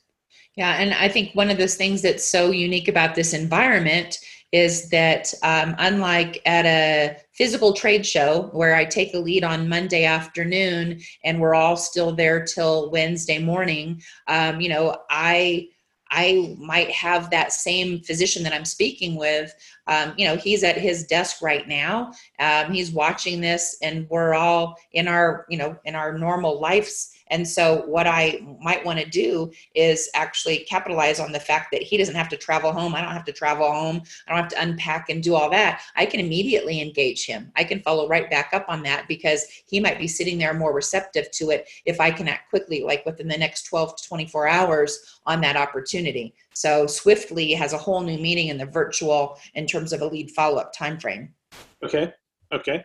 Yeah 0.57 0.77
and 0.77 0.95
i 0.95 1.09
think 1.09 1.35
one 1.35 1.51
of 1.51 1.59
those 1.59 1.75
things 1.75 2.01
that's 2.01 2.25
so 2.25 2.53
unique 2.53 2.87
about 2.87 3.17
this 3.17 3.35
environment 3.35 4.19
is 4.55 4.89
that 4.91 5.35
um, 5.43 5.75
unlike 5.79 6.41
at 6.47 6.65
a 6.65 7.17
physical 7.33 7.73
trade 7.73 8.07
show 8.07 8.51
where 8.53 8.77
I 8.77 8.85
take 8.85 9.13
a 9.13 9.19
lead 9.19 9.43
on 9.43 9.69
Monday 9.69 10.05
afternoon 10.05 11.01
and 11.25 11.41
we're 11.41 11.57
all 11.57 11.77
still 11.77 12.15
there 12.15 12.45
till 12.45 12.89
Wednesday 12.93 13.41
morning, 13.41 14.01
um, 14.29 14.61
you 14.61 14.69
know, 14.69 14.97
I 15.11 15.71
I 16.15 16.57
might 16.59 16.91
have 16.93 17.31
that 17.31 17.53
same 17.53 18.01
physician 18.01 18.45
that 18.45 18.53
I'm 18.53 18.65
speaking 18.65 19.17
with. 19.17 19.53
Um, 19.89 20.15
you 20.17 20.27
know, 20.27 20.37
he's 20.37 20.63
at 20.63 20.77
his 20.77 21.05
desk 21.05 21.43
right 21.43 21.67
now. 21.67 22.13
Um, 22.39 22.73
he's 22.73 22.93
watching 22.93 23.41
this, 23.41 23.77
and 23.83 24.09
we're 24.09 24.35
all 24.35 24.77
in 24.93 25.09
our, 25.09 25.45
you 25.49 25.59
know, 25.59 25.77
in 25.85 25.95
our 25.95 26.17
normal 26.17 26.61
lives 26.61 27.14
and 27.35 27.49
so, 27.49 27.83
what 27.87 28.07
I 28.07 28.41
might 28.61 28.85
want 28.85 29.01
to 29.01 29.05
do 29.05 29.51
is 29.75 30.09
actually 30.15 30.59
capitalize 30.59 31.19
on 31.19 31.33
the 31.33 31.41
fact 31.41 31.73
that 31.73 31.83
he 31.83 31.97
doesn't 31.97 32.15
have 32.15 32.29
to 32.29 32.37
travel 32.37 32.71
home. 32.71 32.95
I 32.95 33.01
don't 33.01 33.11
have 33.11 33.25
to 33.25 33.33
travel 33.33 33.73
home. 33.73 34.03
I 34.29 34.31
don't 34.31 34.43
have 34.43 34.53
to 34.53 34.63
unpack 34.63 35.09
and 35.09 35.21
do 35.21 35.35
all 35.35 35.51
that. 35.51 35.83
I 35.97 36.07
can 36.07 36.21
immediately 36.21 36.81
engage 36.81 37.27
him. 37.27 37.51
I 37.57 37.65
can 37.65 37.81
follow 37.81 38.07
right 38.07 38.31
back 38.31 38.51
up 38.53 38.67
on 38.69 38.85
that 38.85 39.09
because 39.09 39.47
he 39.67 39.81
might 39.81 39.99
be 39.99 40.07
sitting 40.07 40.39
there 40.39 40.55
more 40.55 40.73
receptive 40.73 41.29
to 41.33 41.51
it 41.51 41.69
if 41.85 42.01
I 42.01 42.13
can 42.13 42.29
act 42.29 42.51
quickly, 42.51 42.85
like 42.85 43.05
within 43.05 43.27
the 43.27 43.37
next 43.37 43.65
12 43.65 43.97
to 43.97 44.09
24 44.09 44.47
hours 44.47 45.21
on 45.27 45.41
that 45.41 45.57
opportunity. 45.57 46.37
So, 46.55 46.87
swiftly 46.87 47.53
has 47.55 47.73
a 47.73 47.79
whole 47.79 48.03
new 48.03 48.19
meaning 48.19 48.47
in 48.47 48.59
the 48.59 48.67
virtual 48.67 49.41
in 49.55 49.67
terms 49.67 49.93
of 49.93 50.03
a 50.03 50.07
lead 50.07 50.31
follow 50.31 50.59
up 50.59 50.73
time 50.73 51.01
frame. 51.01 51.35
Okay. 51.83 52.15
Okay. 52.53 52.85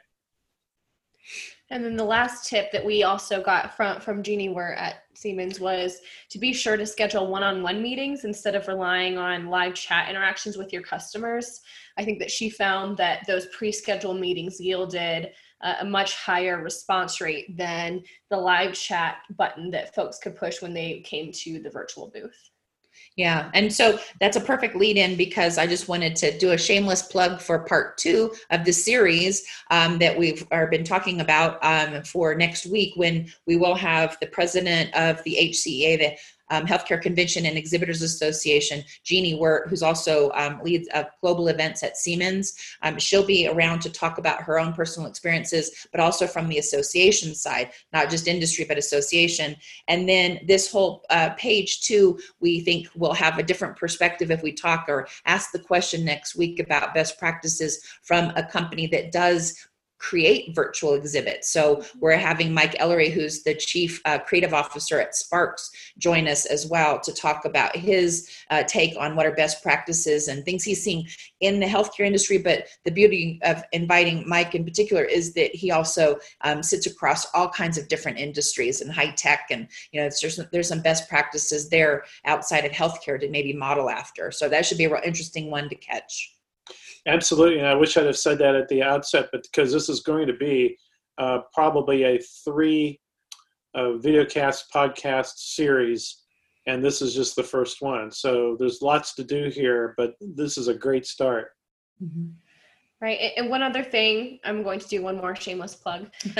And 1.71 1.85
then 1.85 1.95
the 1.95 2.03
last 2.03 2.49
tip 2.49 2.71
that 2.71 2.83
we 2.83 3.03
also 3.03 3.43
got 3.43 3.75
from 3.75 3.99
from 4.01 4.23
Jeannie 4.23 4.49
Wirt 4.49 4.77
at 4.77 5.03
Siemens 5.13 5.59
was 5.59 5.99
to 6.29 6.39
be 6.39 6.51
sure 6.51 6.77
to 6.77 6.85
schedule 6.85 7.27
one-on-one 7.27 7.81
meetings 7.81 8.25
instead 8.25 8.55
of 8.55 8.67
relying 8.67 9.17
on 9.17 9.47
live 9.47 9.75
chat 9.75 10.09
interactions 10.09 10.57
with 10.57 10.73
your 10.73 10.81
customers. 10.81 11.61
I 11.97 12.05
think 12.05 12.19
that 12.19 12.31
she 12.31 12.49
found 12.49 12.97
that 12.97 13.27
those 13.27 13.45
pre-scheduled 13.47 14.19
meetings 14.19 14.59
yielded 14.59 15.31
a 15.61 15.85
much 15.85 16.15
higher 16.15 16.63
response 16.63 17.19
rate 17.19 17.55
than 17.57 18.01
the 18.29 18.37
live 18.37 18.73
chat 18.73 19.17
button 19.37 19.69
that 19.71 19.93
folks 19.93 20.17
could 20.17 20.37
push 20.37 20.61
when 20.61 20.73
they 20.73 21.01
came 21.01 21.31
to 21.33 21.59
the 21.59 21.69
virtual 21.69 22.09
booth. 22.13 22.49
Yeah, 23.15 23.49
and 23.53 23.71
so 23.71 23.99
that's 24.21 24.37
a 24.37 24.41
perfect 24.41 24.75
lead 24.75 24.97
in 24.97 25.15
because 25.17 25.57
I 25.57 25.67
just 25.67 25.87
wanted 25.87 26.15
to 26.17 26.37
do 26.37 26.51
a 26.51 26.57
shameless 26.57 27.03
plug 27.03 27.41
for 27.41 27.59
part 27.59 27.97
two 27.97 28.33
of 28.49 28.63
the 28.63 28.71
series 28.71 29.45
um, 29.71 29.99
that 29.99 30.17
we've 30.17 30.47
are 30.51 30.67
been 30.67 30.83
talking 30.83 31.19
about 31.19 31.63
um, 31.63 32.03
for 32.03 32.33
next 32.35 32.65
week 32.65 32.93
when 32.95 33.29
we 33.45 33.57
will 33.57 33.75
have 33.75 34.17
the 34.21 34.27
president 34.27 34.93
of 34.95 35.21
the 35.23 35.37
HCEA, 35.39 35.99
the 35.99 36.17
um, 36.49 36.65
Healthcare 36.65 37.01
Convention 37.01 37.45
and 37.45 37.57
Exhibitors 37.57 38.01
Association, 38.01 38.83
Jeannie 39.03 39.35
Wirt, 39.35 39.69
who's 39.69 39.83
also 39.83 40.31
um, 40.31 40.59
leads 40.63 40.87
uh, 40.93 41.03
global 41.21 41.47
events 41.47 41.83
at 41.83 41.97
Siemens. 41.97 42.55
Um, 42.81 42.97
she'll 42.97 43.25
be 43.25 43.47
around 43.47 43.81
to 43.81 43.89
talk 43.89 44.17
about 44.17 44.41
her 44.41 44.59
own 44.59 44.73
personal 44.73 45.09
experiences, 45.09 45.87
but 45.91 45.99
also 45.99 46.27
from 46.27 46.47
the 46.47 46.57
association 46.57 47.35
side, 47.35 47.71
not 47.93 48.09
just 48.09 48.27
industry, 48.27 48.65
but 48.65 48.77
association. 48.77 49.55
And 49.87 50.07
then 50.07 50.39
this 50.47 50.71
whole 50.71 51.05
uh, 51.09 51.31
page 51.31 51.81
too, 51.81 52.19
we 52.39 52.61
think 52.61 52.87
will 52.95 53.13
have 53.13 53.37
a 53.37 53.43
different 53.43 53.75
perspective 53.75 54.31
if 54.31 54.43
we 54.43 54.51
talk 54.51 54.85
or 54.87 55.07
ask 55.25 55.51
the 55.51 55.59
question 55.59 56.05
next 56.05 56.35
week 56.35 56.59
about 56.59 56.93
best 56.93 57.17
practices 57.19 57.83
from 58.01 58.31
a 58.35 58.43
company 58.43 58.87
that 58.87 59.11
does 59.11 59.68
create 59.99 60.55
virtual 60.55 60.93
exhibits. 60.93 61.51
So 61.51 61.83
we're 61.99 62.17
having 62.17 62.53
Mike 62.53 62.75
Ellery, 62.79 63.09
who's 63.09 63.43
the 63.43 63.53
chief 63.53 64.01
uh, 64.05 64.17
creative 64.19 64.53
officer 64.53 64.99
at 64.99 65.13
Sparks, 65.13 65.71
join 65.97 66.27
us 66.27 66.45
as 66.45 66.65
well 66.65 66.99
to 67.01 67.13
talk 67.13 67.45
about 67.45 67.75
his 67.75 68.29
uh, 68.49 68.63
take 68.63 68.95
on 68.97 69.15
what 69.15 69.25
are 69.25 69.35
best 69.35 69.61
practices 69.61 70.27
and 70.29 70.43
things 70.43 70.63
he's 70.63 70.83
seeing 70.83 71.05
in 71.41 71.59
the 71.59 71.65
healthcare 71.65 72.05
industry. 72.05 72.37
But 72.37 72.67
the 72.85 72.91
beauty 72.91 73.39
of 73.43 73.63
inviting 73.73 74.27
Mike 74.27 74.55
in 74.55 74.63
particular 74.63 75.03
is 75.03 75.33
that 75.33 75.53
he 75.53 75.71
also 75.71 76.19
um, 76.41 76.63
sits 76.63 76.87
across 76.87 77.25
all 77.33 77.49
kinds 77.49 77.77
of 77.77 77.89
different 77.89 78.17
industries 78.17 78.81
and 78.81 78.91
high 78.91 79.11
tech, 79.11 79.47
and 79.51 79.67
you 79.91 80.01
know 80.01 80.09
there's 80.21 80.39
there's 80.51 80.69
some 80.69 80.81
best 80.81 81.09
practices 81.09 81.69
there 81.69 82.05
outside 82.25 82.63
of 82.65 82.71
healthcare 82.71 83.19
to 83.19 83.29
maybe 83.29 83.53
model 83.53 83.89
after. 83.89 84.31
So 84.31 84.47
that 84.47 84.65
should 84.65 84.77
be 84.77 84.85
a 84.85 84.89
real 84.89 85.01
interesting 85.03 85.51
one 85.51 85.67
to 85.69 85.75
catch. 85.75 86.38
Absolutely, 87.07 87.59
and 87.59 87.67
I 87.67 87.75
wish 87.75 87.97
I'd 87.97 88.05
have 88.05 88.17
said 88.17 88.37
that 88.39 88.55
at 88.55 88.67
the 88.67 88.83
outset, 88.83 89.29
but 89.31 89.43
because 89.43 89.71
this 89.71 89.89
is 89.89 90.01
going 90.01 90.27
to 90.27 90.33
be 90.33 90.77
uh, 91.17 91.39
probably 91.53 92.03
a 92.03 92.19
three 92.45 92.99
uh, 93.75 93.97
videocast 93.99 94.63
podcast 94.73 95.33
series, 95.37 96.23
and 96.67 96.83
this 96.83 97.01
is 97.01 97.13
just 97.13 97.35
the 97.35 97.43
first 97.43 97.81
one. 97.81 98.11
So 98.11 98.55
there's 98.59 98.81
lots 98.81 99.15
to 99.15 99.23
do 99.23 99.49
here, 99.49 99.93
but 99.97 100.13
this 100.19 100.57
is 100.57 100.67
a 100.67 100.73
great 100.73 101.05
start. 101.05 101.51
Mm-hmm. 102.03 102.29
Right. 103.01 103.31
And 103.37 103.49
one 103.49 103.63
other 103.63 103.81
thing, 103.81 104.39
I'm 104.43 104.61
going 104.61 104.77
to 104.81 104.87
do 104.89 105.01
one 105.01 105.15
more 105.15 105.33
shameless 105.33 105.73
plug. 105.73 106.01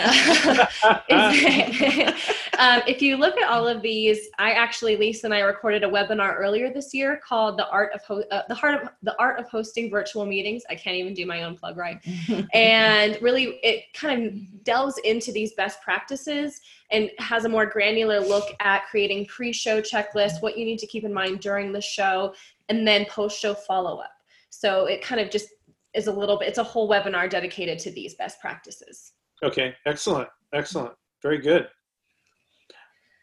um, 2.59 2.81
if 2.85 3.01
you 3.01 3.15
look 3.15 3.37
at 3.37 3.49
all 3.49 3.65
of 3.65 3.81
these, 3.81 4.27
I 4.39 4.51
actually, 4.51 4.97
Lisa 4.97 5.27
and 5.27 5.33
I 5.33 5.39
recorded 5.39 5.85
a 5.85 5.87
webinar 5.87 6.35
earlier 6.37 6.69
this 6.73 6.93
year 6.93 7.21
called 7.25 7.57
"The 7.57 7.69
Art 7.69 7.93
of 7.93 8.01
Ho- 8.03 8.25
uh, 8.29 8.41
the 8.49 8.55
Heart 8.55 8.83
of 8.83 8.89
the 9.03 9.15
Art 9.17 9.39
of 9.39 9.47
Hosting 9.47 9.89
Virtual 9.89 10.25
Meetings." 10.25 10.63
I 10.69 10.75
can't 10.75 10.97
even 10.97 11.13
do 11.13 11.25
my 11.25 11.43
own 11.43 11.55
plug 11.55 11.77
right, 11.77 11.97
and 12.53 13.17
really, 13.21 13.61
it 13.63 13.85
kind 13.93 14.25
of 14.25 14.63
delves 14.65 14.97
into 15.05 15.31
these 15.31 15.53
best 15.53 15.81
practices 15.81 16.59
and 16.91 17.09
has 17.19 17.45
a 17.45 17.49
more 17.49 17.67
granular 17.67 18.19
look 18.19 18.53
at 18.59 18.85
creating 18.87 19.27
pre-show 19.27 19.79
checklists, 19.79 20.41
what 20.41 20.57
you 20.57 20.65
need 20.65 20.79
to 20.79 20.87
keep 20.87 21.05
in 21.05 21.13
mind 21.13 21.39
during 21.39 21.71
the 21.71 21.79
show, 21.79 22.33
and 22.67 22.85
then 22.85 23.05
post-show 23.05 23.53
follow-up. 23.53 24.11
So 24.49 24.87
it 24.87 25.01
kind 25.01 25.21
of 25.21 25.29
just 25.29 25.47
is 25.93 26.07
a 26.07 26.11
little 26.11 26.37
bit 26.37 26.47
it's 26.47 26.57
a 26.57 26.63
whole 26.63 26.89
webinar 26.89 27.29
dedicated 27.29 27.79
to 27.79 27.91
these 27.91 28.15
best 28.15 28.39
practices. 28.39 29.13
Okay 29.43 29.73
excellent 29.85 30.29
excellent 30.53 30.93
very 31.21 31.37
good. 31.37 31.67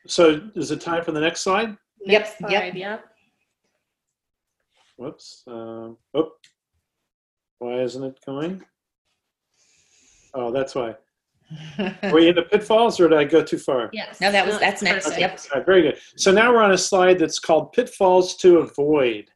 So 0.06 0.40
is 0.54 0.70
it 0.70 0.80
time 0.80 1.02
for 1.04 1.12
the 1.12 1.20
next 1.20 1.40
slide? 1.40 1.76
Yep 2.04 2.26
slide, 2.38 2.52
yep 2.52 2.74
yep 2.74 3.04
whoops 4.96 5.42
um, 5.46 5.96
oh. 6.14 6.30
Why 7.58 7.80
isn't 7.80 8.04
it 8.04 8.18
going? 8.26 8.62
Oh 10.34 10.52
that's 10.52 10.74
why. 10.74 10.96
Were 12.02 12.14
we 12.14 12.28
in 12.28 12.34
the 12.34 12.42
pitfalls 12.42 12.98
or 12.98 13.08
did 13.08 13.18
i 13.18 13.24
go 13.24 13.42
too 13.42 13.58
far? 13.58 13.88
Yes. 13.92 14.20
No 14.20 14.32
that 14.32 14.46
was 14.46 14.58
that's 14.58 14.82
next 14.82 15.04
perfect. 15.06 15.20
yep. 15.20 15.40
All 15.52 15.58
right, 15.58 15.66
very 15.66 15.82
good. 15.82 15.98
So 16.16 16.32
now 16.32 16.52
we're 16.52 16.62
on 16.62 16.72
a 16.72 16.78
slide 16.78 17.18
that's 17.18 17.38
called 17.38 17.72
pitfalls 17.72 18.36
to 18.38 18.58
avoid 18.58 19.30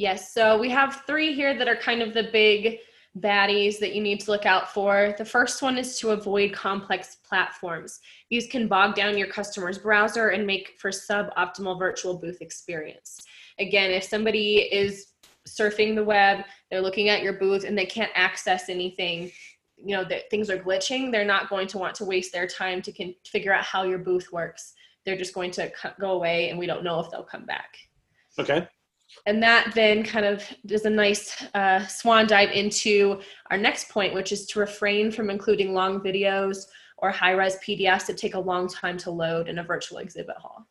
Yes, 0.00 0.32
so 0.32 0.58
we 0.58 0.70
have 0.70 1.02
three 1.06 1.34
here 1.34 1.52
that 1.58 1.68
are 1.68 1.76
kind 1.76 2.00
of 2.00 2.14
the 2.14 2.30
big 2.32 2.78
baddies 3.18 3.78
that 3.80 3.94
you 3.94 4.00
need 4.00 4.18
to 4.20 4.30
look 4.30 4.46
out 4.46 4.72
for. 4.72 5.14
The 5.18 5.26
first 5.26 5.60
one 5.60 5.76
is 5.76 5.98
to 5.98 6.12
avoid 6.12 6.54
complex 6.54 7.16
platforms. 7.16 8.00
These 8.30 8.46
can 8.46 8.66
bog 8.66 8.94
down 8.94 9.18
your 9.18 9.26
customer's 9.26 9.76
browser 9.76 10.30
and 10.30 10.46
make 10.46 10.72
for 10.78 10.88
suboptimal 10.88 11.78
virtual 11.78 12.16
booth 12.16 12.40
experience. 12.40 13.20
Again, 13.58 13.90
if 13.90 14.02
somebody 14.02 14.72
is 14.72 15.08
surfing 15.46 15.94
the 15.94 16.04
web, 16.04 16.46
they're 16.70 16.80
looking 16.80 17.10
at 17.10 17.20
your 17.20 17.34
booth 17.34 17.64
and 17.64 17.76
they 17.76 17.84
can't 17.84 18.12
access 18.14 18.70
anything, 18.70 19.30
you 19.76 19.94
know, 19.94 20.04
that 20.04 20.30
things 20.30 20.48
are 20.48 20.58
glitching, 20.58 21.12
they're 21.12 21.26
not 21.26 21.50
going 21.50 21.66
to 21.66 21.76
want 21.76 21.94
to 21.96 22.06
waste 22.06 22.32
their 22.32 22.46
time 22.46 22.80
to 22.80 23.14
figure 23.26 23.52
out 23.52 23.64
how 23.64 23.82
your 23.82 23.98
booth 23.98 24.32
works. 24.32 24.72
They're 25.04 25.18
just 25.18 25.34
going 25.34 25.50
to 25.50 25.70
go 26.00 26.12
away 26.12 26.48
and 26.48 26.58
we 26.58 26.64
don't 26.64 26.84
know 26.84 27.00
if 27.00 27.10
they'll 27.10 27.22
come 27.22 27.44
back. 27.44 27.76
okay 28.38 28.66
and 29.26 29.42
that 29.42 29.72
then 29.74 30.02
kind 30.02 30.26
of 30.26 30.44
is 30.68 30.84
a 30.84 30.90
nice 30.90 31.44
uh, 31.54 31.86
swan 31.86 32.26
dive 32.26 32.50
into 32.50 33.20
our 33.50 33.58
next 33.58 33.88
point, 33.88 34.14
which 34.14 34.32
is 34.32 34.46
to 34.46 34.58
refrain 34.58 35.10
from 35.10 35.30
including 35.30 35.74
long 35.74 36.00
videos 36.00 36.66
or 36.98 37.10
high 37.10 37.32
res 37.32 37.56
PDFs 37.56 38.06
that 38.06 38.16
take 38.16 38.34
a 38.34 38.40
long 38.40 38.68
time 38.68 38.96
to 38.98 39.10
load 39.10 39.48
in 39.48 39.58
a 39.58 39.64
virtual 39.64 39.98
exhibit 39.98 40.36
hall. 40.36 40.66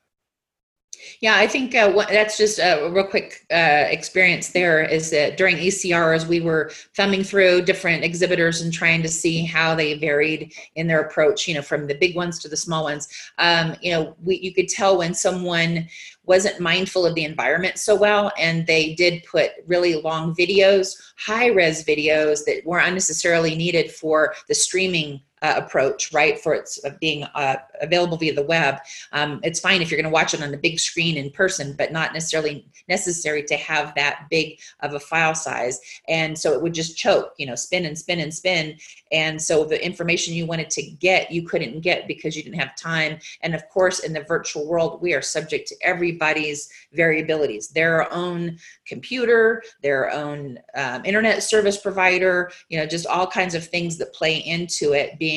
Yeah, 1.21 1.35
I 1.35 1.47
think 1.47 1.75
uh, 1.75 1.91
what, 1.91 2.09
that's 2.09 2.37
just 2.37 2.59
a 2.59 2.89
real 2.91 3.05
quick 3.05 3.45
uh, 3.51 3.85
experience 3.89 4.49
there 4.49 4.83
is 4.83 5.09
that 5.11 5.37
during 5.37 5.57
ECR, 5.57 6.15
as 6.15 6.25
we 6.25 6.39
were 6.39 6.71
thumbing 6.95 7.23
through 7.23 7.63
different 7.63 8.03
exhibitors 8.03 8.61
and 8.61 8.71
trying 8.73 9.01
to 9.01 9.09
see 9.09 9.45
how 9.45 9.75
they 9.75 9.97
varied 9.97 10.53
in 10.75 10.87
their 10.87 11.01
approach, 11.01 11.47
you 11.47 11.53
know, 11.53 11.61
from 11.61 11.87
the 11.87 11.95
big 11.95 12.15
ones 12.15 12.39
to 12.39 12.49
the 12.49 12.57
small 12.57 12.83
ones, 12.83 13.07
um, 13.37 13.75
you 13.81 13.91
know, 13.91 14.15
we, 14.23 14.37
you 14.39 14.53
could 14.53 14.67
tell 14.67 14.97
when 14.97 15.13
someone 15.13 15.87
wasn't 16.25 16.59
mindful 16.59 17.05
of 17.05 17.15
the 17.15 17.23
environment 17.23 17.77
so 17.77 17.95
well 17.95 18.31
and 18.37 18.67
they 18.67 18.93
did 18.93 19.23
put 19.23 19.51
really 19.65 19.95
long 20.01 20.35
videos, 20.35 20.95
high 21.17 21.47
res 21.47 21.83
videos 21.83 22.45
that 22.45 22.61
weren't 22.65 22.87
unnecessarily 22.87 23.55
needed 23.55 23.91
for 23.91 24.35
the 24.47 24.53
streaming 24.55 25.19
uh, 25.41 25.53
approach, 25.57 26.13
right? 26.13 26.39
For 26.39 26.53
it's 26.53 26.83
uh, 26.83 26.91
being 26.99 27.23
uh, 27.23 27.57
available 27.81 28.17
via 28.17 28.33
the 28.33 28.43
web. 28.43 28.79
Um, 29.11 29.39
it's 29.43 29.59
fine 29.59 29.81
if 29.81 29.89
you're 29.89 30.01
going 30.01 30.11
to 30.11 30.13
watch 30.13 30.33
it 30.33 30.43
on 30.43 30.51
the 30.51 30.57
big 30.57 30.79
screen 30.79 31.17
in 31.17 31.31
person, 31.31 31.75
but 31.77 31.91
not 31.91 32.13
necessarily 32.13 32.67
necessary 32.87 33.43
to 33.43 33.55
have 33.55 33.95
that 33.95 34.27
big 34.29 34.59
of 34.81 34.93
a 34.93 34.99
file 34.99 35.35
size. 35.35 35.79
And 36.07 36.37
so 36.37 36.53
it 36.53 36.61
would 36.61 36.73
just 36.73 36.97
choke, 36.97 37.33
you 37.37 37.45
know, 37.45 37.55
spin 37.55 37.85
and 37.85 37.97
spin 37.97 38.19
and 38.19 38.33
spin. 38.33 38.77
And 39.11 39.41
so 39.41 39.63
the 39.63 39.83
information 39.83 40.33
you 40.33 40.45
wanted 40.45 40.69
to 40.71 40.81
get, 40.81 41.31
you 41.31 41.43
couldn't 41.43 41.81
get 41.81 42.07
because 42.07 42.35
you 42.35 42.43
didn't 42.43 42.59
have 42.59 42.75
time. 42.75 43.19
And 43.41 43.55
of 43.55 43.67
course, 43.69 43.99
in 43.99 44.13
the 44.13 44.23
virtual 44.23 44.67
world, 44.67 45.01
we 45.01 45.13
are 45.13 45.21
subject 45.21 45.67
to 45.69 45.75
everybody's 45.81 46.69
variabilities, 46.95 47.71
their 47.71 48.11
own 48.13 48.57
computer, 48.85 49.63
their 49.81 50.11
own 50.11 50.59
um, 50.75 51.05
internet 51.05 51.43
service 51.43 51.77
provider, 51.77 52.51
you 52.69 52.77
know, 52.77 52.85
just 52.85 53.07
all 53.07 53.27
kinds 53.27 53.55
of 53.55 53.65
things 53.65 53.97
that 53.97 54.13
play 54.13 54.37
into 54.37 54.93
it 54.93 55.17
being 55.17 55.28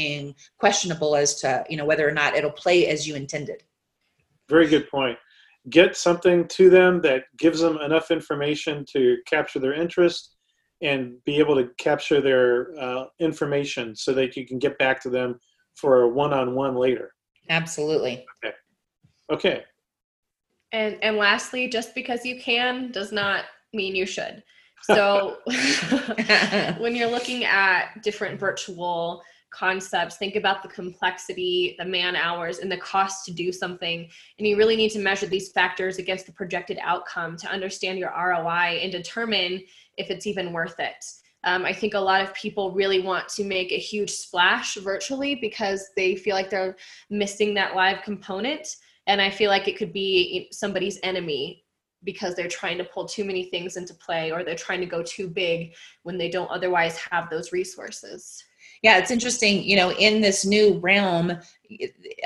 questionable 0.58 1.16
as 1.16 1.40
to, 1.40 1.64
you 1.68 1.76
know, 1.76 1.84
whether 1.84 2.08
or 2.08 2.12
not 2.12 2.36
it'll 2.36 2.50
play 2.50 2.86
as 2.86 3.06
you 3.06 3.14
intended. 3.14 3.62
Very 4.48 4.68
good 4.68 4.88
point. 4.90 5.18
Get 5.70 5.96
something 5.96 6.48
to 6.48 6.68
them 6.68 7.00
that 7.02 7.24
gives 7.38 7.60
them 7.60 7.78
enough 7.78 8.10
information 8.10 8.84
to 8.92 9.18
capture 9.26 9.60
their 9.60 9.74
interest 9.74 10.36
and 10.82 11.14
be 11.24 11.38
able 11.38 11.54
to 11.54 11.70
capture 11.78 12.20
their 12.20 12.68
uh, 12.78 13.04
information 13.20 13.94
so 13.94 14.12
that 14.12 14.36
you 14.36 14.46
can 14.46 14.58
get 14.58 14.76
back 14.78 15.00
to 15.02 15.10
them 15.10 15.38
for 15.76 16.02
a 16.02 16.08
one-on-one 16.08 16.74
later. 16.74 17.12
Absolutely. 17.48 18.24
Okay. 18.44 18.54
Okay. 19.30 19.64
And 20.72 20.98
and 21.02 21.16
lastly, 21.16 21.68
just 21.68 21.94
because 21.94 22.24
you 22.24 22.40
can 22.40 22.90
does 22.90 23.12
not 23.12 23.44
mean 23.72 23.94
you 23.94 24.06
should. 24.06 24.42
So 24.82 25.36
when 26.78 26.96
you're 26.96 27.10
looking 27.10 27.44
at 27.44 28.02
different 28.02 28.40
virtual 28.40 29.22
concepts, 29.52 30.16
think 30.16 30.34
about 30.34 30.62
the 30.62 30.68
complexity, 30.68 31.76
the 31.78 31.84
man 31.84 32.16
hours, 32.16 32.58
and 32.58 32.72
the 32.72 32.76
cost 32.78 33.24
to 33.26 33.32
do 33.32 33.52
something. 33.52 34.08
And 34.38 34.46
you 34.46 34.56
really 34.56 34.76
need 34.76 34.90
to 34.90 34.98
measure 34.98 35.26
these 35.26 35.52
factors 35.52 35.98
against 35.98 36.26
the 36.26 36.32
projected 36.32 36.78
outcome 36.82 37.36
to 37.36 37.50
understand 37.50 37.98
your 37.98 38.10
ROI 38.10 38.80
and 38.82 38.90
determine 38.90 39.62
if 39.98 40.10
it's 40.10 40.26
even 40.26 40.52
worth 40.52 40.80
it. 40.80 41.04
Um, 41.44 41.64
I 41.64 41.72
think 41.72 41.94
a 41.94 42.00
lot 42.00 42.22
of 42.22 42.34
people 42.34 42.72
really 42.72 43.00
want 43.00 43.28
to 43.30 43.44
make 43.44 43.72
a 43.72 43.78
huge 43.78 44.10
splash 44.10 44.76
virtually 44.76 45.34
because 45.34 45.90
they 45.96 46.14
feel 46.14 46.34
like 46.34 46.50
they're 46.50 46.76
missing 47.10 47.54
that 47.54 47.74
live 47.74 48.02
component. 48.02 48.76
And 49.06 49.20
I 49.20 49.28
feel 49.28 49.50
like 49.50 49.66
it 49.66 49.76
could 49.76 49.92
be 49.92 50.48
somebody's 50.52 51.00
enemy 51.02 51.64
because 52.04 52.34
they're 52.34 52.48
trying 52.48 52.78
to 52.78 52.84
pull 52.84 53.06
too 53.06 53.24
many 53.24 53.44
things 53.44 53.76
into 53.76 53.94
play 53.94 54.30
or 54.30 54.44
they're 54.44 54.54
trying 54.54 54.80
to 54.80 54.86
go 54.86 55.02
too 55.02 55.28
big 55.28 55.74
when 56.04 56.16
they 56.16 56.28
don't 56.28 56.50
otherwise 56.50 56.96
have 56.96 57.28
those 57.28 57.52
resources. 57.52 58.44
Yeah, 58.82 58.98
it's 58.98 59.10
interesting. 59.10 59.62
You 59.62 59.76
know, 59.76 59.92
in 59.92 60.20
this 60.20 60.44
new 60.44 60.78
realm, 60.78 61.38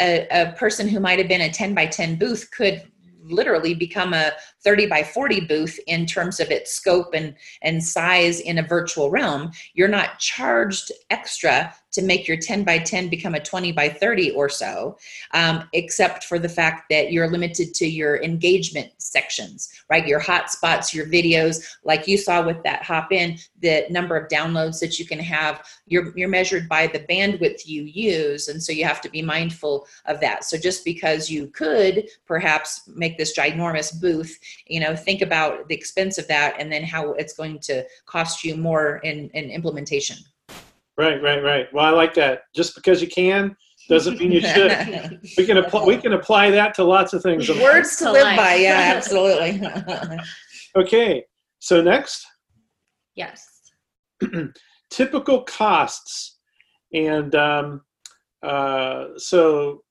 a, 0.00 0.26
a 0.30 0.52
person 0.56 0.88
who 0.88 1.00
might 1.00 1.18
have 1.18 1.28
been 1.28 1.42
a 1.42 1.50
10 1.50 1.74
by 1.74 1.86
10 1.86 2.16
booth 2.16 2.50
could 2.50 2.82
literally 3.22 3.74
become 3.74 4.14
a 4.14 4.32
30 4.66 4.86
by 4.86 5.04
40 5.04 5.42
booth 5.42 5.78
in 5.86 6.06
terms 6.06 6.40
of 6.40 6.50
its 6.50 6.72
scope 6.72 7.14
and, 7.14 7.36
and 7.62 7.82
size 7.82 8.40
in 8.40 8.58
a 8.58 8.66
virtual 8.66 9.10
realm. 9.10 9.52
You're 9.74 9.86
not 9.86 10.18
charged 10.18 10.90
extra 11.08 11.72
to 11.92 12.02
make 12.02 12.28
your 12.28 12.36
10 12.36 12.62
by 12.62 12.78
10 12.78 13.08
become 13.08 13.34
a 13.34 13.40
20 13.40 13.72
by 13.72 13.88
30 13.88 14.32
or 14.32 14.50
so, 14.50 14.98
um, 15.32 15.66
except 15.72 16.24
for 16.24 16.38
the 16.38 16.48
fact 16.48 16.90
that 16.90 17.10
you're 17.10 17.30
limited 17.30 17.72
to 17.72 17.86
your 17.86 18.22
engagement 18.22 18.90
sections, 18.98 19.70
right? 19.88 20.06
Your 20.06 20.20
hotspots, 20.20 20.92
your 20.92 21.06
videos, 21.06 21.64
like 21.84 22.06
you 22.06 22.18
saw 22.18 22.44
with 22.44 22.62
that 22.64 22.84
Hopin, 22.84 23.38
the 23.62 23.86
number 23.88 24.14
of 24.14 24.28
downloads 24.28 24.78
that 24.80 24.98
you 24.98 25.06
can 25.06 25.18
have, 25.18 25.66
you're, 25.86 26.12
you're 26.18 26.28
measured 26.28 26.68
by 26.68 26.86
the 26.86 27.00
bandwidth 27.00 27.66
you 27.66 27.84
use. 27.84 28.48
And 28.48 28.62
so 28.62 28.72
you 28.72 28.84
have 28.84 29.00
to 29.00 29.08
be 29.08 29.22
mindful 29.22 29.86
of 30.04 30.20
that. 30.20 30.44
So 30.44 30.58
just 30.58 30.84
because 30.84 31.30
you 31.30 31.46
could 31.46 32.08
perhaps 32.26 32.82
make 32.94 33.16
this 33.16 33.34
ginormous 33.34 33.98
booth, 33.98 34.38
you 34.66 34.80
know, 34.80 34.96
think 34.96 35.22
about 35.22 35.68
the 35.68 35.74
expense 35.74 36.18
of 36.18 36.26
that 36.28 36.56
and 36.58 36.70
then 36.72 36.82
how 36.82 37.12
it's 37.14 37.34
going 37.34 37.58
to 37.60 37.84
cost 38.06 38.44
you 38.44 38.56
more 38.56 38.98
in, 38.98 39.30
in 39.30 39.50
implementation. 39.50 40.16
Right, 40.98 41.22
right, 41.22 41.42
right. 41.42 41.72
Well, 41.72 41.84
I 41.84 41.90
like 41.90 42.14
that. 42.14 42.42
Just 42.54 42.74
because 42.74 43.02
you 43.02 43.08
can 43.08 43.56
doesn't 43.88 44.18
mean 44.18 44.32
you 44.32 44.40
should. 44.40 45.20
we 45.36 45.46
can 45.46 45.58
apply. 45.58 45.84
We 45.84 45.96
can 45.96 46.14
apply 46.14 46.50
that 46.50 46.74
to 46.74 46.84
lots 46.84 47.12
of 47.12 47.22
things. 47.22 47.48
Words 47.48 47.96
to 47.98 48.10
live 48.10 48.36
by. 48.36 48.54
Yeah, 48.56 48.92
absolutely. 48.96 49.62
okay. 50.76 51.24
So 51.58 51.82
next. 51.82 52.26
Yes. 53.14 53.72
Typical 54.90 55.42
costs, 55.42 56.38
and 56.92 57.34
um, 57.34 57.82
uh, 58.42 59.08
so 59.16 59.82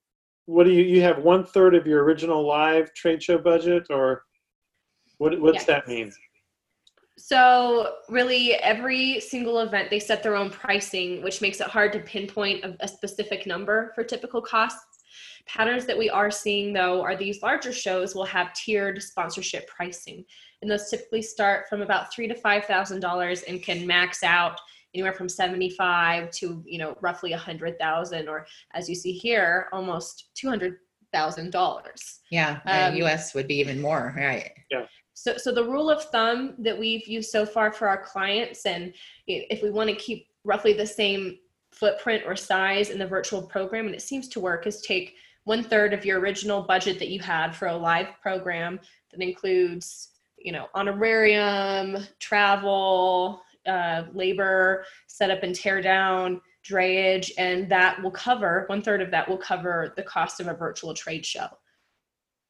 what 0.45 0.65
do 0.65 0.71
you 0.71 0.83
you 0.83 1.01
have 1.01 1.19
one 1.19 1.43
third 1.43 1.75
of 1.75 1.85
your 1.85 2.03
original 2.03 2.45
live 2.45 2.93
trade 2.93 3.21
show 3.21 3.37
budget, 3.37 3.87
or 3.89 4.23
what? 5.17 5.39
What's 5.39 5.55
yes. 5.55 5.65
that 5.65 5.87
mean? 5.87 6.11
So, 7.17 7.95
really, 8.09 8.55
every 8.55 9.21
single 9.21 9.59
event, 9.59 9.89
they 9.89 9.99
set 9.99 10.21
their 10.21 10.35
own 10.35 10.49
pricing, 10.49 11.23
which 11.23 11.41
makes 11.41 11.61
it 11.61 11.67
hard 11.67 11.93
to 11.93 11.99
pinpoint 11.99 12.65
a, 12.65 12.75
a, 12.81 12.87
specific 12.87 13.47
number 13.47 13.93
for 13.95 14.03
typical 14.03 14.41
costs. 14.41 15.03
Patterns 15.45 15.85
that 15.85 15.97
we 15.97 16.09
are 16.09 16.29
seeing, 16.29 16.73
though, 16.73 17.01
are 17.01 17.15
these 17.15 17.41
larger 17.41 17.71
shows 17.71 18.15
will 18.15 18.25
have 18.25 18.53
tiered 18.53 19.01
sponsorship 19.01 19.65
pricing. 19.67 20.25
And 20.61 20.69
those 20.69 20.89
typically 20.89 21.21
start 21.21 21.69
from 21.69 21.81
about 21.81 22.13
three 22.13 22.27
to 22.27 22.35
five 22.35 22.65
thousand 22.65 22.99
dollars 22.99 23.43
and 23.43 23.63
can 23.63 23.87
max 23.87 24.21
out 24.23 24.59
anywhere 24.95 25.13
from 25.13 25.27
75 25.27 26.31
to 26.31 26.63
you 26.65 26.79
know 26.79 26.97
roughly 27.01 27.33
a 27.33 27.37
hundred 27.37 27.77
thousand 27.77 28.29
or 28.29 28.47
as 28.73 28.87
you 28.87 28.95
see 28.95 29.11
here 29.11 29.67
almost 29.73 30.29
two 30.35 30.47
hundred 30.47 30.77
thousand 31.13 31.51
dollars 31.51 32.21
yeah 32.31 32.59
um, 32.65 32.95
us 33.03 33.33
would 33.33 33.47
be 33.47 33.55
even 33.55 33.81
more 33.81 34.13
right 34.15 34.51
yeah 34.71 34.85
so, 35.15 35.37
so 35.37 35.51
the 35.51 35.63
rule 35.63 35.89
of 35.89 36.03
thumb 36.03 36.55
that 36.59 36.77
we've 36.77 37.07
used 37.07 37.31
so 37.31 37.45
far 37.45 37.71
for 37.71 37.87
our 37.87 38.03
clients, 38.03 38.65
and 38.65 38.93
if 39.27 39.63
we 39.63 39.71
want 39.71 39.89
to 39.89 39.95
keep 39.95 40.27
roughly 40.43 40.73
the 40.73 40.85
same 40.85 41.37
footprint 41.71 42.23
or 42.25 42.35
size 42.35 42.89
in 42.89 42.99
the 42.99 43.07
virtual 43.07 43.41
program, 43.41 43.85
and 43.85 43.95
it 43.95 44.01
seems 44.01 44.27
to 44.27 44.41
work, 44.41 44.67
is 44.67 44.81
take 44.81 45.15
one 45.45 45.63
third 45.63 45.93
of 45.93 46.05
your 46.05 46.19
original 46.19 46.63
budget 46.63 46.99
that 46.99 47.07
you 47.07 47.21
had 47.21 47.55
for 47.55 47.69
a 47.69 47.77
live 47.77 48.07
program 48.21 48.77
that 49.11 49.21
includes, 49.21 50.09
you 50.37 50.51
know, 50.51 50.67
honorarium, 50.75 51.97
travel, 52.19 53.41
uh, 53.65 54.03
labor, 54.13 54.83
setup 55.07 55.43
and 55.43 55.55
tear 55.55 55.81
down, 55.81 56.41
drayage, 56.67 57.31
and 57.37 57.69
that 57.69 58.01
will 58.03 58.11
cover 58.11 58.65
one 58.67 58.81
third 58.81 59.01
of 59.01 59.11
that 59.11 59.29
will 59.29 59.37
cover 59.37 59.93
the 59.95 60.03
cost 60.03 60.41
of 60.41 60.47
a 60.47 60.53
virtual 60.53 60.93
trade 60.93 61.25
show. 61.25 61.47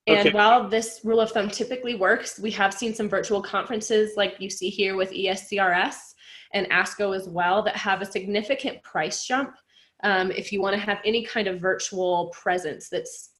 And 0.07 0.19
okay. 0.19 0.31
while 0.31 0.69
this 0.69 1.01
rule 1.03 1.19
of 1.19 1.31
thumb 1.31 1.49
typically 1.49 1.95
works, 1.95 2.39
we 2.39 2.51
have 2.51 2.73
seen 2.73 2.93
some 2.93 3.09
virtual 3.09 3.41
conferences 3.41 4.13
like 4.15 4.35
you 4.39 4.49
see 4.49 4.69
here 4.69 4.95
with 4.95 5.11
ESCRS 5.11 5.95
and 6.53 6.69
ASCO 6.69 7.15
as 7.15 7.27
well 7.27 7.63
that 7.63 7.75
have 7.75 8.01
a 8.01 8.05
significant 8.05 8.81
price 8.83 9.25
jump 9.25 9.55
um, 10.03 10.31
if 10.31 10.51
you 10.51 10.61
want 10.61 10.75
to 10.75 10.79
have 10.79 10.99
any 11.05 11.25
kind 11.25 11.47
of 11.47 11.59
virtual 11.59 12.27
presence 12.27 12.89
that's 12.89 13.31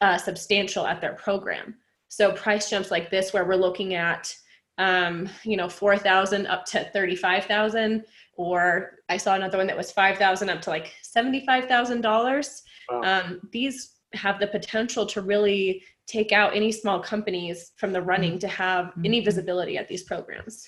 uh, 0.00 0.16
substantial 0.16 0.86
at 0.86 1.00
their 1.00 1.14
program. 1.14 1.74
So 2.08 2.32
price 2.32 2.70
jumps 2.70 2.90
like 2.90 3.10
this 3.10 3.32
where 3.32 3.44
we're 3.44 3.56
looking 3.56 3.94
at 3.94 4.32
um, 4.78 5.28
you 5.44 5.56
know 5.56 5.68
4,000 5.68 6.46
up 6.46 6.64
to 6.66 6.84
35,000 6.92 8.04
or 8.36 8.98
I 9.08 9.16
saw 9.16 9.34
another 9.34 9.58
one 9.58 9.66
that 9.66 9.76
was 9.76 9.92
5,000 9.92 10.48
up 10.48 10.60
to 10.62 10.70
like 10.70 10.94
$75,000. 11.04 12.62
Wow. 12.90 13.02
Um, 13.02 13.40
these 13.52 13.96
have 14.14 14.40
the 14.40 14.46
potential 14.46 15.06
to 15.06 15.20
really 15.20 15.82
take 16.12 16.32
out 16.32 16.54
any 16.54 16.70
small 16.70 17.00
companies 17.00 17.72
from 17.76 17.92
the 17.92 18.02
running 18.02 18.38
to 18.38 18.48
have 18.48 18.92
any 19.04 19.18
mm-hmm. 19.18 19.24
visibility 19.24 19.78
at 19.78 19.88
these 19.88 20.02
programs. 20.02 20.66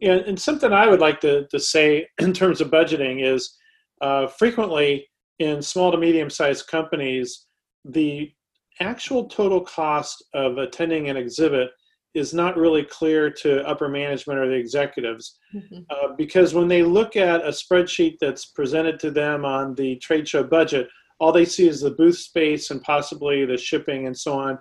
Yeah, 0.00 0.18
and 0.26 0.38
something 0.38 0.72
I 0.72 0.88
would 0.88 1.00
like 1.00 1.20
to, 1.20 1.46
to 1.46 1.60
say 1.60 2.08
in 2.18 2.32
terms 2.32 2.60
of 2.60 2.70
budgeting 2.70 3.24
is 3.24 3.56
uh, 4.00 4.26
frequently 4.26 5.06
in 5.38 5.62
small 5.62 5.92
to 5.92 5.98
medium 5.98 6.30
sized 6.30 6.66
companies, 6.66 7.46
the 7.84 8.32
actual 8.80 9.26
total 9.26 9.60
cost 9.60 10.22
of 10.34 10.58
attending 10.58 11.08
an 11.08 11.16
exhibit 11.16 11.70
is 12.14 12.32
not 12.32 12.56
really 12.56 12.82
clear 12.82 13.30
to 13.30 13.66
upper 13.68 13.88
management 13.88 14.38
or 14.38 14.48
the 14.48 14.54
executives 14.54 15.38
mm-hmm. 15.54 15.80
uh, 15.90 16.14
because 16.16 16.54
when 16.54 16.66
they 16.66 16.82
look 16.82 17.14
at 17.14 17.42
a 17.42 17.48
spreadsheet 17.48 18.16
that's 18.20 18.46
presented 18.46 18.98
to 18.98 19.10
them 19.10 19.44
on 19.44 19.74
the 19.74 19.96
trade 19.96 20.26
show 20.26 20.42
budget 20.42 20.88
all 21.18 21.32
they 21.32 21.44
see 21.44 21.68
is 21.68 21.80
the 21.80 21.90
booth 21.90 22.18
space 22.18 22.70
and 22.70 22.82
possibly 22.82 23.44
the 23.44 23.56
shipping 23.56 24.06
and 24.06 24.16
so 24.16 24.38
on. 24.38 24.58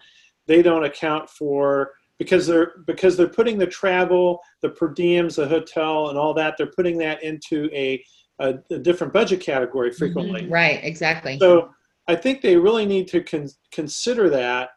They 0.47 0.61
don't 0.61 0.85
account 0.85 1.29
for 1.29 1.91
because 2.17 2.47
they're 2.47 2.73
because 2.87 3.17
they're 3.17 3.27
putting 3.27 3.57
the 3.57 3.67
travel, 3.67 4.39
the 4.61 4.69
per 4.69 4.93
diems, 4.93 5.35
the 5.35 5.47
hotel, 5.47 6.09
and 6.09 6.17
all 6.17 6.33
that. 6.35 6.55
They're 6.57 6.71
putting 6.75 6.97
that 6.99 7.23
into 7.23 7.69
a 7.73 8.03
a, 8.39 8.55
a 8.71 8.77
different 8.77 9.13
budget 9.13 9.41
category 9.41 9.89
mm-hmm. 9.89 9.97
frequently. 9.97 10.41
Mm-hmm. 10.43 10.53
Right. 10.53 10.83
Exactly. 10.83 11.37
So 11.39 11.69
I 12.07 12.15
think 12.15 12.41
they 12.41 12.57
really 12.57 12.85
need 12.85 13.07
to 13.09 13.23
con- 13.23 13.49
consider 13.71 14.29
that. 14.29 14.69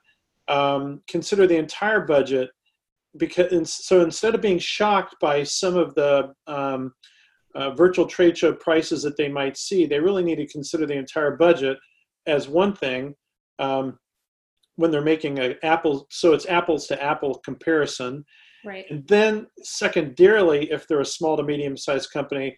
Um, 0.49 1.03
consider 1.09 1.47
the 1.47 1.59
entire 1.59 2.01
budget 2.01 2.51
because 3.19 3.73
so 3.73 4.01
instead 4.01 4.35
of 4.35 4.41
being 4.41 4.59
shocked 4.59 5.17
by 5.21 5.43
some 5.43 5.77
of 5.77 5.95
the 5.95 6.33
um, 6.47 6.95
uh, 7.55 7.71
virtual 7.71 8.07
trade 8.07 8.37
show 8.37 8.53
prices 8.53 9.03
that 9.03 9.17
they 9.17 9.29
might 9.29 9.57
see, 9.57 9.87
they 9.87 10.01
really 10.01 10.23
need 10.23 10.37
to 10.37 10.47
consider 10.47 10.87
the 10.87 10.95
entire 10.97 11.37
budget 11.37 11.79
as 12.27 12.49
one 12.49 12.75
thing 12.75 13.15
um, 13.59 13.99
when 14.77 14.91
they're 14.91 15.03
making 15.03 15.39
a 15.39 15.57
apple. 15.65 16.07
So 16.11 16.33
it's 16.33 16.47
apples 16.47 16.87
to 16.89 17.03
apple 17.03 17.41
comparison. 17.45 18.25
Right. 18.65 18.85
And 18.91 19.07
then 19.09 19.47
secondarily, 19.63 20.71
if 20.71 20.87
they're 20.87 21.01
a 21.01 21.07
small 21.07 21.37
to 21.37 21.43
medium 21.43 21.77
sized 21.77 22.13
company, 22.13 22.57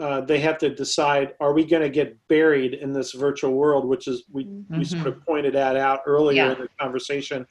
uh, 0.00 0.20
they 0.20 0.38
have 0.40 0.58
to 0.58 0.74
decide: 0.74 1.34
Are 1.40 1.52
we 1.52 1.64
going 1.64 1.82
to 1.82 1.88
get 1.88 2.16
buried 2.28 2.74
in 2.74 2.92
this 2.92 3.12
virtual 3.12 3.52
world? 3.52 3.86
Which 3.86 4.06
is 4.06 4.24
we 4.30 4.44
mm-hmm. 4.44 4.78
we 4.78 4.84
sort 4.84 5.06
of 5.06 5.24
pointed 5.24 5.54
that 5.54 5.76
out 5.76 6.00
earlier 6.06 6.44
yeah. 6.44 6.52
in 6.52 6.60
the 6.60 6.68
conversation. 6.78 7.46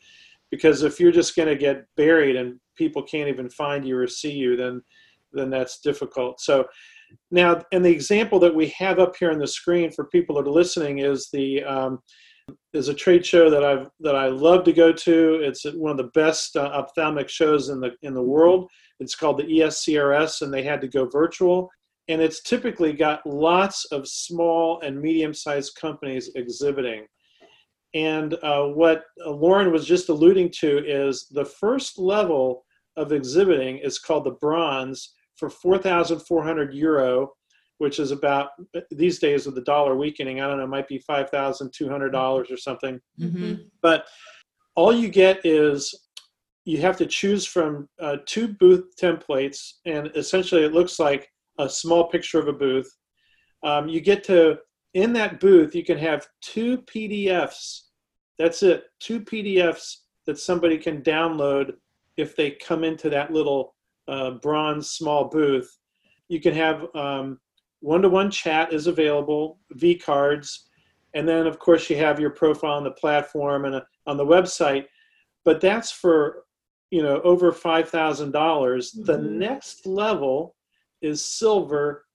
Because 0.52 0.84
if 0.84 1.00
you're 1.00 1.12
just 1.12 1.36
going 1.36 1.50
to 1.50 1.58
get 1.58 1.86
buried 1.98 2.38
and 2.38 2.58
people 2.78 3.04
can't 3.04 3.28
even 3.28 3.50
find 3.50 3.86
you 3.86 3.98
or 3.98 4.08
see 4.08 4.32
you, 4.32 4.56
then 4.56 4.82
then 5.34 5.50
that's 5.50 5.80
difficult. 5.80 6.40
So 6.40 6.66
now, 7.32 7.64
and 7.72 7.84
the 7.84 7.92
example 7.92 8.40
that 8.40 8.54
we 8.54 8.68
have 8.78 9.00
up 9.00 9.16
here 9.18 9.32
on 9.32 9.40
the 9.40 9.48
screen 9.48 9.92
for 9.92 10.06
people 10.06 10.36
that 10.36 10.48
are 10.48 10.54
listening 10.54 11.00
is 11.00 11.30
the 11.32 11.64
um, 11.64 12.00
is 12.74 12.88
a 12.88 12.94
trade 12.94 13.26
show 13.26 13.50
that 13.50 13.64
I've 13.64 13.88
that 14.02 14.16
I 14.16 14.28
love 14.28 14.64
to 14.66 14.74
go 14.74 14.92
to. 14.92 15.40
It's 15.42 15.64
one 15.74 15.92
of 15.92 15.98
the 15.98 16.12
best 16.14 16.56
uh, 16.56 16.62
ophthalmic 16.62 17.30
shows 17.30 17.70
in 17.70 17.80
the 17.80 17.92
in 18.02 18.14
the 18.14 18.22
world. 18.22 18.70
It's 19.00 19.16
called 19.16 19.40
the 19.40 19.44
ESCRS, 19.44 20.42
and 20.42 20.54
they 20.54 20.64
had 20.64 20.82
to 20.82 20.88
go 20.88 21.06
virtual. 21.06 21.70
And 22.10 22.22
it's 22.22 22.42
typically 22.42 22.94
got 22.94 23.26
lots 23.26 23.86
of 23.92 24.08
small 24.08 24.80
and 24.80 25.00
medium-sized 25.00 25.76
companies 25.76 26.32
exhibiting. 26.36 27.06
And 27.94 28.36
uh, 28.44 28.68
what 28.68 29.04
Lauren 29.26 29.74
was 29.74 29.86
just 29.86 30.08
alluding 30.08 30.52
to 30.60 30.86
is 30.86 31.28
the 31.32 31.44
first 31.44 32.00
level 32.00 32.64
of 32.96 33.12
exhibiting 33.12 33.78
is 33.80 34.00
called 34.00 34.24
the 34.24 34.32
bronze, 34.32 35.14
for 35.38 35.50
4,400 35.50 36.74
euro, 36.74 37.32
which 37.78 38.00
is 38.00 38.12
about 38.12 38.50
these 38.92 39.20
days 39.20 39.46
with 39.46 39.56
the 39.56 39.62
dollar 39.62 39.96
weakening, 39.96 40.42
I 40.42 40.48
don't 40.48 40.58
know, 40.58 40.64
it 40.64 40.70
might 40.70 40.88
be 40.88 41.04
$5,200 41.08 42.52
or 42.52 42.58
something. 42.58 43.00
Mm-hmm. 43.20 43.54
But 43.82 44.08
all 44.76 44.94
you 44.94 45.10
get 45.10 45.42
is 45.46 45.94
you 46.66 46.82
have 46.82 46.98
to 46.98 47.06
choose 47.06 47.46
from 47.46 47.88
uh, 48.00 48.18
two 48.26 48.50
booth 48.50 48.94
templates, 49.02 49.74
and 49.86 50.12
essentially 50.16 50.64
it 50.66 50.74
looks 50.74 51.00
like 51.00 51.30
a 51.60 51.70
small 51.70 52.10
picture 52.10 52.40
of 52.40 52.48
a 52.48 52.54
booth. 52.54 52.92
Um, 53.64 53.88
you 53.88 54.02
get 54.02 54.24
to 54.26 54.58
in 54.94 55.14
that 55.14 55.40
booth, 55.40 55.76
you 55.76 55.84
can 55.84 55.98
have 55.98 56.28
two 56.42 56.80
PDFs. 56.80 57.84
That's 58.38 58.64
it, 58.64 58.84
two 59.00 59.22
PDFs 59.22 59.96
that 60.26 60.40
somebody 60.40 60.78
can 60.78 61.02
download 61.02 61.74
if 62.18 62.36
they 62.36 62.52
come 62.52 62.84
into 62.84 63.10
that 63.12 63.32
little 63.32 63.76
uh, 64.08 64.32
bronze 64.32 64.90
small 64.92 65.26
booth. 65.26 65.78
You 66.30 66.42
can 66.42 66.54
have 66.54 66.86
one 67.80 68.02
to 68.02 68.10
one 68.10 68.32
chat 68.32 68.74
is 68.74 68.88
available, 68.88 69.60
V 69.72 69.96
cards, 69.96 70.68
and 71.14 71.28
then 71.28 71.48
of 71.48 71.60
course 71.60 71.90
you 71.90 71.98
have 71.98 72.20
your 72.20 72.32
profile 72.32 72.74
on 72.74 72.84
the 72.84 72.92
platform 72.92 73.66
and 73.66 73.76
uh, 73.76 73.82
on 74.06 74.18
the 74.18 74.26
website. 74.26 74.86
But 75.46 75.62
that's 75.62 75.92
for 75.92 76.44
you 76.92 77.04
know 77.04 77.22
over 77.22 77.52
five 77.52 77.90
thousand 77.90 78.32
dollars. 78.32 78.92
The 78.92 79.18
Mhm. 79.18 79.32
next 79.32 79.86
level 79.86 80.56
is 81.02 81.24
silver 81.24 82.06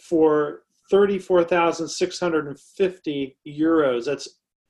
for 0.00 0.64
thirty-four 0.90 1.44
thousand 1.44 1.88
six 1.88 2.18
hundred 2.18 2.46
and 2.48 2.58
fifty 2.58 3.38
euros. 3.46 4.04
That's 4.06 4.28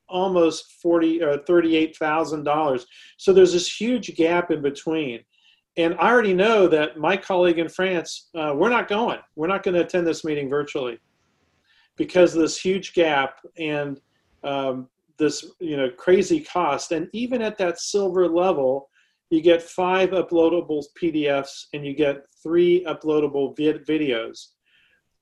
almost 0.08 0.72
forty 0.82 1.22
or 1.22 1.38
thirty-eight 1.38 1.96
thousand 1.96 2.44
dollars. 2.44 2.86
So 3.16 3.32
there's 3.32 3.54
this 3.54 3.80
huge 3.80 4.14
gap 4.14 4.50
in 4.50 4.60
between. 4.62 5.24
And 5.76 5.94
I 5.94 6.10
already 6.10 6.34
know 6.34 6.68
that 6.68 6.98
my 6.98 7.16
colleague 7.16 7.58
in 7.58 7.68
France, 7.68 8.28
uh, 8.34 8.52
we're 8.54 8.68
not 8.68 8.88
going. 8.88 9.20
We're 9.36 9.46
not 9.46 9.62
going 9.62 9.74
to 9.74 9.80
attend 9.80 10.06
this 10.06 10.24
meeting 10.24 10.48
virtually 10.48 10.98
because 11.96 12.34
of 12.34 12.42
this 12.42 12.58
huge 12.58 12.92
gap 12.92 13.36
and 13.58 14.00
um, 14.44 14.88
this 15.18 15.46
you 15.60 15.76
know 15.76 15.88
crazy 15.90 16.40
cost. 16.40 16.92
And 16.92 17.08
even 17.12 17.40
at 17.40 17.56
that 17.58 17.78
silver 17.78 18.28
level, 18.28 18.90
you 19.30 19.40
get 19.40 19.62
five 19.62 20.10
uploadable 20.10 20.84
PDFs 21.00 21.66
and 21.72 21.86
you 21.86 21.94
get 21.94 22.26
three 22.42 22.84
uploadable 22.84 23.56
vid- 23.56 23.86
videos. 23.86 24.48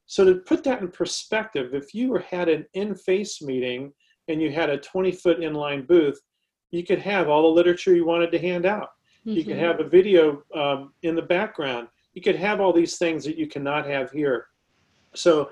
So 0.06 0.24
to 0.24 0.40
put 0.40 0.64
that 0.64 0.80
in 0.80 0.90
perspective, 0.90 1.74
if 1.74 1.94
you 1.94 2.14
had 2.16 2.48
an 2.48 2.66
in-face 2.74 3.40
meeting 3.40 3.92
and 4.26 4.42
you 4.42 4.50
had 4.50 4.68
a 4.68 4.78
20-foot 4.78 5.38
inline 5.38 5.86
booth, 5.86 6.20
you 6.72 6.82
could 6.84 6.98
have 6.98 7.28
all 7.28 7.42
the 7.42 7.56
literature 7.56 7.94
you 7.94 8.04
wanted 8.04 8.32
to 8.32 8.38
hand 8.40 8.66
out. 8.66 8.88
You 9.24 9.44
could 9.44 9.56
Mhm. 9.56 9.58
have 9.60 9.80
a 9.80 9.84
video 9.84 10.42
um, 10.54 10.94
in 11.02 11.14
the 11.14 11.22
background. 11.22 11.88
You 12.14 12.22
could 12.22 12.36
have 12.36 12.60
all 12.60 12.72
these 12.72 12.98
things 12.98 13.24
that 13.24 13.36
you 13.36 13.46
cannot 13.46 13.86
have 13.86 14.10
here. 14.10 14.48
So, 15.14 15.50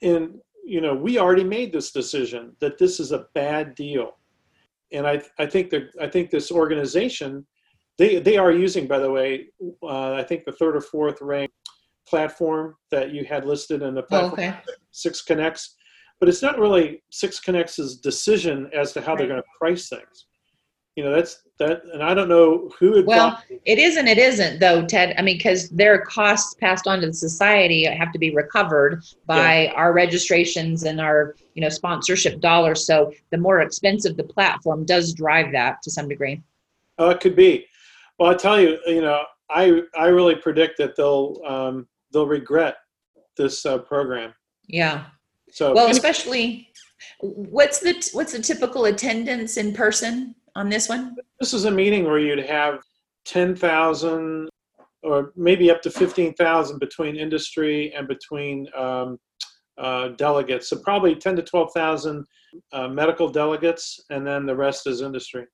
in 0.00 0.40
you 0.64 0.82
know, 0.82 0.94
we 0.94 1.18
already 1.18 1.44
made 1.44 1.72
this 1.72 1.92
decision 1.92 2.54
that 2.60 2.76
this 2.76 3.00
is 3.00 3.10
a 3.12 3.26
bad 3.34 3.74
deal, 3.74 4.18
and 4.92 5.06
I 5.06 5.22
I 5.38 5.46
think 5.46 5.70
that 5.70 5.90
I 6.00 6.06
think 6.08 6.30
this 6.30 6.52
organization 6.52 7.46
they 7.96 8.18
they 8.20 8.36
are 8.36 8.52
using 8.52 8.86
by 8.86 8.98
the 8.98 9.10
way 9.10 9.48
uh, 9.82 10.12
I 10.12 10.22
think 10.22 10.44
the 10.44 10.52
third 10.52 10.76
or 10.76 10.80
fourth 10.82 11.20
rank 11.22 11.50
platform 12.06 12.76
that 12.90 13.12
you 13.12 13.24
had 13.24 13.44
listed 13.46 13.82
in 13.82 13.94
the 13.94 14.02
Oh, 14.02 14.06
platform 14.08 14.32
okay. 14.34 14.54
6Connex, 14.92 15.74
but 16.20 16.28
it's 16.28 16.42
not 16.42 16.58
really 16.58 17.02
6Connex' 17.12 18.00
decision 18.00 18.70
as 18.72 18.92
to 18.92 19.00
how 19.00 19.14
they're 19.16 19.26
going 19.26 19.42
to 19.42 19.48
price 19.58 19.88
things. 19.88 20.26
You 20.98 21.04
know, 21.04 21.14
that's 21.14 21.44
that, 21.60 21.82
and 21.92 22.02
I 22.02 22.12
don't 22.12 22.28
know 22.28 22.72
who. 22.76 23.04
Well, 23.06 23.40
it 23.64 23.78
isn't. 23.78 24.08
It 24.08 24.18
isn't 24.18 24.58
though, 24.58 24.84
Ted. 24.84 25.14
I 25.16 25.22
mean, 25.22 25.36
because 25.36 25.68
their 25.68 26.00
costs 26.00 26.54
passed 26.54 26.88
on 26.88 27.02
to 27.02 27.06
the 27.06 27.12
society 27.12 27.84
have 27.84 28.10
to 28.10 28.18
be 28.18 28.34
recovered 28.34 29.04
by 29.24 29.68
our 29.76 29.92
registrations 29.92 30.82
and 30.82 31.00
our, 31.00 31.36
you 31.54 31.62
know, 31.62 31.68
sponsorship 31.68 32.40
dollars. 32.40 32.84
So 32.84 33.12
the 33.30 33.38
more 33.38 33.60
expensive 33.60 34.16
the 34.16 34.24
platform 34.24 34.84
does 34.84 35.12
drive 35.12 35.52
that 35.52 35.82
to 35.82 35.90
some 35.92 36.08
degree. 36.08 36.42
Oh, 36.98 37.10
it 37.10 37.20
could 37.20 37.36
be. 37.36 37.68
Well, 38.18 38.32
I 38.32 38.34
tell 38.34 38.60
you, 38.60 38.80
you 38.88 39.00
know, 39.00 39.22
I 39.48 39.82
I 39.96 40.08
really 40.08 40.34
predict 40.34 40.78
that 40.78 40.96
they'll 40.96 41.40
um, 41.46 41.86
they'll 42.12 42.26
regret 42.26 42.78
this 43.36 43.64
uh, 43.64 43.78
program. 43.78 44.34
Yeah. 44.66 45.04
So 45.52 45.72
Well, 45.74 45.92
especially, 45.92 46.72
what's 47.20 47.78
the 47.78 47.94
what's 48.14 48.32
the 48.32 48.42
typical 48.42 48.86
attendance 48.86 49.58
in 49.58 49.72
person 49.72 50.34
on 50.58 50.68
this 50.68 50.88
one? 50.88 51.16
this 51.40 51.54
is 51.54 51.64
a 51.64 51.70
meeting 51.70 52.04
where 52.04 52.18
you'd 52.18 52.40
have 52.40 52.80
ten 53.24 53.54
thousand 53.54 54.48
or 55.02 55.32
maybe 55.36 55.70
up 55.70 55.80
to 55.82 55.90
fifteen 55.90 56.34
thousand 56.34 56.80
between 56.80 57.16
industry 57.16 57.92
and 57.94 58.08
between 58.08 58.66
um, 58.76 59.18
uh, 59.78 60.08
delegates. 60.08 60.68
So 60.68 60.78
probably 60.80 61.14
ten 61.14 61.36
to 61.36 61.42
twelve 61.42 61.72
thousand 61.72 62.26
uh, 62.72 62.88
medical 62.88 63.28
delegates, 63.28 64.00
and 64.10 64.26
then 64.26 64.46
the 64.46 64.56
rest 64.56 64.86
is 64.86 65.00
industry. 65.00 65.46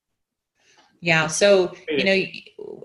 Yeah, 1.00 1.26
so 1.26 1.74
you 1.90 2.04
know, 2.04 2.22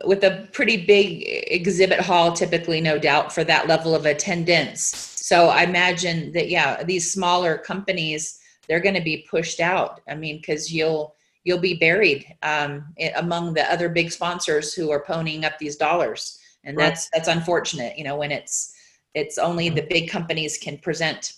with 0.04 0.26
a 0.26 0.50
pretty 0.52 0.86
big 0.86 1.24
exhibit 1.48 2.02
hall, 2.02 2.34
typically, 2.34 2.82
no 2.82 3.00
doubt, 3.00 3.32
for 3.32 3.46
that 3.46 3.68
level 3.70 3.96
of 3.96 4.06
attendance. 4.06 4.82
So 4.82 5.48
I 5.48 5.64
imagine 5.64 6.34
that 6.34 6.50
yeah, 6.50 6.84
these 6.84 7.14
smaller 7.14 7.58
companies 7.58 8.40
they're 8.68 8.80
going 8.80 8.96
to 8.96 9.02
be 9.02 9.26
pushed 9.30 9.60
out. 9.60 10.02
I 10.08 10.16
mean, 10.16 10.38
because 10.38 10.72
you'll 10.72 11.16
you'll 11.50 11.58
be 11.58 11.74
buried 11.74 12.32
um, 12.43 12.93
among 13.16 13.56
the 13.56 13.74
other 13.74 13.89
big 13.89 14.12
sponsors 14.12 14.72
who 14.72 14.91
are 14.91 15.04
ponying 15.04 15.43
up 15.43 15.58
these 15.58 15.76
dollars, 15.76 16.38
and 16.64 16.78
Right. 16.78 16.89
that's 16.89 17.10
that's 17.10 17.28
unfortunate. 17.28 17.97
You 17.97 18.04
know, 18.04 18.18
when 18.18 18.32
it's 18.32 18.72
it's 19.16 19.39
only 19.39 19.70
the 19.70 19.82
big 19.82 20.12
companies 20.12 20.60
can 20.60 20.78
present. 20.78 21.34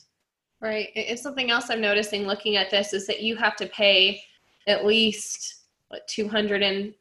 Right. 0.59 0.89
And 0.97 1.05
and 1.05 1.17
something 1.17 1.49
else 1.49 1.69
I'm 1.69 1.79
noticing 1.79 2.27
looking 2.27 2.57
at 2.57 2.69
this 2.69 2.91
is 2.91 3.07
that 3.07 3.21
you 3.21 3.37
have 3.37 3.55
to 3.55 3.67
pay 3.67 4.21
at 4.67 4.85
least 4.85 5.61
what 5.87 6.05
200 6.09 6.61
and 6.61 6.93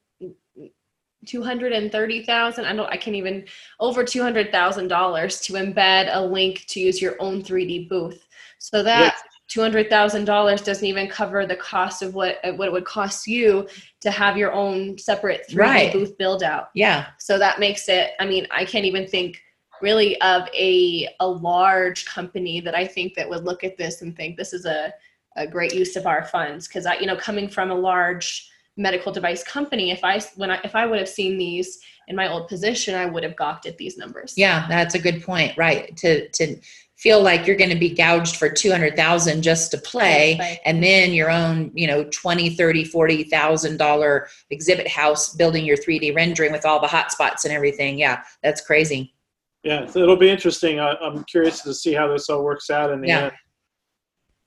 230,000 1.26 2.64
I 2.64 2.72
don't 2.72 2.88
I 2.88 2.96
can't 2.96 3.16
even 3.16 3.44
over 3.80 4.04
$200,000 4.04 5.42
to 5.42 5.52
embed 5.54 6.08
a 6.12 6.24
link 6.24 6.64
to 6.68 6.80
use 6.80 7.02
your 7.02 7.16
own 7.18 7.42
3D 7.42 7.88
booth. 7.88 8.24
So 8.58 8.84
that 8.84 9.16
$200,000 9.54 10.64
doesn't 10.64 10.86
even 10.86 11.08
cover 11.08 11.44
the 11.46 11.56
cost 11.56 12.02
of 12.02 12.14
what 12.14 12.38
what 12.56 12.68
it 12.68 12.72
would 12.72 12.84
cost 12.84 13.26
you 13.26 13.68
to 14.00 14.10
have 14.10 14.36
your 14.36 14.52
own 14.52 14.96
separate 14.98 15.46
3D 15.50 15.56
Right. 15.58 15.92
booth 15.92 16.16
build 16.16 16.42
out. 16.42 16.70
Yeah, 16.74 17.06
So 17.18 17.38
that 17.38 17.58
makes 17.58 17.88
it, 17.88 18.12
I 18.20 18.26
mean, 18.26 18.46
I 18.50 18.64
can't 18.64 18.84
even 18.84 19.06
think 19.06 19.42
really 19.82 20.20
of 20.20 20.46
a 20.54 21.08
a 21.20 21.26
large 21.26 22.04
company 22.04 22.60
that 22.60 22.74
I 22.74 22.86
think 22.86 23.14
that 23.14 23.28
would 23.28 23.44
look 23.44 23.64
at 23.64 23.76
this 23.76 24.02
and 24.02 24.14
think 24.14 24.36
this 24.36 24.52
is 24.52 24.66
a, 24.66 24.92
a 25.36 25.46
great 25.46 25.74
use 25.74 25.96
of 25.96 26.06
our 26.06 26.24
funds. 26.24 26.68
Cause 26.68 26.86
I, 26.86 26.94
you 26.98 27.06
know, 27.06 27.16
coming 27.16 27.48
from 27.48 27.70
a 27.70 27.74
large 27.74 28.48
medical 28.76 29.10
device 29.12 29.42
company, 29.42 29.90
if 29.90 30.04
I 30.04 30.20
when 30.36 30.50
I 30.50 30.60
if 30.64 30.74
I 30.74 30.86
would 30.86 30.98
have 30.98 31.08
seen 31.08 31.38
these 31.38 31.80
in 32.08 32.16
my 32.16 32.28
old 32.30 32.46
position, 32.48 32.94
I 32.94 33.06
would 33.06 33.22
have 33.24 33.36
gawked 33.36 33.66
at 33.66 33.78
these 33.78 33.96
numbers. 33.96 34.34
Yeah, 34.36 34.66
that's 34.68 34.94
a 34.94 34.98
good 34.98 35.22
point. 35.22 35.56
Right. 35.56 35.96
To 35.98 36.28
to 36.28 36.56
feel 37.00 37.22
like 37.22 37.46
you're 37.46 37.56
going 37.56 37.70
to 37.70 37.78
be 37.78 37.88
gouged 37.94 38.36
for 38.36 38.50
200,000 38.50 39.40
just 39.40 39.70
to 39.70 39.78
play 39.78 40.36
Right. 40.38 40.58
and 40.66 40.82
then 40.82 41.12
your 41.14 41.30
own, 41.30 41.70
you 41.74 41.86
know, 41.86 42.04
20, 42.04 42.50
30, 42.50 42.84
40,000 42.84 43.78
dollar 43.78 44.28
exhibit 44.50 44.86
house 44.86 45.34
building 45.34 45.64
your 45.64 45.78
3D 45.78 46.14
rendering 46.14 46.52
with 46.52 46.66
all 46.66 46.78
the 46.78 46.86
hotspots 46.86 47.44
and 47.44 47.54
everything. 47.54 47.98
Yeah, 47.98 48.22
that's 48.42 48.60
crazy. 48.60 49.14
Yeah, 49.62 49.84
it'll 49.84 50.16
be 50.16 50.28
interesting. 50.28 50.78
I, 50.78 50.94
I'm 50.96 51.24
curious 51.24 51.62
to 51.62 51.72
see 51.72 51.94
how 51.94 52.06
this 52.06 52.28
all 52.28 52.44
works 52.44 52.68
out 52.68 52.90
in 52.90 53.00
the 53.00 53.08
Yeah. 53.08 53.22
end. 53.24 53.32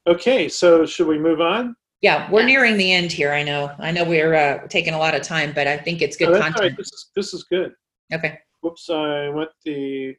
Okay, 0.06 0.48
so 0.48 0.86
should 0.86 1.08
we 1.08 1.18
move 1.18 1.42
on? 1.42 1.76
Yeah, 2.02 2.30
we're 2.30 2.46
nearing 2.46 2.78
the 2.78 2.92
end 2.92 3.12
here. 3.12 3.32
I 3.32 3.42
know. 3.42 3.72
I 3.80 3.90
know 3.92 4.04
we're 4.04 4.34
uh, 4.36 4.68
taking 4.68 4.94
a 4.94 4.98
lot 5.00 5.16
of 5.16 5.22
time, 5.24 5.54
but 5.56 5.66
I 5.68 5.78
think 5.78 6.02
it's 6.02 6.18
good 6.18 6.28
Oh, 6.30 6.34
that's 6.34 6.56
all 6.56 6.62
right. 6.68 6.76
This 6.78 6.88
is 6.92 7.10
this 7.16 7.34
is 7.34 7.46
good. 7.46 7.74
Okay. 8.14 8.38
Whoops, 8.62 8.90
I 8.90 9.30
went 9.30 9.50
the. 9.66 10.16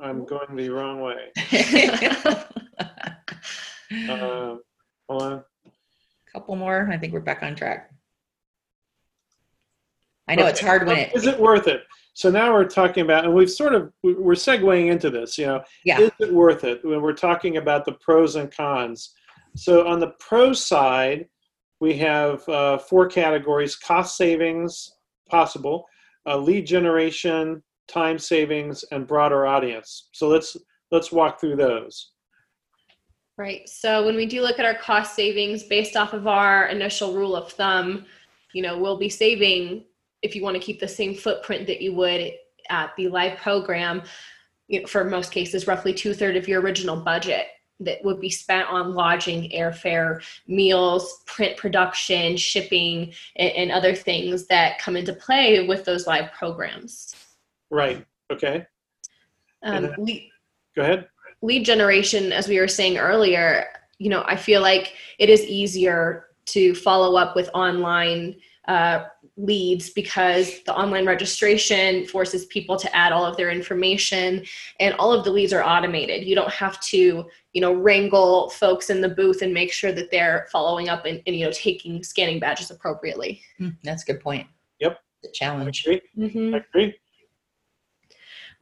I'm 0.00 0.24
going 0.24 0.56
the 0.56 0.68
wrong 0.70 1.00
way. 1.00 1.32
Uh, 4.10 4.56
hold 5.08 5.22
on. 5.22 5.44
Couple 6.32 6.56
more. 6.56 6.88
I 6.90 6.98
think 6.98 7.12
we're 7.12 7.20
back 7.20 7.44
on 7.44 7.54
track. 7.54 7.88
I 10.26 10.34
know 10.34 10.46
it's 10.46 10.60
hard 10.60 10.86
when 10.88 10.98
it. 10.98 11.14
Is 11.14 11.26
it 11.26 11.38
worth 11.38 11.68
it? 11.68 11.82
So 12.14 12.28
now 12.28 12.52
we're 12.52 12.64
talking 12.64 13.04
about, 13.04 13.24
and 13.24 13.32
we've 13.32 13.50
sort 13.50 13.74
of 13.76 13.92
we're 14.02 14.34
segueing 14.34 14.90
into 14.90 15.08
this. 15.08 15.38
You 15.38 15.46
know, 15.46 15.62
Yeah. 15.84 16.00
is 16.00 16.10
it 16.18 16.32
worth 16.32 16.64
it? 16.64 16.84
When 16.84 17.00
we're 17.00 17.12
talking 17.12 17.58
about 17.58 17.84
the 17.84 17.92
pros 17.92 18.34
and 18.34 18.50
cons. 18.50 19.14
So 19.54 19.86
on 19.86 20.00
the 20.00 20.12
pro 20.18 20.52
side, 20.52 21.28
we 21.78 21.96
have 21.98 22.46
uh, 22.48 22.78
four 22.78 23.06
categories: 23.06 23.76
cost 23.76 24.16
savings, 24.16 24.96
possible, 25.28 25.86
uh, 26.26 26.38
lead 26.38 26.66
generation, 26.66 27.62
time 27.88 28.18
savings, 28.18 28.84
and 28.90 29.06
broader 29.06 29.46
audience. 29.46 30.08
So 30.12 30.28
let's 30.28 30.56
let's 30.90 31.12
walk 31.12 31.40
through 31.40 31.56
those. 31.56 32.12
Right. 33.38 33.68
So 33.68 34.04
when 34.04 34.16
we 34.16 34.24
do 34.24 34.40
look 34.40 34.58
at 34.58 34.64
our 34.64 34.74
cost 34.74 35.14
savings 35.14 35.62
based 35.62 35.96
off 35.96 36.14
of 36.14 36.26
our 36.26 36.68
initial 36.68 37.14
rule 37.14 37.36
of 37.36 37.52
thumb, 37.52 38.06
you 38.54 38.62
know, 38.62 38.78
we'll 38.78 38.96
be 38.96 39.10
saving 39.10 39.84
if 40.22 40.34
you 40.34 40.42
want 40.42 40.54
to 40.54 40.62
keep 40.62 40.80
the 40.80 40.88
same 40.88 41.14
footprint 41.14 41.66
that 41.66 41.82
you 41.82 41.92
would 41.94 42.32
at 42.70 42.96
the 42.96 43.08
live 43.08 43.38
program, 43.38 44.02
you 44.68 44.80
know, 44.80 44.86
for 44.86 45.04
most 45.04 45.30
cases, 45.32 45.66
roughly 45.66 45.92
two 45.92 46.14
thirds 46.14 46.38
of 46.38 46.48
your 46.48 46.62
original 46.62 46.96
budget. 46.96 47.46
that 47.78 48.02
would 48.04 48.20
be 48.20 48.30
spent 48.30 48.68
on 48.68 48.94
lodging, 48.94 49.50
airfare, 49.50 50.22
meals, 50.46 51.22
print 51.26 51.56
production, 51.58 52.36
shipping, 52.36 53.12
and, 53.36 53.52
and 53.52 53.70
other 53.70 53.94
things 53.94 54.46
that 54.46 54.78
come 54.78 54.96
into 54.96 55.12
play 55.12 55.66
with 55.66 55.84
those 55.84 56.06
live 56.06 56.32
programs. 56.32 57.14
Right. 57.70 58.04
Okay. 58.30 58.66
Um, 59.62 59.92
lead, 59.98 60.30
Go 60.74 60.82
ahead. 60.82 61.08
lead 61.42 61.64
generation, 61.64 62.32
as 62.32 62.48
we 62.48 62.58
were 62.60 62.68
saying 62.68 62.98
earlier, 62.98 63.66
you 63.98 64.10
know, 64.10 64.24
I 64.26 64.36
feel 64.36 64.60
like 64.62 64.92
it 65.18 65.28
is 65.30 65.42
easier 65.44 66.26
to 66.46 66.74
follow 66.74 67.16
up 67.16 67.34
with 67.34 67.48
online 67.54 68.36
uh, 68.68 69.04
leads 69.36 69.90
because 69.90 70.62
the 70.64 70.74
online 70.74 71.06
registration 71.06 72.04
forces 72.06 72.46
people 72.46 72.76
to 72.76 72.94
add 72.96 73.12
all 73.12 73.24
of 73.24 73.36
their 73.36 73.50
information 73.50 74.44
and 74.80 74.94
all 74.94 75.12
of 75.12 75.24
the 75.24 75.30
leads 75.30 75.52
are 75.52 75.62
automated 75.62 76.26
you 76.26 76.34
don't 76.34 76.50
have 76.50 76.80
to 76.80 77.24
you 77.52 77.60
know 77.60 77.72
wrangle 77.72 78.48
folks 78.50 78.90
in 78.90 79.00
the 79.00 79.08
booth 79.08 79.42
and 79.42 79.52
make 79.54 79.72
sure 79.72 79.92
that 79.92 80.10
they're 80.10 80.48
following 80.50 80.88
up 80.88 81.04
and, 81.04 81.22
and 81.26 81.36
you 81.36 81.44
know 81.44 81.52
taking 81.52 82.02
scanning 82.02 82.40
badges 82.40 82.70
appropriately 82.72 83.40
Hmm, 83.58 83.68
That's 83.84 84.02
a 84.02 84.06
good 84.06 84.20
point. 84.20 84.46
Yep. 84.80 84.98
The 85.22 85.28
I 85.28 85.32
challenge. 85.32 85.84
agree. 85.86 86.00
mm-hmm. 86.18 86.54
I 86.54 86.58
agree. 86.58 86.94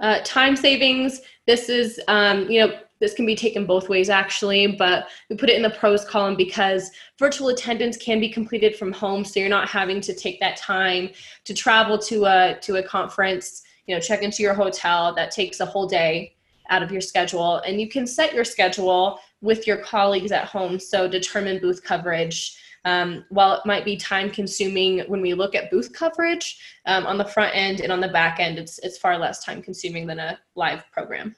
Uh, 0.00 0.18
time 0.24 0.56
savings. 0.56 1.20
This 1.46 1.68
is, 1.68 2.00
um, 2.08 2.50
you 2.50 2.60
know, 2.60 2.78
this 3.00 3.14
can 3.14 3.26
be 3.26 3.36
taken 3.36 3.66
both 3.66 3.88
ways 3.88 4.08
actually, 4.08 4.66
but 4.66 5.08
we 5.28 5.36
put 5.36 5.50
it 5.50 5.56
in 5.56 5.62
the 5.62 5.70
pros 5.70 6.04
column 6.04 6.36
because 6.36 6.90
virtual 7.18 7.48
attendance 7.48 7.96
can 7.96 8.18
be 8.18 8.28
completed 8.28 8.76
from 8.76 8.92
home, 8.92 9.24
so 9.24 9.40
you're 9.40 9.48
not 9.48 9.68
having 9.68 10.00
to 10.00 10.14
take 10.14 10.40
that 10.40 10.56
time 10.56 11.10
to 11.44 11.52
travel 11.52 11.98
to 11.98 12.24
a 12.24 12.58
to 12.62 12.76
a 12.76 12.82
conference. 12.82 13.62
You 13.86 13.94
know, 13.94 14.00
check 14.00 14.22
into 14.22 14.42
your 14.42 14.54
hotel. 14.54 15.14
That 15.14 15.30
takes 15.30 15.60
a 15.60 15.66
whole 15.66 15.86
day 15.86 16.34
out 16.70 16.82
of 16.82 16.90
your 16.90 17.02
schedule, 17.02 17.56
and 17.58 17.80
you 17.80 17.88
can 17.88 18.06
set 18.06 18.32
your 18.32 18.44
schedule 18.44 19.18
with 19.42 19.66
your 19.66 19.76
colleagues 19.76 20.32
at 20.32 20.46
home. 20.46 20.78
So 20.80 21.06
determine 21.06 21.60
booth 21.60 21.82
coverage. 21.84 22.56
Um, 22.86 23.24
while 23.30 23.54
it 23.54 23.64
might 23.64 23.84
be 23.84 23.96
time 23.96 24.30
consuming 24.30 25.00
when 25.08 25.22
we 25.22 25.32
look 25.32 25.54
at 25.54 25.70
booth 25.70 25.92
coverage 25.92 26.58
um, 26.84 27.06
on 27.06 27.16
the 27.16 27.24
front 27.24 27.54
end 27.54 27.80
and 27.80 27.90
on 27.90 28.00
the 28.00 28.08
back 28.08 28.40
end, 28.40 28.58
it's, 28.58 28.78
it's 28.80 28.98
far 28.98 29.18
less 29.18 29.42
time 29.42 29.62
consuming 29.62 30.06
than 30.06 30.18
a 30.18 30.38
live 30.54 30.84
program. 30.92 31.34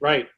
Right. 0.00 0.28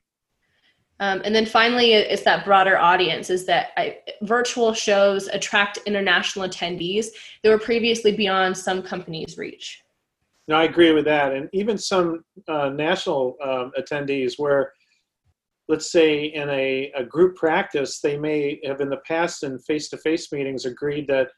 Um, 1.00 1.22
and 1.24 1.34
then 1.34 1.44
finally, 1.44 1.94
it's 1.94 2.22
that 2.22 2.44
broader 2.44 2.78
audience 2.78 3.28
is 3.28 3.46
that 3.46 3.70
I, 3.76 3.98
virtual 4.22 4.72
shows 4.72 5.26
attract 5.26 5.78
international 5.86 6.48
attendees 6.48 7.06
that 7.42 7.50
were 7.50 7.58
previously 7.58 8.14
beyond 8.14 8.56
some 8.56 8.80
companies' 8.80 9.36
reach. 9.36 9.82
No, 10.46 10.56
I 10.56 10.64
agree 10.64 10.92
with 10.92 11.04
that. 11.06 11.32
And 11.32 11.48
even 11.52 11.78
some 11.78 12.24
uh, 12.46 12.68
national 12.68 13.36
um, 13.42 13.72
attendees 13.78 14.38
where, 14.38 14.72
let's 15.68 15.90
say 15.90 16.24
in 16.24 16.48
a, 16.50 16.92
a 16.96 17.04
group 17.04 17.36
practice, 17.36 18.00
they 18.00 18.16
may 18.18 18.60
have 18.64 18.80
in 18.80 18.90
the 18.90 18.98
past 19.06 19.42
in 19.42 19.58
face-to-face 19.58 20.30
meetings 20.32 20.66
agreed 20.66 21.06
that, 21.08 21.28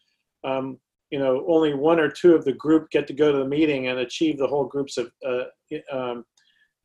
um, 0.45 0.79
you 1.11 1.19
know, 1.19 1.45
only 1.49 1.75
one 1.75 2.01
or 2.01 2.11
two 2.11 2.35
of 2.35 2.45
the 2.45 2.53
group 2.53 2.91
get 2.91 3.07
to 3.07 3.13
go 3.13 3.31
to 3.31 3.39
the 3.39 3.49
meeting 3.49 3.89
and 3.89 4.01
achieve 4.01 4.39
the 4.39 4.47
whole 4.47 4.65
group's 4.65 4.99
of, 4.99 5.11
uh, 5.27 5.45
um, 5.93 6.25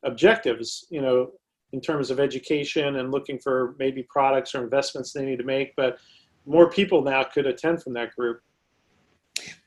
objectives, 0.04 0.86
you 0.89 1.02
know, 1.02 1.32
in 1.74 1.82
terms 1.82 2.12
of 2.12 2.20
education 2.20 2.98
and 2.98 3.12
looking 3.12 3.39
for 3.39 3.76
maybe 3.80 4.06
products 4.10 4.54
or 4.54 4.64
investments 4.64 5.12
they 5.12 5.26
need 5.26 5.39
to 5.39 5.46
make. 5.46 5.74
But 5.76 5.98
more 6.46 6.70
people 6.70 7.02
now 7.02 7.24
could 7.24 7.48
attend 7.48 7.82
from 7.82 7.94
that 7.94 8.16
group. 8.16 8.42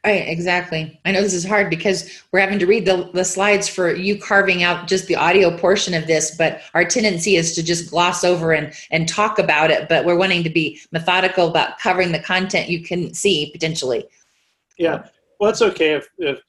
Right, 0.05 0.29
exactly. 0.29 1.01
I 1.07 1.13
know 1.13 1.23
this 1.23 1.33
is 1.33 1.47
hard 1.47 1.71
because 1.71 2.23
we're 2.31 2.41
having 2.41 2.59
to 2.59 2.67
read 2.67 2.85
the, 2.85 3.11
the 3.15 3.25
slides 3.25 3.69
for 3.69 3.95
you 3.95 4.19
carving 4.19 4.63
out 4.63 4.87
just 4.87 5.07
the 5.07 5.17
audio 5.17 5.57
portion 5.57 5.95
of 5.95 6.07
this, 6.07 6.37
but 6.37 6.61
our 6.75 6.85
tendency 6.85 7.37
is 7.37 7.55
to 7.55 7.63
just 7.63 7.91
gloss 7.91 8.23
over 8.23 8.53
and, 8.53 8.75
and 8.91 9.09
talk 9.09 9.39
about 9.39 9.71
it, 9.71 9.89
but 9.89 10.05
we're 10.05 10.19
wanting 10.19 10.43
to 10.43 10.51
be 10.51 10.79
methodical 10.93 11.49
about 11.49 11.79
covering 11.79 12.13
the 12.13 12.19
content 12.19 12.69
you 12.69 12.83
can 12.83 13.15
see 13.15 13.51
potentially. 13.51 14.05
Yeah, 14.77 15.07
well, 15.41 15.51
it's 15.51 15.63
okay 15.63 15.95
if, 15.95 16.09
if 16.19 16.41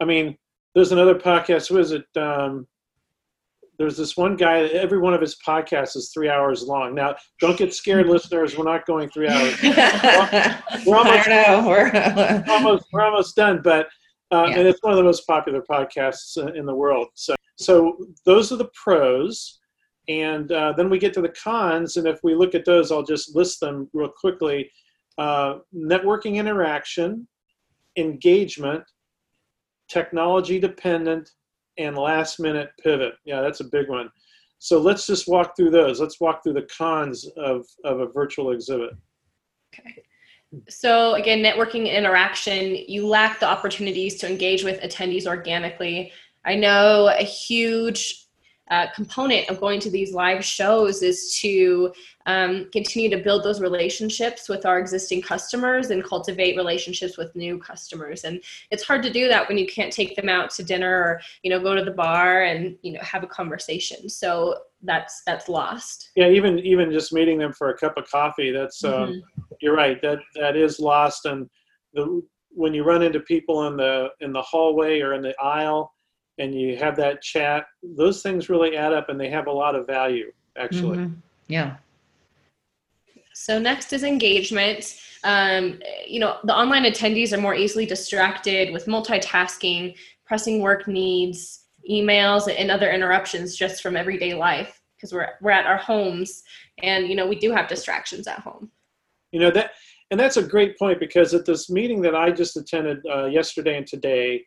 I 0.00 0.04
mean, 0.04 0.36
there's 0.74 0.90
another 0.90 1.14
podcast. 1.14 1.70
What 1.70 1.82
is 1.82 1.92
it? 1.92 2.06
Um, 2.16 2.66
there's 3.78 3.96
this 3.96 4.16
one 4.16 4.36
guy. 4.36 4.60
Every 4.66 4.98
one 4.98 5.14
of 5.14 5.20
his 5.20 5.36
podcasts 5.46 5.96
is 5.96 6.10
three 6.12 6.28
hours 6.28 6.62
long. 6.62 6.94
Now, 6.94 7.16
don't 7.40 7.56
get 7.56 7.74
scared, 7.74 8.06
listeners. 8.08 8.56
We're 8.56 8.64
not 8.64 8.86
going 8.86 9.08
three 9.10 9.28
hours. 9.28 9.60
We're 10.86 10.96
almost, 10.96 11.28
I 11.28 11.44
don't 11.44 11.64
know. 11.64 11.68
We're, 11.68 12.44
almost, 12.54 12.84
we're 12.92 13.02
almost 13.02 13.36
done. 13.36 13.60
But 13.62 13.86
uh, 14.32 14.46
Yeah. 14.48 14.58
and 14.58 14.68
it's 14.68 14.82
one 14.82 14.92
of 14.92 14.96
the 14.96 15.04
most 15.04 15.26
popular 15.26 15.62
podcasts 15.62 16.36
uh, 16.36 16.52
in 16.52 16.66
the 16.66 16.74
world. 16.74 17.08
So, 17.14 17.34
so 17.56 17.96
those 18.24 18.52
are 18.52 18.56
the 18.56 18.70
pros. 18.82 19.60
And 20.08 20.52
uh, 20.52 20.74
then 20.76 20.90
we 20.90 20.98
get 20.98 21.14
to 21.14 21.22
the 21.22 21.30
cons, 21.30 21.96
and 21.96 22.06
if 22.06 22.20
we 22.22 22.34
look 22.34 22.54
at 22.54 22.66
those, 22.66 22.92
I'll 22.92 23.02
just 23.02 23.34
list 23.34 23.60
them 23.60 23.88
real 23.94 24.10
quickly. 24.10 24.70
Uh, 25.16 25.60
networking 25.74 26.34
interaction, 26.34 27.26
engagement, 27.96 28.84
technology 29.88 30.58
dependent, 30.58 31.30
and 31.78 31.96
last 31.96 32.40
minute 32.40 32.70
pivot. 32.82 33.14
Yeah, 33.24 33.40
that's 33.40 33.60
a 33.60 33.64
big 33.64 33.88
one. 33.88 34.10
So 34.58 34.80
let's 34.80 35.06
just 35.06 35.28
walk 35.28 35.56
through 35.56 35.70
those. 35.70 36.00
Let's 36.00 36.20
walk 36.20 36.42
through 36.42 36.54
the 36.54 36.68
cons 36.76 37.28
of, 37.36 37.66
of 37.84 38.00
a 38.00 38.06
virtual 38.06 38.52
exhibit. 38.52 38.90
Okay. 39.74 40.02
So 40.68 41.14
again, 41.14 41.42
networking 41.42 41.92
interaction, 41.92 42.76
you 42.88 43.06
lack 43.06 43.40
the 43.40 43.46
opportunities 43.46 44.16
to 44.20 44.30
engage 44.30 44.62
with 44.62 44.80
attendees 44.80 45.26
organically. 45.26 46.12
I 46.44 46.54
know 46.54 47.08
a 47.08 47.24
huge 47.24 48.23
uh, 48.70 48.86
component 48.94 49.48
of 49.50 49.60
going 49.60 49.78
to 49.80 49.90
these 49.90 50.14
live 50.14 50.44
shows 50.44 51.02
is 51.02 51.36
to 51.40 51.92
um, 52.26 52.68
continue 52.72 53.10
to 53.10 53.22
build 53.22 53.44
those 53.44 53.60
relationships 53.60 54.48
with 54.48 54.64
our 54.64 54.78
existing 54.78 55.20
customers 55.20 55.90
and 55.90 56.02
cultivate 56.02 56.56
relationships 56.56 57.18
with 57.18 57.34
new 57.36 57.58
customers. 57.58 58.24
And 58.24 58.42
it's 58.70 58.82
hard 58.82 59.02
to 59.02 59.12
do 59.12 59.28
that 59.28 59.46
when 59.48 59.58
you 59.58 59.66
can't 59.66 59.92
take 59.92 60.16
them 60.16 60.30
out 60.30 60.48
to 60.52 60.64
dinner 60.64 60.90
or 60.90 61.20
you 61.42 61.50
know 61.50 61.60
go 61.60 61.74
to 61.74 61.84
the 61.84 61.90
bar 61.90 62.44
and 62.44 62.76
you 62.82 62.92
know 62.92 63.00
have 63.02 63.22
a 63.22 63.26
conversation. 63.26 64.08
So 64.08 64.56
that's 64.82 65.22
that's 65.26 65.48
lost. 65.48 66.10
Yeah, 66.16 66.28
even 66.28 66.58
even 66.60 66.90
just 66.90 67.12
meeting 67.12 67.38
them 67.38 67.52
for 67.52 67.70
a 67.70 67.76
cup 67.76 67.98
of 67.98 68.10
coffee. 68.10 68.50
That's 68.50 68.82
um, 68.84 68.92
Mhm. 68.92 69.22
you're 69.60 69.76
right. 69.76 70.00
That 70.00 70.20
that 70.36 70.56
is 70.56 70.80
lost. 70.80 71.26
And 71.26 71.48
the 71.92 72.22
when 72.50 72.72
you 72.72 72.84
run 72.84 73.02
into 73.02 73.20
people 73.20 73.66
in 73.66 73.76
the 73.76 74.08
in 74.20 74.32
the 74.32 74.42
hallway 74.42 75.00
or 75.00 75.12
in 75.12 75.22
the 75.22 75.34
aisle, 75.42 75.93
and 76.38 76.54
you 76.54 76.76
have 76.76 76.96
that 76.96 77.22
chat, 77.22 77.66
those 77.82 78.22
things 78.22 78.48
really 78.48 78.76
add 78.76 78.92
up, 78.92 79.08
and 79.08 79.20
they 79.20 79.30
have 79.30 79.46
a 79.46 79.52
lot 79.52 79.74
of 79.74 79.86
value. 79.86 80.32
Actually, 80.56 80.98
Mhm. 80.98 81.16
Yeah. 81.48 81.76
So 83.32 83.58
next 83.58 83.92
is 83.92 84.04
engagement. 84.04 85.00
Um, 85.24 85.80
you 86.06 86.20
know, 86.20 86.38
the 86.44 86.54
online 86.54 86.84
attendees 86.84 87.32
are 87.32 87.40
more 87.40 87.54
easily 87.54 87.86
distracted 87.86 88.72
with 88.72 88.86
multitasking, 88.86 89.96
pressing 90.24 90.60
work 90.60 90.86
needs, 90.86 91.64
emails, 91.90 92.52
and 92.54 92.70
other 92.70 92.90
interruptions 92.90 93.56
just 93.56 93.82
from 93.82 93.96
everyday 93.96 94.34
life 94.34 94.80
because 94.96 95.12
we're 95.12 95.30
we're 95.40 95.50
at 95.50 95.66
our 95.66 95.76
homes, 95.76 96.44
and 96.82 97.08
you 97.08 97.16
know 97.16 97.26
we 97.26 97.36
do 97.36 97.50
have 97.50 97.68
distractions 97.68 98.26
at 98.26 98.38
home. 98.40 98.70
you 99.32 99.40
know 99.40 99.50
that, 99.50 99.72
and 100.10 100.20
that's 100.20 100.36
a 100.36 100.42
great 100.42 100.78
point 100.78 101.00
because 101.00 101.34
at 101.34 101.44
this 101.44 101.68
meeting 101.68 102.00
that 102.02 102.14
I 102.14 102.30
just 102.30 102.56
attended 102.56 103.04
uh, 103.06 103.24
yesterday 103.26 103.76
and 103.76 103.86
today, 103.86 104.44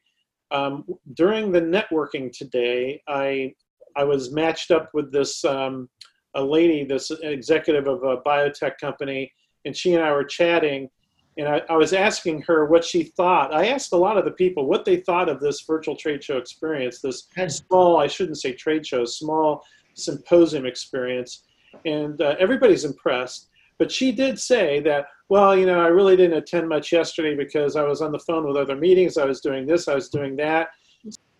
um, 0.51 0.85
during 1.13 1.51
the 1.51 1.61
networking 1.61 2.35
today, 2.35 3.01
I 3.07 3.53
I 3.95 4.03
was 4.03 4.31
matched 4.31 4.71
up 4.71 4.89
with 4.93 5.11
this 5.11 5.43
um, 5.43 5.89
a 6.35 6.43
lady, 6.43 6.85
this 6.85 7.11
executive 7.23 7.87
of 7.87 8.03
a 8.03 8.17
biotech 8.17 8.77
company, 8.79 9.31
and 9.65 9.75
she 9.75 9.95
and 9.95 10.03
I 10.03 10.11
were 10.11 10.23
chatting, 10.23 10.89
and 11.37 11.47
I, 11.47 11.61
I 11.69 11.75
was 11.75 11.93
asking 11.93 12.43
her 12.43 12.65
what 12.65 12.83
she 12.83 13.03
thought. 13.03 13.53
I 13.53 13.67
asked 13.67 13.93
a 13.93 13.97
lot 13.97 14.17
of 14.17 14.25
the 14.25 14.31
people 14.31 14.67
what 14.67 14.85
they 14.85 14.97
thought 14.97 15.29
of 15.29 15.39
this 15.39 15.61
virtual 15.61 15.95
trade 15.95 16.23
show 16.23 16.37
experience, 16.37 17.01
this 17.01 17.27
small, 17.47 17.97
I 17.97 18.07
shouldn't 18.07 18.37
say 18.37 18.53
trade 18.53 18.85
show, 18.85 19.03
small 19.05 19.63
symposium 19.95 20.65
experience, 20.65 21.43
and 21.85 22.21
uh, 22.21 22.35
everybody's 22.39 22.85
impressed. 22.85 23.49
But 23.79 23.91
she 23.91 24.11
did 24.11 24.39
say 24.39 24.79
that, 24.81 25.07
well, 25.29 25.55
you 25.55 25.65
know, 25.65 25.79
I 25.79 25.87
really 25.87 26.15
didn't 26.15 26.37
attend 26.37 26.67
much 26.67 26.91
yesterday 26.91 27.35
because 27.35 27.75
I 27.75 27.83
was 27.83 28.01
on 28.01 28.11
the 28.11 28.19
phone 28.19 28.47
with 28.47 28.57
other 28.57 28.75
meetings. 28.75 29.17
I 29.17 29.25
was 29.25 29.41
doing 29.41 29.65
this, 29.65 29.87
I 29.87 29.95
was 29.95 30.09
doing 30.09 30.35
that. 30.37 30.69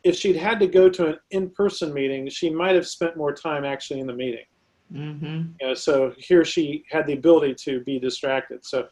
If 0.03 0.15
she'd 0.15 0.35
had 0.35 0.59
to 0.59 0.67
go 0.67 0.89
to 0.89 1.07
an 1.07 1.19
in-person 1.31 1.93
meeting, 1.93 2.29
she 2.29 2.49
might 2.49 2.75
have 2.75 2.87
spent 2.87 3.17
more 3.17 3.33
time 3.33 3.65
actually 3.65 3.99
in 3.99 4.07
the 4.07 4.13
meeting. 4.13 4.45
hmm 4.91 5.41
You 5.59 5.67
know, 5.67 5.73
so 5.73 6.13
here 6.17 6.45
she 6.45 6.83
had 6.91 7.07
the 7.07 7.13
ability 7.13 7.55
to 7.65 7.81
be 7.81 7.99
distracted. 7.99 8.63
So, 8.65 8.87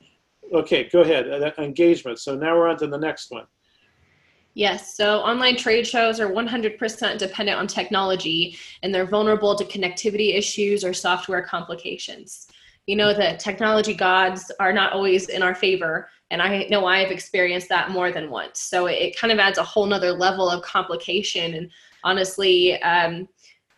okay, 0.53 0.89
go 0.91 1.01
ahead. 1.01 1.31
Uh, 1.31 1.51
engagement. 1.61 2.19
So 2.19 2.35
now 2.35 2.55
we're 2.57 2.67
on 2.67 2.77
to 2.77 2.87
the 2.87 2.97
next 2.97 3.31
one. 3.31 3.45
Yes, 4.55 4.95
so 4.95 5.19
online 5.19 5.57
trade 5.57 5.85
shows 5.85 6.21
are 6.21 6.29
100% 6.29 7.17
dependent 7.17 7.59
on 7.59 7.67
technology 7.67 8.57
and 8.81 8.95
they're 8.95 9.05
vulnerable 9.05 9.53
to 9.53 9.65
connectivity 9.65 10.37
issues 10.37 10.85
or 10.85 10.93
software 10.93 11.41
complications. 11.41 12.47
You 12.87 12.95
know, 12.95 13.13
the 13.13 13.35
technology 13.39 13.93
gods 13.93 14.51
are 14.59 14.71
not 14.71 14.93
always 14.93 15.29
in 15.29 15.41
our 15.41 15.55
favor, 15.55 16.09
and 16.29 16.41
I 16.41 16.67
know 16.69 16.85
I 16.85 16.99
have 16.99 17.11
experienced 17.11 17.69
that 17.69 17.91
more 17.91 18.11
than 18.11 18.29
once. 18.29 18.59
So 18.59 18.87
it, 18.87 18.93
it 18.93 19.17
kind 19.17 19.33
of 19.33 19.39
adds 19.39 19.57
a 19.57 19.63
whole 19.63 19.85
nother 19.85 20.11
level 20.11 20.49
of 20.49 20.63
complication. 20.63 21.55
And 21.55 21.71
honestly, 22.03 22.81
um, 22.81 23.27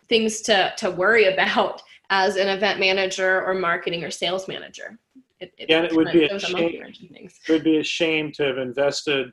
things 0.10 0.42
to 0.42 0.74
to 0.78 0.92
worry 0.92 1.26
about 1.34 1.82
as 2.10 2.36
an 2.38 2.48
event 2.48 2.80
manager 2.80 3.44
or 3.44 3.54
marketing 3.54 4.04
or 4.04 4.12
sales 4.12 4.48
manager. 4.48 4.98
It, 5.40 5.54
it 5.58 5.70
yeah, 5.70 5.84
it 5.84 5.96
would 5.96 6.12
be 6.12 6.26
a 6.26 6.40
shame. 6.40 6.82
It 7.12 7.32
would 7.50 7.64
be 7.64 7.78
a 7.78 7.84
shame 7.84 8.32
to 8.34 8.44
have 8.44 8.58
invested 8.58 9.32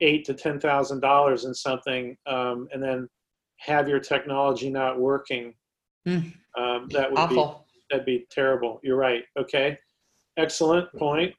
eight 0.00 0.24
to 0.26 0.34
ten 0.34 0.60
thousand 0.60 1.00
dollars 1.00 1.44
in 1.44 1.54
something 1.54 2.16
um, 2.26 2.68
and 2.72 2.82
then 2.82 3.08
have 3.58 3.88
your 3.88 4.00
technology 4.00 4.70
not 4.70 4.98
working. 4.98 5.54
Mm. 6.06 6.32
Um, 6.58 6.88
that 6.90 7.10
would 7.10 7.18
Awful. 7.18 7.46
be 7.46 7.61
that'd 7.92 8.06
be 8.06 8.26
terrible. 8.30 8.80
You're 8.82 8.96
right. 8.96 9.22
Okay, 9.38 9.78
excellent 10.36 10.92
point. 10.94 11.34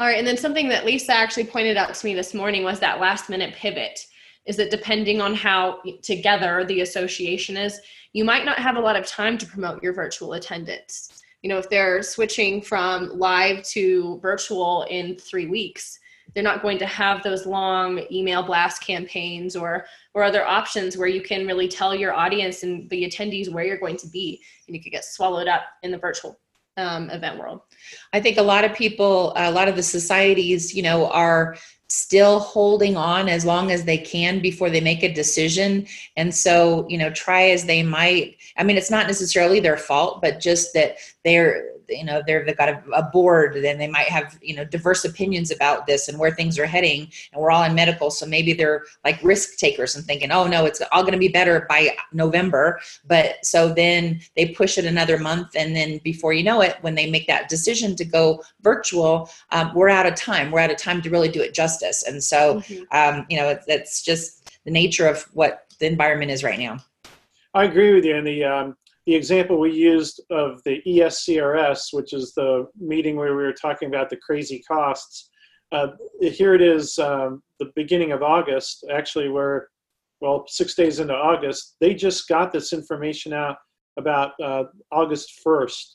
All 0.00 0.06
right, 0.06 0.18
and 0.18 0.26
then 0.26 0.36
something 0.36 0.68
that 0.68 0.84
Lisa 0.84 1.14
actually 1.14 1.44
pointed 1.44 1.76
out 1.76 1.94
to 1.94 2.06
me 2.06 2.14
this 2.14 2.34
morning 2.34 2.64
was 2.64 2.80
that 2.80 3.00
last 3.00 3.30
minute 3.30 3.54
pivot. 3.54 4.06
Is 4.44 4.56
that 4.56 4.72
depending 4.72 5.20
on 5.20 5.34
how 5.34 5.80
together 6.02 6.64
the 6.64 6.80
association 6.80 7.56
is, 7.56 7.80
you 8.12 8.24
might 8.24 8.44
not 8.44 8.58
have 8.58 8.76
a 8.76 8.80
lot 8.80 8.96
of 8.96 9.06
time 9.06 9.38
to 9.38 9.46
promote 9.46 9.82
your 9.82 9.92
virtual 9.92 10.32
attendance. 10.32 11.22
You 11.42 11.48
know, 11.48 11.58
if 11.58 11.70
they're 11.70 12.02
switching 12.02 12.60
from 12.60 13.16
live 13.18 13.62
to 13.68 14.18
virtual 14.20 14.82
in 14.90 15.16
three 15.16 15.46
weeks, 15.46 16.00
they're 16.34 16.42
not 16.42 16.62
going 16.62 16.78
to 16.78 16.86
have 16.86 17.22
those 17.22 17.46
long 17.46 18.04
email 18.10 18.42
blast 18.42 18.82
campaigns 18.82 19.54
or 19.54 19.84
or 20.14 20.22
other 20.22 20.44
options 20.46 20.96
where 20.96 21.08
you 21.08 21.22
can 21.22 21.46
really 21.46 21.68
tell 21.68 21.94
your 21.94 22.12
audience 22.12 22.62
and 22.62 22.88
the 22.90 23.04
attendees 23.04 23.50
where 23.50 23.64
you're 23.64 23.78
going 23.78 23.96
to 23.96 24.08
be 24.08 24.40
and 24.66 24.76
you 24.76 24.82
could 24.82 24.92
get 24.92 25.04
swallowed 25.04 25.48
up 25.48 25.62
in 25.82 25.90
the 25.90 25.98
virtual 25.98 26.38
um, 26.76 27.10
event 27.10 27.38
world. 27.38 27.60
I 28.12 28.20
think 28.20 28.38
a 28.38 28.42
lot 28.42 28.64
of 28.64 28.74
people 28.74 29.32
a 29.36 29.50
lot 29.50 29.68
of 29.68 29.76
the 29.76 29.82
societies 29.82 30.74
you 30.74 30.82
know 30.82 31.08
are 31.10 31.56
still 31.88 32.38
holding 32.38 32.96
on 32.96 33.28
as 33.28 33.44
long 33.44 33.70
as 33.70 33.84
they 33.84 33.98
can 33.98 34.40
before 34.40 34.70
they 34.70 34.80
make 34.80 35.02
a 35.02 35.12
decision. 35.12 35.86
And 36.16 36.34
so 36.34 36.86
you 36.88 36.96
know 36.96 37.10
try 37.10 37.50
as 37.50 37.66
they 37.66 37.82
might 37.82 38.36
i 38.56 38.64
mean 38.64 38.76
it's 38.76 38.90
not 38.90 39.06
necessarily 39.06 39.60
their 39.60 39.76
fault 39.76 40.22
but 40.22 40.40
just 40.40 40.72
that 40.74 40.96
they're 41.24 41.71
you 41.88 42.04
know 42.04 42.22
they're 42.26 42.44
they've 42.44 42.56
got 42.56 42.68
a, 42.68 42.82
a 42.92 43.02
board 43.02 43.56
then 43.60 43.78
they 43.78 43.88
might 43.88 44.08
have 44.08 44.38
you 44.42 44.54
know 44.54 44.64
diverse 44.64 45.04
opinions 45.04 45.50
about 45.50 45.86
this 45.86 46.08
and 46.08 46.18
where 46.18 46.30
things 46.30 46.58
are 46.58 46.66
heading 46.66 47.10
and 47.32 47.40
we're 47.40 47.50
all 47.50 47.62
in 47.64 47.74
medical 47.74 48.10
so 48.10 48.26
maybe 48.26 48.52
they're 48.52 48.84
like 49.04 49.22
risk 49.22 49.58
takers 49.58 49.94
and 49.94 50.04
thinking 50.04 50.30
oh 50.30 50.46
no 50.46 50.64
it's 50.64 50.82
all 50.92 51.02
going 51.02 51.12
to 51.12 51.18
be 51.18 51.28
better 51.28 51.66
by 51.68 51.90
november 52.12 52.80
but 53.06 53.44
so 53.44 53.72
then 53.72 54.20
they 54.36 54.46
push 54.46 54.78
it 54.78 54.84
another 54.84 55.18
month 55.18 55.48
and 55.56 55.74
then 55.74 55.98
before 56.04 56.32
you 56.32 56.42
know 56.42 56.60
it 56.60 56.76
when 56.82 56.94
they 56.94 57.10
make 57.10 57.26
that 57.26 57.48
decision 57.48 57.96
to 57.96 58.04
go 58.04 58.42
virtual 58.60 59.28
um, 59.50 59.72
we're 59.74 59.88
out 59.88 60.06
of 60.06 60.14
time 60.14 60.50
we're 60.50 60.60
out 60.60 60.70
of 60.70 60.76
time 60.76 61.02
to 61.02 61.10
really 61.10 61.28
do 61.28 61.40
it 61.40 61.54
justice 61.54 62.02
and 62.02 62.22
so 62.22 62.60
mm-hmm. 62.60 62.82
um, 62.92 63.26
you 63.28 63.36
know 63.36 63.48
it's, 63.48 63.66
it's 63.68 64.02
just 64.02 64.58
the 64.64 64.70
nature 64.70 65.06
of 65.06 65.22
what 65.32 65.66
the 65.78 65.86
environment 65.86 66.30
is 66.30 66.44
right 66.44 66.58
now 66.58 66.78
I 67.54 67.64
agree 67.64 67.94
with 67.94 68.04
you. 68.04 68.16
And 68.16 68.26
the 68.26 68.44
um, 68.44 68.76
the 69.06 69.14
example 69.14 69.58
we 69.58 69.72
used 69.72 70.20
of 70.30 70.62
the 70.64 70.80
ESCRS, 70.86 71.92
which 71.92 72.12
is 72.12 72.32
the 72.34 72.66
meeting 72.78 73.16
where 73.16 73.36
we 73.36 73.42
were 73.42 73.52
talking 73.52 73.88
about 73.88 74.10
the 74.10 74.16
crazy 74.16 74.62
costs, 74.68 75.30
uh, 75.72 75.88
here 76.20 76.54
it 76.54 76.62
is, 76.62 76.98
um, 76.98 77.42
the 77.58 77.72
beginning 77.74 78.12
of 78.12 78.22
August, 78.22 78.84
actually, 78.92 79.28
where, 79.28 79.68
well, 80.20 80.44
six 80.46 80.74
days 80.74 81.00
into 81.00 81.14
August, 81.14 81.76
they 81.80 81.94
just 81.94 82.28
got 82.28 82.52
this 82.52 82.72
information 82.72 83.32
out 83.32 83.56
about 83.96 84.32
uh, 84.40 84.64
August 84.92 85.40
1st, 85.44 85.94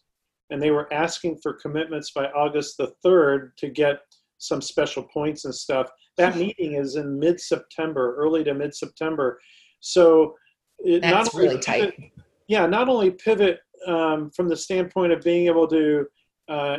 and 0.49 0.61
they 0.61 0.71
were 0.71 0.91
asking 0.91 1.37
for 1.41 1.53
commitments 1.53 2.11
by 2.11 2.25
August 2.25 2.77
the 2.77 2.91
3rd 3.05 3.51
to 3.57 3.69
get 3.69 3.99
some 4.39 4.61
special 4.61 5.03
points 5.03 5.45
and 5.45 5.53
stuff. 5.53 5.89
That 6.17 6.35
meeting 6.37 6.73
is 6.73 6.95
in 6.95 7.17
mid 7.17 7.39
September, 7.39 8.15
early 8.17 8.43
to 8.43 8.53
mid 8.53 8.75
September. 8.75 9.39
So, 9.79 10.35
it 10.79 11.01
That's 11.01 11.33
really 11.33 11.59
tight 11.59 11.93
yeah, 12.47 12.65
not 12.65 12.89
only 12.89 13.11
pivot 13.11 13.59
um, 13.85 14.31
from 14.31 14.47
the 14.47 14.55
standpoint 14.55 15.11
of 15.11 15.21
being 15.21 15.47
able 15.47 15.67
to 15.67 16.05
uh, 16.49 16.77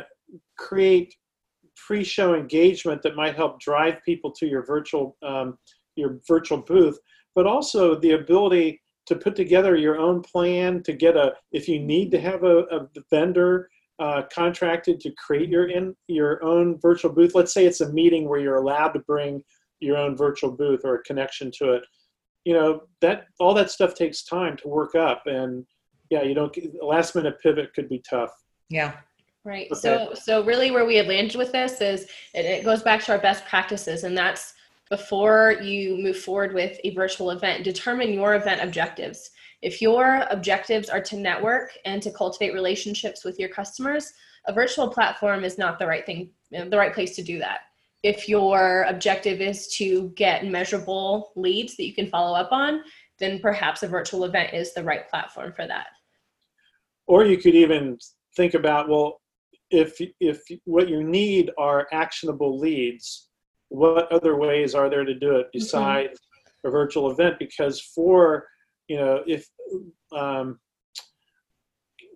create 0.57 1.15
pre-show 1.75 2.35
engagement 2.35 3.01
that 3.03 3.15
might 3.15 3.35
help 3.35 3.59
drive 3.59 4.03
people 4.03 4.31
to 4.31 4.47
your 4.47 4.65
virtual 4.65 5.15
um, 5.23 5.57
your 5.95 6.19
virtual 6.27 6.57
booth, 6.57 6.97
but 7.35 7.45
also 7.45 7.99
the 7.99 8.11
ability 8.11 8.81
to 9.05 9.15
put 9.15 9.35
together 9.35 9.75
your 9.75 9.97
own 9.97 10.21
plan 10.21 10.83
to 10.83 10.93
get 10.93 11.15
a 11.15 11.33
if 11.51 11.67
you 11.67 11.79
need 11.79 12.11
to 12.11 12.19
have 12.19 12.43
a, 12.43 12.59
a 12.71 12.87
vendor 13.09 13.69
uh, 13.99 14.23
contracted 14.33 14.99
to 14.99 15.11
create 15.17 15.49
your 15.49 15.69
in 15.69 15.95
your 16.07 16.43
own 16.43 16.79
virtual 16.79 17.11
booth. 17.11 17.35
Let's 17.35 17.53
say 17.53 17.65
it's 17.65 17.81
a 17.81 17.91
meeting 17.91 18.27
where 18.27 18.39
you're 18.39 18.55
allowed 18.55 18.89
to 18.93 18.99
bring 18.99 19.43
your 19.79 19.97
own 19.97 20.15
virtual 20.15 20.51
booth 20.51 20.81
or 20.83 20.95
a 20.95 21.03
connection 21.03 21.51
to 21.57 21.73
it 21.73 21.83
you 22.45 22.53
know 22.53 22.81
that 23.01 23.25
all 23.39 23.53
that 23.53 23.71
stuff 23.71 23.93
takes 23.93 24.23
time 24.23 24.57
to 24.57 24.67
work 24.67 24.95
up 24.95 25.23
and 25.25 25.65
yeah 26.09 26.23
you 26.23 26.33
don't 26.33 26.55
last 26.81 27.15
minute 27.15 27.39
pivot 27.41 27.73
could 27.73 27.89
be 27.89 28.01
tough. 28.09 28.31
Yeah. 28.69 28.93
Right. 29.43 29.67
Okay. 29.71 29.79
so 29.79 30.13
so 30.13 30.43
really 30.43 30.71
where 30.71 30.85
we 30.85 30.95
had 30.95 31.07
landed 31.07 31.37
with 31.37 31.51
this 31.51 31.81
is 31.81 32.03
it, 32.33 32.45
it 32.45 32.65
goes 32.65 32.83
back 32.83 33.03
to 33.05 33.13
our 33.13 33.19
best 33.19 33.45
practices 33.45 34.03
and 34.03 34.17
that's 34.17 34.53
before 34.89 35.53
you 35.61 35.97
move 35.97 36.17
forward 36.17 36.53
with 36.53 36.79
a 36.83 36.93
virtual 36.93 37.31
event 37.31 37.63
determine 37.63 38.13
your 38.13 38.35
event 38.35 38.61
objectives. 38.61 39.31
If 39.61 39.81
your 39.81 40.25
objectives 40.31 40.89
are 40.89 41.01
to 41.01 41.17
network 41.17 41.71
and 41.83 42.01
to 42.01 42.11
cultivate 42.11 42.53
relationships 42.53 43.25
with 43.25 43.39
your 43.39 43.49
customers 43.49 44.13
a 44.47 44.53
virtual 44.53 44.89
platform 44.89 45.43
is 45.43 45.57
not 45.57 45.79
the 45.79 45.87
right 45.87 46.05
thing 46.05 46.29
the 46.51 46.77
right 46.77 46.93
place 46.93 47.15
to 47.15 47.23
do 47.23 47.39
that 47.39 47.59
if 48.03 48.29
your 48.29 48.85
objective 48.87 49.41
is 49.41 49.67
to 49.75 50.09
get 50.15 50.45
measurable 50.45 51.31
leads 51.35 51.75
that 51.75 51.85
you 51.85 51.93
can 51.93 52.07
follow 52.07 52.37
up 52.37 52.51
on, 52.51 52.81
then 53.19 53.39
perhaps 53.39 53.83
a 53.83 53.87
virtual 53.87 54.23
event 54.23 54.53
is 54.53 54.73
the 54.73 54.83
right 54.83 55.09
platform 55.09 55.51
for 55.53 55.67
that. 55.67 55.87
Or 57.07 57.25
you 57.25 57.37
could 57.37 57.55
even 57.55 57.97
think 58.35 58.53
about 58.53 58.87
well, 58.87 59.19
if 59.71 59.99
if 60.19 60.41
what 60.65 60.89
you 60.89 61.03
need 61.03 61.51
are 61.57 61.87
actionable 61.91 62.57
leads, 62.57 63.29
what 63.69 64.11
other 64.11 64.35
ways 64.37 64.73
are 64.73 64.89
there 64.89 65.05
to 65.05 65.13
do 65.13 65.35
it 65.35 65.47
mm-hmm. 65.47 65.59
besides 65.59 66.19
mm-hmm. 66.19 66.67
a 66.67 66.71
virtual 66.71 67.11
event? 67.11 67.35
Because 67.37 67.81
for 67.81 68.47
you 68.87 68.97
know 68.97 69.23
if 69.27 69.47
um, 70.15 70.59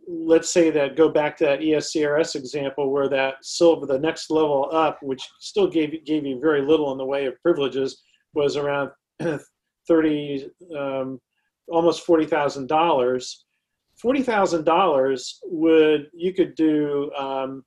let's 0.07 0.51
say 0.51 0.69
that 0.69 0.95
go 0.95 1.09
back 1.09 1.37
to 1.37 1.45
that 1.45 1.59
ESCRS 1.59 2.35
example 2.35 2.91
where 2.91 3.09
that 3.09 3.35
silver, 3.41 3.85
the 3.85 3.99
next 3.99 4.29
level 4.29 4.69
up, 4.71 4.99
which 5.01 5.27
still 5.39 5.67
gave 5.67 6.03
gave 6.05 6.25
you 6.25 6.39
very 6.39 6.61
little 6.61 6.91
in 6.91 6.97
the 6.97 7.05
way 7.05 7.25
of 7.25 7.41
privileges, 7.41 8.03
was 8.33 8.57
around 8.57 8.91
thirty, 9.87 10.49
um, 10.77 11.19
almost 11.67 12.05
forty 12.05 12.25
thousand 12.25 12.67
dollars. 12.67 13.45
Forty 14.01 14.23
thousand 14.23 14.65
dollars 14.65 15.39
would 15.45 16.07
you 16.13 16.33
could 16.33 16.55
do 16.55 17.11
um, 17.13 17.63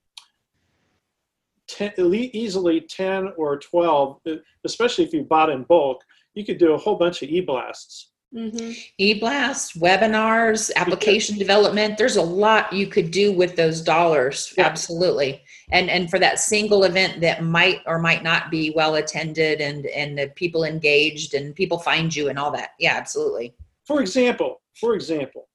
ten, 1.68 1.92
easily 1.98 2.80
ten 2.80 3.32
or 3.36 3.58
twelve, 3.58 4.20
especially 4.64 5.04
if 5.04 5.12
you 5.12 5.22
bought 5.22 5.50
in 5.50 5.62
bulk. 5.64 6.02
You 6.34 6.44
could 6.44 6.58
do 6.58 6.74
a 6.74 6.78
whole 6.78 6.96
bunch 6.96 7.22
of 7.22 7.30
e-blasts 7.30 8.10
Mm-hmm. 8.36 8.72
E-blast, 8.98 9.80
webinars, 9.80 10.70
application 10.76 11.38
development. 11.38 11.96
There's 11.96 12.16
a 12.16 12.22
lot 12.22 12.70
you 12.70 12.86
could 12.86 13.10
do 13.10 13.32
with 13.32 13.56
those 13.56 13.80
dollars. 13.80 14.52
Yeah. 14.58 14.66
Absolutely. 14.66 15.42
And 15.72 15.88
and 15.88 16.10
for 16.10 16.18
that 16.18 16.38
single 16.38 16.84
event 16.84 17.20
that 17.22 17.42
might 17.42 17.80
or 17.86 17.98
might 17.98 18.22
not 18.22 18.50
be 18.50 18.72
well 18.76 18.96
attended 18.96 19.60
and 19.60 19.86
and 19.86 20.18
the 20.18 20.28
people 20.36 20.64
engaged 20.64 21.32
and 21.32 21.54
people 21.54 21.78
find 21.78 22.14
you 22.14 22.28
and 22.28 22.38
all 22.38 22.50
that. 22.50 22.70
Yeah, 22.78 22.94
absolutely. 22.94 23.54
For 23.86 24.02
example, 24.02 24.60
for 24.78 24.94
example, 24.94 25.48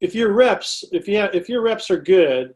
if 0.00 0.14
your 0.14 0.32
reps, 0.32 0.84
if 0.92 1.06
you 1.06 1.16
have, 1.18 1.34
if 1.34 1.48
your 1.48 1.62
reps 1.62 1.90
are 1.90 2.00
good, 2.00 2.54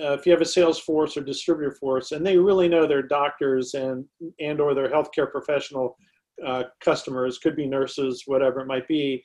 uh, 0.00 0.12
if 0.12 0.24
you 0.24 0.32
have 0.32 0.40
a 0.40 0.46
sales 0.46 0.78
force 0.78 1.16
or 1.16 1.22
distributor 1.22 1.72
force, 1.72 2.12
and 2.12 2.24
they 2.24 2.38
really 2.38 2.68
know 2.68 2.86
their 2.86 3.02
doctors 3.02 3.74
and 3.74 4.04
and 4.38 4.60
or 4.60 4.72
their 4.72 4.88
healthcare 4.88 5.30
professional 5.30 5.96
uh, 6.44 6.64
customers, 6.80 7.38
could 7.38 7.56
be 7.56 7.66
nurses, 7.66 8.24
whatever 8.26 8.60
it 8.60 8.66
might 8.66 8.88
be, 8.88 9.24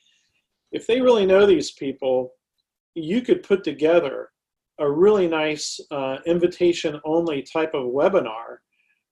if 0.71 0.87
they 0.87 1.01
really 1.01 1.25
know 1.25 1.45
these 1.45 1.71
people, 1.71 2.33
you 2.95 3.21
could 3.21 3.43
put 3.43 3.63
together 3.63 4.29
a 4.79 4.89
really 4.89 5.27
nice 5.27 5.79
uh, 5.91 6.17
invitation 6.25 6.99
only 7.05 7.41
type 7.41 7.73
of 7.73 7.91
webinar. 7.91 8.57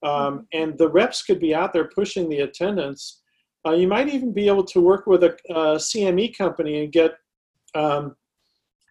Um, 0.01 0.11
mm-hmm. 0.11 0.39
and 0.53 0.77
the 0.77 0.89
reps 0.89 1.23
could 1.23 1.39
be 1.39 1.53
out 1.53 1.73
there 1.73 1.89
pushing 1.89 2.29
the 2.29 2.39
attendance. 2.39 3.21
Uh, 3.67 3.73
you 3.73 3.87
might 3.87 4.07
even 4.07 4.31
be 4.33 4.47
able 4.47 4.63
to 4.63 4.79
work 4.79 5.05
with 5.05 5.23
a, 5.23 5.35
a 5.49 5.75
CME 5.75 6.37
company 6.37 6.83
and 6.83 6.91
get, 6.91 7.11
um, 7.75 8.15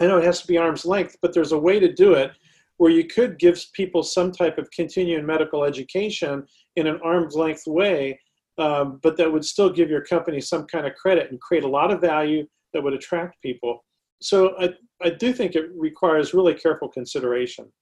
I 0.00 0.06
know 0.06 0.18
it 0.18 0.24
has 0.24 0.42
to 0.42 0.46
be 0.46 0.58
arm's 0.58 0.84
length, 0.84 1.16
but 1.22 1.32
there's 1.32 1.52
a 1.52 1.58
way 1.58 1.80
to 1.80 1.92
do 1.92 2.12
it 2.12 2.32
where 2.76 2.92
you 2.92 3.06
could 3.06 3.38
give 3.38 3.60
people 3.72 4.02
some 4.02 4.30
type 4.30 4.58
of 4.58 4.70
continuing 4.70 5.26
medical 5.26 5.64
education 5.64 6.46
in 6.76 6.86
an 6.86 7.00
arm's 7.02 7.34
length 7.34 7.66
way 7.66 8.20
um, 8.58 9.00
but 9.02 9.16
that 9.16 9.32
would 9.32 9.44
still 9.44 9.70
give 9.70 9.90
your 9.90 10.04
company 10.04 10.40
some 10.40 10.66
kind 10.66 10.86
of 10.86 10.94
credit 10.94 11.30
and 11.30 11.40
create 11.40 11.64
a 11.64 11.68
lot 11.68 11.90
of 11.90 12.00
value 12.00 12.46
that 12.72 12.82
would 12.82 12.92
attract 12.92 13.40
people. 13.42 13.84
So 14.20 14.54
I, 14.58 14.74
I 15.02 15.10
do 15.10 15.32
think 15.32 15.54
it 15.54 15.70
requires 15.76 16.34
really 16.34 16.54
careful 16.54 16.88
consideration. 16.88 17.72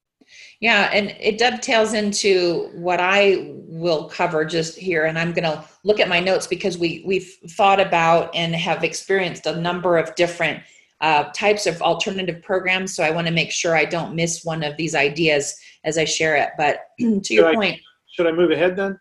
Yeah, 0.60 0.90
and 0.92 1.14
it 1.20 1.38
dovetails 1.38 1.92
into 1.92 2.70
what 2.74 3.00
I 3.00 3.52
will 3.52 4.08
cover 4.08 4.44
just 4.44 4.76
here, 4.76 5.04
and 5.04 5.18
I'm 5.18 5.32
going 5.32 5.44
to 5.44 5.64
look 5.84 6.00
at 6.00 6.08
my 6.08 6.18
notes 6.18 6.46
because 6.46 6.76
we 6.76 7.04
we've 7.06 7.32
thought 7.50 7.78
about 7.78 8.34
and 8.34 8.54
have 8.54 8.82
experienced 8.82 9.46
a 9.46 9.60
number 9.60 9.98
of 9.98 10.14
different 10.16 10.62
uh, 11.00 11.24
types 11.32 11.66
of 11.66 11.80
alternative 11.80 12.42
programs. 12.42 12.94
So 12.94 13.04
I 13.04 13.10
want 13.10 13.26
to 13.28 13.32
make 13.32 13.52
sure 13.52 13.76
I 13.76 13.84
don't 13.84 14.14
miss 14.16 14.44
one 14.44 14.62
of 14.64 14.76
these 14.76 14.94
ideas 14.94 15.54
as 15.84 15.96
I 15.96 16.04
share 16.04 16.34
it. 16.36 16.50
But 16.58 16.80
to 16.98 17.04
your 17.04 17.20
Should 17.22 17.46
I- 17.46 17.54
point, 17.54 17.80
Should 18.10 18.26
I 18.26 18.32
move 18.32 18.50
ahead 18.50 18.76
then? 18.76 18.98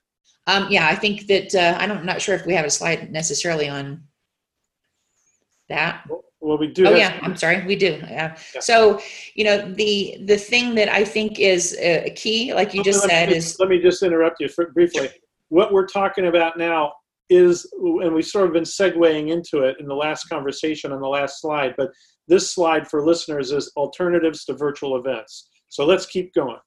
Um, 0.48 0.68
yeah, 0.70 0.88
I 0.88 0.96
think 0.96 1.28
that 1.28 1.56
uh, 1.56 1.78
I 1.80 1.88
don't, 1.88 1.98
I'm 1.98 2.06
not 2.06 2.22
sure 2.22 2.36
if 2.36 2.46
we 2.46 2.54
have 2.54 2.66
a 2.66 2.70
slide 2.70 3.12
necessarily 3.12 3.68
on 3.68 4.04
that. 5.70 6.06
Well, 6.40 6.60
we 6.60 6.68
do. 6.68 6.86
Oh 6.86 6.96
yeah, 6.96 7.20
I'm 7.24 7.36
sorry, 7.36 7.66
we 7.66 7.76
do. 7.76 7.98
Yeah. 8.02 8.38
Yeah. 8.54 8.62
So 8.62 9.02
you 9.34 9.44
know 9.44 9.74
the 9.74 10.18
the 10.26 10.38
thing 10.38 10.76
that 10.76 10.90
I 10.90 11.04
think 11.04 11.40
is 11.40 11.76
a 11.80 12.12
key, 12.12 12.54
like 12.54 12.74
you 12.74 12.84
just 12.84 13.02
Let 13.02 13.10
said, 13.10 13.32
is 13.32 13.60
Let 13.60 13.70
me 13.70 13.82
just 13.82 14.04
interrupt 14.04 14.40
you 14.40 14.48
for, 14.48 14.72
briefly. 14.72 15.10
What 15.50 15.74
we're 15.74 15.88
talking 15.88 16.28
about 16.28 16.58
now 16.58 16.94
is, 17.30 17.68
and 17.82 18.14
we've 18.14 18.26
sort 18.26 18.46
of 18.46 18.54
been 18.54 18.64
segueing 18.64 19.32
into 19.32 19.64
it 19.64 19.78
in 19.80 19.88
the 19.88 19.96
last 19.96 20.26
conversation 20.26 20.92
on 20.92 21.02
the 21.02 21.08
last 21.08 21.42
slide, 21.42 21.74
but 21.78 21.90
this 22.28 22.54
slide 22.54 22.88
for 22.88 23.04
listeners 23.04 23.52
is 23.52 23.72
alternatives 23.76 24.46
to 24.46 24.54
virtual 24.54 24.98
events. 24.98 25.50
So 25.70 25.86
let's 25.86 26.06
keep 26.06 26.34
going. 26.34 26.58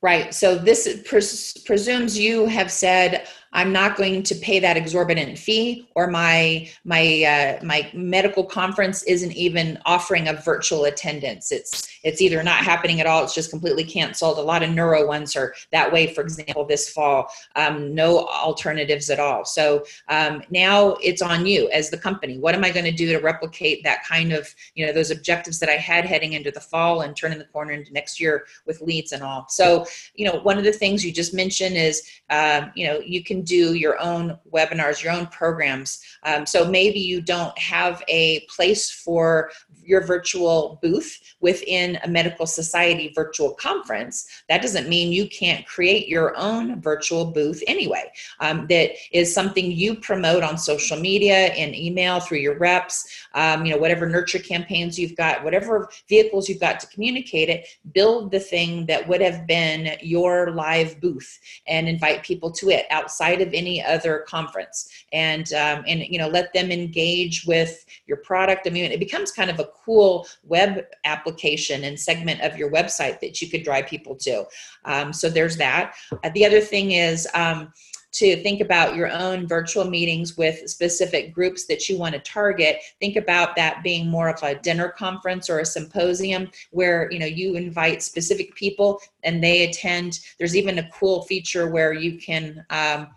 Right. 0.00 0.32
So 0.32 0.54
this 0.54 1.02
pres- 1.04 1.56
presumes 1.64 2.16
you 2.18 2.46
have 2.46 2.70
said, 2.70 3.26
"I'm 3.52 3.72
not 3.72 3.96
going 3.96 4.22
to 4.24 4.34
pay 4.34 4.58
that 4.60 4.76
exorbitant 4.76 5.38
fee," 5.38 5.88
or 5.94 6.08
my 6.08 6.68
my 6.84 7.58
uh, 7.60 7.64
my 7.64 7.90
medical 7.94 8.44
conference 8.44 9.02
isn't 9.04 9.32
even 9.32 9.78
offering 9.86 10.28
a 10.28 10.34
virtual 10.34 10.84
attendance. 10.84 11.52
It's 11.52 11.88
it's 12.04 12.20
either 12.20 12.42
not 12.42 12.64
happening 12.64 13.00
at 13.00 13.06
all. 13.06 13.24
It's 13.24 13.34
just 13.34 13.50
completely 13.50 13.84
canceled. 13.84 14.38
A 14.38 14.42
lot 14.42 14.62
of 14.62 14.70
neuro 14.70 15.06
ones 15.06 15.36
are 15.36 15.54
that 15.72 15.92
way. 15.92 16.12
For 16.14 16.20
example, 16.20 16.64
this 16.64 16.88
fall, 16.88 17.30
um, 17.56 17.94
no 17.94 18.26
alternatives 18.26 19.10
at 19.10 19.18
all. 19.18 19.44
So 19.44 19.84
um, 20.08 20.42
now 20.50 20.96
it's 21.02 21.22
on 21.22 21.46
you 21.46 21.68
as 21.70 21.90
the 21.90 21.98
company. 21.98 22.38
What 22.38 22.54
am 22.54 22.64
I 22.64 22.70
going 22.70 22.84
to 22.84 22.92
do 22.92 23.12
to 23.12 23.18
replicate 23.18 23.82
that 23.84 24.04
kind 24.04 24.32
of 24.32 24.54
you 24.74 24.86
know 24.86 24.92
those 24.92 25.10
objectives 25.10 25.58
that 25.60 25.68
I 25.68 25.76
had 25.76 26.04
heading 26.04 26.34
into 26.34 26.50
the 26.50 26.60
fall 26.60 27.02
and 27.02 27.16
turning 27.16 27.38
the 27.38 27.44
corner 27.46 27.72
into 27.72 27.92
next 27.92 28.20
year 28.20 28.46
with 28.66 28.80
leads 28.80 29.12
and 29.12 29.22
all. 29.22 29.46
So 29.48 29.86
you 30.14 30.26
know, 30.26 30.40
one 30.40 30.58
of 30.58 30.64
the 30.64 30.72
things 30.72 31.04
you 31.04 31.12
just 31.12 31.34
mentioned 31.34 31.76
is, 31.76 32.02
um, 32.30 32.72
you 32.74 32.86
know, 32.86 33.00
you 33.00 33.22
can 33.22 33.37
do 33.42 33.74
your 33.74 34.00
own 34.00 34.38
webinars, 34.52 35.02
your 35.02 35.12
own 35.12 35.26
programs. 35.26 36.00
Um, 36.24 36.46
so 36.46 36.68
maybe 36.68 37.00
you 37.00 37.20
don't 37.20 37.56
have 37.58 38.02
a 38.08 38.40
place 38.54 38.90
for 38.90 39.50
your 39.88 40.04
virtual 40.04 40.78
booth 40.82 41.18
within 41.40 41.98
a 42.04 42.08
medical 42.08 42.46
society 42.46 43.10
virtual 43.14 43.54
conference. 43.54 44.28
That 44.48 44.60
doesn't 44.60 44.88
mean 44.88 45.12
you 45.12 45.28
can't 45.28 45.66
create 45.66 46.08
your 46.08 46.36
own 46.36 46.80
virtual 46.80 47.24
booth 47.24 47.62
anyway. 47.66 48.12
Um, 48.40 48.66
that 48.68 48.90
is 49.12 49.32
something 49.32 49.72
you 49.72 49.94
promote 49.94 50.42
on 50.42 50.58
social 50.58 50.98
media 50.98 51.46
and 51.54 51.74
email 51.74 52.20
through 52.20 52.38
your 52.38 52.58
reps, 52.58 53.26
um, 53.34 53.64
you 53.64 53.72
know, 53.72 53.78
whatever 53.78 54.06
nurture 54.06 54.38
campaigns 54.38 54.98
you've 54.98 55.16
got, 55.16 55.42
whatever 55.42 55.88
vehicles 56.08 56.48
you've 56.48 56.60
got 56.60 56.80
to 56.80 56.86
communicate 56.88 57.48
it, 57.48 57.66
build 57.92 58.30
the 58.30 58.40
thing 58.40 58.84
that 58.86 59.06
would 59.08 59.22
have 59.22 59.46
been 59.46 59.96
your 60.02 60.50
live 60.50 61.00
booth 61.00 61.38
and 61.66 61.88
invite 61.88 62.22
people 62.22 62.50
to 62.52 62.68
it 62.68 62.84
outside 62.90 63.27
of 63.34 63.52
any 63.52 63.82
other 63.82 64.24
conference. 64.28 64.88
And 65.12 65.52
um, 65.52 65.84
and 65.86 66.00
you 66.00 66.18
know 66.18 66.28
let 66.28 66.52
them 66.52 66.70
engage 66.70 67.44
with 67.46 67.84
your 68.06 68.18
product. 68.18 68.66
I 68.66 68.70
mean 68.70 68.90
it 68.90 69.00
becomes 69.00 69.30
kind 69.30 69.50
of 69.50 69.58
a 69.58 69.68
cool 69.84 70.26
web 70.44 70.84
application 71.04 71.84
and 71.84 71.98
segment 71.98 72.40
of 72.40 72.56
your 72.56 72.70
website 72.70 73.20
that 73.20 73.40
you 73.40 73.48
could 73.48 73.62
drive 73.62 73.86
people 73.86 74.16
to. 74.16 74.44
Um, 74.84 75.12
so 75.12 75.28
there's 75.28 75.56
that. 75.58 75.94
Uh, 76.24 76.30
the 76.34 76.44
other 76.44 76.60
thing 76.60 76.92
is 76.92 77.28
um, 77.34 77.72
to 78.12 78.42
think 78.42 78.60
about 78.60 78.96
your 78.96 79.10
own 79.10 79.46
virtual 79.46 79.84
meetings 79.84 80.36
with 80.36 80.68
specific 80.68 81.32
groups 81.32 81.66
that 81.66 81.88
you 81.88 81.98
want 81.98 82.14
to 82.14 82.20
target. 82.20 82.80
Think 83.00 83.16
about 83.16 83.54
that 83.56 83.82
being 83.82 84.08
more 84.08 84.28
of 84.28 84.42
a 84.42 84.54
dinner 84.56 84.88
conference 84.88 85.50
or 85.50 85.60
a 85.60 85.64
symposium 85.64 86.50
where 86.70 87.10
you 87.12 87.18
know 87.18 87.26
you 87.26 87.54
invite 87.54 88.02
specific 88.02 88.54
people 88.54 89.00
and 89.24 89.42
they 89.42 89.64
attend. 89.64 90.20
There's 90.38 90.56
even 90.56 90.78
a 90.78 90.90
cool 90.90 91.22
feature 91.22 91.68
where 91.68 91.92
you 91.92 92.18
can 92.18 92.64
um, 92.70 93.08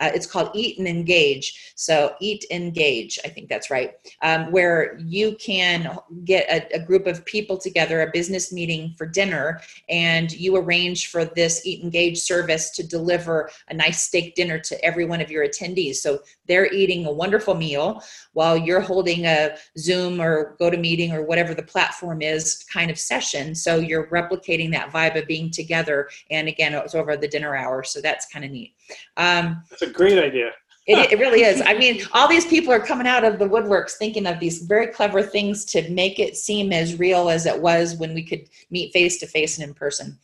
uh, 0.00 0.10
it's 0.14 0.26
called 0.26 0.50
Eat 0.54 0.78
and 0.78 0.88
Engage. 0.88 1.72
So, 1.76 2.14
Eat 2.20 2.44
Engage, 2.50 3.18
I 3.24 3.28
think 3.28 3.48
that's 3.48 3.70
right, 3.70 3.92
um, 4.22 4.50
where 4.50 4.98
you 4.98 5.36
can 5.36 5.96
get 6.24 6.48
a, 6.48 6.76
a, 6.76 6.84
group 6.84 7.06
of 7.06 7.24
people 7.24 7.56
together, 7.56 8.02
a 8.02 8.10
business 8.10 8.52
meeting 8.52 8.94
for 8.98 9.06
dinner, 9.06 9.60
and 9.88 10.32
you 10.32 10.56
arrange 10.56 11.10
for 11.10 11.24
this 11.24 11.64
Eat 11.64 11.82
Engage 11.82 12.18
service 12.18 12.70
to 12.70 12.86
deliver 12.86 13.50
a 13.68 13.74
nice 13.74 14.02
steak 14.02 14.34
dinner 14.34 14.58
to 14.58 14.84
every 14.84 15.04
one 15.04 15.20
of 15.20 15.30
your 15.30 15.46
attendees. 15.46 15.96
So, 15.96 16.20
they're 16.46 16.72
eating 16.72 17.06
a 17.06 17.12
wonderful 17.12 17.54
meal 17.54 18.02
while 18.32 18.56
you're 18.56 18.80
holding 18.80 19.26
a 19.26 19.56
Zoom 19.78 20.20
or 20.20 20.56
GoToMeeting 20.60 21.12
or 21.12 21.22
whatever 21.22 21.54
the 21.54 21.62
platform 21.62 22.20
is 22.20 22.64
kind 22.72 22.90
of 22.90 22.98
session. 22.98 23.54
So, 23.54 23.76
you're 23.76 24.08
replicating 24.08 24.72
that 24.72 24.90
vibe 24.90 25.20
of 25.20 25.28
being 25.28 25.50
together. 25.50 26.08
And 26.30 26.48
again, 26.48 26.74
it 26.74 26.82
was 26.82 26.96
over 26.96 27.16
the 27.16 27.28
dinner 27.28 27.54
hour. 27.54 27.84
So, 27.84 28.00
that's 28.00 28.26
kind 28.26 28.44
of 28.44 28.50
neat. 28.50 28.74
Um, 29.16 29.62
That's 29.70 29.82
a 29.82 29.90
great 29.90 30.18
idea. 30.18 30.50
it, 30.86 31.12
it 31.12 31.18
really 31.18 31.42
is. 31.42 31.62
I 31.64 31.74
mean, 31.74 32.02
all 32.12 32.28
these 32.28 32.46
people 32.46 32.72
are 32.72 32.80
coming 32.80 33.06
out 33.06 33.24
of 33.24 33.38
the 33.38 33.48
woodworks 33.48 33.92
thinking 33.92 34.26
of 34.26 34.40
these 34.40 34.62
very 34.62 34.88
clever 34.88 35.22
things 35.22 35.64
to 35.66 35.88
make 35.90 36.18
it 36.18 36.36
seem 36.36 36.72
as 36.72 36.98
real 36.98 37.28
as 37.30 37.46
it 37.46 37.60
was 37.60 37.96
when 37.96 38.14
we 38.14 38.22
could 38.22 38.48
meet 38.70 38.92
face 38.92 39.18
to 39.18 39.26
face 39.26 39.58
and 39.58 39.68
in 39.68 39.74
person. 39.74 40.18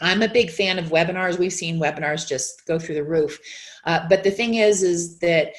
I'm 0.00 0.22
a 0.22 0.28
big 0.28 0.50
fan 0.50 0.78
of 0.78 0.90
webinars. 0.90 1.38
We've 1.38 1.52
seen 1.52 1.80
webinars 1.80 2.28
just 2.28 2.66
go 2.66 2.78
through 2.78 2.96
the 2.96 3.04
roof. 3.04 3.38
Uh, 3.84 4.06
but 4.08 4.24
the 4.24 4.30
thing 4.30 4.54
is, 4.54 4.82
is 4.82 5.18
that 5.20 5.54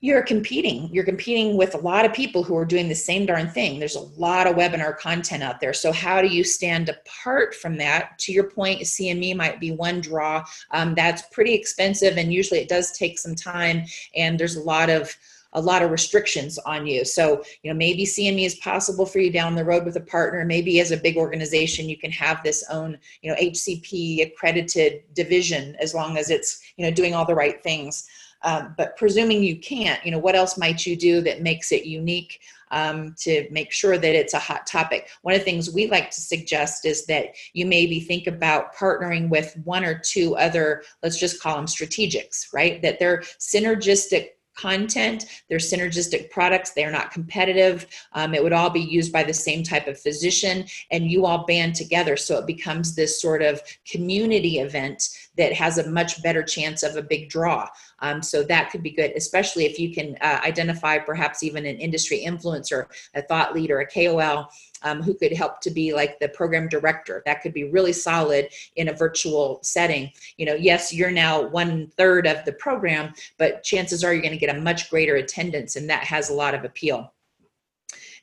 you're 0.00 0.22
competing. 0.22 0.90
You're 0.92 1.04
competing 1.04 1.56
with 1.56 1.74
a 1.74 1.78
lot 1.78 2.04
of 2.04 2.12
people 2.12 2.42
who 2.42 2.56
are 2.56 2.66
doing 2.66 2.88
the 2.88 2.94
same 2.94 3.24
darn 3.24 3.48
thing. 3.48 3.78
There's 3.78 3.96
a 3.96 4.00
lot 4.00 4.46
of 4.46 4.56
webinar 4.56 4.98
content 4.98 5.42
out 5.42 5.60
there. 5.60 5.72
So, 5.72 5.92
how 5.92 6.20
do 6.20 6.28
you 6.28 6.44
stand 6.44 6.90
apart 6.90 7.54
from 7.54 7.76
that? 7.78 8.18
To 8.20 8.32
your 8.32 8.50
point, 8.50 8.82
CME 8.82 9.34
might 9.34 9.60
be 9.60 9.72
one 9.72 10.00
draw. 10.00 10.44
Um, 10.72 10.94
that's 10.94 11.22
pretty 11.32 11.54
expensive, 11.54 12.18
and 12.18 12.32
usually 12.32 12.60
it 12.60 12.68
does 12.68 12.92
take 12.92 13.18
some 13.18 13.34
time, 13.34 13.84
and 14.14 14.38
there's 14.38 14.56
a 14.56 14.62
lot 14.62 14.90
of 14.90 15.16
a 15.54 15.60
lot 15.60 15.82
of 15.82 15.90
restrictions 15.90 16.58
on 16.58 16.86
you. 16.86 17.04
So, 17.04 17.42
you 17.62 17.70
know, 17.70 17.76
maybe 17.76 18.04
CME 18.04 18.44
is 18.44 18.56
possible 18.56 19.06
for 19.06 19.20
you 19.20 19.30
down 19.30 19.54
the 19.54 19.64
road 19.64 19.84
with 19.84 19.96
a 19.96 20.00
partner. 20.00 20.44
Maybe 20.44 20.80
as 20.80 20.90
a 20.90 20.96
big 20.96 21.16
organization, 21.16 21.88
you 21.88 21.96
can 21.96 22.10
have 22.10 22.42
this 22.42 22.64
own, 22.70 22.98
you 23.22 23.30
know, 23.30 23.36
HCP 23.36 24.26
accredited 24.26 25.02
division 25.14 25.76
as 25.76 25.94
long 25.94 26.18
as 26.18 26.30
it's, 26.30 26.60
you 26.76 26.84
know, 26.84 26.90
doing 26.90 27.14
all 27.14 27.24
the 27.24 27.34
right 27.34 27.62
things. 27.62 28.08
Um, 28.44 28.74
but 28.76 28.96
presuming 28.96 29.42
you 29.42 29.56
can't, 29.56 30.04
you 30.04 30.12
know, 30.12 30.18
what 30.18 30.36
else 30.36 30.56
might 30.56 30.86
you 30.86 30.96
do 30.96 31.20
that 31.22 31.42
makes 31.42 31.72
it 31.72 31.84
unique 31.84 32.40
um, 32.70 33.14
to 33.18 33.48
make 33.50 33.72
sure 33.72 33.96
that 33.96 34.14
it's 34.14 34.34
a 34.34 34.38
hot 34.38 34.66
topic? 34.66 35.08
One 35.22 35.34
of 35.34 35.40
the 35.40 35.44
things 35.44 35.72
we 35.72 35.86
like 35.88 36.10
to 36.10 36.20
suggest 36.20 36.84
is 36.84 37.06
that 37.06 37.34
you 37.54 37.66
maybe 37.66 38.00
think 38.00 38.26
about 38.26 38.74
partnering 38.74 39.30
with 39.30 39.56
one 39.64 39.84
or 39.84 39.98
two 39.98 40.36
other, 40.36 40.82
let's 41.02 41.18
just 41.18 41.42
call 41.42 41.56
them 41.56 41.66
strategics, 41.66 42.52
right? 42.52 42.80
That 42.82 42.98
they're 42.98 43.22
synergistic 43.40 44.28
content 44.54 45.24
they're 45.48 45.58
synergistic 45.58 46.30
products 46.30 46.70
they're 46.70 46.90
not 46.90 47.10
competitive 47.10 47.86
um, 48.12 48.34
it 48.34 48.42
would 48.42 48.52
all 48.52 48.70
be 48.70 48.80
used 48.80 49.12
by 49.12 49.22
the 49.22 49.34
same 49.34 49.62
type 49.62 49.88
of 49.88 49.98
physician 49.98 50.64
and 50.90 51.10
you 51.10 51.26
all 51.26 51.44
band 51.44 51.74
together 51.74 52.16
so 52.16 52.38
it 52.38 52.46
becomes 52.46 52.94
this 52.94 53.20
sort 53.20 53.42
of 53.42 53.60
community 53.90 54.60
event 54.60 55.08
that 55.36 55.52
has 55.52 55.78
a 55.78 55.90
much 55.90 56.22
better 56.22 56.42
chance 56.42 56.82
of 56.82 56.96
a 56.96 57.02
big 57.02 57.28
draw 57.28 57.68
um, 58.04 58.22
so 58.22 58.42
that 58.42 58.70
could 58.70 58.82
be 58.82 58.90
good 58.90 59.12
especially 59.16 59.64
if 59.64 59.78
you 59.78 59.94
can 59.94 60.16
uh, 60.20 60.40
identify 60.44 60.98
perhaps 60.98 61.42
even 61.42 61.66
an 61.66 61.78
industry 61.78 62.22
influencer 62.26 62.86
a 63.14 63.22
thought 63.22 63.54
leader 63.54 63.80
a 63.80 63.86
kol 63.86 64.48
um, 64.84 65.02
who 65.02 65.14
could 65.14 65.32
help 65.32 65.60
to 65.62 65.70
be 65.70 65.92
like 65.92 66.20
the 66.20 66.28
program 66.28 66.68
director. 66.68 67.22
That 67.26 67.42
could 67.42 67.52
be 67.52 67.64
really 67.64 67.92
solid 67.92 68.48
in 68.76 68.88
a 68.88 68.92
virtual 68.92 69.58
setting. 69.62 70.12
You 70.36 70.46
know, 70.46 70.54
yes, 70.54 70.92
you're 70.92 71.10
now 71.10 71.42
one 71.42 71.88
third 71.96 72.26
of 72.26 72.44
the 72.44 72.52
program, 72.52 73.14
but 73.38 73.64
chances 73.64 74.04
are 74.04 74.12
you're 74.12 74.22
going 74.22 74.32
to 74.32 74.38
get 74.38 74.54
a 74.54 74.60
much 74.60 74.90
greater 74.90 75.16
attendance, 75.16 75.76
and 75.76 75.88
that 75.90 76.04
has 76.04 76.30
a 76.30 76.34
lot 76.34 76.54
of 76.54 76.64
appeal. 76.64 77.12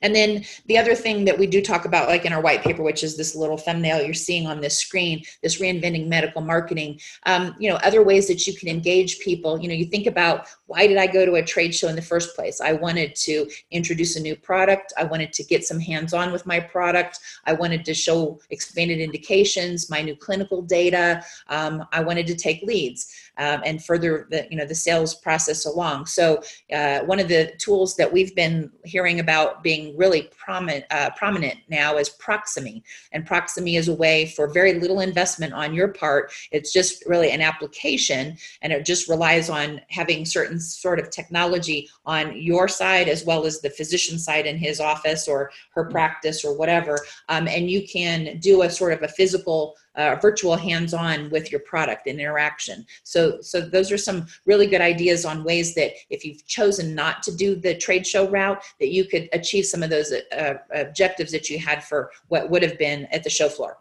And 0.02 0.14
then 0.14 0.44
the 0.66 0.78
other 0.78 0.94
thing 0.94 1.24
that 1.24 1.38
we 1.38 1.46
do 1.46 1.62
talk 1.62 1.84
about, 1.84 2.08
like 2.08 2.24
in 2.24 2.32
our 2.32 2.40
white 2.40 2.62
paper, 2.62 2.82
which 2.82 3.02
is 3.02 3.16
this 3.16 3.34
little 3.34 3.56
thumbnail 3.56 4.02
you're 4.02 4.14
seeing 4.14 4.46
on 4.46 4.60
this 4.60 4.78
screen, 4.78 5.22
this 5.42 5.60
reinventing 5.60 6.08
medical 6.08 6.42
marketing, 6.42 7.00
um, 7.24 7.54
you 7.58 7.70
know, 7.70 7.76
other 7.76 8.02
ways 8.02 8.28
that 8.28 8.46
you 8.46 8.54
can 8.54 8.68
engage 8.68 9.20
people. 9.20 9.60
You 9.60 9.68
know, 9.68 9.74
you 9.74 9.86
think 9.86 10.06
about 10.06 10.48
why 10.66 10.86
did 10.86 10.96
I 10.96 11.06
go 11.06 11.24
to 11.24 11.34
a 11.34 11.42
trade 11.42 11.74
show 11.74 11.88
in 11.88 11.96
the 11.96 12.02
first 12.02 12.34
place? 12.34 12.60
I 12.60 12.72
wanted 12.72 13.14
to 13.16 13.48
introduce 13.70 14.16
a 14.16 14.20
new 14.20 14.36
product. 14.36 14.92
I 14.98 15.04
wanted 15.04 15.32
to 15.34 15.44
get 15.44 15.64
some 15.64 15.80
hands 15.80 16.12
on 16.14 16.32
with 16.32 16.46
my 16.46 16.60
product. 16.60 17.20
I 17.44 17.52
wanted 17.52 17.84
to 17.84 17.94
show 17.94 18.40
expanded 18.50 18.98
indications, 18.98 19.90
my 19.90 20.02
new 20.02 20.16
clinical 20.16 20.62
data. 20.62 21.24
Um, 21.48 21.86
I 21.92 22.02
wanted 22.02 22.26
to 22.26 22.34
take 22.34 22.62
leads. 22.62 23.14
um, 23.38 23.62
and 23.64 23.82
further 23.82 24.26
the 24.30 24.46
you 24.50 24.56
know 24.56 24.64
the 24.66 24.74
sales 24.74 25.14
process 25.14 25.64
along. 25.64 26.06
So 26.06 26.42
uh, 26.72 27.00
one 27.00 27.18
of 27.18 27.28
the 27.28 27.52
tools 27.58 27.96
that 27.96 28.12
we've 28.12 28.34
been 28.34 28.70
hearing 28.84 29.20
about 29.20 29.62
being 29.62 29.91
really 29.96 30.30
prominent 30.36 30.84
uh, 30.90 31.10
prominent 31.16 31.58
now 31.68 31.96
is 31.96 32.10
Proximie, 32.10 32.82
and 33.12 33.26
Proximie 33.26 33.78
is 33.78 33.88
a 33.88 33.94
way 33.94 34.26
for 34.26 34.48
very 34.48 34.74
little 34.74 35.00
investment 35.00 35.52
on 35.52 35.74
your 35.74 35.88
part. 35.88 36.32
It's 36.50 36.72
just 36.72 37.04
really 37.06 37.30
an 37.30 37.40
application, 37.40 38.36
and 38.62 38.72
it 38.72 38.84
just 38.84 39.08
relies 39.08 39.50
on 39.50 39.80
having 39.88 40.24
certain 40.24 40.60
sort 40.60 40.98
of 40.98 41.10
technology 41.10 41.88
on 42.06 42.36
your 42.36 42.68
side 42.68 43.08
as 43.08 43.24
well 43.24 43.44
as 43.44 43.60
the 43.60 43.70
physician 43.70 44.18
side 44.18 44.46
in 44.46 44.56
his 44.56 44.80
office 44.80 45.28
or 45.28 45.50
her 45.74 45.84
practice 45.84 46.44
or 46.44 46.56
whatever, 46.56 46.98
um, 47.28 47.48
and 47.48 47.70
you 47.70 47.86
can 47.86 48.38
do 48.38 48.62
a 48.62 48.70
sort 48.70 48.92
of 48.92 49.02
a 49.02 49.08
physical 49.08 49.76
uh, 49.94 50.16
virtual 50.20 50.56
hands-on 50.56 51.30
with 51.30 51.50
your 51.50 51.60
product 51.60 52.06
and 52.06 52.20
interaction. 52.20 52.86
So, 53.02 53.40
so 53.40 53.60
those 53.60 53.92
are 53.92 53.98
some 53.98 54.26
really 54.46 54.66
good 54.66 54.80
ideas 54.80 55.24
on 55.24 55.44
ways 55.44 55.74
that 55.74 55.92
if 56.10 56.24
you've 56.24 56.46
chosen 56.46 56.94
not 56.94 57.22
to 57.24 57.36
do 57.36 57.54
the 57.54 57.76
trade 57.76 58.06
show 58.06 58.28
route, 58.28 58.62
that 58.80 58.90
you 58.90 59.04
could 59.04 59.28
achieve 59.32 59.66
some 59.66 59.82
of 59.82 59.90
those 59.90 60.12
uh, 60.12 60.54
objectives 60.74 61.32
that 61.32 61.50
you 61.50 61.58
had 61.58 61.84
for 61.84 62.10
what 62.28 62.48
would 62.50 62.62
have 62.62 62.78
been 62.78 63.06
at 63.12 63.22
the 63.22 63.30
show 63.30 63.48
floor. 63.48 63.78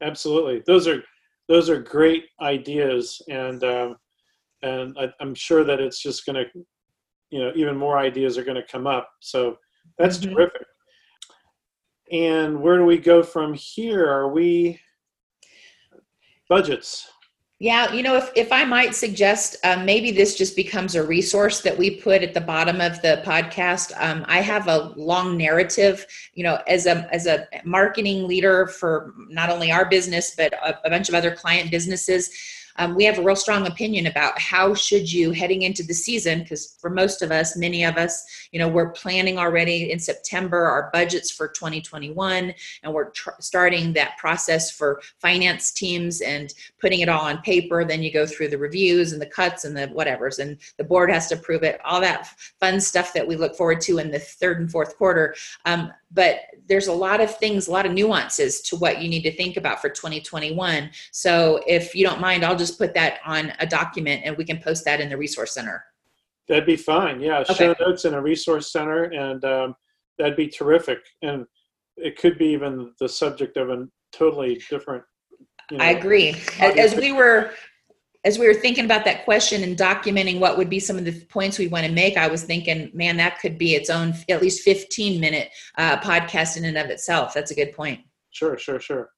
Absolutely, 0.00 0.62
those 0.66 0.88
are 0.88 1.02
those 1.48 1.68
are 1.68 1.80
great 1.80 2.26
ideas, 2.40 3.20
and 3.28 3.62
um, 3.62 3.96
and 4.62 4.96
I, 4.98 5.12
I'm 5.20 5.34
sure 5.34 5.64
that 5.64 5.80
it's 5.80 6.00
just 6.00 6.24
going 6.26 6.36
to, 6.36 6.64
you 7.30 7.38
know, 7.40 7.52
even 7.54 7.76
more 7.76 7.98
ideas 7.98 8.38
are 8.38 8.44
going 8.44 8.56
to 8.56 8.66
come 8.66 8.86
up. 8.86 9.10
So 9.20 9.58
that's 9.98 10.18
mm-hmm. 10.18 10.34
terrific. 10.34 10.66
And 12.10 12.60
where 12.60 12.78
do 12.78 12.84
we 12.84 12.98
go 12.98 13.22
from 13.22 13.54
here? 13.54 14.06
Are 14.08 14.28
we 14.28 14.78
budgets. 16.52 17.08
Yeah, 17.58 17.92
you 17.92 18.02
know, 18.02 18.16
if, 18.16 18.30
if 18.34 18.50
I 18.50 18.64
might 18.64 18.92
suggest, 18.92 19.56
um, 19.62 19.86
maybe 19.86 20.10
this 20.10 20.36
just 20.36 20.56
becomes 20.56 20.96
a 20.96 21.06
resource 21.06 21.60
that 21.60 21.78
we 21.78 21.88
put 22.00 22.22
at 22.22 22.34
the 22.34 22.40
bottom 22.40 22.80
of 22.80 23.00
the 23.02 23.22
podcast. 23.24 23.92
Um, 23.98 24.24
I 24.26 24.40
have 24.40 24.66
a 24.66 24.92
long 24.96 25.38
narrative, 25.38 26.04
you 26.34 26.42
know, 26.42 26.58
as 26.66 26.86
a 26.86 27.08
as 27.14 27.26
a 27.26 27.46
marketing 27.64 28.26
leader 28.26 28.66
for 28.66 29.14
not 29.28 29.48
only 29.48 29.70
our 29.70 29.88
business 29.88 30.34
but 30.36 30.52
a, 30.54 30.78
a 30.84 30.90
bunch 30.90 31.08
of 31.08 31.14
other 31.14 31.30
client 31.30 31.70
businesses 31.70 32.30
um, 32.76 32.94
we 32.94 33.04
have 33.04 33.18
a 33.18 33.22
real 33.22 33.36
strong 33.36 33.66
opinion 33.66 34.06
about 34.06 34.38
how 34.38 34.74
should 34.74 35.10
you 35.12 35.30
heading 35.32 35.62
into 35.62 35.82
the 35.82 35.94
season 35.94 36.40
because 36.40 36.76
for 36.80 36.90
most 36.90 37.22
of 37.22 37.30
us 37.30 37.56
many 37.56 37.84
of 37.84 37.96
us 37.96 38.24
you 38.52 38.58
know 38.58 38.68
we're 38.68 38.90
planning 38.90 39.38
already 39.38 39.90
in 39.90 39.98
september 39.98 40.64
our 40.64 40.90
budgets 40.92 41.30
for 41.30 41.48
2021 41.48 42.54
and 42.82 42.92
we're 42.92 43.10
tr- 43.10 43.30
starting 43.40 43.92
that 43.92 44.16
process 44.18 44.70
for 44.70 45.00
finance 45.18 45.72
teams 45.72 46.20
and 46.20 46.54
putting 46.80 47.00
it 47.00 47.08
all 47.08 47.22
on 47.22 47.38
paper. 47.42 47.84
Then 47.84 48.02
you 48.02 48.12
go 48.12 48.26
through 48.26 48.48
the 48.48 48.58
reviews 48.58 49.12
and 49.12 49.20
the 49.20 49.26
cuts 49.26 49.64
and 49.64 49.76
the 49.76 49.88
whatevers 49.88 50.38
and 50.38 50.58
the 50.78 50.84
board 50.84 51.10
has 51.10 51.28
to 51.28 51.34
approve 51.34 51.62
it. 51.62 51.80
All 51.84 52.00
that 52.00 52.28
fun 52.60 52.80
stuff 52.80 53.12
that 53.12 53.26
we 53.26 53.36
look 53.36 53.56
forward 53.56 53.80
to 53.82 53.98
in 53.98 54.10
the 54.10 54.18
third 54.18 54.60
and 54.60 54.70
fourth 54.70 54.96
quarter. 54.96 55.34
Um, 55.64 55.92
but 56.12 56.40
there's 56.68 56.86
a 56.86 56.92
lot 56.92 57.20
of 57.20 57.36
things, 57.36 57.68
a 57.68 57.70
lot 57.70 57.86
of 57.86 57.92
nuances 57.92 58.60
to 58.62 58.76
what 58.76 59.02
you 59.02 59.08
need 59.08 59.22
to 59.22 59.32
think 59.32 59.56
about 59.56 59.80
for 59.80 59.88
2021. 59.88 60.90
So 61.10 61.60
if 61.66 61.94
you 61.94 62.04
don't 62.04 62.20
mind, 62.20 62.44
I'll 62.44 62.56
just 62.56 62.78
put 62.78 62.94
that 62.94 63.18
on 63.24 63.52
a 63.58 63.66
document 63.66 64.22
and 64.24 64.36
we 64.36 64.44
can 64.44 64.58
post 64.58 64.84
that 64.84 65.00
in 65.00 65.08
the 65.08 65.16
resource 65.16 65.54
center. 65.54 65.84
That'd 66.48 66.66
be 66.66 66.76
fine. 66.76 67.20
Yeah, 67.20 67.40
okay. 67.40 67.54
show 67.54 67.74
notes 67.80 68.04
in 68.04 68.14
a 68.14 68.20
resource 68.20 68.72
center, 68.72 69.04
and 69.04 69.44
um, 69.44 69.76
that'd 70.18 70.36
be 70.36 70.48
terrific. 70.48 70.98
And 71.22 71.46
it 71.96 72.18
could 72.18 72.36
be 72.36 72.46
even 72.46 72.92
the 72.98 73.08
subject 73.08 73.56
of 73.56 73.70
a 73.70 73.86
totally 74.12 74.60
different. 74.68 75.04
You 75.70 75.78
know, 75.78 75.84
I 75.84 75.90
agree. 75.90 76.34
As 76.60 76.94
we 76.94 77.12
were 77.12 77.52
as 78.24 78.38
we 78.38 78.46
were 78.46 78.54
thinking 78.54 78.84
about 78.84 79.04
that 79.04 79.24
question 79.24 79.64
and 79.64 79.76
documenting 79.76 80.38
what 80.38 80.56
would 80.56 80.70
be 80.70 80.78
some 80.78 80.96
of 80.96 81.04
the 81.04 81.12
points 81.26 81.58
we 81.58 81.68
want 81.68 81.84
to 81.86 81.92
make, 81.92 82.16
I 82.16 82.28
was 82.28 82.44
thinking, 82.44 82.90
man, 82.94 83.16
that 83.16 83.40
could 83.40 83.58
be 83.58 83.74
its 83.74 83.90
own 83.90 84.14
at 84.28 84.40
least 84.40 84.62
15 84.62 85.20
minute 85.20 85.50
uh, 85.76 85.98
podcast 85.98 86.56
in 86.56 86.64
and 86.64 86.78
of 86.78 86.86
itself. 86.86 87.34
That's 87.34 87.50
a 87.50 87.54
good 87.54 87.72
point. 87.72 88.00
Sure, 88.30 88.56
sure, 88.56 88.78
sure. 88.78 89.10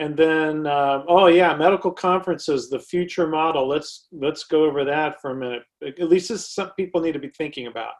And 0.00 0.16
then, 0.16 0.66
uh, 0.66 1.04
oh 1.06 1.26
yeah, 1.26 1.54
medical 1.54 1.92
conferences, 1.92 2.68
the 2.68 2.80
future 2.80 3.28
model. 3.28 3.68
Let's 3.68 4.08
let's 4.10 4.42
go 4.42 4.64
over 4.64 4.84
that 4.84 5.20
for 5.20 5.30
a 5.30 5.36
minute. 5.36 5.62
At 5.86 6.08
least 6.08 6.30
this 6.30 6.40
is 6.40 6.48
something 6.48 6.74
people 6.76 7.00
need 7.00 7.12
to 7.12 7.20
be 7.20 7.28
thinking 7.28 7.68
about. 7.68 7.92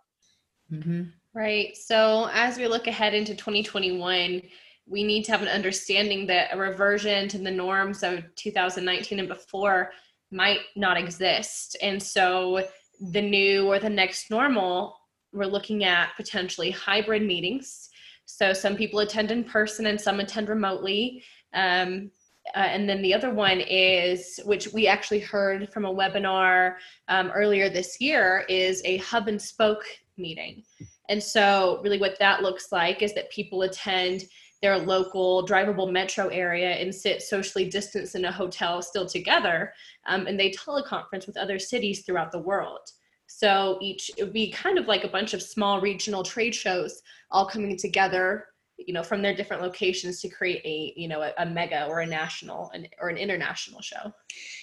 Mm-hmm. 0.73 1.03
Right. 1.35 1.77
So 1.77 2.29
as 2.33 2.59
we 2.59 2.67
look 2.67 2.89
ahead 2.89 3.15
into 3.15 3.35
2021 3.35 4.43
we 4.87 5.05
need 5.05 5.25
to 5.25 5.33
have 5.33 5.43
an 5.43 5.49
understanding 5.49 6.27
that 6.27 6.51
a 6.53 6.59
reversion 6.59 7.29
to 7.29 7.39
the 7.39 7.51
norms 7.51 8.03
of 8.03 8.23
2019 8.37 9.21
and 9.21 9.29
before 9.29 9.93
might 10.31 10.61
not 10.77 10.97
exist. 10.97 11.77
And 11.83 12.03
so 12.03 12.67
the 13.01 13.21
new 13.23 13.67
or 13.69 13.79
the 13.79 13.91
next 13.91 14.31
normal, 14.31 14.97
we're 15.33 15.47
looking 15.47 15.85
at 15.85 16.17
potentially 16.17 16.71
hybrid 16.71 17.23
meetings. 17.23 17.91
So 18.25 18.53
some 18.53 18.77
people 18.77 19.01
attend 19.01 19.31
in 19.31 19.45
person 19.45 19.87
and 19.87 20.01
some 20.01 20.21
attend 20.21 20.49
remotely. 20.49 21.23
Um, 21.55 22.11
uh, 22.57 22.59
and 22.59 22.89
then 22.89 23.03
the 23.03 23.15
other 23.15 23.31
one 23.33 23.61
is, 23.61 24.41
which 24.45 24.73
we 24.73 24.87
actually 24.87 25.21
heard 25.21 25.73
from 25.73 25.85
a 25.85 25.95
webinar 25.95 26.75
um, 27.09 27.31
earlier 27.31 27.69
this 27.69 28.01
year, 28.01 28.45
is 28.49 28.83
a 28.85 28.97
hub 28.99 29.29
and 29.29 29.41
spoke 29.41 29.85
meeting. 30.17 30.65
And 31.09 31.23
so, 31.23 31.81
really, 31.85 31.99
what 31.99 32.19
that 32.19 32.43
looks 32.43 32.73
like 32.73 33.03
is 33.03 33.15
that 33.15 33.31
people 33.31 33.63
attend 33.63 34.25
their 34.63 34.79
local 34.79 35.47
drivable 35.47 35.91
metro 35.91 36.29
area 36.29 36.71
and 36.71 36.95
sit 36.95 37.21
socially 37.21 37.69
distanced 37.69 38.15
in 38.15 38.25
a 38.25 38.33
hotel 38.33 38.81
still 38.81 39.07
together 39.07 39.73
um, 40.07 40.27
and 40.27 40.39
they 40.39 40.51
teleconference 40.51 41.27
with 41.27 41.37
other 41.37 41.59
cities 41.59 42.05
throughout 42.05 42.31
the 42.33 42.39
world. 42.39 42.81
So 43.27 43.79
each 43.81 44.11
it 44.17 44.25
would 44.25 44.33
be 44.33 44.53
kind 44.53 44.79
of 44.79 44.87
like 44.87 45.05
a 45.05 45.09
bunch 45.09 45.35
of 45.35 45.43
small 45.43 45.81
regional 45.81 46.23
trade 46.23 46.55
shows 46.55 47.03
all 47.31 47.47
coming 47.47 47.77
together 47.77 48.47
you 48.79 48.93
know 48.95 49.03
from 49.03 49.23
their 49.23 49.35
different 49.35 49.63
locations 49.63 50.21
to 50.21 50.29
create 50.29 50.63
a 50.65 50.93
you 50.99 51.09
know 51.09 51.23
a, 51.23 51.33
a 51.39 51.47
mega 51.47 51.87
or 51.87 52.01
a 52.01 52.07
national 52.07 52.71
an, 52.75 52.87
or 53.01 53.09
an 53.09 53.17
international 53.17 53.81
show 53.81 54.13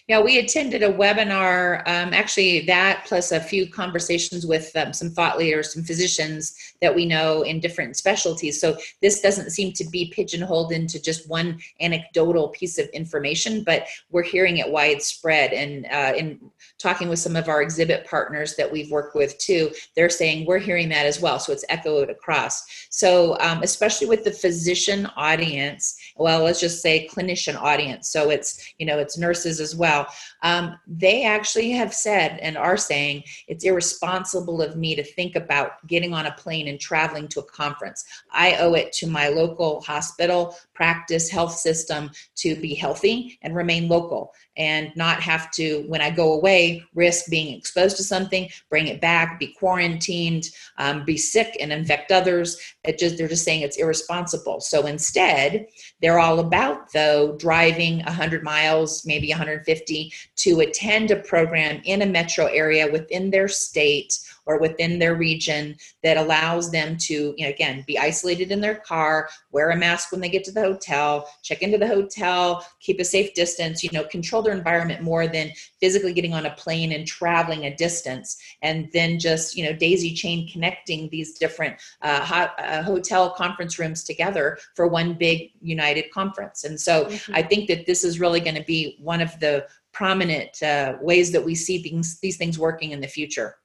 yeah 0.09 0.19
we 0.19 0.39
attended 0.39 0.83
a 0.83 0.91
webinar 0.91 1.79
um, 1.87 2.13
actually 2.13 2.65
that 2.65 3.05
plus 3.05 3.31
a 3.31 3.39
few 3.39 3.69
conversations 3.69 4.45
with 4.45 4.75
um, 4.75 4.91
some 4.91 5.09
thought 5.09 5.37
leaders 5.37 5.73
some 5.73 5.83
physicians 5.83 6.69
that 6.81 6.95
we 6.95 7.05
know 7.05 7.41
in 7.41 7.59
different 7.59 7.97
specialties. 7.97 8.59
So 8.59 8.77
this 9.01 9.21
doesn't 9.21 9.51
seem 9.51 9.73
to 9.73 9.85
be 9.85 10.11
pigeonholed 10.13 10.71
into 10.71 11.01
just 11.01 11.29
one 11.29 11.59
anecdotal 11.81 12.49
piece 12.49 12.77
of 12.77 12.87
information 12.87 13.63
but 13.63 13.87
we're 14.11 14.23
hearing 14.23 14.57
it 14.57 14.69
widespread. 14.69 15.51
And 15.53 15.85
uh, 15.91 16.13
in 16.17 16.39
talking 16.77 17.09
with 17.09 17.19
some 17.19 17.35
of 17.35 17.49
our 17.49 17.61
exhibit 17.61 18.07
partners 18.07 18.55
that 18.55 18.71
we've 18.71 18.91
worked 18.91 19.15
with 19.15 19.37
too 19.37 19.71
they're 19.95 20.09
saying 20.09 20.45
we're 20.45 20.59
hearing 20.59 20.89
that 20.89 21.05
as 21.05 21.19
well 21.19 21.39
so 21.39 21.51
it's 21.51 21.65
echoed 21.69 22.09
across. 22.09 22.87
So 22.89 23.37
um, 23.39 23.61
especially 23.63 24.07
with 24.07 24.23
the 24.23 24.31
physician 24.31 25.07
audience 25.15 25.97
well 26.15 26.43
let's 26.43 26.59
just 26.59 26.81
say 26.81 27.07
clinician 27.11 27.55
audience. 27.55 28.09
So 28.09 28.29
it's 28.29 28.73
you 28.77 28.85
know 28.85 28.99
it's 28.99 29.17
nurses 29.17 29.59
as 29.59 29.75
well 29.75 29.98
um, 30.43 30.77
they 30.87 31.23
actually 31.23 31.71
have 31.71 31.93
said 31.93 32.39
and 32.41 32.57
are 32.57 32.77
saying 32.77 33.23
it's 33.47 33.63
irresponsible 33.63 34.61
of 34.61 34.75
me 34.75 34.95
to 34.95 35.03
think 35.03 35.35
about 35.35 35.85
getting 35.87 36.13
on 36.13 36.25
a 36.25 36.31
plane 36.33 36.67
and 36.67 36.79
traveling 36.79 37.27
to 37.29 37.39
a 37.39 37.43
conference. 37.43 38.05
I 38.31 38.55
owe 38.55 38.73
it 38.73 38.91
to 38.93 39.07
my 39.07 39.29
local 39.29 39.81
hospital 39.81 40.55
practice 40.73 41.29
health 41.29 41.53
system 41.53 42.11
to 42.35 42.55
be 42.55 42.73
healthy 42.73 43.37
and 43.41 43.55
remain 43.55 43.87
local 43.87 44.33
and 44.59 44.93
not 44.95 45.21
have 45.21 45.49
to, 45.51 45.85
when 45.87 46.01
I 46.01 46.09
go 46.09 46.33
away, 46.33 46.83
risk 46.93 47.29
being 47.29 47.57
exposed 47.57 47.95
to 47.97 48.03
something, 48.03 48.49
bring 48.69 48.87
it 48.87 48.99
back, 48.99 49.39
be 49.39 49.47
quarantined, 49.47 50.49
um, 50.77 51.05
be 51.05 51.17
sick 51.17 51.55
and 51.61 51.71
infect 51.71 52.11
others. 52.11 52.59
It 52.83 52.99
just 52.99 53.17
they're 53.17 53.29
just 53.29 53.45
saying 53.45 53.61
it's 53.61 53.77
irresponsible. 53.77 54.59
So 54.59 54.85
instead, 54.85 55.65
they're 56.01 56.19
all 56.19 56.39
about 56.39 56.91
though 56.91 57.37
driving 57.37 57.99
100 58.03 58.43
miles, 58.43 59.05
maybe 59.05 59.29
150 59.29 60.13
to 60.35 60.59
attend 60.59 61.11
a 61.11 61.15
program 61.15 61.81
in 61.85 62.01
a 62.01 62.05
metro 62.05 62.45
area 62.47 62.91
within 62.91 63.31
their 63.31 63.47
state 63.47 64.19
or 64.49 64.57
within 64.57 64.97
their 64.97 65.13
region 65.13 65.77
that 66.01 66.17
allows 66.17 66.71
them 66.71 66.97
to, 66.97 67.35
you 67.37 67.45
know, 67.45 67.49
again, 67.51 67.83
be 67.85 67.99
isolated 67.99 68.51
in 68.51 68.59
their 68.59 68.73
car, 68.73 69.29
wear 69.51 69.69
a 69.69 69.77
mask 69.77 70.11
when 70.11 70.19
they 70.19 70.27
get 70.27 70.43
to 70.43 70.51
the 70.51 70.59
hotel, 70.59 71.29
check 71.43 71.61
into 71.61 71.77
the 71.77 71.87
hotel, 71.87 72.65
keep 72.79 72.99
a 72.99 73.05
safe 73.05 73.31
distance, 73.35 73.83
you 73.83 73.91
know, 73.93 74.03
control 74.05 74.41
their 74.41 74.55
environment 74.55 75.03
more 75.03 75.27
than 75.27 75.51
physically 75.79 76.13
getting 76.13 76.33
on 76.33 76.47
a 76.47 76.55
plane 76.55 76.93
and 76.93 77.05
traveling 77.05 77.65
a 77.65 77.75
distance 77.75 78.37
and 78.63 78.89
then 78.91 79.19
just, 79.19 79.55
you 79.55 79.63
know, 79.63 79.71
daisy 79.71 80.15
chain 80.15 80.49
connecting 80.51 81.07
these 81.09 81.37
different 81.37 81.75
uh, 82.01 82.21
hot, 82.21 82.55
uh, 82.57 82.81
hotel 82.81 83.29
conference 83.29 83.77
rooms 83.77 84.03
together 84.03 84.57
for 84.75 84.87
one 84.87 85.13
big 85.13 85.51
united 85.61 86.11
conference. 86.11 86.63
And 86.63 86.81
so 86.81 87.05
mm-hmm. 87.05 87.35
I 87.35 87.43
think 87.43 87.67
that 87.67 87.85
this 87.85 88.03
is 88.03 88.19
really 88.19 88.39
going 88.39 88.55
to 88.55 88.63
be 88.63 88.97
one 88.99 89.21
of 89.21 89.39
the 89.39 89.67
prominent 89.91 90.63
uh, 90.63 90.95
ways 91.01 91.31
that 91.33 91.45
we 91.45 91.53
see 91.53 91.83
things 91.83 92.19
these 92.19 92.37
things 92.37 92.57
working 92.57 92.91
in 92.91 93.01
the 93.01 93.07
future 93.07 93.57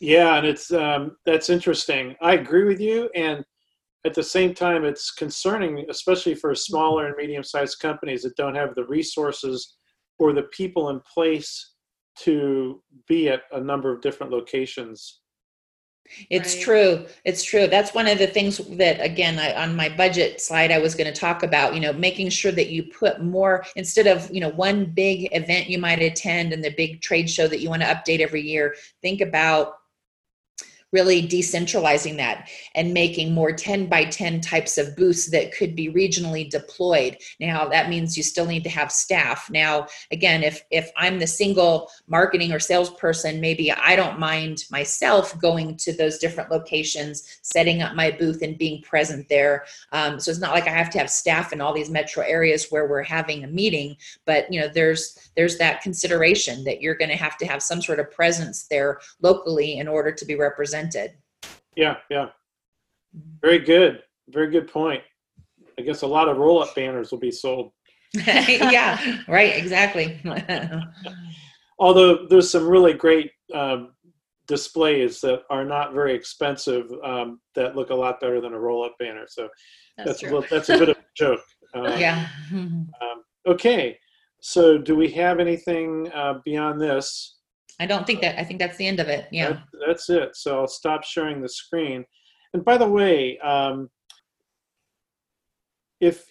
yeah, 0.00 0.36
and 0.36 0.46
it's 0.46 0.72
um, 0.72 1.16
that's 1.26 1.50
interesting. 1.50 2.16
I 2.20 2.34
agree 2.34 2.64
with 2.64 2.80
you, 2.80 3.10
and 3.14 3.44
at 4.04 4.14
the 4.14 4.22
same 4.22 4.54
time, 4.54 4.84
it's 4.84 5.10
concerning, 5.10 5.84
especially 5.90 6.34
for 6.34 6.54
smaller 6.54 7.06
and 7.06 7.16
medium-sized 7.16 7.78
companies 7.80 8.22
that 8.22 8.36
don't 8.36 8.54
have 8.54 8.74
the 8.74 8.84
resources 8.86 9.76
or 10.18 10.32
the 10.32 10.44
people 10.44 10.90
in 10.90 11.00
place 11.00 11.74
to 12.20 12.82
be 13.06 13.28
at 13.28 13.42
a 13.52 13.60
number 13.60 13.92
of 13.92 14.00
different 14.00 14.32
locations. 14.32 15.20
It's 16.30 16.54
Right. 16.54 16.64
true. 16.64 17.06
It's 17.24 17.42
true. 17.44 17.66
That's 17.66 17.94
one 17.94 18.08
of 18.08 18.18
the 18.18 18.26
things 18.26 18.56
that, 18.56 19.00
again, 19.04 19.38
I, 19.38 19.52
on 19.62 19.76
my 19.76 19.88
budget 19.90 20.40
slide, 20.40 20.72
I 20.72 20.78
was 20.78 20.94
going 20.94 21.12
to 21.12 21.20
talk 21.20 21.42
about, 21.42 21.74
you 21.74 21.80
know, 21.80 21.92
making 21.92 22.30
sure 22.30 22.52
that 22.52 22.70
you 22.70 22.84
put 22.84 23.20
more, 23.20 23.66
instead 23.76 24.06
of, 24.06 24.30
you 24.32 24.40
know, 24.40 24.48
one 24.50 24.86
big 24.86 25.28
event 25.32 25.68
you 25.68 25.78
might 25.78 26.00
attend 26.00 26.52
and 26.52 26.64
the 26.64 26.70
big 26.70 27.02
trade 27.02 27.28
show 27.28 27.46
that 27.46 27.60
you 27.60 27.68
want 27.68 27.82
to 27.82 27.88
update 27.88 28.20
every 28.20 28.40
year, 28.40 28.74
think 29.02 29.20
about 29.20 29.74
really 30.92 31.22
decentralizing 31.22 32.16
that 32.16 32.48
and 32.74 32.94
making 32.94 33.34
more 33.34 33.52
10 33.52 33.86
by 33.86 34.04
10 34.04 34.40
types 34.40 34.78
of 34.78 34.96
booths 34.96 35.30
that 35.30 35.54
could 35.54 35.76
be 35.76 35.92
regionally 35.92 36.48
deployed. 36.48 37.16
Now 37.40 37.68
that 37.68 37.90
means 37.90 38.16
you 38.16 38.22
still 38.22 38.46
need 38.46 38.64
to 38.64 38.70
have 38.70 38.90
staff. 38.90 39.50
Now 39.50 39.86
again 40.10 40.42
if 40.42 40.62
if 40.70 40.90
i'm 40.96 41.18
the 41.18 41.26
single 41.26 41.90
marketing 42.06 42.52
or 42.52 42.58
salesperson 42.58 43.40
maybe 43.40 43.70
i 43.72 43.94
don't 43.94 44.18
mind 44.18 44.64
myself 44.70 45.38
going 45.40 45.76
to 45.76 45.92
those 45.92 46.18
different 46.18 46.50
locations 46.50 47.38
setting 47.42 47.82
up 47.82 47.94
my 47.94 48.10
booth 48.10 48.42
and 48.42 48.56
being 48.56 48.82
present 48.82 49.28
there. 49.28 49.64
Um, 49.92 50.18
so 50.18 50.30
it's 50.30 50.40
not 50.40 50.52
like 50.52 50.66
i 50.66 50.70
have 50.70 50.90
to 50.90 50.98
have 50.98 51.10
staff 51.10 51.52
in 51.52 51.60
all 51.60 51.74
these 51.74 51.90
metro 51.90 52.24
areas 52.24 52.66
where 52.70 52.86
we're 52.86 53.02
having 53.02 53.44
a 53.44 53.48
meeting 53.48 53.96
but 54.24 54.50
you 54.52 54.60
know 54.60 54.68
there's 54.68 55.30
there's 55.36 55.58
that 55.58 55.82
consideration 55.82 56.64
that 56.64 56.80
you're 56.80 56.94
going 56.94 57.10
to 57.10 57.16
have 57.16 57.36
to 57.38 57.46
have 57.46 57.62
some 57.62 57.82
sort 57.82 58.00
of 58.00 58.10
presence 58.10 58.66
there 58.68 59.00
locally 59.20 59.78
in 59.78 59.88
order 59.88 60.12
to 60.12 60.24
be 60.24 60.34
represented 60.34 60.77
Yeah, 61.76 61.96
yeah. 62.10 62.28
Very 63.40 63.58
good. 63.58 64.02
Very 64.28 64.50
good 64.50 64.68
point. 64.68 65.02
I 65.78 65.82
guess 65.82 66.02
a 66.02 66.06
lot 66.06 66.28
of 66.28 66.36
roll 66.36 66.62
up 66.62 66.74
banners 66.74 67.10
will 67.10 67.18
be 67.18 67.30
sold. 67.30 67.72
yeah 68.14 69.18
right 69.28 69.54
exactly 69.54 70.18
Although 71.78 72.26
there's 72.26 72.50
some 72.50 72.66
really 72.66 72.94
great 72.94 73.30
um, 73.54 73.92
displays 74.48 75.20
that 75.20 75.42
are 75.50 75.64
not 75.64 75.92
very 75.92 76.12
expensive 76.14 76.90
um, 77.04 77.38
that 77.54 77.76
look 77.76 77.90
a 77.90 77.94
lot 77.94 78.18
better 78.18 78.40
than 78.40 78.52
a 78.52 78.58
roll 78.58 78.84
up 78.84 78.96
banner. 78.98 79.26
So 79.28 79.48
that's, 79.96 80.22
a, 80.22 80.26
little, 80.26 80.44
that's 80.50 80.70
a 80.70 80.78
bit 80.78 80.88
of 80.88 80.96
a 80.96 81.04
joke. 81.16 81.40
Uh, 81.76 81.96
yeah 81.98 82.28
Um, 82.54 83.22
okay. 83.46 83.96
So 84.40 84.78
do 84.78 84.96
we 84.96 85.10
have 85.12 85.38
anything 85.38 86.10
uh, 86.12 86.40
beyond 86.44 86.80
this? 86.80 87.37
I 87.80 87.86
don't 87.86 88.06
think 88.06 88.20
that 88.20 88.38
i 88.38 88.44
think 88.44 88.58
that's 88.58 88.76
the 88.76 88.86
end 88.86 89.00
of 89.00 89.08
it 89.08 89.26
yeah 89.32 89.48
That- 89.50 89.62
that's 89.86 90.10
it. 90.10 90.36
So 90.36 90.58
I'll 90.58 90.66
stop 90.66 91.02
sharing 91.04 91.40
the 91.40 91.48
screen. 91.48 92.04
And 92.52 92.62
by 92.64 92.76
the 92.76 92.86
way, 92.88 93.38
um, 93.38 93.88
if 96.00 96.30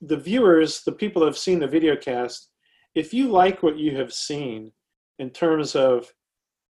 the 0.00 0.16
viewers, 0.16 0.82
the 0.84 0.92
people 0.92 1.20
that 1.20 1.26
have 1.26 1.38
seen 1.38 1.58
the 1.58 1.66
video 1.66 1.96
cast, 1.96 2.50
if 2.94 3.12
you 3.12 3.28
like 3.28 3.62
what 3.62 3.78
you 3.78 3.96
have 3.96 4.12
seen 4.12 4.70
in 5.18 5.30
terms 5.30 5.74
of 5.74 6.12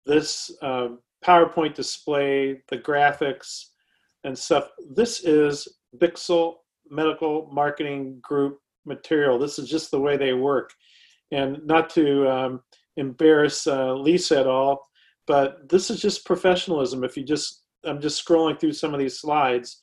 this 0.06 0.50
um, 0.62 1.00
PowerPoint 1.24 1.74
display, 1.74 2.62
the 2.68 2.78
graphics, 2.78 3.66
and 4.24 4.36
stuff, 4.36 4.70
this 4.94 5.24
is 5.24 5.68
Bixel 5.98 6.54
Medical 6.88 7.48
Marketing 7.52 8.18
Group 8.22 8.58
material. 8.86 9.38
This 9.38 9.58
is 9.58 9.68
just 9.68 9.90
the 9.90 10.00
way 10.00 10.16
they 10.16 10.32
work. 10.32 10.72
And 11.32 11.64
not 11.66 11.90
to 11.90 12.28
um, 12.30 12.62
embarrass 12.96 13.66
uh, 13.66 13.94
Lisa 13.94 14.38
at 14.38 14.46
all, 14.46 14.88
but 15.26 15.68
this 15.68 15.90
is 15.90 16.00
just 16.00 16.24
professionalism. 16.24 17.04
If 17.04 17.16
you 17.16 17.24
just, 17.24 17.64
I'm 17.84 18.00
just 18.00 18.24
scrolling 18.24 18.58
through 18.58 18.72
some 18.72 18.94
of 18.94 19.00
these 19.00 19.20
slides. 19.20 19.80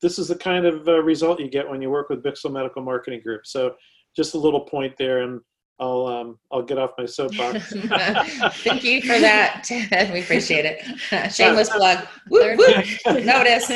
This 0.00 0.18
is 0.18 0.28
the 0.28 0.36
kind 0.36 0.66
of 0.66 0.86
uh, 0.88 1.02
result 1.02 1.40
you 1.40 1.48
get 1.48 1.68
when 1.68 1.80
you 1.80 1.90
work 1.90 2.08
with 2.08 2.22
Bixel 2.22 2.52
Medical 2.52 2.82
Marketing 2.82 3.20
Group. 3.22 3.46
So 3.46 3.74
just 4.16 4.34
a 4.34 4.38
little 4.38 4.60
point 4.60 4.94
there, 4.98 5.22
and 5.22 5.40
I'll 5.80 6.06
um, 6.06 6.38
I'll 6.52 6.62
get 6.62 6.78
off 6.78 6.90
my 6.98 7.06
soapbox. 7.06 7.72
thank 8.62 8.84
you 8.84 9.00
for 9.02 9.18
that 9.18 9.66
we 10.12 10.20
appreciate 10.20 10.64
it 10.64 11.32
shameless 11.32 11.68
plug 11.68 12.06
Whoop, 12.28 12.56
whoop. 12.56 13.24
notice 13.24 13.68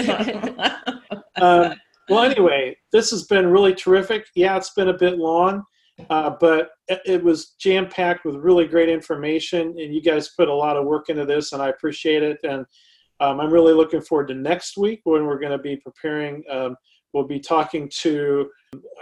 um, 1.40 1.74
well, 2.08 2.22
anyway, 2.22 2.76
this 2.90 3.10
has 3.10 3.24
been 3.24 3.48
really 3.48 3.74
terrific. 3.74 4.26
Yeah, 4.34 4.56
it's 4.56 4.70
been 4.70 4.88
a 4.88 4.96
bit 4.96 5.18
long, 5.18 5.62
uh, 6.10 6.30
but 6.40 6.70
it, 6.88 7.22
was 7.22 7.54
jam 7.60 7.88
packed 7.88 8.24
with 8.24 8.36
really 8.36 8.66
great 8.66 8.88
information, 8.88 9.74
and 9.78 9.94
you 9.94 10.00
guys 10.00 10.30
put 10.30 10.48
a 10.48 10.54
lot 10.54 10.76
of 10.76 10.86
work 10.86 11.08
into 11.08 11.24
this, 11.24 11.52
and 11.52 11.60
I 11.60 11.68
appreciate 11.68 12.22
it. 12.22 12.38
And 12.44 12.64
um, 13.20 13.40
I'm 13.40 13.50
really 13.50 13.72
looking 13.72 14.00
forward 14.00 14.28
to 14.28 14.34
next 14.34 14.76
week 14.76 15.00
when 15.04 15.26
we're 15.26 15.40
going 15.40 15.52
to 15.52 15.58
be 15.58 15.76
preparing. 15.76 16.44
Um, 16.50 16.76
we'll 17.12 17.26
be 17.26 17.40
talking 17.40 17.90
to, 18.00 18.48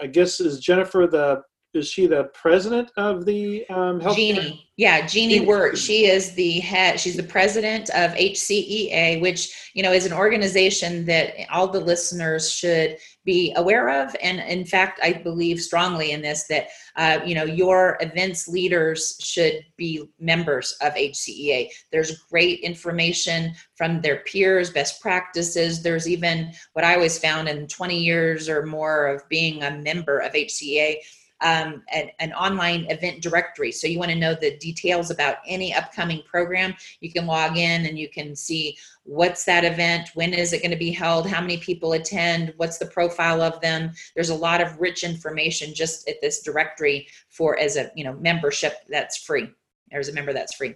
I 0.01 0.07
guess, 0.07 0.41
is 0.41 0.61
Jennifer 0.61 1.07
the 1.07 1.43
is 1.77 1.91
she 1.91 2.07
the 2.07 2.25
president 2.33 2.91
of 2.97 3.25
the 3.27 3.67
um, 3.69 4.01
health? 4.01 4.17
Jeannie. 4.17 4.67
Yeah, 4.77 5.07
Jeannie 5.07 5.35
Jeannie. 5.35 5.47
Wirt. 5.47 5.79
She 5.79 6.07
is 6.07 6.33
the 6.33 6.61
head, 6.61 6.99
she's 6.99 7.17
the 7.17 7.23
president 7.23 7.91
of 7.91 8.13
HCEA, 8.13 9.21
which, 9.21 9.71
you 9.75 9.83
know, 9.83 9.93
is 9.93 10.07
an 10.07 10.13
organization 10.13 11.05
that 11.05 11.35
all 11.51 11.69
the 11.69 11.81
listeners 11.81 12.51
should 12.51 12.97
be 13.27 13.53
aware 13.57 14.03
of. 14.03 14.17
And 14.23 14.41
in 14.41 14.65
fact, 14.65 15.01
I 15.03 15.13
believe 15.13 15.61
strongly 15.61 16.13
in 16.13 16.23
this 16.23 16.45
that, 16.45 16.69
uh, 16.97 17.19
you 17.27 17.35
know, 17.35 17.45
your 17.45 17.99
events 18.01 18.49
leaders 18.49 19.19
should 19.21 19.67
be 19.77 20.09
members 20.19 20.75
of 20.81 20.95
HCEA. 20.95 21.69
There's 21.93 22.23
great 22.31 22.61
information 22.61 23.53
from 23.75 24.01
their 24.01 24.21
peers, 24.21 24.71
best 24.71 25.03
practices. 25.03 25.83
There's 25.83 26.09
even 26.09 26.53
what 26.73 26.85
I 26.85 26.95
always 26.95 27.19
found 27.19 27.49
in 27.49 27.67
20 27.67 27.99
years 27.99 28.49
or 28.49 28.65
more 28.65 29.09
of 29.09 29.29
being 29.29 29.63
a 29.65 29.77
member 29.77 30.21
of 30.21 30.33
HCEA 30.33 31.01
um, 31.41 31.83
an, 31.93 32.11
an 32.19 32.33
online 32.33 32.87
event 32.91 33.23
directory. 33.23 33.73
So 33.73 33.87
you 33.87 33.99
want 33.99 34.11
to 34.11 34.19
know 34.19 34.35
the 34.35 34.57
details 34.59 35.11
about 35.11 35.37
any 35.47 35.75
upcoming 35.75 36.23
program. 36.25 36.75
You 37.01 37.13
can 37.13 37.27
log 37.27 37.57
in 37.57 37.87
and 37.87 37.99
you 37.99 38.09
can 38.09 38.35
see 38.35 38.77
what's 39.05 39.45
that 39.45 39.65
event, 39.65 40.11
when 40.15 40.35
is 40.35 40.53
it 40.53 40.63
going 40.63 40.73
to 40.73 40.77
be 40.77 40.91
held, 40.91 41.29
how 41.29 41.41
many 41.41 41.59
people 41.59 41.93
attend, 41.93 42.53
what's 42.57 42.79
the 42.79 42.87
profile 42.87 43.41
of 43.41 43.61
them. 43.61 43.93
There's 44.15 44.31
a 44.31 44.35
lot 44.35 44.61
of 44.61 44.81
rich 44.81 45.05
information 45.05 45.75
just 45.75 46.09
at 46.09 46.21
this 46.21 46.43
directory 46.43 47.09
for 47.29 47.59
as 47.59 47.77
a 47.77 47.91
you 47.95 48.05
know 48.05 48.15
membership 48.15 48.79
that's 48.89 49.19
free. 49.19 49.49
There's 49.91 50.09
a 50.09 50.13
member 50.13 50.33
that's 50.33 50.55
free. 50.55 50.75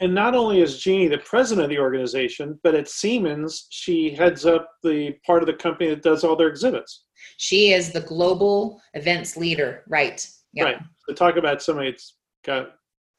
And 0.00 0.14
not 0.14 0.34
only 0.34 0.60
is 0.60 0.80
Jeannie 0.80 1.08
the 1.08 1.18
president 1.18 1.64
of 1.64 1.70
the 1.70 1.78
organization, 1.78 2.58
but 2.62 2.74
at 2.74 2.88
Siemens, 2.88 3.66
she 3.70 4.10
heads 4.10 4.44
up 4.44 4.68
the 4.82 5.12
part 5.24 5.42
of 5.42 5.46
the 5.46 5.54
company 5.54 5.88
that 5.90 6.02
does 6.02 6.24
all 6.24 6.36
their 6.36 6.48
exhibits. 6.48 7.04
She 7.36 7.72
is 7.72 7.92
the 7.92 8.00
global 8.00 8.80
events 8.94 9.36
leader, 9.36 9.84
right? 9.88 10.26
Yeah. 10.52 10.64
Right. 10.64 10.78
So 11.08 11.14
talk 11.14 11.36
about 11.36 11.62
somebody 11.62 11.90
that's 11.90 12.14
got 12.44 12.74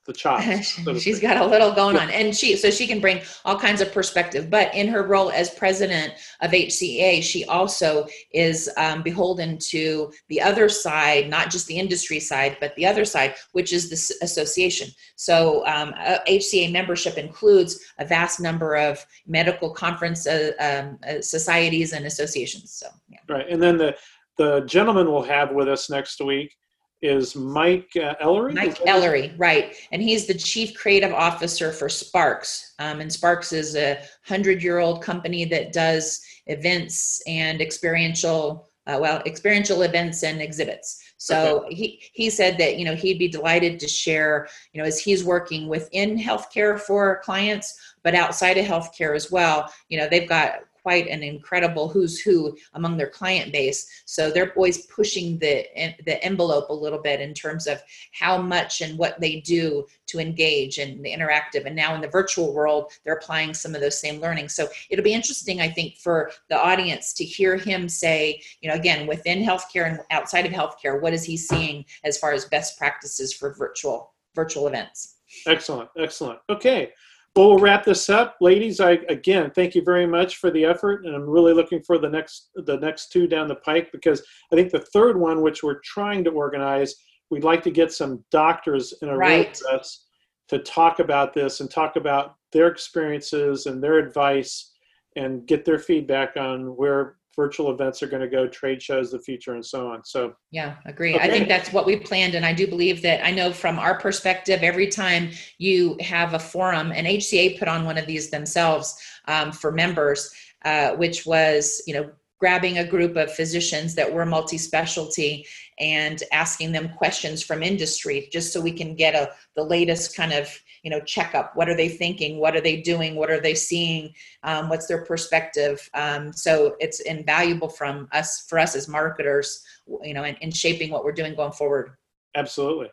the 0.05 0.13
chops. 0.13 0.83
so 0.83 0.97
she's 0.97 1.19
got 1.19 1.37
a 1.37 1.45
little 1.45 1.71
going 1.71 1.97
on 1.97 2.09
and 2.09 2.35
she 2.35 2.55
so 2.55 2.69
she 2.69 2.85
can 2.85 2.99
bring 2.99 3.21
all 3.45 3.57
kinds 3.57 3.81
of 3.81 3.91
perspective 3.91 4.49
but 4.49 4.73
in 4.75 4.87
her 4.87 5.03
role 5.03 5.31
as 5.31 5.49
president 5.51 6.13
of 6.41 6.51
hca 6.51 7.23
she 7.23 7.45
also 7.45 8.05
is 8.31 8.69
um, 8.77 9.01
beholden 9.01 9.57
to 9.57 10.11
the 10.27 10.41
other 10.41 10.67
side 10.67 11.29
not 11.29 11.49
just 11.49 11.67
the 11.67 11.77
industry 11.77 12.19
side 12.19 12.57
but 12.59 12.75
the 12.75 12.85
other 12.85 13.05
side 13.05 13.33
which 13.53 13.71
is 13.71 13.89
the 13.89 14.25
association 14.25 14.89
so 15.15 15.65
um, 15.67 15.93
uh, 15.97 16.17
hca 16.27 16.71
membership 16.71 17.17
includes 17.17 17.79
a 17.99 18.05
vast 18.05 18.39
number 18.39 18.75
of 18.75 19.05
medical 19.25 19.69
conference 19.69 20.27
uh, 20.27 20.51
um, 20.59 20.99
uh, 21.07 21.21
societies 21.21 21.93
and 21.93 22.05
associations 22.05 22.73
so 22.73 22.87
yeah 23.09 23.19
Right. 23.29 23.49
And 23.49 23.61
then 23.61 23.77
the 23.77 23.95
the 24.37 24.61
gentleman 24.61 25.11
we'll 25.11 25.23
have 25.23 25.51
with 25.51 25.69
us 25.69 25.89
next 25.89 26.19
week 26.19 26.55
is 27.03 27.35
Mike 27.35 27.91
uh, 28.01 28.15
Ellery. 28.19 28.53
Mike 28.53 28.79
Ellery, 28.87 29.33
right. 29.37 29.75
And 29.91 30.01
he's 30.01 30.25
the 30.25 30.33
chief 30.33 30.73
creative 30.73 31.13
officer 31.13 31.71
for 31.71 31.89
Sparks. 31.89 32.73
Um, 32.79 33.01
and 33.01 33.11
Sparks 33.11 33.51
is 33.51 33.75
a 33.75 34.01
hundred 34.25 34.63
year 34.63 34.79
old 34.79 35.03
company 35.03 35.45
that 35.45 35.73
does 35.73 36.21
events 36.47 37.21
and 37.27 37.61
experiential, 37.61 38.69
uh, 38.87 38.97
well, 38.99 39.21
experiential 39.25 39.81
events 39.83 40.23
and 40.23 40.41
exhibits. 40.41 41.01
So 41.17 41.65
he, 41.69 42.01
he 42.13 42.29
said 42.29 42.57
that, 42.57 42.77
you 42.77 42.83
know, 42.83 42.95
he'd 42.95 43.19
be 43.19 43.29
delighted 43.29 43.79
to 43.79 43.87
share, 43.87 44.47
you 44.73 44.81
know, 44.81 44.87
as 44.87 44.99
he's 44.99 45.23
working 45.23 45.69
within 45.69 46.17
healthcare 46.17 46.79
for 46.79 47.21
clients, 47.23 47.73
but 48.03 48.15
outside 48.15 48.57
of 48.57 48.65
healthcare 48.65 49.15
as 49.15 49.31
well. 49.31 49.71
You 49.87 49.99
know, 49.99 50.09
they've 50.09 50.27
got 50.27 50.59
quite 50.83 51.07
an 51.07 51.23
incredible 51.23 51.87
who's 51.87 52.19
who 52.19 52.55
among 52.73 52.97
their 52.97 53.09
client 53.09 53.51
base. 53.51 53.89
So 54.05 54.29
they're 54.29 54.53
always 54.53 54.85
pushing 54.87 55.39
the 55.39 55.65
the 56.05 56.23
envelope 56.23 56.69
a 56.69 56.73
little 56.73 56.99
bit 56.99 57.21
in 57.21 57.33
terms 57.33 57.65
of 57.65 57.81
how 58.11 58.37
much 58.37 58.81
and 58.81 58.97
what 58.97 59.19
they 59.19 59.39
do 59.39 59.85
to 60.07 60.19
engage 60.19 60.77
in 60.77 61.01
the 61.01 61.11
interactive. 61.11 61.65
And 61.65 61.75
now 61.75 61.95
in 61.95 62.01
the 62.01 62.09
virtual 62.09 62.53
world, 62.53 62.91
they're 63.03 63.15
applying 63.15 63.53
some 63.53 63.73
of 63.73 63.81
those 63.81 63.99
same 63.99 64.19
learnings. 64.19 64.53
So 64.53 64.67
it'll 64.89 65.03
be 65.03 65.13
interesting, 65.13 65.61
I 65.61 65.69
think, 65.69 65.97
for 65.97 66.31
the 66.49 66.61
audience 66.61 67.13
to 67.13 67.23
hear 67.23 67.55
him 67.55 67.87
say, 67.87 68.41
you 68.61 68.69
know, 68.69 68.75
again, 68.75 69.07
within 69.07 69.41
healthcare 69.41 69.89
and 69.89 69.99
outside 70.11 70.45
of 70.45 70.51
healthcare, 70.51 71.01
what 71.01 71.13
is 71.13 71.23
he 71.23 71.37
seeing 71.37 71.85
as 72.03 72.17
far 72.17 72.33
as 72.33 72.45
best 72.45 72.77
practices 72.77 73.33
for 73.33 73.53
virtual 73.53 74.13
virtual 74.35 74.67
events? 74.67 75.15
Excellent. 75.47 75.89
Excellent. 75.97 76.39
Okay. 76.49 76.91
Well, 77.35 77.49
we'll 77.49 77.59
wrap 77.59 77.83
this 77.83 78.11
up, 78.11 78.37
ladies. 78.41 78.79
I 78.79 78.91
again 79.09 79.51
thank 79.55 79.73
you 79.73 79.81
very 79.81 80.05
much 80.05 80.37
for 80.37 80.51
the 80.51 80.65
effort, 80.65 81.05
and 81.05 81.15
I'm 81.15 81.27
really 81.27 81.53
looking 81.53 81.81
for 81.81 81.97
the 81.97 82.09
next 82.09 82.49
the 82.55 82.77
next 82.77 83.11
two 83.11 83.25
down 83.27 83.47
the 83.47 83.55
pike 83.55 83.91
because 83.91 84.23
I 84.51 84.55
think 84.55 84.71
the 84.71 84.79
third 84.79 85.17
one, 85.17 85.41
which 85.41 85.63
we're 85.63 85.79
trying 85.79 86.23
to 86.25 86.29
organize, 86.29 86.95
we'd 87.31 87.43
like 87.43 87.63
to 87.63 87.71
get 87.71 87.91
some 87.91 88.23
doctors 88.29 88.93
in 89.01 89.09
a 89.09 89.17
room 89.17 89.39
with 89.39 89.65
us 89.71 90.05
to 90.49 90.59
talk 90.59 90.99
about 90.99 91.33
this 91.33 91.59
and 91.59 91.71
talk 91.71 91.95
about 91.95 92.35
their 92.51 92.67
experiences 92.67 93.65
and 93.65 93.83
their 93.83 93.97
advice 93.97 94.71
and 95.15 95.47
get 95.47 95.65
their 95.65 95.79
feedback 95.79 96.37
on 96.37 96.75
where 96.75 97.17
virtual 97.35 97.71
events 97.71 98.03
are 98.03 98.07
going 98.07 98.21
to 98.21 98.27
go, 98.27 98.47
trade 98.47 98.81
shows, 98.81 99.11
the 99.11 99.19
future, 99.19 99.53
and 99.53 99.65
so 99.65 99.87
on. 99.87 100.03
So 100.03 100.33
Yeah, 100.51 100.75
agree. 100.85 101.15
I 101.15 101.29
think 101.29 101.47
that's 101.47 101.73
what 101.73 101.85
we 101.85 101.97
planned. 101.97 102.35
And 102.35 102.45
I 102.45 102.53
do 102.53 102.67
believe 102.67 103.01
that 103.01 103.25
I 103.25 103.31
know 103.31 103.51
from 103.51 103.79
our 103.79 103.97
perspective, 103.97 104.61
every 104.61 104.87
time 104.87 105.31
you 105.57 105.97
have 106.01 106.33
a 106.33 106.39
forum, 106.39 106.91
and 106.93 107.07
HCA 107.07 107.59
put 107.59 107.67
on 107.67 107.85
one 107.85 107.97
of 107.97 108.05
these 108.05 108.29
themselves 108.29 108.95
um, 109.27 109.51
for 109.51 109.71
members, 109.71 110.33
uh, 110.65 110.91
which 110.95 111.25
was, 111.25 111.81
you 111.87 111.93
know, 111.93 112.09
grabbing 112.39 112.77
a 112.77 112.85
group 112.85 113.15
of 113.15 113.33
physicians 113.33 113.95
that 113.95 114.11
were 114.11 114.25
multi-specialty 114.25 115.45
and 115.79 116.23
asking 116.33 116.73
them 116.73 116.89
questions 116.89 117.41
from 117.41 117.63
industry 117.63 118.27
just 118.33 118.51
so 118.51 118.59
we 118.59 118.71
can 118.71 118.95
get 118.95 119.15
a 119.15 119.29
the 119.55 119.63
latest 119.63 120.15
kind 120.15 120.33
of 120.33 120.49
you 120.83 120.91
know 120.91 120.99
checkup 121.01 121.55
what 121.55 121.67
are 121.67 121.75
they 121.75 121.89
thinking 121.89 122.39
what 122.39 122.55
are 122.55 122.61
they 122.61 122.81
doing 122.81 123.15
what 123.15 123.31
are 123.31 123.39
they 123.39 123.55
seeing 123.55 124.13
um, 124.43 124.69
what's 124.69 124.85
their 124.85 125.03
perspective 125.05 125.89
um, 125.93 126.31
so 126.31 126.75
it's 126.79 126.99
invaluable 127.01 127.69
from 127.69 128.07
us 128.11 128.45
for 128.47 128.59
us 128.59 128.75
as 128.75 128.87
marketers 128.87 129.63
you 130.03 130.13
know 130.13 130.23
in, 130.23 130.35
in 130.35 130.51
shaping 130.51 130.91
what 130.91 131.03
we're 131.03 131.11
doing 131.11 131.33
going 131.35 131.51
forward 131.53 131.91
absolutely. 132.35 132.89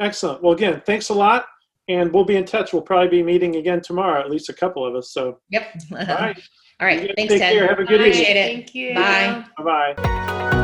Excellent. 0.00 0.42
Well, 0.42 0.52
again, 0.52 0.82
thanks 0.84 1.08
a 1.08 1.14
lot. 1.14 1.46
And 1.88 2.12
we'll 2.12 2.24
be 2.24 2.36
in 2.36 2.44
touch. 2.44 2.72
We'll 2.72 2.82
probably 2.82 3.08
be 3.08 3.22
meeting 3.22 3.56
again 3.56 3.80
tomorrow, 3.80 4.20
at 4.20 4.30
least 4.30 4.48
a 4.48 4.52
couple 4.52 4.84
of 4.84 4.94
us. 4.96 5.12
So, 5.12 5.38
yep 5.50 5.68
all 5.92 5.98
right. 5.98 6.36
all 6.80 6.86
right 6.86 7.12
thanks 7.16 7.32
take 7.32 7.40
ted 7.40 7.52
care. 7.52 7.68
Have 7.68 7.78
a 7.78 7.84
good 7.84 8.00
Bye. 8.00 8.06
evening. 8.06 8.22
Appreciate 8.22 8.36
it. 8.36 8.54
Thank 8.54 8.74
you. 8.74 8.94
Bye. 8.94 9.44
Bye 9.56 9.94
bye. 9.94 10.62